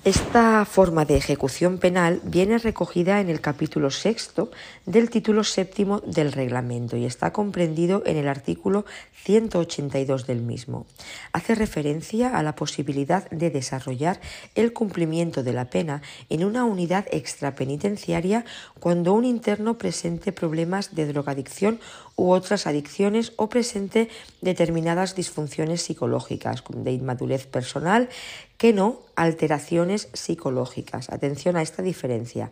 Esta 0.03 0.65
forma 0.65 1.05
de 1.05 1.15
ejecución 1.15 1.77
penal 1.77 2.21
viene 2.23 2.57
recogida 2.57 3.21
en 3.21 3.29
el 3.29 3.39
capítulo 3.39 3.91
sexto 3.91 4.49
del 4.87 5.11
título 5.11 5.43
séptimo 5.43 5.99
del 5.99 6.31
reglamento 6.31 6.97
y 6.97 7.05
está 7.05 7.31
comprendido 7.31 8.01
en 8.07 8.17
el 8.17 8.27
artículo 8.27 8.83
182 9.25 10.25
del 10.25 10.41
mismo. 10.41 10.87
Hace 11.33 11.53
referencia 11.53 12.35
a 12.35 12.41
la 12.41 12.55
posibilidad 12.55 13.29
de 13.29 13.51
desarrollar 13.51 14.19
el 14.55 14.73
cumplimiento 14.73 15.43
de 15.43 15.53
la 15.53 15.69
pena 15.69 16.01
en 16.31 16.45
una 16.45 16.65
unidad 16.65 17.05
extrapenitenciaria 17.11 18.43
cuando 18.79 19.13
un 19.13 19.23
interno 19.23 19.77
presente 19.77 20.31
problemas 20.31 20.95
de 20.95 21.13
drogadicción 21.13 21.79
u 22.15 22.31
otras 22.31 22.65
adicciones 22.65 23.33
o 23.35 23.49
presente 23.49 24.09
determinadas 24.41 25.13
disfunciones 25.13 25.83
psicológicas 25.83 26.63
de 26.69 26.91
inmadurez 26.91 27.45
personal 27.45 28.09
que 28.61 28.73
no 28.73 28.99
alteraciones 29.15 30.07
psicológicas. 30.13 31.09
Atención 31.09 31.57
a 31.57 31.63
esta 31.63 31.81
diferencia 31.81 32.51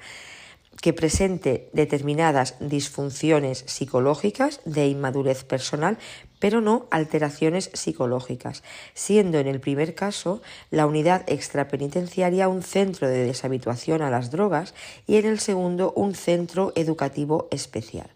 que 0.82 0.92
presente 0.92 1.70
determinadas 1.72 2.56
disfunciones 2.60 3.64
psicológicas 3.68 4.60
de 4.66 4.88
inmadurez 4.88 5.44
personal, 5.44 6.00
pero 6.40 6.62
no 6.62 6.88
alteraciones 6.90 7.70
psicológicas, 7.76 8.64
siendo 8.96 9.38
en 9.38 9.46
el 9.46 9.60
primer 9.60 9.94
caso 9.94 10.42
la 10.72 10.88
unidad 10.88 11.26
extrapenitenciaria 11.28 12.50
un 12.50 12.64
centro 12.64 13.08
de 13.08 13.26
deshabituación 13.28 14.02
a 14.02 14.10
las 14.10 14.32
drogas 14.32 14.74
y 15.06 15.18
en 15.18 15.28
el 15.28 15.40
segundo 15.40 15.94
un 15.96 16.16
centro 16.16 16.74
educativo 16.76 17.48
especial. 17.52 18.10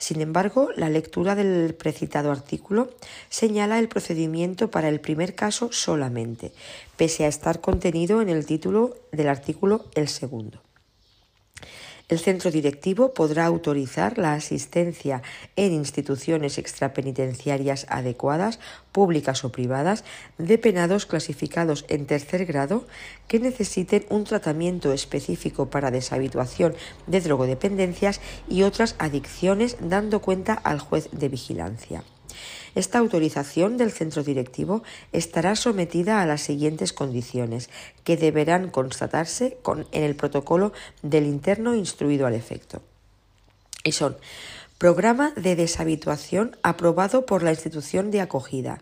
Sin 0.00 0.22
embargo, 0.22 0.70
la 0.76 0.88
lectura 0.88 1.34
del 1.34 1.74
precitado 1.74 2.32
artículo 2.32 2.88
señala 3.28 3.78
el 3.78 3.88
procedimiento 3.88 4.70
para 4.70 4.88
el 4.88 4.98
primer 4.98 5.34
caso 5.34 5.70
solamente, 5.72 6.52
pese 6.96 7.26
a 7.26 7.28
estar 7.28 7.60
contenido 7.60 8.22
en 8.22 8.30
el 8.30 8.46
título 8.46 8.96
del 9.12 9.28
artículo 9.28 9.84
el 9.94 10.08
segundo. 10.08 10.62
El 12.10 12.18
centro 12.18 12.50
directivo 12.50 13.14
podrá 13.14 13.46
autorizar 13.46 14.18
la 14.18 14.32
asistencia 14.32 15.22
en 15.54 15.72
instituciones 15.72 16.58
extrapenitenciarias 16.58 17.86
adecuadas, 17.88 18.58
públicas 18.90 19.44
o 19.44 19.52
privadas, 19.52 20.02
de 20.36 20.58
penados 20.58 21.06
clasificados 21.06 21.84
en 21.88 22.06
tercer 22.06 22.46
grado 22.46 22.84
que 23.28 23.38
necesiten 23.38 24.06
un 24.08 24.24
tratamiento 24.24 24.92
específico 24.92 25.70
para 25.70 25.92
deshabituación 25.92 26.74
de 27.06 27.20
drogodependencias 27.20 28.20
y 28.48 28.64
otras 28.64 28.96
adicciones, 28.98 29.76
dando 29.80 30.20
cuenta 30.20 30.54
al 30.54 30.80
juez 30.80 31.10
de 31.12 31.28
vigilancia. 31.28 32.02
Esta 32.74 32.98
autorización 32.98 33.76
del 33.76 33.90
centro 33.90 34.22
directivo 34.22 34.82
estará 35.12 35.56
sometida 35.56 36.22
a 36.22 36.26
las 36.26 36.40
siguientes 36.40 36.92
condiciones, 36.92 37.70
que 38.04 38.16
deberán 38.16 38.70
constatarse 38.70 39.58
en 39.92 40.02
el 40.02 40.16
protocolo 40.16 40.72
del 41.02 41.26
interno 41.26 41.74
instruido 41.74 42.26
al 42.26 42.34
efecto. 42.34 42.82
Y 43.84 43.92
son 43.92 44.16
Programa 44.80 45.34
de 45.36 45.56
deshabituación 45.56 46.56
aprobado 46.62 47.26
por 47.26 47.42
la 47.42 47.50
institución 47.50 48.10
de 48.10 48.22
acogida. 48.22 48.80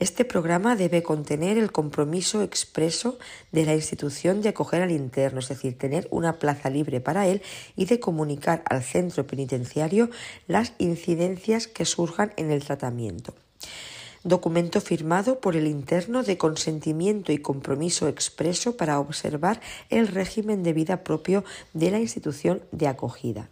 Este 0.00 0.24
programa 0.24 0.76
debe 0.76 1.02
contener 1.02 1.58
el 1.58 1.72
compromiso 1.72 2.42
expreso 2.42 3.18
de 3.52 3.66
la 3.66 3.74
institución 3.74 4.40
de 4.40 4.48
acoger 4.48 4.80
al 4.80 4.92
interno, 4.92 5.40
es 5.40 5.48
decir, 5.50 5.76
tener 5.76 6.08
una 6.10 6.38
plaza 6.38 6.70
libre 6.70 7.02
para 7.02 7.26
él 7.26 7.42
y 7.76 7.84
de 7.84 8.00
comunicar 8.00 8.62
al 8.64 8.82
centro 8.82 9.26
penitenciario 9.26 10.08
las 10.46 10.72
incidencias 10.78 11.68
que 11.68 11.84
surjan 11.84 12.32
en 12.38 12.50
el 12.50 12.64
tratamiento 12.64 13.34
documento 14.22 14.82
firmado 14.82 15.40
por 15.40 15.56
el 15.56 15.66
interno 15.66 16.22
de 16.22 16.36
consentimiento 16.36 17.32
y 17.32 17.38
compromiso 17.38 18.06
expreso 18.06 18.76
para 18.76 19.00
observar 19.00 19.62
el 19.88 20.08
régimen 20.08 20.62
de 20.62 20.74
vida 20.74 21.04
propio 21.04 21.42
de 21.72 21.90
la 21.90 22.00
institución 22.00 22.62
de 22.70 22.86
acogida. 22.86 23.48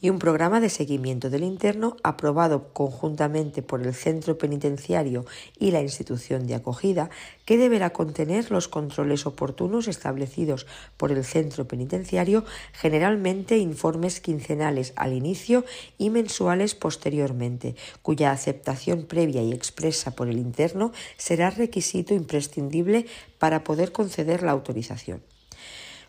Y 0.00 0.10
un 0.10 0.18
programa 0.18 0.60
de 0.60 0.68
seguimiento 0.68 1.30
del 1.30 1.42
interno 1.42 1.96
aprobado 2.02 2.72
conjuntamente 2.72 3.62
por 3.62 3.82
el 3.82 3.94
centro 3.94 4.38
penitenciario 4.38 5.24
y 5.58 5.70
la 5.70 5.80
institución 5.80 6.46
de 6.46 6.54
acogida 6.54 7.10
que 7.44 7.56
deberá 7.56 7.90
contener 7.90 8.50
los 8.50 8.68
controles 8.68 9.26
oportunos 9.26 9.88
establecidos 9.88 10.66
por 10.96 11.12
el 11.12 11.24
centro 11.24 11.66
penitenciario, 11.66 12.44
generalmente 12.72 13.58
informes 13.58 14.20
quincenales 14.20 14.92
al 14.96 15.12
inicio 15.12 15.64
y 15.98 16.10
mensuales 16.10 16.74
posteriormente, 16.74 17.76
cuya 18.02 18.32
aceptación 18.32 19.04
previa 19.04 19.42
y 19.42 19.52
expresa 19.52 20.10
por 20.14 20.28
el 20.28 20.38
interno 20.38 20.92
será 21.16 21.50
requisito 21.50 22.14
imprescindible 22.14 23.06
para 23.38 23.64
poder 23.64 23.92
conceder 23.92 24.42
la 24.42 24.52
autorización. 24.52 25.35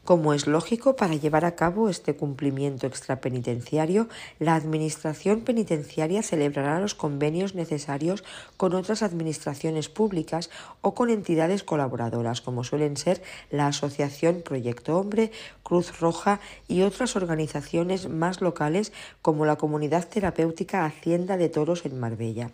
Como 0.08 0.34
es 0.34 0.48
lógico, 0.48 0.96
para 0.96 1.16
llevar 1.16 1.44
a 1.44 1.58
cabo 1.58 1.90
este 1.90 2.16
cumplimiento 2.16 2.88
extrapenitenciario, 2.88 4.08
la 4.40 4.56
Administración 4.56 5.42
penitenciaria 5.42 6.24
celebrará 6.24 6.80
los 6.80 6.96
convenios 6.96 7.56
necesarios 7.56 8.24
con 8.56 8.74
otras 8.74 9.04
administraciones 9.04 9.90
públicas 9.90 10.50
o 10.80 10.94
con 10.94 11.10
entidades 11.10 11.64
colaboradoras, 11.64 12.40
como 12.40 12.64
suelen 12.64 12.96
ser 12.96 13.22
la 13.52 13.68
Asociación 13.68 14.44
Proyecto 14.46 14.98
Hombre, 14.98 15.34
Cruz 15.62 16.00
Roja 16.00 16.40
y 16.70 16.84
otras 16.84 17.18
organizaciones 17.18 18.08
más 18.08 18.40
locales 18.40 18.94
como 19.22 19.46
la 19.46 19.58
Comunidad 19.58 20.08
Terapéutica 20.08 20.86
Hacienda 20.86 21.36
de 21.36 21.50
Toros 21.50 21.86
en 21.86 22.00
Marbella. 22.00 22.52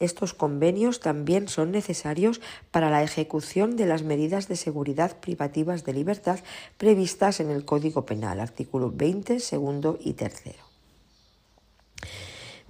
Estos 0.00 0.32
convenios 0.32 1.00
también 1.00 1.48
son 1.48 1.72
necesarios 1.72 2.40
para 2.70 2.90
la 2.90 3.02
ejecución 3.02 3.76
de 3.76 3.86
las 3.86 4.02
medidas 4.02 4.46
de 4.46 4.56
seguridad 4.56 5.18
privativas 5.18 5.84
de 5.84 5.92
libertad 5.92 6.38
previstas 6.76 7.40
en 7.40 7.50
el 7.50 7.64
Código 7.64 8.06
Penal, 8.06 8.38
artículo 8.40 8.92
20, 8.94 9.40
segundo 9.40 9.98
y 10.00 10.12
tercero. 10.12 10.68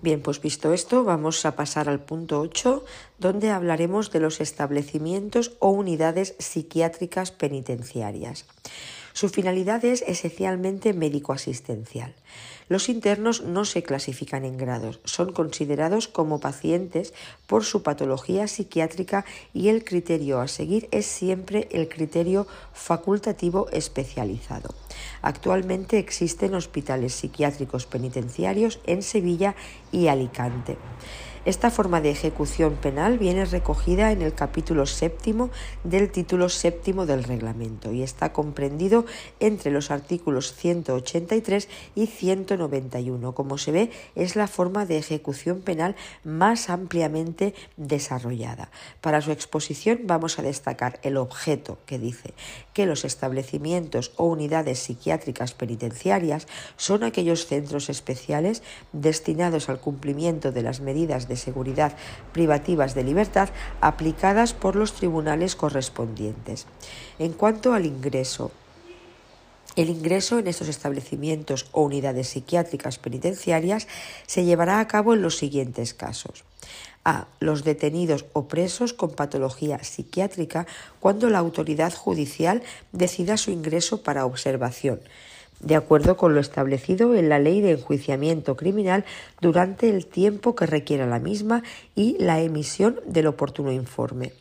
Bien, 0.01 0.23
pues 0.23 0.41
visto 0.41 0.73
esto, 0.73 1.03
vamos 1.03 1.45
a 1.45 1.57
pasar 1.57 1.89
al 1.89 2.01
punto 2.01 2.41
8, 2.41 2.85
donde 3.19 3.51
hablaremos 3.51 4.13
de 4.13 4.21
los 4.21 4.41
establecimientos 4.41 5.57
o 5.59 5.71
unidades 5.71 6.37
psiquiátricas 6.39 7.33
penitenciarias. 7.33 8.47
Su 9.19 9.29
finalidad 9.29 9.85
es 9.85 10.03
esencialmente 10.03 10.93
médico-asistencial. 10.93 12.15
Los 12.69 12.89
internos 12.89 13.43
no 13.43 13.65
se 13.65 13.83
clasifican 13.83 14.45
en 14.45 14.57
grados, 14.57 15.01
son 15.03 15.33
considerados 15.33 16.07
como 16.07 16.39
pacientes 16.39 17.13
por 17.49 17.65
su 17.65 17.83
patología 17.83 18.47
psiquiátrica 18.47 19.25
y 19.53 19.71
el 19.71 19.83
criterio 19.83 20.41
a 20.41 20.47
seguir 20.47 20.87
es 20.93 21.07
siempre 21.07 21.67
el 21.73 21.89
criterio 21.89 22.47
facultativo 22.73 23.69
especializado. 23.73 24.73
Actualmente 25.21 25.99
existen 25.99 26.55
hospitales 26.55 27.13
psiquiátricos 27.13 27.87
penitenciarios 27.87 28.79
en 28.87 29.03
Sevilla 29.03 29.57
y 29.91 30.07
Alicante. 30.07 30.77
Esta 31.45 31.71
forma 31.71 32.01
de 32.01 32.11
ejecución 32.11 32.75
penal 32.77 33.19
viene 33.19 33.45
recogida 33.45 34.13
en 34.13 34.23
el 34.23 34.35
capítulo 34.35 34.87
séptimo 34.87 35.51
del 35.85 36.11
título 36.11 36.49
séptimo 36.49 37.07
del 37.07 37.25
reglamento 37.25 37.93
y 37.93 38.03
está 38.03 38.33
comprendido 38.33 39.07
entre 39.41 39.71
los 39.71 39.91
artículos 39.91 40.55
183 40.55 41.69
y 41.95 42.07
191. 42.07 43.35
Como 43.35 43.57
se 43.59 43.73
ve, 43.73 43.91
es 44.15 44.37
la 44.37 44.49
forma 44.49 44.85
de 44.85 44.99
ejecución 44.99 45.61
penal 45.61 45.95
más 46.25 46.71
ampliamente 46.71 47.55
desarrollada. 47.77 48.71
Para 49.01 49.21
su 49.21 49.31
exposición 49.31 50.01
vamos 50.05 50.39
a 50.39 50.43
destacar 50.43 50.99
el 51.03 51.17
objeto 51.17 51.79
que 51.87 51.99
dice 51.99 52.35
que 52.73 52.87
los 52.87 53.05
establecimientos 53.05 54.13
o 54.17 54.25
unidades 54.27 54.81
psiquiátricas 54.81 55.53
penitenciarias 55.53 56.49
son 56.77 57.05
aquellos 57.05 57.47
centros 57.47 57.89
especiales 57.89 58.63
destinados 58.93 59.69
al 59.69 59.81
cumplimiento 59.81 60.53
de 60.53 60.63
las 60.63 60.81
medidas 60.81 61.28
de 61.29 61.37
seguridad 61.37 61.97
privativas 62.33 62.95
de 62.95 63.05
libertad 63.05 63.51
aplicadas 63.81 64.55
por 64.55 64.77
los 64.77 64.93
tribunales 64.93 65.57
correspondientes. 65.57 66.67
En 67.19 67.33
cuanto 67.33 67.75
al 67.75 67.87
ingreso, 67.87 68.51
el 69.77 69.91
ingreso 69.91 70.41
en 70.41 70.49
estos 70.49 70.69
establecimientos 70.69 71.69
o 71.71 71.83
unidades 71.83 72.31
psiquiátricas 72.31 72.99
penitenciarias 72.99 73.87
se 74.27 74.45
llevará 74.45 74.81
a 74.81 74.89
cabo 74.89 75.15
en 75.15 75.23
los 75.23 75.37
siguientes 75.37 75.95
casos. 75.95 76.45
A. 77.05 77.29
Los 77.39 77.63
detenidos 77.63 78.27
o 78.33 78.49
presos 78.49 78.93
con 78.93 79.13
patología 79.13 79.83
psiquiátrica 79.85 80.67
cuando 80.99 81.31
la 81.31 81.39
autoridad 81.39 81.95
judicial 81.95 82.63
decida 82.91 83.37
su 83.37 83.53
ingreso 83.53 84.03
para 84.03 84.27
observación 84.27 85.01
de 85.61 85.75
acuerdo 85.75 86.17
con 86.17 86.35
lo 86.35 86.41
establecido 86.41 87.15
en 87.15 87.29
la 87.29 87.39
Ley 87.39 87.61
de 87.61 87.73
Enjuiciamiento 87.73 88.57
Criminal 88.57 89.05
durante 89.41 89.89
el 89.89 90.07
tiempo 90.07 90.55
que 90.55 90.67
requiera 90.67 91.07
la 91.07 91.19
misma 91.19 91.63
y 91.95 92.17
la 92.19 92.41
emisión 92.41 93.01
del 93.07 93.27
oportuno 93.27 93.73
informe. 93.73 94.33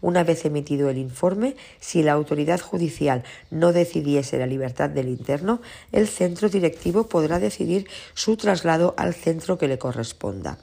Una 0.00 0.24
vez 0.24 0.44
emitido 0.44 0.90
el 0.90 0.98
informe, 0.98 1.56
si 1.80 2.02
la 2.02 2.12
autoridad 2.12 2.60
judicial 2.60 3.24
no 3.50 3.72
decidiese 3.72 4.38
la 4.38 4.46
libertad 4.46 4.90
del 4.90 5.08
interno, 5.08 5.60
el 5.92 6.08
centro 6.08 6.48
directivo 6.48 7.06
podrá 7.06 7.38
decidir 7.38 7.88
su 8.14 8.36
traslado 8.36 8.94
al 8.96 9.14
centro 9.14 9.58
que 9.58 9.68
le 9.68 9.78
corresponda. 9.78 10.58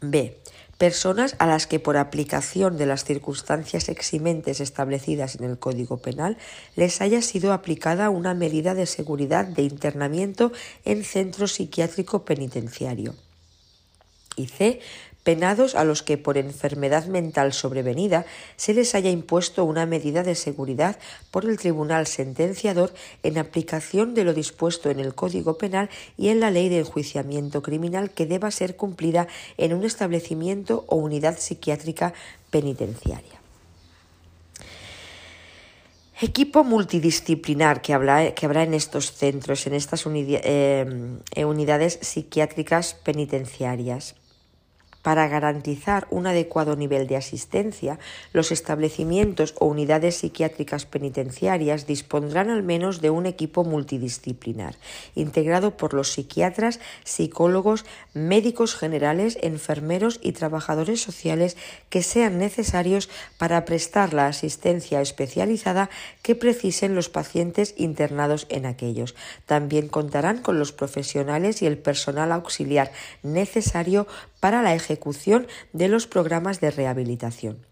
B 0.00 0.41
personas 0.78 1.36
a 1.38 1.46
las 1.46 1.66
que 1.66 1.78
por 1.78 1.96
aplicación 1.96 2.76
de 2.76 2.86
las 2.86 3.04
circunstancias 3.04 3.88
eximentes 3.88 4.60
establecidas 4.60 5.36
en 5.36 5.44
el 5.44 5.58
Código 5.58 5.98
Penal 5.98 6.36
les 6.76 7.00
haya 7.00 7.22
sido 7.22 7.52
aplicada 7.52 8.10
una 8.10 8.34
medida 8.34 8.74
de 8.74 8.86
seguridad 8.86 9.44
de 9.44 9.62
internamiento 9.62 10.52
en 10.84 11.04
centro 11.04 11.46
psiquiátrico 11.46 12.24
penitenciario. 12.24 13.14
Y 14.36 14.46
C 14.46 14.80
penados 15.24 15.74
a 15.74 15.84
los 15.84 16.02
que 16.02 16.18
por 16.18 16.36
enfermedad 16.36 17.06
mental 17.06 17.52
sobrevenida 17.52 18.26
se 18.56 18.74
les 18.74 18.94
haya 18.94 19.10
impuesto 19.10 19.64
una 19.64 19.86
medida 19.86 20.22
de 20.22 20.34
seguridad 20.34 20.98
por 21.30 21.44
el 21.44 21.58
tribunal 21.58 22.06
sentenciador 22.06 22.92
en 23.22 23.38
aplicación 23.38 24.14
de 24.14 24.24
lo 24.24 24.34
dispuesto 24.34 24.90
en 24.90 25.00
el 25.00 25.14
Código 25.14 25.58
Penal 25.58 25.90
y 26.16 26.28
en 26.28 26.40
la 26.40 26.50
Ley 26.50 26.68
de 26.68 26.80
Enjuiciamiento 26.80 27.62
Criminal 27.62 28.10
que 28.10 28.26
deba 28.26 28.50
ser 28.50 28.76
cumplida 28.76 29.28
en 29.56 29.74
un 29.74 29.84
establecimiento 29.84 30.84
o 30.88 30.96
unidad 30.96 31.38
psiquiátrica 31.38 32.12
penitenciaria. 32.50 33.40
Equipo 36.20 36.62
multidisciplinar 36.62 37.82
que 37.82 37.94
habrá, 37.94 38.32
que 38.32 38.46
habrá 38.46 38.62
en 38.62 38.74
estos 38.74 39.12
centros, 39.12 39.66
en 39.66 39.74
estas 39.74 40.04
eh, 40.06 41.44
unidades 41.44 41.98
psiquiátricas 42.00 42.94
penitenciarias. 42.94 44.14
Para 45.02 45.26
garantizar 45.26 46.06
un 46.10 46.28
adecuado 46.28 46.76
nivel 46.76 47.08
de 47.08 47.16
asistencia, 47.16 47.98
los 48.32 48.52
establecimientos 48.52 49.54
o 49.58 49.66
unidades 49.66 50.18
psiquiátricas 50.18 50.86
penitenciarias 50.86 51.86
dispondrán 51.88 52.50
al 52.50 52.62
menos 52.62 53.00
de 53.00 53.10
un 53.10 53.26
equipo 53.26 53.64
multidisciplinar, 53.64 54.76
integrado 55.16 55.76
por 55.76 55.92
los 55.92 56.12
psiquiatras, 56.12 56.78
psicólogos, 57.02 57.84
médicos 58.14 58.76
generales, 58.76 59.38
enfermeros 59.42 60.20
y 60.22 60.32
trabajadores 60.32 61.02
sociales 61.02 61.56
que 61.88 62.04
sean 62.04 62.38
necesarios 62.38 63.10
para 63.38 63.64
prestar 63.64 64.14
la 64.14 64.28
asistencia 64.28 65.00
especializada 65.00 65.90
que 66.22 66.36
precisen 66.36 66.94
los 66.94 67.08
pacientes 67.08 67.74
internados 67.76 68.46
en 68.50 68.66
aquellos. 68.66 69.16
También 69.46 69.88
contarán 69.88 70.38
con 70.38 70.60
los 70.60 70.70
profesionales 70.70 71.60
y 71.60 71.66
el 71.66 71.78
personal 71.78 72.30
auxiliar 72.30 72.92
necesario 73.24 74.06
para 74.42 74.60
la 74.60 74.74
ejecución 74.74 75.46
de 75.72 75.86
los 75.86 76.08
programas 76.08 76.60
de 76.60 76.72
rehabilitación. 76.72 77.64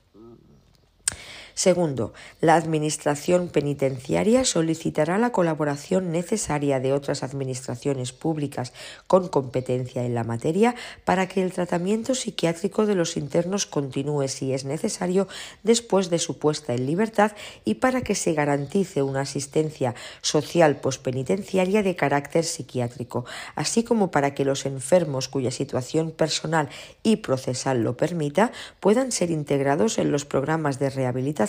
Segundo, 1.54 2.12
la 2.40 2.54
Administración 2.54 3.48
penitenciaria 3.48 4.44
solicitará 4.44 5.18
la 5.18 5.32
colaboración 5.32 6.12
necesaria 6.12 6.80
de 6.80 6.92
otras 6.92 7.22
administraciones 7.22 8.12
públicas 8.12 8.72
con 9.06 9.28
competencia 9.28 10.04
en 10.04 10.14
la 10.14 10.24
materia 10.24 10.74
para 11.04 11.28
que 11.28 11.42
el 11.42 11.52
tratamiento 11.52 12.14
psiquiátrico 12.14 12.86
de 12.86 12.94
los 12.94 13.16
internos 13.16 13.66
continúe 13.66 14.28
si 14.28 14.52
es 14.52 14.64
necesario 14.64 15.28
después 15.62 16.10
de 16.10 16.18
su 16.18 16.38
puesta 16.38 16.74
en 16.74 16.86
libertad 16.86 17.32
y 17.64 17.74
para 17.74 18.02
que 18.02 18.14
se 18.14 18.32
garantice 18.32 19.02
una 19.02 19.22
asistencia 19.22 19.94
social 20.22 20.76
pospenitenciaria 20.76 21.82
de 21.82 21.96
carácter 21.96 22.44
psiquiátrico, 22.44 23.24
así 23.54 23.82
como 23.82 24.10
para 24.10 24.34
que 24.34 24.44
los 24.44 24.66
enfermos 24.66 25.28
cuya 25.28 25.50
situación 25.50 26.10
personal 26.10 26.68
y 27.02 27.16
procesal 27.16 27.82
lo 27.82 27.96
permita 27.96 28.52
puedan 28.78 29.12
ser 29.12 29.30
integrados 29.30 29.98
en 29.98 30.10
los 30.12 30.24
programas 30.24 30.78
de 30.78 30.90
rehabilitación 30.90 31.39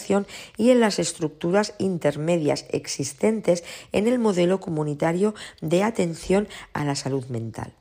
y 0.58 0.70
en 0.70 0.80
las 0.80 1.00
estructuras 1.00 1.74
intermedias 1.78 2.66
existentes 2.70 3.64
en 3.92 4.08
el 4.08 4.20
modelo 4.20 4.60
comunitario 4.60 5.34
de 5.62 5.84
atención 5.84 6.48
a 6.74 6.86
la 6.86 6.96
salud 6.96 7.26
mental. 7.28 7.74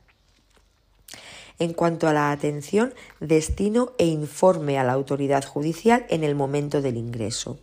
En 1.59 1.73
cuanto 1.73 2.07
a 2.07 2.13
la 2.13 2.31
atención, 2.31 2.93
destino 3.19 3.93
e 3.97 4.07
informe 4.07 4.79
a 4.79 4.83
la 4.83 4.93
autoridad 4.93 5.45
judicial 5.45 6.05
en 6.09 6.23
el 6.23 6.35
momento 6.35 6.81
del 6.81 6.97
ingreso. 6.97 7.59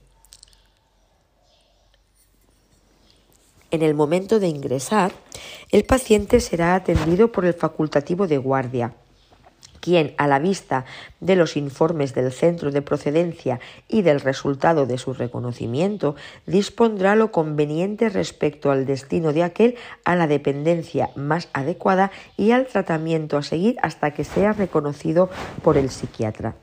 En 3.70 3.82
el 3.82 3.94
momento 3.94 4.40
de 4.40 4.48
ingresar, 4.48 5.12
el 5.70 5.84
paciente 5.84 6.40
será 6.40 6.74
atendido 6.74 7.32
por 7.32 7.44
el 7.44 7.54
facultativo 7.54 8.26
de 8.26 8.38
guardia 8.38 8.94
quien, 9.80 10.14
a 10.18 10.26
la 10.26 10.38
vista 10.38 10.84
de 11.20 11.36
los 11.36 11.56
informes 11.56 12.14
del 12.14 12.32
centro 12.32 12.70
de 12.70 12.82
procedencia 12.82 13.60
y 13.88 14.02
del 14.02 14.20
resultado 14.20 14.86
de 14.86 14.98
su 14.98 15.14
reconocimiento, 15.14 16.16
dispondrá 16.46 17.16
lo 17.16 17.32
conveniente 17.32 18.08
respecto 18.08 18.70
al 18.70 18.86
destino 18.86 19.32
de 19.32 19.42
aquel 19.42 19.76
a 20.04 20.16
la 20.16 20.26
dependencia 20.26 21.10
más 21.16 21.48
adecuada 21.52 22.10
y 22.36 22.52
al 22.52 22.66
tratamiento 22.66 23.36
a 23.36 23.42
seguir 23.42 23.76
hasta 23.82 24.12
que 24.12 24.24
sea 24.24 24.52
reconocido 24.52 25.30
por 25.62 25.76
el 25.76 25.90
psiquiatra. 25.90 26.54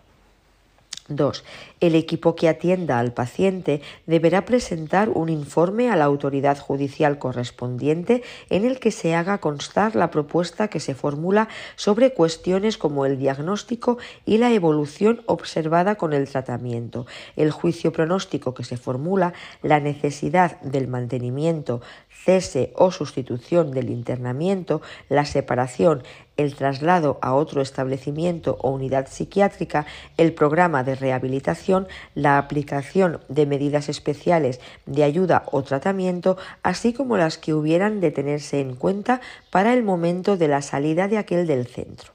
2. 1.08 1.44
El 1.82 1.94
equipo 1.94 2.36
que 2.36 2.50
atienda 2.50 2.98
al 2.98 3.14
paciente 3.14 3.82
deberá 4.08 4.46
presentar 4.46 5.10
un 5.10 5.30
informe 5.30 5.92
a 5.92 5.96
la 5.96 6.06
autoridad 6.06 6.58
judicial 6.58 7.20
correspondiente 7.20 8.24
en 8.50 8.66
el 8.66 8.80
que 8.80 8.92
se 8.92 9.14
haga 9.14 9.38
constar 9.38 9.96
la 9.96 10.10
propuesta 10.10 10.68
que 10.68 10.80
se 10.80 10.96
formula 10.96 11.48
sobre 11.76 12.14
cuestiones 12.14 12.78
como 12.78 13.06
el 13.06 13.20
diagnóstico 13.20 13.98
y 14.26 14.40
la 14.40 14.52
evolución 14.52 15.22
observada 15.28 15.96
con 15.96 16.14
el 16.14 16.28
tratamiento, 16.28 17.06
el 17.36 17.52
juicio 17.52 17.92
pronóstico 17.92 18.54
que 18.56 18.64
se 18.64 18.78
formula, 18.78 19.34
la 19.62 19.80
necesidad 19.80 20.60
del 20.62 20.88
mantenimiento, 20.88 21.82
cese 22.26 22.74
o 22.76 22.92
sustitución 22.92 23.72
del 23.72 23.92
internamiento, 23.92 24.82
la 25.10 25.26
separación, 25.26 26.02
el 26.38 26.56
traslado 26.56 27.20
a 27.22 27.36
otro 27.36 27.62
establecimiento 27.62 28.58
o 28.62 28.72
unidad 28.72 29.08
psiquiátrica, 29.08 29.86
el 30.18 30.34
programa 30.34 30.84
de 30.84 30.96
rehabilitación, 30.96 31.88
la 32.16 32.40
aplicación 32.40 33.22
de 33.30 33.46
medidas 33.46 33.90
especiales 33.90 34.60
de 34.88 35.04
ayuda 35.04 35.44
o 35.52 35.64
tratamiento, 35.64 36.38
así 36.64 36.94
como 36.94 37.16
las 37.16 37.38
que 37.38 37.54
hubieran 37.54 38.02
de 38.02 38.12
tenerse 38.12 38.60
en 38.60 38.76
cuenta 38.76 39.22
para 39.52 39.74
el 39.74 39.84
momento 39.84 40.36
de 40.36 40.48
la 40.48 40.62
salida 40.64 41.08
de 41.08 41.20
aquel 41.20 41.46
del 41.46 41.68
centro. 41.68 42.15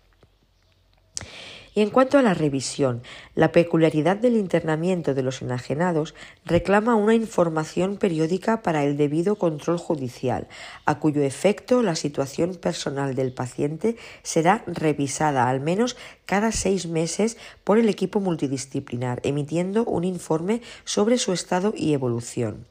En 1.80 1.88
cuanto 1.88 2.18
a 2.18 2.22
la 2.22 2.34
revisión, 2.34 3.02
la 3.34 3.52
peculiaridad 3.52 4.18
del 4.18 4.36
internamiento 4.36 5.14
de 5.14 5.22
los 5.22 5.40
enajenados 5.40 6.14
reclama 6.44 6.94
una 6.94 7.14
información 7.14 7.96
periódica 7.96 8.60
para 8.60 8.84
el 8.84 8.98
debido 8.98 9.36
control 9.36 9.78
judicial, 9.78 10.46
a 10.84 10.98
cuyo 10.98 11.22
efecto 11.22 11.80
la 11.80 11.94
situación 11.94 12.54
personal 12.54 13.14
del 13.14 13.32
paciente 13.32 13.96
será 14.22 14.62
revisada 14.66 15.48
al 15.48 15.60
menos 15.60 15.96
cada 16.26 16.52
seis 16.52 16.86
meses 16.86 17.38
por 17.64 17.78
el 17.78 17.88
equipo 17.88 18.20
multidisciplinar, 18.20 19.20
emitiendo 19.22 19.86
un 19.86 20.04
informe 20.04 20.60
sobre 20.84 21.16
su 21.16 21.32
estado 21.32 21.72
y 21.74 21.94
evolución. 21.94 22.66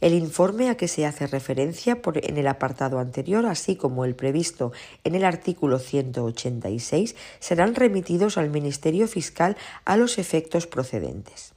El 0.00 0.12
informe 0.12 0.68
a 0.68 0.76
que 0.76 0.88
se 0.88 1.06
hace 1.06 1.26
referencia 1.26 2.00
en 2.04 2.36
el 2.36 2.46
apartado 2.46 2.98
anterior, 2.98 3.46
así 3.46 3.76
como 3.76 4.04
el 4.04 4.14
previsto 4.14 4.72
en 5.04 5.14
el 5.14 5.24
artículo 5.24 5.78
186, 5.78 7.16
serán 7.40 7.74
remitidos 7.74 8.36
al 8.38 8.50
Ministerio 8.50 9.08
Fiscal 9.08 9.56
a 9.84 9.96
los 9.96 10.18
efectos 10.18 10.66
procedentes. 10.66 11.52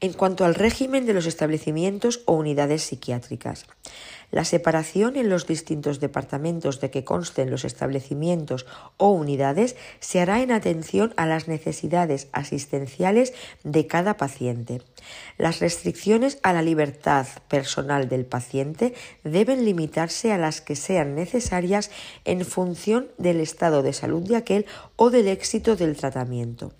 En 0.00 0.12
cuanto 0.12 0.44
al 0.44 0.54
régimen 0.54 1.06
de 1.06 1.14
los 1.14 1.26
establecimientos 1.26 2.22
o 2.26 2.34
unidades 2.34 2.82
psiquiátricas, 2.82 3.66
la 4.34 4.44
separación 4.44 5.14
en 5.14 5.28
los 5.28 5.46
distintos 5.46 6.00
departamentos 6.00 6.80
de 6.80 6.90
que 6.90 7.04
consten 7.04 7.52
los 7.52 7.64
establecimientos 7.64 8.66
o 8.96 9.10
unidades 9.10 9.76
se 10.00 10.18
hará 10.18 10.42
en 10.42 10.50
atención 10.50 11.14
a 11.16 11.24
las 11.24 11.46
necesidades 11.46 12.26
asistenciales 12.32 13.32
de 13.62 13.86
cada 13.86 14.16
paciente. 14.16 14.82
Las 15.38 15.60
restricciones 15.60 16.40
a 16.42 16.52
la 16.52 16.62
libertad 16.62 17.28
personal 17.46 18.08
del 18.08 18.26
paciente 18.26 18.94
deben 19.22 19.64
limitarse 19.64 20.32
a 20.32 20.38
las 20.38 20.60
que 20.60 20.74
sean 20.74 21.14
necesarias 21.14 21.92
en 22.24 22.44
función 22.44 23.06
del 23.18 23.38
estado 23.38 23.84
de 23.84 23.92
salud 23.92 24.26
de 24.26 24.34
aquel 24.34 24.66
o 24.96 25.10
del 25.10 25.28
éxito 25.28 25.76
del 25.76 25.96
tratamiento. 25.96 26.72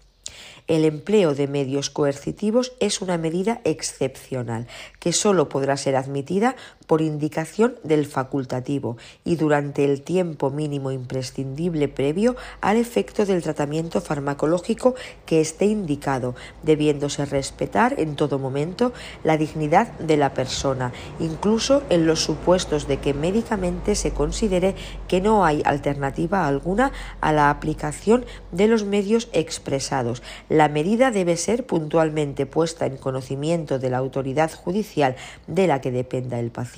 El 0.67 0.87
empleo 0.87 1.35
de 1.35 1.47
medios 1.47 1.91
coercitivos 1.91 2.73
es 2.81 3.03
una 3.03 3.19
medida 3.19 3.61
excepcional 3.65 4.67
que 4.99 5.13
sólo 5.13 5.51
podrá 5.51 5.77
ser 5.77 5.95
admitida 5.95 6.57
por 6.87 7.01
indicación 7.01 7.75
del 7.83 8.07
facultativo 8.07 8.97
y 9.25 9.37
durante 9.37 9.85
el 9.85 10.03
tiempo 10.03 10.51
mínimo 10.51 10.91
imprescindible 10.91 11.89
previo 11.89 12.37
al 12.61 12.77
efecto 12.77 13.25
del 13.25 13.43
tratamiento 13.43 14.01
farmacológico 14.01 14.95
que 15.27 15.41
esté 15.41 15.67
indicado, 15.67 16.35
debiéndose 16.63 17.25
respetar 17.25 17.99
en 17.99 18.17
todo 18.17 18.39
momento 18.39 18.93
la 19.23 19.37
dignidad 19.37 19.93
de 19.99 20.17
la 20.17 20.35
persona, 20.35 20.93
incluso 21.21 21.83
en 21.89 22.07
los 22.07 22.21
supuestos 22.21 22.87
de 22.87 22.99
que 22.99 23.15
médicamente 23.15 23.95
se 23.95 24.13
considere 24.13 24.75
que 25.09 25.21
no 25.21 25.45
hay 25.45 25.63
alternativa 25.65 26.47
alguna 26.47 26.93
a 27.21 27.33
la 27.33 27.51
aplicación 27.51 28.25
de 28.53 28.69
los 28.69 28.85
medios 28.85 29.29
expresados. 29.33 30.23
La 30.49 30.69
medida 30.69 31.11
debe 31.11 31.37
ser 31.37 31.65
puntualmente 31.65 32.47
puesta 32.47 32.87
en 32.87 32.97
conocimiento 32.97 33.79
de 33.79 33.91
la 33.91 33.99
autoridad 33.99 34.53
judicial 34.53 35.17
de 35.47 35.67
la 35.67 35.81
que 35.81 35.91
dependa 35.91 36.39
el 36.39 36.51
paciente 36.51 36.74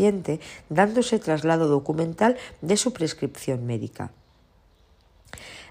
dándose 0.68 1.18
traslado 1.18 1.68
documental 1.68 2.36
de 2.60 2.76
su 2.76 2.92
prescripción 2.92 3.66
médica. 3.66 4.12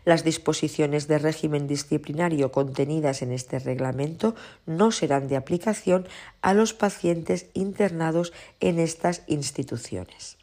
Las 0.06 0.24
disposiciones 0.24 1.08
de 1.08 1.18
régimen 1.18 1.68
disciplinario 1.68 2.52
contenidas 2.52 3.24
en 3.24 3.32
este 3.32 3.58
reglamento 3.58 4.36
no 4.68 4.92
serán 4.92 5.28
de 5.28 5.36
aplicación 5.36 6.08
a 6.42 6.54
los 6.54 6.74
pacientes 6.74 7.48
internados 7.54 8.32
en 8.60 8.80
estas 8.80 9.24
instituciones. 9.26 10.38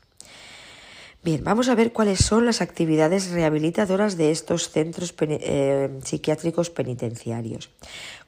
Bien, 1.24 1.44
vamos 1.44 1.68
a 1.68 1.76
ver 1.76 1.92
cuáles 1.92 2.18
son 2.18 2.46
las 2.46 2.60
actividades 2.60 3.30
rehabilitadoras 3.30 4.16
de 4.16 4.32
estos 4.32 4.70
centros 4.70 5.14
eh, 5.20 5.88
psiquiátricos 6.02 6.68
penitenciarios. 6.70 7.70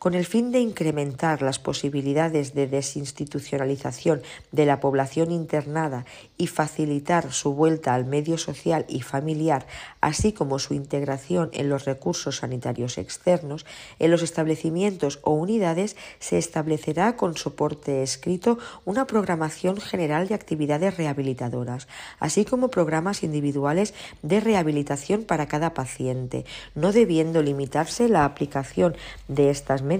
Con 0.05 0.13
el 0.13 0.27
fin 0.27 0.53
de 0.53 0.61
incrementar 0.61 1.41
las 1.41 1.59
posibilidades 1.59 2.53
de 2.53 2.67
desinstitucionalización 2.67 4.21
de 4.53 4.67
la 4.67 4.79
población 4.79 5.31
internada 5.31 6.05
y 6.37 6.49
facilitar 6.49 7.33
su 7.33 7.55
vuelta 7.55 7.95
al 7.95 8.05
medio 8.05 8.37
social 8.37 8.85
y 8.87 9.01
familiar, 9.01 9.67
así 10.03 10.35
como 10.35 10.59
su 10.59 10.75
integración 10.75 11.49
en 11.55 11.71
los 11.71 11.87
recursos 11.87 12.37
sanitarios 12.37 12.99
externos, 12.99 13.65
en 13.99 14.11
los 14.11 14.21
establecimientos 14.21 15.21
o 15.23 15.33
unidades 15.33 15.97
se 16.19 16.37
establecerá 16.37 17.17
con 17.17 17.39
soporte 17.39 18.03
escrito 18.03 18.59
una 18.85 19.07
programación 19.07 19.81
general 19.81 20.29
de 20.29 20.35
actividades 20.35 20.99
rehabilitadoras, 20.99 21.89
así 22.19 22.45
como 22.45 22.69
programas 22.69 23.23
individuales 23.23 23.95
de 24.21 24.41
rehabilitación 24.41 25.25
para 25.25 25.47
cada 25.47 25.73
paciente, 25.73 26.45
no 26.75 26.93
debiendo 26.93 27.43
limitarse 27.43 28.11
la 28.11 28.27
aplicación 28.27 28.95
de 29.29 29.49
estas 29.49 29.81
medidas 29.81 29.94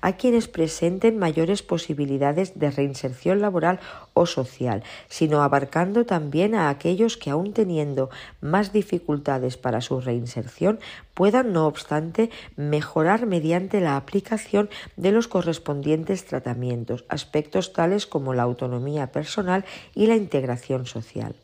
a 0.00 0.12
quienes 0.12 0.48
presenten 0.48 1.18
mayores 1.18 1.62
posibilidades 1.62 2.58
de 2.58 2.70
reinserción 2.70 3.40
laboral 3.40 3.80
o 4.14 4.26
social, 4.26 4.82
sino 5.08 5.42
abarcando 5.42 6.04
también 6.06 6.54
a 6.54 6.68
aquellos 6.68 7.16
que 7.16 7.30
aun 7.30 7.52
teniendo 7.52 8.10
más 8.40 8.72
dificultades 8.72 9.56
para 9.56 9.80
su 9.80 10.00
reinserción 10.00 10.78
puedan, 11.14 11.52
no 11.52 11.66
obstante, 11.66 12.30
mejorar 12.56 13.26
mediante 13.26 13.80
la 13.80 13.96
aplicación 13.96 14.68
de 14.96 15.12
los 15.12 15.28
correspondientes 15.28 16.24
tratamientos, 16.24 17.04
aspectos 17.08 17.72
tales 17.72 18.06
como 18.06 18.34
la 18.34 18.42
autonomía 18.42 19.12
personal 19.12 19.64
y 19.94 20.06
la 20.06 20.16
integración 20.16 20.86
social 20.86 21.34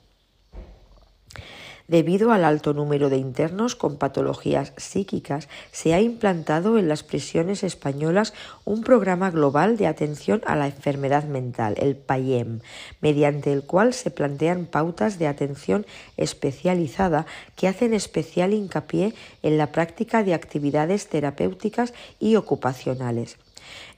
debido 1.92 2.32
al 2.32 2.46
alto 2.46 2.72
número 2.72 3.10
de 3.10 3.18
internos 3.18 3.76
con 3.76 3.98
patologías 3.98 4.72
psíquicas, 4.78 5.50
se 5.72 5.92
ha 5.92 6.00
implantado 6.00 6.78
en 6.78 6.88
las 6.88 7.02
prisiones 7.02 7.62
españolas 7.62 8.32
un 8.64 8.82
programa 8.82 9.30
global 9.30 9.76
de 9.76 9.86
atención 9.86 10.40
a 10.46 10.56
la 10.56 10.68
enfermedad 10.68 11.24
mental, 11.24 11.74
el 11.76 11.96
PAIEM, 11.96 12.60
mediante 13.02 13.52
el 13.52 13.64
cual 13.64 13.92
se 13.92 14.10
plantean 14.10 14.64
pautas 14.64 15.18
de 15.18 15.26
atención 15.26 15.84
especializada 16.16 17.26
que 17.56 17.68
hacen 17.68 17.92
especial 17.92 18.54
hincapié 18.54 19.12
en 19.42 19.58
la 19.58 19.70
práctica 19.70 20.22
de 20.22 20.32
actividades 20.32 21.08
terapéuticas 21.08 21.92
y 22.18 22.36
ocupacionales. 22.36 23.36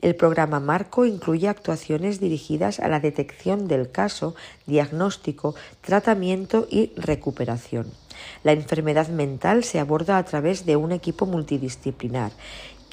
El 0.04 0.16
programa 0.16 0.60
Marco 0.60 1.06
incluye 1.06 1.48
actuaciones 1.48 2.20
dirigidas 2.20 2.78
a 2.78 2.88
la 2.88 3.00
detección 3.00 3.68
del 3.68 3.90
caso, 3.90 4.34
diagnóstico, 4.66 5.54
tratamiento 5.80 6.68
y 6.70 6.92
recuperación. 6.94 7.86
La 8.42 8.52
enfermedad 8.52 9.08
mental 9.08 9.64
se 9.64 9.80
aborda 9.80 10.18
a 10.18 10.24
través 10.26 10.66
de 10.66 10.76
un 10.76 10.92
equipo 10.92 11.24
multidisciplinar 11.24 12.32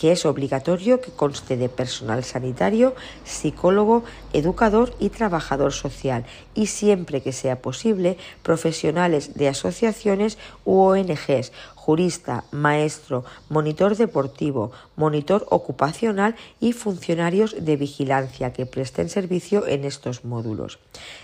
que 0.02 0.12
es 0.12 0.26
obligatorio 0.26 1.00
que 1.00 1.12
conste 1.12 1.58
de 1.58 1.70
personal 1.70 2.24
sanitario, 2.24 2.96
psicólogo, 3.24 4.04
educador 4.34 4.96
y 5.00 5.10
trabajador 5.10 5.74
social, 5.74 6.26
y 6.56 6.66
siempre 6.66 7.22
que 7.22 7.32
sea 7.32 7.62
posible, 7.62 8.18
profesionales 8.42 9.36
de 9.36 9.48
asociaciones 9.48 10.40
u 10.66 10.80
ONGs, 10.80 11.52
jurista, 11.76 12.46
maestro, 12.50 13.26
monitor 13.48 13.96
deportivo, 13.96 14.72
monitor 14.96 15.46
ocupacional 15.52 16.36
y 16.60 16.74
funcionarios 16.74 17.56
de 17.64 17.76
vigilancia 17.76 18.54
que 18.54 18.66
presten 18.66 19.08
servicio 19.08 19.68
en 19.68 19.86
estos 19.86 20.26
módulos. 20.26 20.80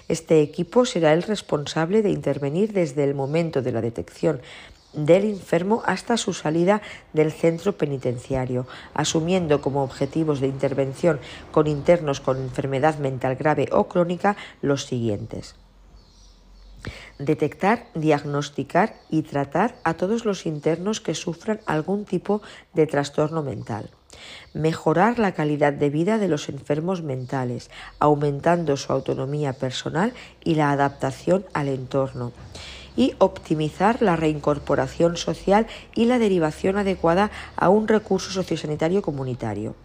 Este 0.07 0.41
equipo 0.41 0.85
será 0.85 1.13
el 1.13 1.23
responsable 1.23 2.03
de 2.03 2.11
intervenir 2.11 2.73
desde 2.73 3.03
el 3.03 3.15
momento 3.15 3.63
de 3.63 3.71
la 3.71 3.81
detección 3.81 4.39
del 4.93 5.25
enfermo 5.25 5.83
hasta 5.85 6.17
su 6.17 6.33
salida 6.33 6.81
del 7.13 7.31
centro 7.31 7.77
penitenciario, 7.77 8.67
asumiendo 8.93 9.61
como 9.61 9.83
objetivos 9.83 10.39
de 10.39 10.47
intervención 10.47 11.19
con 11.51 11.67
internos 11.67 12.19
con 12.19 12.37
enfermedad 12.37 12.97
mental 12.97 13.35
grave 13.35 13.69
o 13.71 13.87
crónica 13.87 14.35
los 14.61 14.85
siguientes 14.85 15.55
detectar, 17.19 17.87
diagnosticar 17.95 18.95
y 19.09 19.23
tratar 19.23 19.75
a 19.83 19.95
todos 19.95 20.25
los 20.25 20.45
internos 20.45 21.01
que 21.01 21.15
sufran 21.15 21.59
algún 21.65 22.05
tipo 22.05 22.41
de 22.73 22.87
trastorno 22.87 23.43
mental. 23.43 23.89
Mejorar 24.53 25.19
la 25.19 25.33
calidad 25.33 25.73
de 25.73 25.89
vida 25.89 26.17
de 26.17 26.27
los 26.27 26.49
enfermos 26.49 27.01
mentales, 27.03 27.69
aumentando 27.99 28.77
su 28.77 28.91
autonomía 28.91 29.53
personal 29.53 30.13
y 30.43 30.55
la 30.55 30.71
adaptación 30.71 31.45
al 31.53 31.67
entorno. 31.67 32.31
Y 32.97 33.13
optimizar 33.19 34.01
la 34.01 34.17
reincorporación 34.17 35.15
social 35.15 35.67
y 35.95 36.05
la 36.05 36.19
derivación 36.19 36.77
adecuada 36.77 37.31
a 37.55 37.69
un 37.69 37.87
recurso 37.87 38.31
sociosanitario 38.31 39.01
comunitario. 39.01 39.75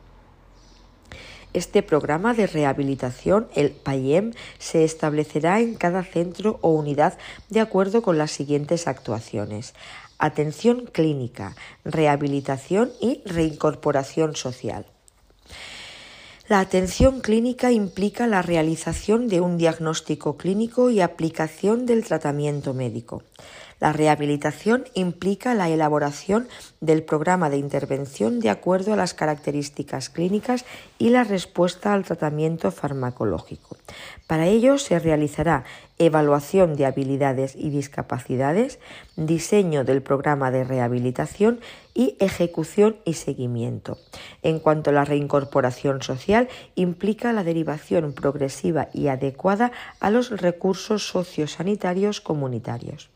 Este 1.52 1.82
programa 1.82 2.32
de 2.32 2.46
rehabilitación, 2.46 3.46
el 3.54 3.72
PAIEM, 3.72 4.32
se 4.58 4.84
establecerá 4.84 5.60
en 5.60 5.74
cada 5.74 6.02
centro 6.02 6.58
o 6.62 6.70
unidad 6.70 7.18
de 7.50 7.60
acuerdo 7.60 8.00
con 8.00 8.16
las 8.16 8.30
siguientes 8.30 8.88
actuaciones. 8.88 9.74
Atención 10.18 10.86
clínica, 10.86 11.54
rehabilitación 11.84 12.90
y 13.00 13.22
reincorporación 13.26 14.34
social. 14.34 14.86
La 16.52 16.60
atención 16.60 17.22
clínica 17.22 17.72
implica 17.72 18.26
la 18.26 18.42
realización 18.42 19.26
de 19.26 19.40
un 19.40 19.56
diagnóstico 19.56 20.36
clínico 20.36 20.90
y 20.90 21.00
aplicación 21.00 21.86
del 21.86 22.04
tratamiento 22.04 22.74
médico. 22.74 23.22
La 23.82 23.92
rehabilitación 23.92 24.84
implica 24.94 25.54
la 25.54 25.68
elaboración 25.68 26.46
del 26.80 27.02
programa 27.02 27.50
de 27.50 27.56
intervención 27.56 28.38
de 28.38 28.48
acuerdo 28.48 28.92
a 28.92 28.96
las 28.96 29.12
características 29.12 30.08
clínicas 30.08 30.64
y 31.00 31.10
la 31.10 31.24
respuesta 31.24 31.92
al 31.92 32.04
tratamiento 32.04 32.70
farmacológico. 32.70 33.76
Para 34.28 34.46
ello 34.46 34.78
se 34.78 35.00
realizará 35.00 35.64
evaluación 35.98 36.76
de 36.76 36.86
habilidades 36.86 37.56
y 37.56 37.70
discapacidades, 37.70 38.78
diseño 39.16 39.82
del 39.82 40.00
programa 40.00 40.52
de 40.52 40.62
rehabilitación 40.62 41.58
y 41.92 42.16
ejecución 42.20 42.98
y 43.04 43.14
seguimiento. 43.14 43.98
En 44.44 44.60
cuanto 44.60 44.90
a 44.90 44.92
la 44.92 45.04
reincorporación 45.04 46.02
social, 46.02 46.48
implica 46.76 47.32
la 47.32 47.42
derivación 47.42 48.12
progresiva 48.12 48.90
y 48.92 49.08
adecuada 49.08 49.72
a 49.98 50.10
los 50.10 50.30
recursos 50.30 51.08
sociosanitarios 51.08 52.20
comunitarios. 52.20 53.11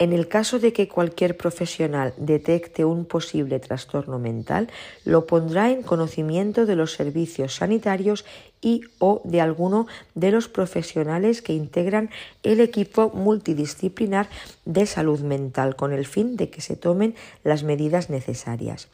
En 0.00 0.14
el 0.14 0.28
caso 0.28 0.58
de 0.58 0.72
que 0.72 0.88
cualquier 0.88 1.36
profesional 1.36 2.14
detecte 2.16 2.86
un 2.86 3.04
posible 3.04 3.60
trastorno 3.60 4.18
mental, 4.18 4.70
lo 5.04 5.26
pondrá 5.26 5.70
en 5.70 5.82
conocimiento 5.82 6.64
de 6.64 6.74
los 6.74 6.94
servicios 6.94 7.56
sanitarios 7.56 8.24
y 8.62 8.80
o 8.98 9.20
de 9.24 9.42
alguno 9.42 9.86
de 10.14 10.30
los 10.30 10.48
profesionales 10.48 11.42
que 11.42 11.52
integran 11.52 12.08
el 12.42 12.60
equipo 12.60 13.10
multidisciplinar 13.10 14.30
de 14.64 14.86
salud 14.86 15.20
mental 15.20 15.76
con 15.76 15.92
el 15.92 16.06
fin 16.06 16.38
de 16.38 16.48
que 16.48 16.62
se 16.62 16.76
tomen 16.76 17.14
las 17.44 17.62
medidas 17.62 18.08
necesarias. 18.08 18.88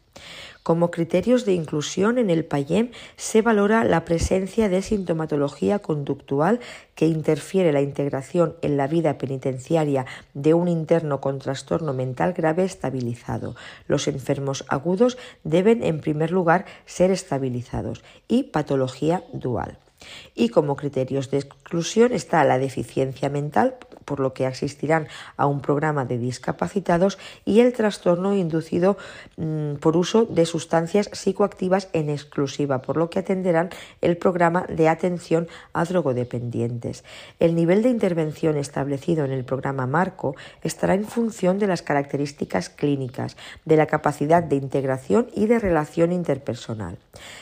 Como 0.66 0.90
criterios 0.90 1.44
de 1.44 1.52
inclusión 1.52 2.18
en 2.18 2.28
el 2.28 2.44
PAYEM 2.44 2.90
se 3.14 3.40
valora 3.40 3.84
la 3.84 4.04
presencia 4.04 4.68
de 4.68 4.82
sintomatología 4.82 5.78
conductual 5.78 6.58
que 6.96 7.06
interfiere 7.06 7.72
la 7.72 7.82
integración 7.82 8.56
en 8.62 8.76
la 8.76 8.88
vida 8.88 9.16
penitenciaria 9.16 10.06
de 10.34 10.54
un 10.54 10.66
interno 10.66 11.20
con 11.20 11.38
trastorno 11.38 11.92
mental 11.92 12.32
grave 12.32 12.64
estabilizado. 12.64 13.54
Los 13.86 14.08
enfermos 14.08 14.64
agudos 14.66 15.18
deben, 15.44 15.84
en 15.84 16.00
primer 16.00 16.32
lugar, 16.32 16.66
ser 16.84 17.12
estabilizados 17.12 18.02
y 18.26 18.42
patología 18.42 19.22
dual. 19.32 19.78
Y 20.34 20.48
como 20.48 20.74
criterios 20.74 21.30
de 21.30 21.38
exclusión 21.38 22.12
está 22.12 22.42
la 22.42 22.58
deficiencia 22.58 23.28
mental, 23.28 23.76
por 24.06 24.20
lo 24.20 24.32
que 24.32 24.46
asistirán 24.46 25.08
a 25.36 25.44
un 25.44 25.60
programa 25.60 26.06
de 26.06 26.16
discapacitados 26.16 27.18
y 27.44 27.60
el 27.60 27.74
trastorno 27.74 28.34
inducido 28.34 28.96
mm, 29.36 29.74
por 29.74 29.98
uso 29.98 30.24
de 30.24 30.46
sustancias 30.46 31.10
psicoactivas 31.12 31.90
en 31.92 32.08
exclusiva, 32.08 32.80
por 32.80 32.96
lo 32.96 33.10
que 33.10 33.18
atenderán 33.18 33.68
el 34.00 34.16
programa 34.16 34.64
de 34.68 34.88
atención 34.88 35.48
a 35.74 35.84
drogodependientes. 35.84 37.04
El 37.38 37.54
nivel 37.54 37.82
de 37.82 37.90
intervención 37.90 38.56
establecido 38.56 39.24
en 39.24 39.32
el 39.32 39.44
programa 39.44 39.86
Marco 39.86 40.36
estará 40.62 40.94
en 40.94 41.04
función 41.04 41.58
de 41.58 41.66
las 41.66 41.82
características 41.82 42.70
clínicas, 42.70 43.36
de 43.64 43.76
la 43.76 43.86
capacidad 43.86 44.42
de 44.42 44.56
integración 44.56 45.28
y 45.34 45.46
de 45.46 45.58
relación 45.58 46.12
interpersonal. 46.12 46.98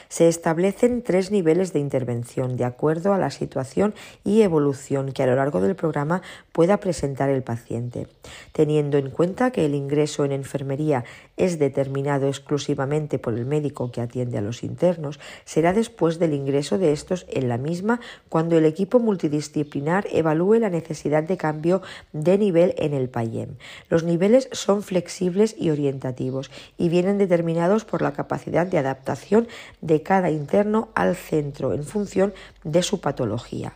Se 0.08 0.28
establecen 0.28 1.02
tres 1.02 1.30
niveles 1.30 1.72
de 1.72 1.80
intervención 1.80 2.56
de 2.56 2.64
acuerdo 2.64 3.12
a 3.12 3.18
la 3.18 3.30
situación 3.30 3.94
y 4.24 4.42
evolución 4.42 5.12
que 5.12 5.22
a 5.22 5.26
lo 5.26 5.36
largo 5.36 5.60
del 5.60 5.74
programa 5.74 6.22
pueda 6.54 6.76
presentar 6.78 7.30
el 7.30 7.42
paciente, 7.42 8.06
teniendo 8.52 8.96
en 8.96 9.10
cuenta 9.10 9.50
que 9.50 9.66
el 9.66 9.74
ingreso 9.74 10.24
en 10.24 10.30
enfermería 10.30 11.04
es 11.36 11.58
determinado 11.58 12.28
exclusivamente 12.28 13.18
por 13.18 13.34
el 13.34 13.44
médico 13.44 13.90
que 13.90 14.00
atiende 14.00 14.38
a 14.38 14.40
los 14.40 14.62
internos, 14.62 15.18
será 15.44 15.72
después 15.72 16.20
del 16.20 16.32
ingreso 16.32 16.78
de 16.78 16.92
estos 16.92 17.26
en 17.28 17.48
la 17.48 17.58
misma 17.58 18.00
cuando 18.28 18.56
el 18.56 18.66
equipo 18.66 19.00
multidisciplinar 19.00 20.06
evalúe 20.12 20.60
la 20.60 20.70
necesidad 20.70 21.24
de 21.24 21.36
cambio 21.36 21.82
de 22.12 22.38
nivel 22.38 22.76
en 22.78 22.94
el 22.94 23.08
PAYEM. 23.08 23.56
Los 23.88 24.04
niveles 24.04 24.48
son 24.52 24.84
flexibles 24.84 25.56
y 25.58 25.70
orientativos 25.70 26.52
y 26.78 26.88
vienen 26.88 27.18
determinados 27.18 27.84
por 27.84 28.00
la 28.00 28.12
capacidad 28.12 28.64
de 28.64 28.78
adaptación 28.78 29.48
de 29.80 30.02
cada 30.02 30.30
interno 30.30 30.90
al 30.94 31.16
centro 31.16 31.72
en 31.72 31.82
función 31.82 32.32
de 32.62 32.84
su 32.84 33.00
patología. 33.00 33.74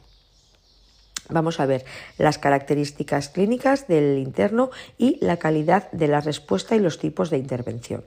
Vamos 1.28 1.60
a 1.60 1.66
ver 1.66 1.84
las 2.16 2.38
características 2.38 3.28
clínicas 3.28 3.86
del 3.86 4.18
interno 4.18 4.70
y 4.96 5.18
la 5.20 5.36
calidad 5.36 5.90
de 5.92 6.08
la 6.08 6.20
respuesta 6.20 6.74
y 6.74 6.80
los 6.80 6.98
tipos 6.98 7.30
de 7.30 7.38
intervención. 7.38 8.04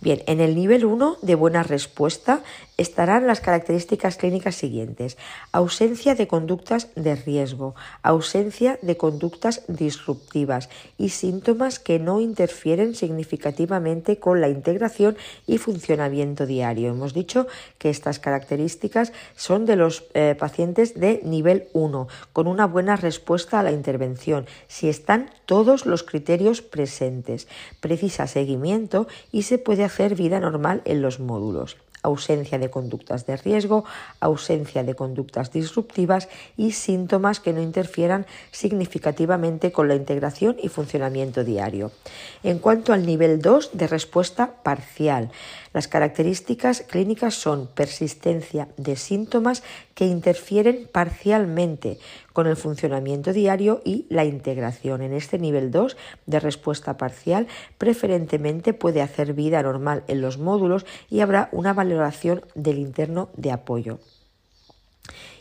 Bien, 0.00 0.22
en 0.26 0.40
el 0.40 0.54
nivel 0.54 0.84
1 0.84 1.16
de 1.22 1.34
buena 1.34 1.62
respuesta 1.62 2.42
estarán 2.76 3.26
las 3.26 3.40
características 3.40 4.18
clínicas 4.18 4.54
siguientes. 4.54 5.16
Ausencia 5.52 6.14
de 6.14 6.28
conductas 6.28 6.88
de 6.94 7.14
riesgo, 7.14 7.74
ausencia 8.02 8.78
de 8.82 8.98
conductas 8.98 9.62
disruptivas 9.68 10.68
y 10.98 11.08
síntomas 11.08 11.78
que 11.78 11.98
no 11.98 12.20
interfieren 12.20 12.94
significativamente 12.94 14.18
con 14.18 14.42
la 14.42 14.50
integración 14.50 15.16
y 15.46 15.56
funcionamiento 15.56 16.44
diario. 16.44 16.90
Hemos 16.90 17.14
dicho 17.14 17.46
que 17.78 17.88
estas 17.88 18.18
características 18.18 19.12
son 19.34 19.64
de 19.64 19.76
los 19.76 20.04
eh, 20.12 20.36
pacientes 20.38 21.00
de 21.00 21.20
nivel 21.24 21.68
1, 21.72 22.08
con 22.34 22.46
una 22.46 22.66
buena 22.66 22.96
respuesta 22.96 23.60
a 23.60 23.62
la 23.62 23.72
intervención, 23.72 24.46
si 24.68 24.90
están 24.90 25.30
todos 25.46 25.86
los 25.86 26.02
criterios 26.02 26.60
presentes. 26.60 27.48
Precisa 27.80 28.26
seguimiento 28.26 29.06
y 29.32 29.42
se 29.42 29.56
puede 29.56 29.85
hacer 29.86 30.14
vida 30.14 30.40
normal 30.40 30.82
en 30.84 31.02
los 31.02 31.20
módulos 31.20 31.76
ausencia 32.06 32.58
de 32.58 32.70
conductas 32.70 33.26
de 33.26 33.36
riesgo, 33.36 33.84
ausencia 34.20 34.84
de 34.84 34.94
conductas 34.94 35.52
disruptivas 35.52 36.28
y 36.56 36.72
síntomas 36.72 37.40
que 37.40 37.52
no 37.52 37.60
interfieran 37.60 38.26
significativamente 38.52 39.72
con 39.72 39.88
la 39.88 39.96
integración 39.96 40.56
y 40.62 40.68
funcionamiento 40.68 41.44
diario. 41.44 41.90
En 42.42 42.58
cuanto 42.58 42.92
al 42.92 43.04
nivel 43.04 43.42
2 43.42 43.70
de 43.74 43.86
respuesta 43.88 44.62
parcial, 44.62 45.30
las 45.76 45.88
características 45.88 46.86
clínicas 46.88 47.34
son 47.34 47.66
persistencia 47.66 48.68
de 48.78 48.96
síntomas 48.96 49.62
que 49.94 50.06
interfieren 50.06 50.88
parcialmente 50.90 51.98
con 52.32 52.46
el 52.46 52.56
funcionamiento 52.56 53.34
diario 53.34 53.82
y 53.84 54.06
la 54.08 54.24
integración. 54.24 55.02
En 55.02 55.12
este 55.12 55.38
nivel 55.38 55.70
2 55.70 55.98
de 56.24 56.40
respuesta 56.40 56.96
parcial, 56.96 57.46
preferentemente 57.76 58.72
puede 58.72 59.02
hacer 59.02 59.34
vida 59.34 59.62
normal 59.62 60.02
en 60.08 60.22
los 60.22 60.38
módulos 60.38 60.86
y 61.10 61.20
habrá 61.20 61.50
una 61.52 61.74
valoración 61.74 62.40
del 62.54 62.78
interno 62.78 63.28
de 63.36 63.52
apoyo. 63.52 63.98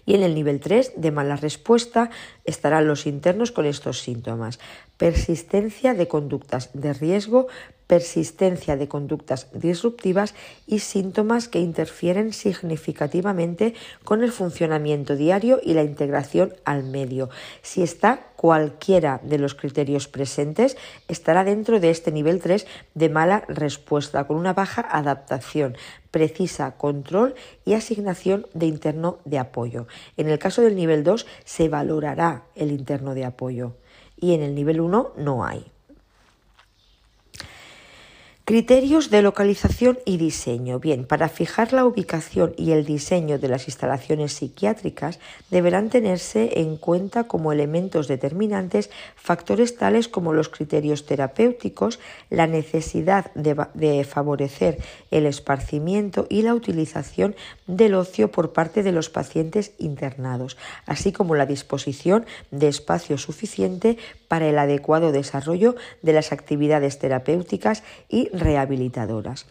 Y 0.05 0.15
en 0.15 0.21
el 0.21 0.35
nivel 0.35 0.59
3 0.59 0.93
de 0.97 1.11
mala 1.11 1.37
respuesta 1.37 2.09
estarán 2.43 2.87
los 2.87 3.07
internos 3.07 3.51
con 3.51 3.65
estos 3.65 4.01
síntomas. 4.01 4.59
Persistencia 4.97 5.93
de 5.93 6.07
conductas 6.07 6.69
de 6.73 6.93
riesgo, 6.93 7.47
persistencia 7.87 8.77
de 8.77 8.87
conductas 8.87 9.47
disruptivas 9.53 10.33
y 10.65 10.79
síntomas 10.79 11.47
que 11.47 11.59
interfieren 11.59 12.33
significativamente 12.33 13.75
con 14.03 14.23
el 14.23 14.31
funcionamiento 14.31 15.15
diario 15.15 15.59
y 15.61 15.73
la 15.73 15.83
integración 15.83 16.53
al 16.65 16.83
medio. 16.83 17.29
Si 17.61 17.83
está 17.83 18.27
cualquiera 18.35 19.19
de 19.23 19.37
los 19.37 19.53
criterios 19.53 20.07
presentes, 20.07 20.77
estará 21.07 21.43
dentro 21.43 21.79
de 21.79 21.89
este 21.89 22.11
nivel 22.11 22.39
3 22.39 22.65
de 22.93 23.09
mala 23.09 23.43
respuesta, 23.47 24.25
con 24.25 24.37
una 24.37 24.53
baja 24.53 24.81
adaptación, 24.89 25.75
precisa 26.09 26.77
control 26.77 27.35
y 27.65 27.73
asignación 27.73 28.47
de 28.53 28.67
interno 28.67 29.19
de 29.25 29.39
apoyo. 29.39 29.87
En 30.17 30.29
el 30.29 30.39
caso 30.39 30.61
del 30.61 30.75
nivel 30.75 31.03
2 31.03 31.25
se 31.43 31.69
valorará 31.69 32.43
el 32.55 32.71
interno 32.71 33.13
de 33.13 33.25
apoyo 33.25 33.75
y 34.17 34.33
en 34.33 34.41
el 34.41 34.55
nivel 34.55 34.81
1 34.81 35.13
no 35.17 35.45
hay. 35.45 35.74
Criterios 38.47 39.09
de 39.09 39.23
localización 39.23 39.97
y 40.05 40.17
diseño. 40.17 40.77
Bien, 40.77 41.07
para 41.07 41.29
fijar 41.29 41.73
la 41.73 41.83
ubicación 41.83 42.53
y 42.57 42.73
el 42.73 42.85
diseño 42.85 43.39
de 43.39 43.47
las 43.47 43.67
instalaciones 43.67 44.33
psiquiátricas 44.33 45.17
deberán 45.49 45.89
tenerse 45.89 46.59
en 46.59 46.77
cuenta 46.77 47.23
como 47.23 47.51
elementos 47.51 48.07
determinantes 48.07 48.91
factores 49.15 49.77
tales 49.77 50.07
como 50.07 50.31
los 50.31 50.49
criterios 50.49 51.07
terapéuticos, 51.07 51.99
la 52.29 52.45
necesidad 52.45 53.33
de, 53.33 54.03
favorecer 54.03 54.77
el 55.09 55.25
esparcimiento 55.25 56.27
y 56.29 56.43
la 56.43 56.53
utilización 56.53 57.35
del 57.65 57.95
ocio 57.95 58.29
por 58.29 58.53
parte 58.53 58.83
de 58.83 58.91
los 58.91 59.09
pacientes 59.09 59.71
internados, 59.79 60.55
así 60.85 61.11
como 61.11 61.33
la 61.33 61.47
disposición 61.47 62.27
de 62.51 62.67
espacio 62.67 63.17
suficiente 63.17 63.97
para 64.27 64.47
el 64.47 64.59
adecuado 64.59 65.11
desarrollo 65.11 65.75
de 66.03 66.13
las 66.13 66.31
actividades 66.31 66.99
terapéuticas 66.99 67.81
y 68.07 68.29
rehabilitadoras. 68.39 69.45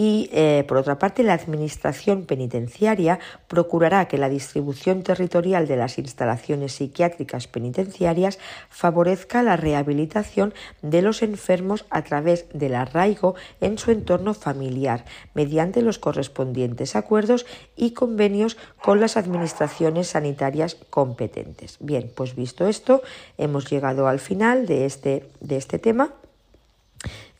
Y, 0.00 0.30
eh, 0.32 0.64
por 0.68 0.76
otra 0.76 1.00
parte, 1.00 1.24
la 1.24 1.32
Administración 1.32 2.24
Penitenciaria 2.24 3.18
procurará 3.48 4.06
que 4.06 4.16
la 4.16 4.28
distribución 4.28 5.02
territorial 5.02 5.66
de 5.66 5.76
las 5.76 5.98
instalaciones 5.98 6.74
psiquiátricas 6.74 7.48
penitenciarias 7.48 8.38
favorezca 8.70 9.42
la 9.42 9.56
rehabilitación 9.56 10.54
de 10.82 11.02
los 11.02 11.22
enfermos 11.22 11.84
a 11.90 12.02
través 12.02 12.46
del 12.54 12.76
arraigo 12.76 13.34
en 13.60 13.76
su 13.76 13.90
entorno 13.90 14.34
familiar, 14.34 15.04
mediante 15.34 15.82
los 15.82 15.98
correspondientes 15.98 16.94
acuerdos 16.94 17.44
y 17.74 17.90
convenios 17.90 18.56
con 18.80 19.00
las 19.00 19.16
administraciones 19.16 20.06
sanitarias 20.06 20.76
competentes. 20.90 21.76
Bien, 21.80 22.08
pues 22.14 22.36
visto 22.36 22.68
esto, 22.68 23.02
hemos 23.36 23.68
llegado 23.68 24.06
al 24.06 24.20
final 24.20 24.66
de 24.66 24.84
este, 24.84 25.28
de 25.40 25.56
este 25.56 25.80
tema 25.80 26.14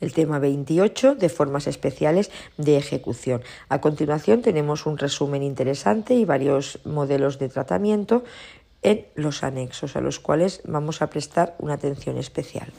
el 0.00 0.12
tema 0.12 0.38
28 0.38 1.14
de 1.14 1.28
formas 1.28 1.66
especiales 1.66 2.30
de 2.56 2.76
ejecución. 2.76 3.42
A 3.68 3.80
continuación 3.80 4.42
tenemos 4.42 4.86
un 4.86 4.98
resumen 4.98 5.42
interesante 5.42 6.14
y 6.14 6.24
varios 6.24 6.80
modelos 6.84 7.38
de 7.38 7.48
tratamiento 7.48 8.24
en 8.82 9.06
los 9.14 9.42
anexos 9.42 9.96
a 9.96 10.00
los 10.00 10.20
cuales 10.20 10.62
vamos 10.64 11.02
a 11.02 11.10
prestar 11.10 11.56
una 11.58 11.74
atención 11.74 12.16
especial. 12.16 12.72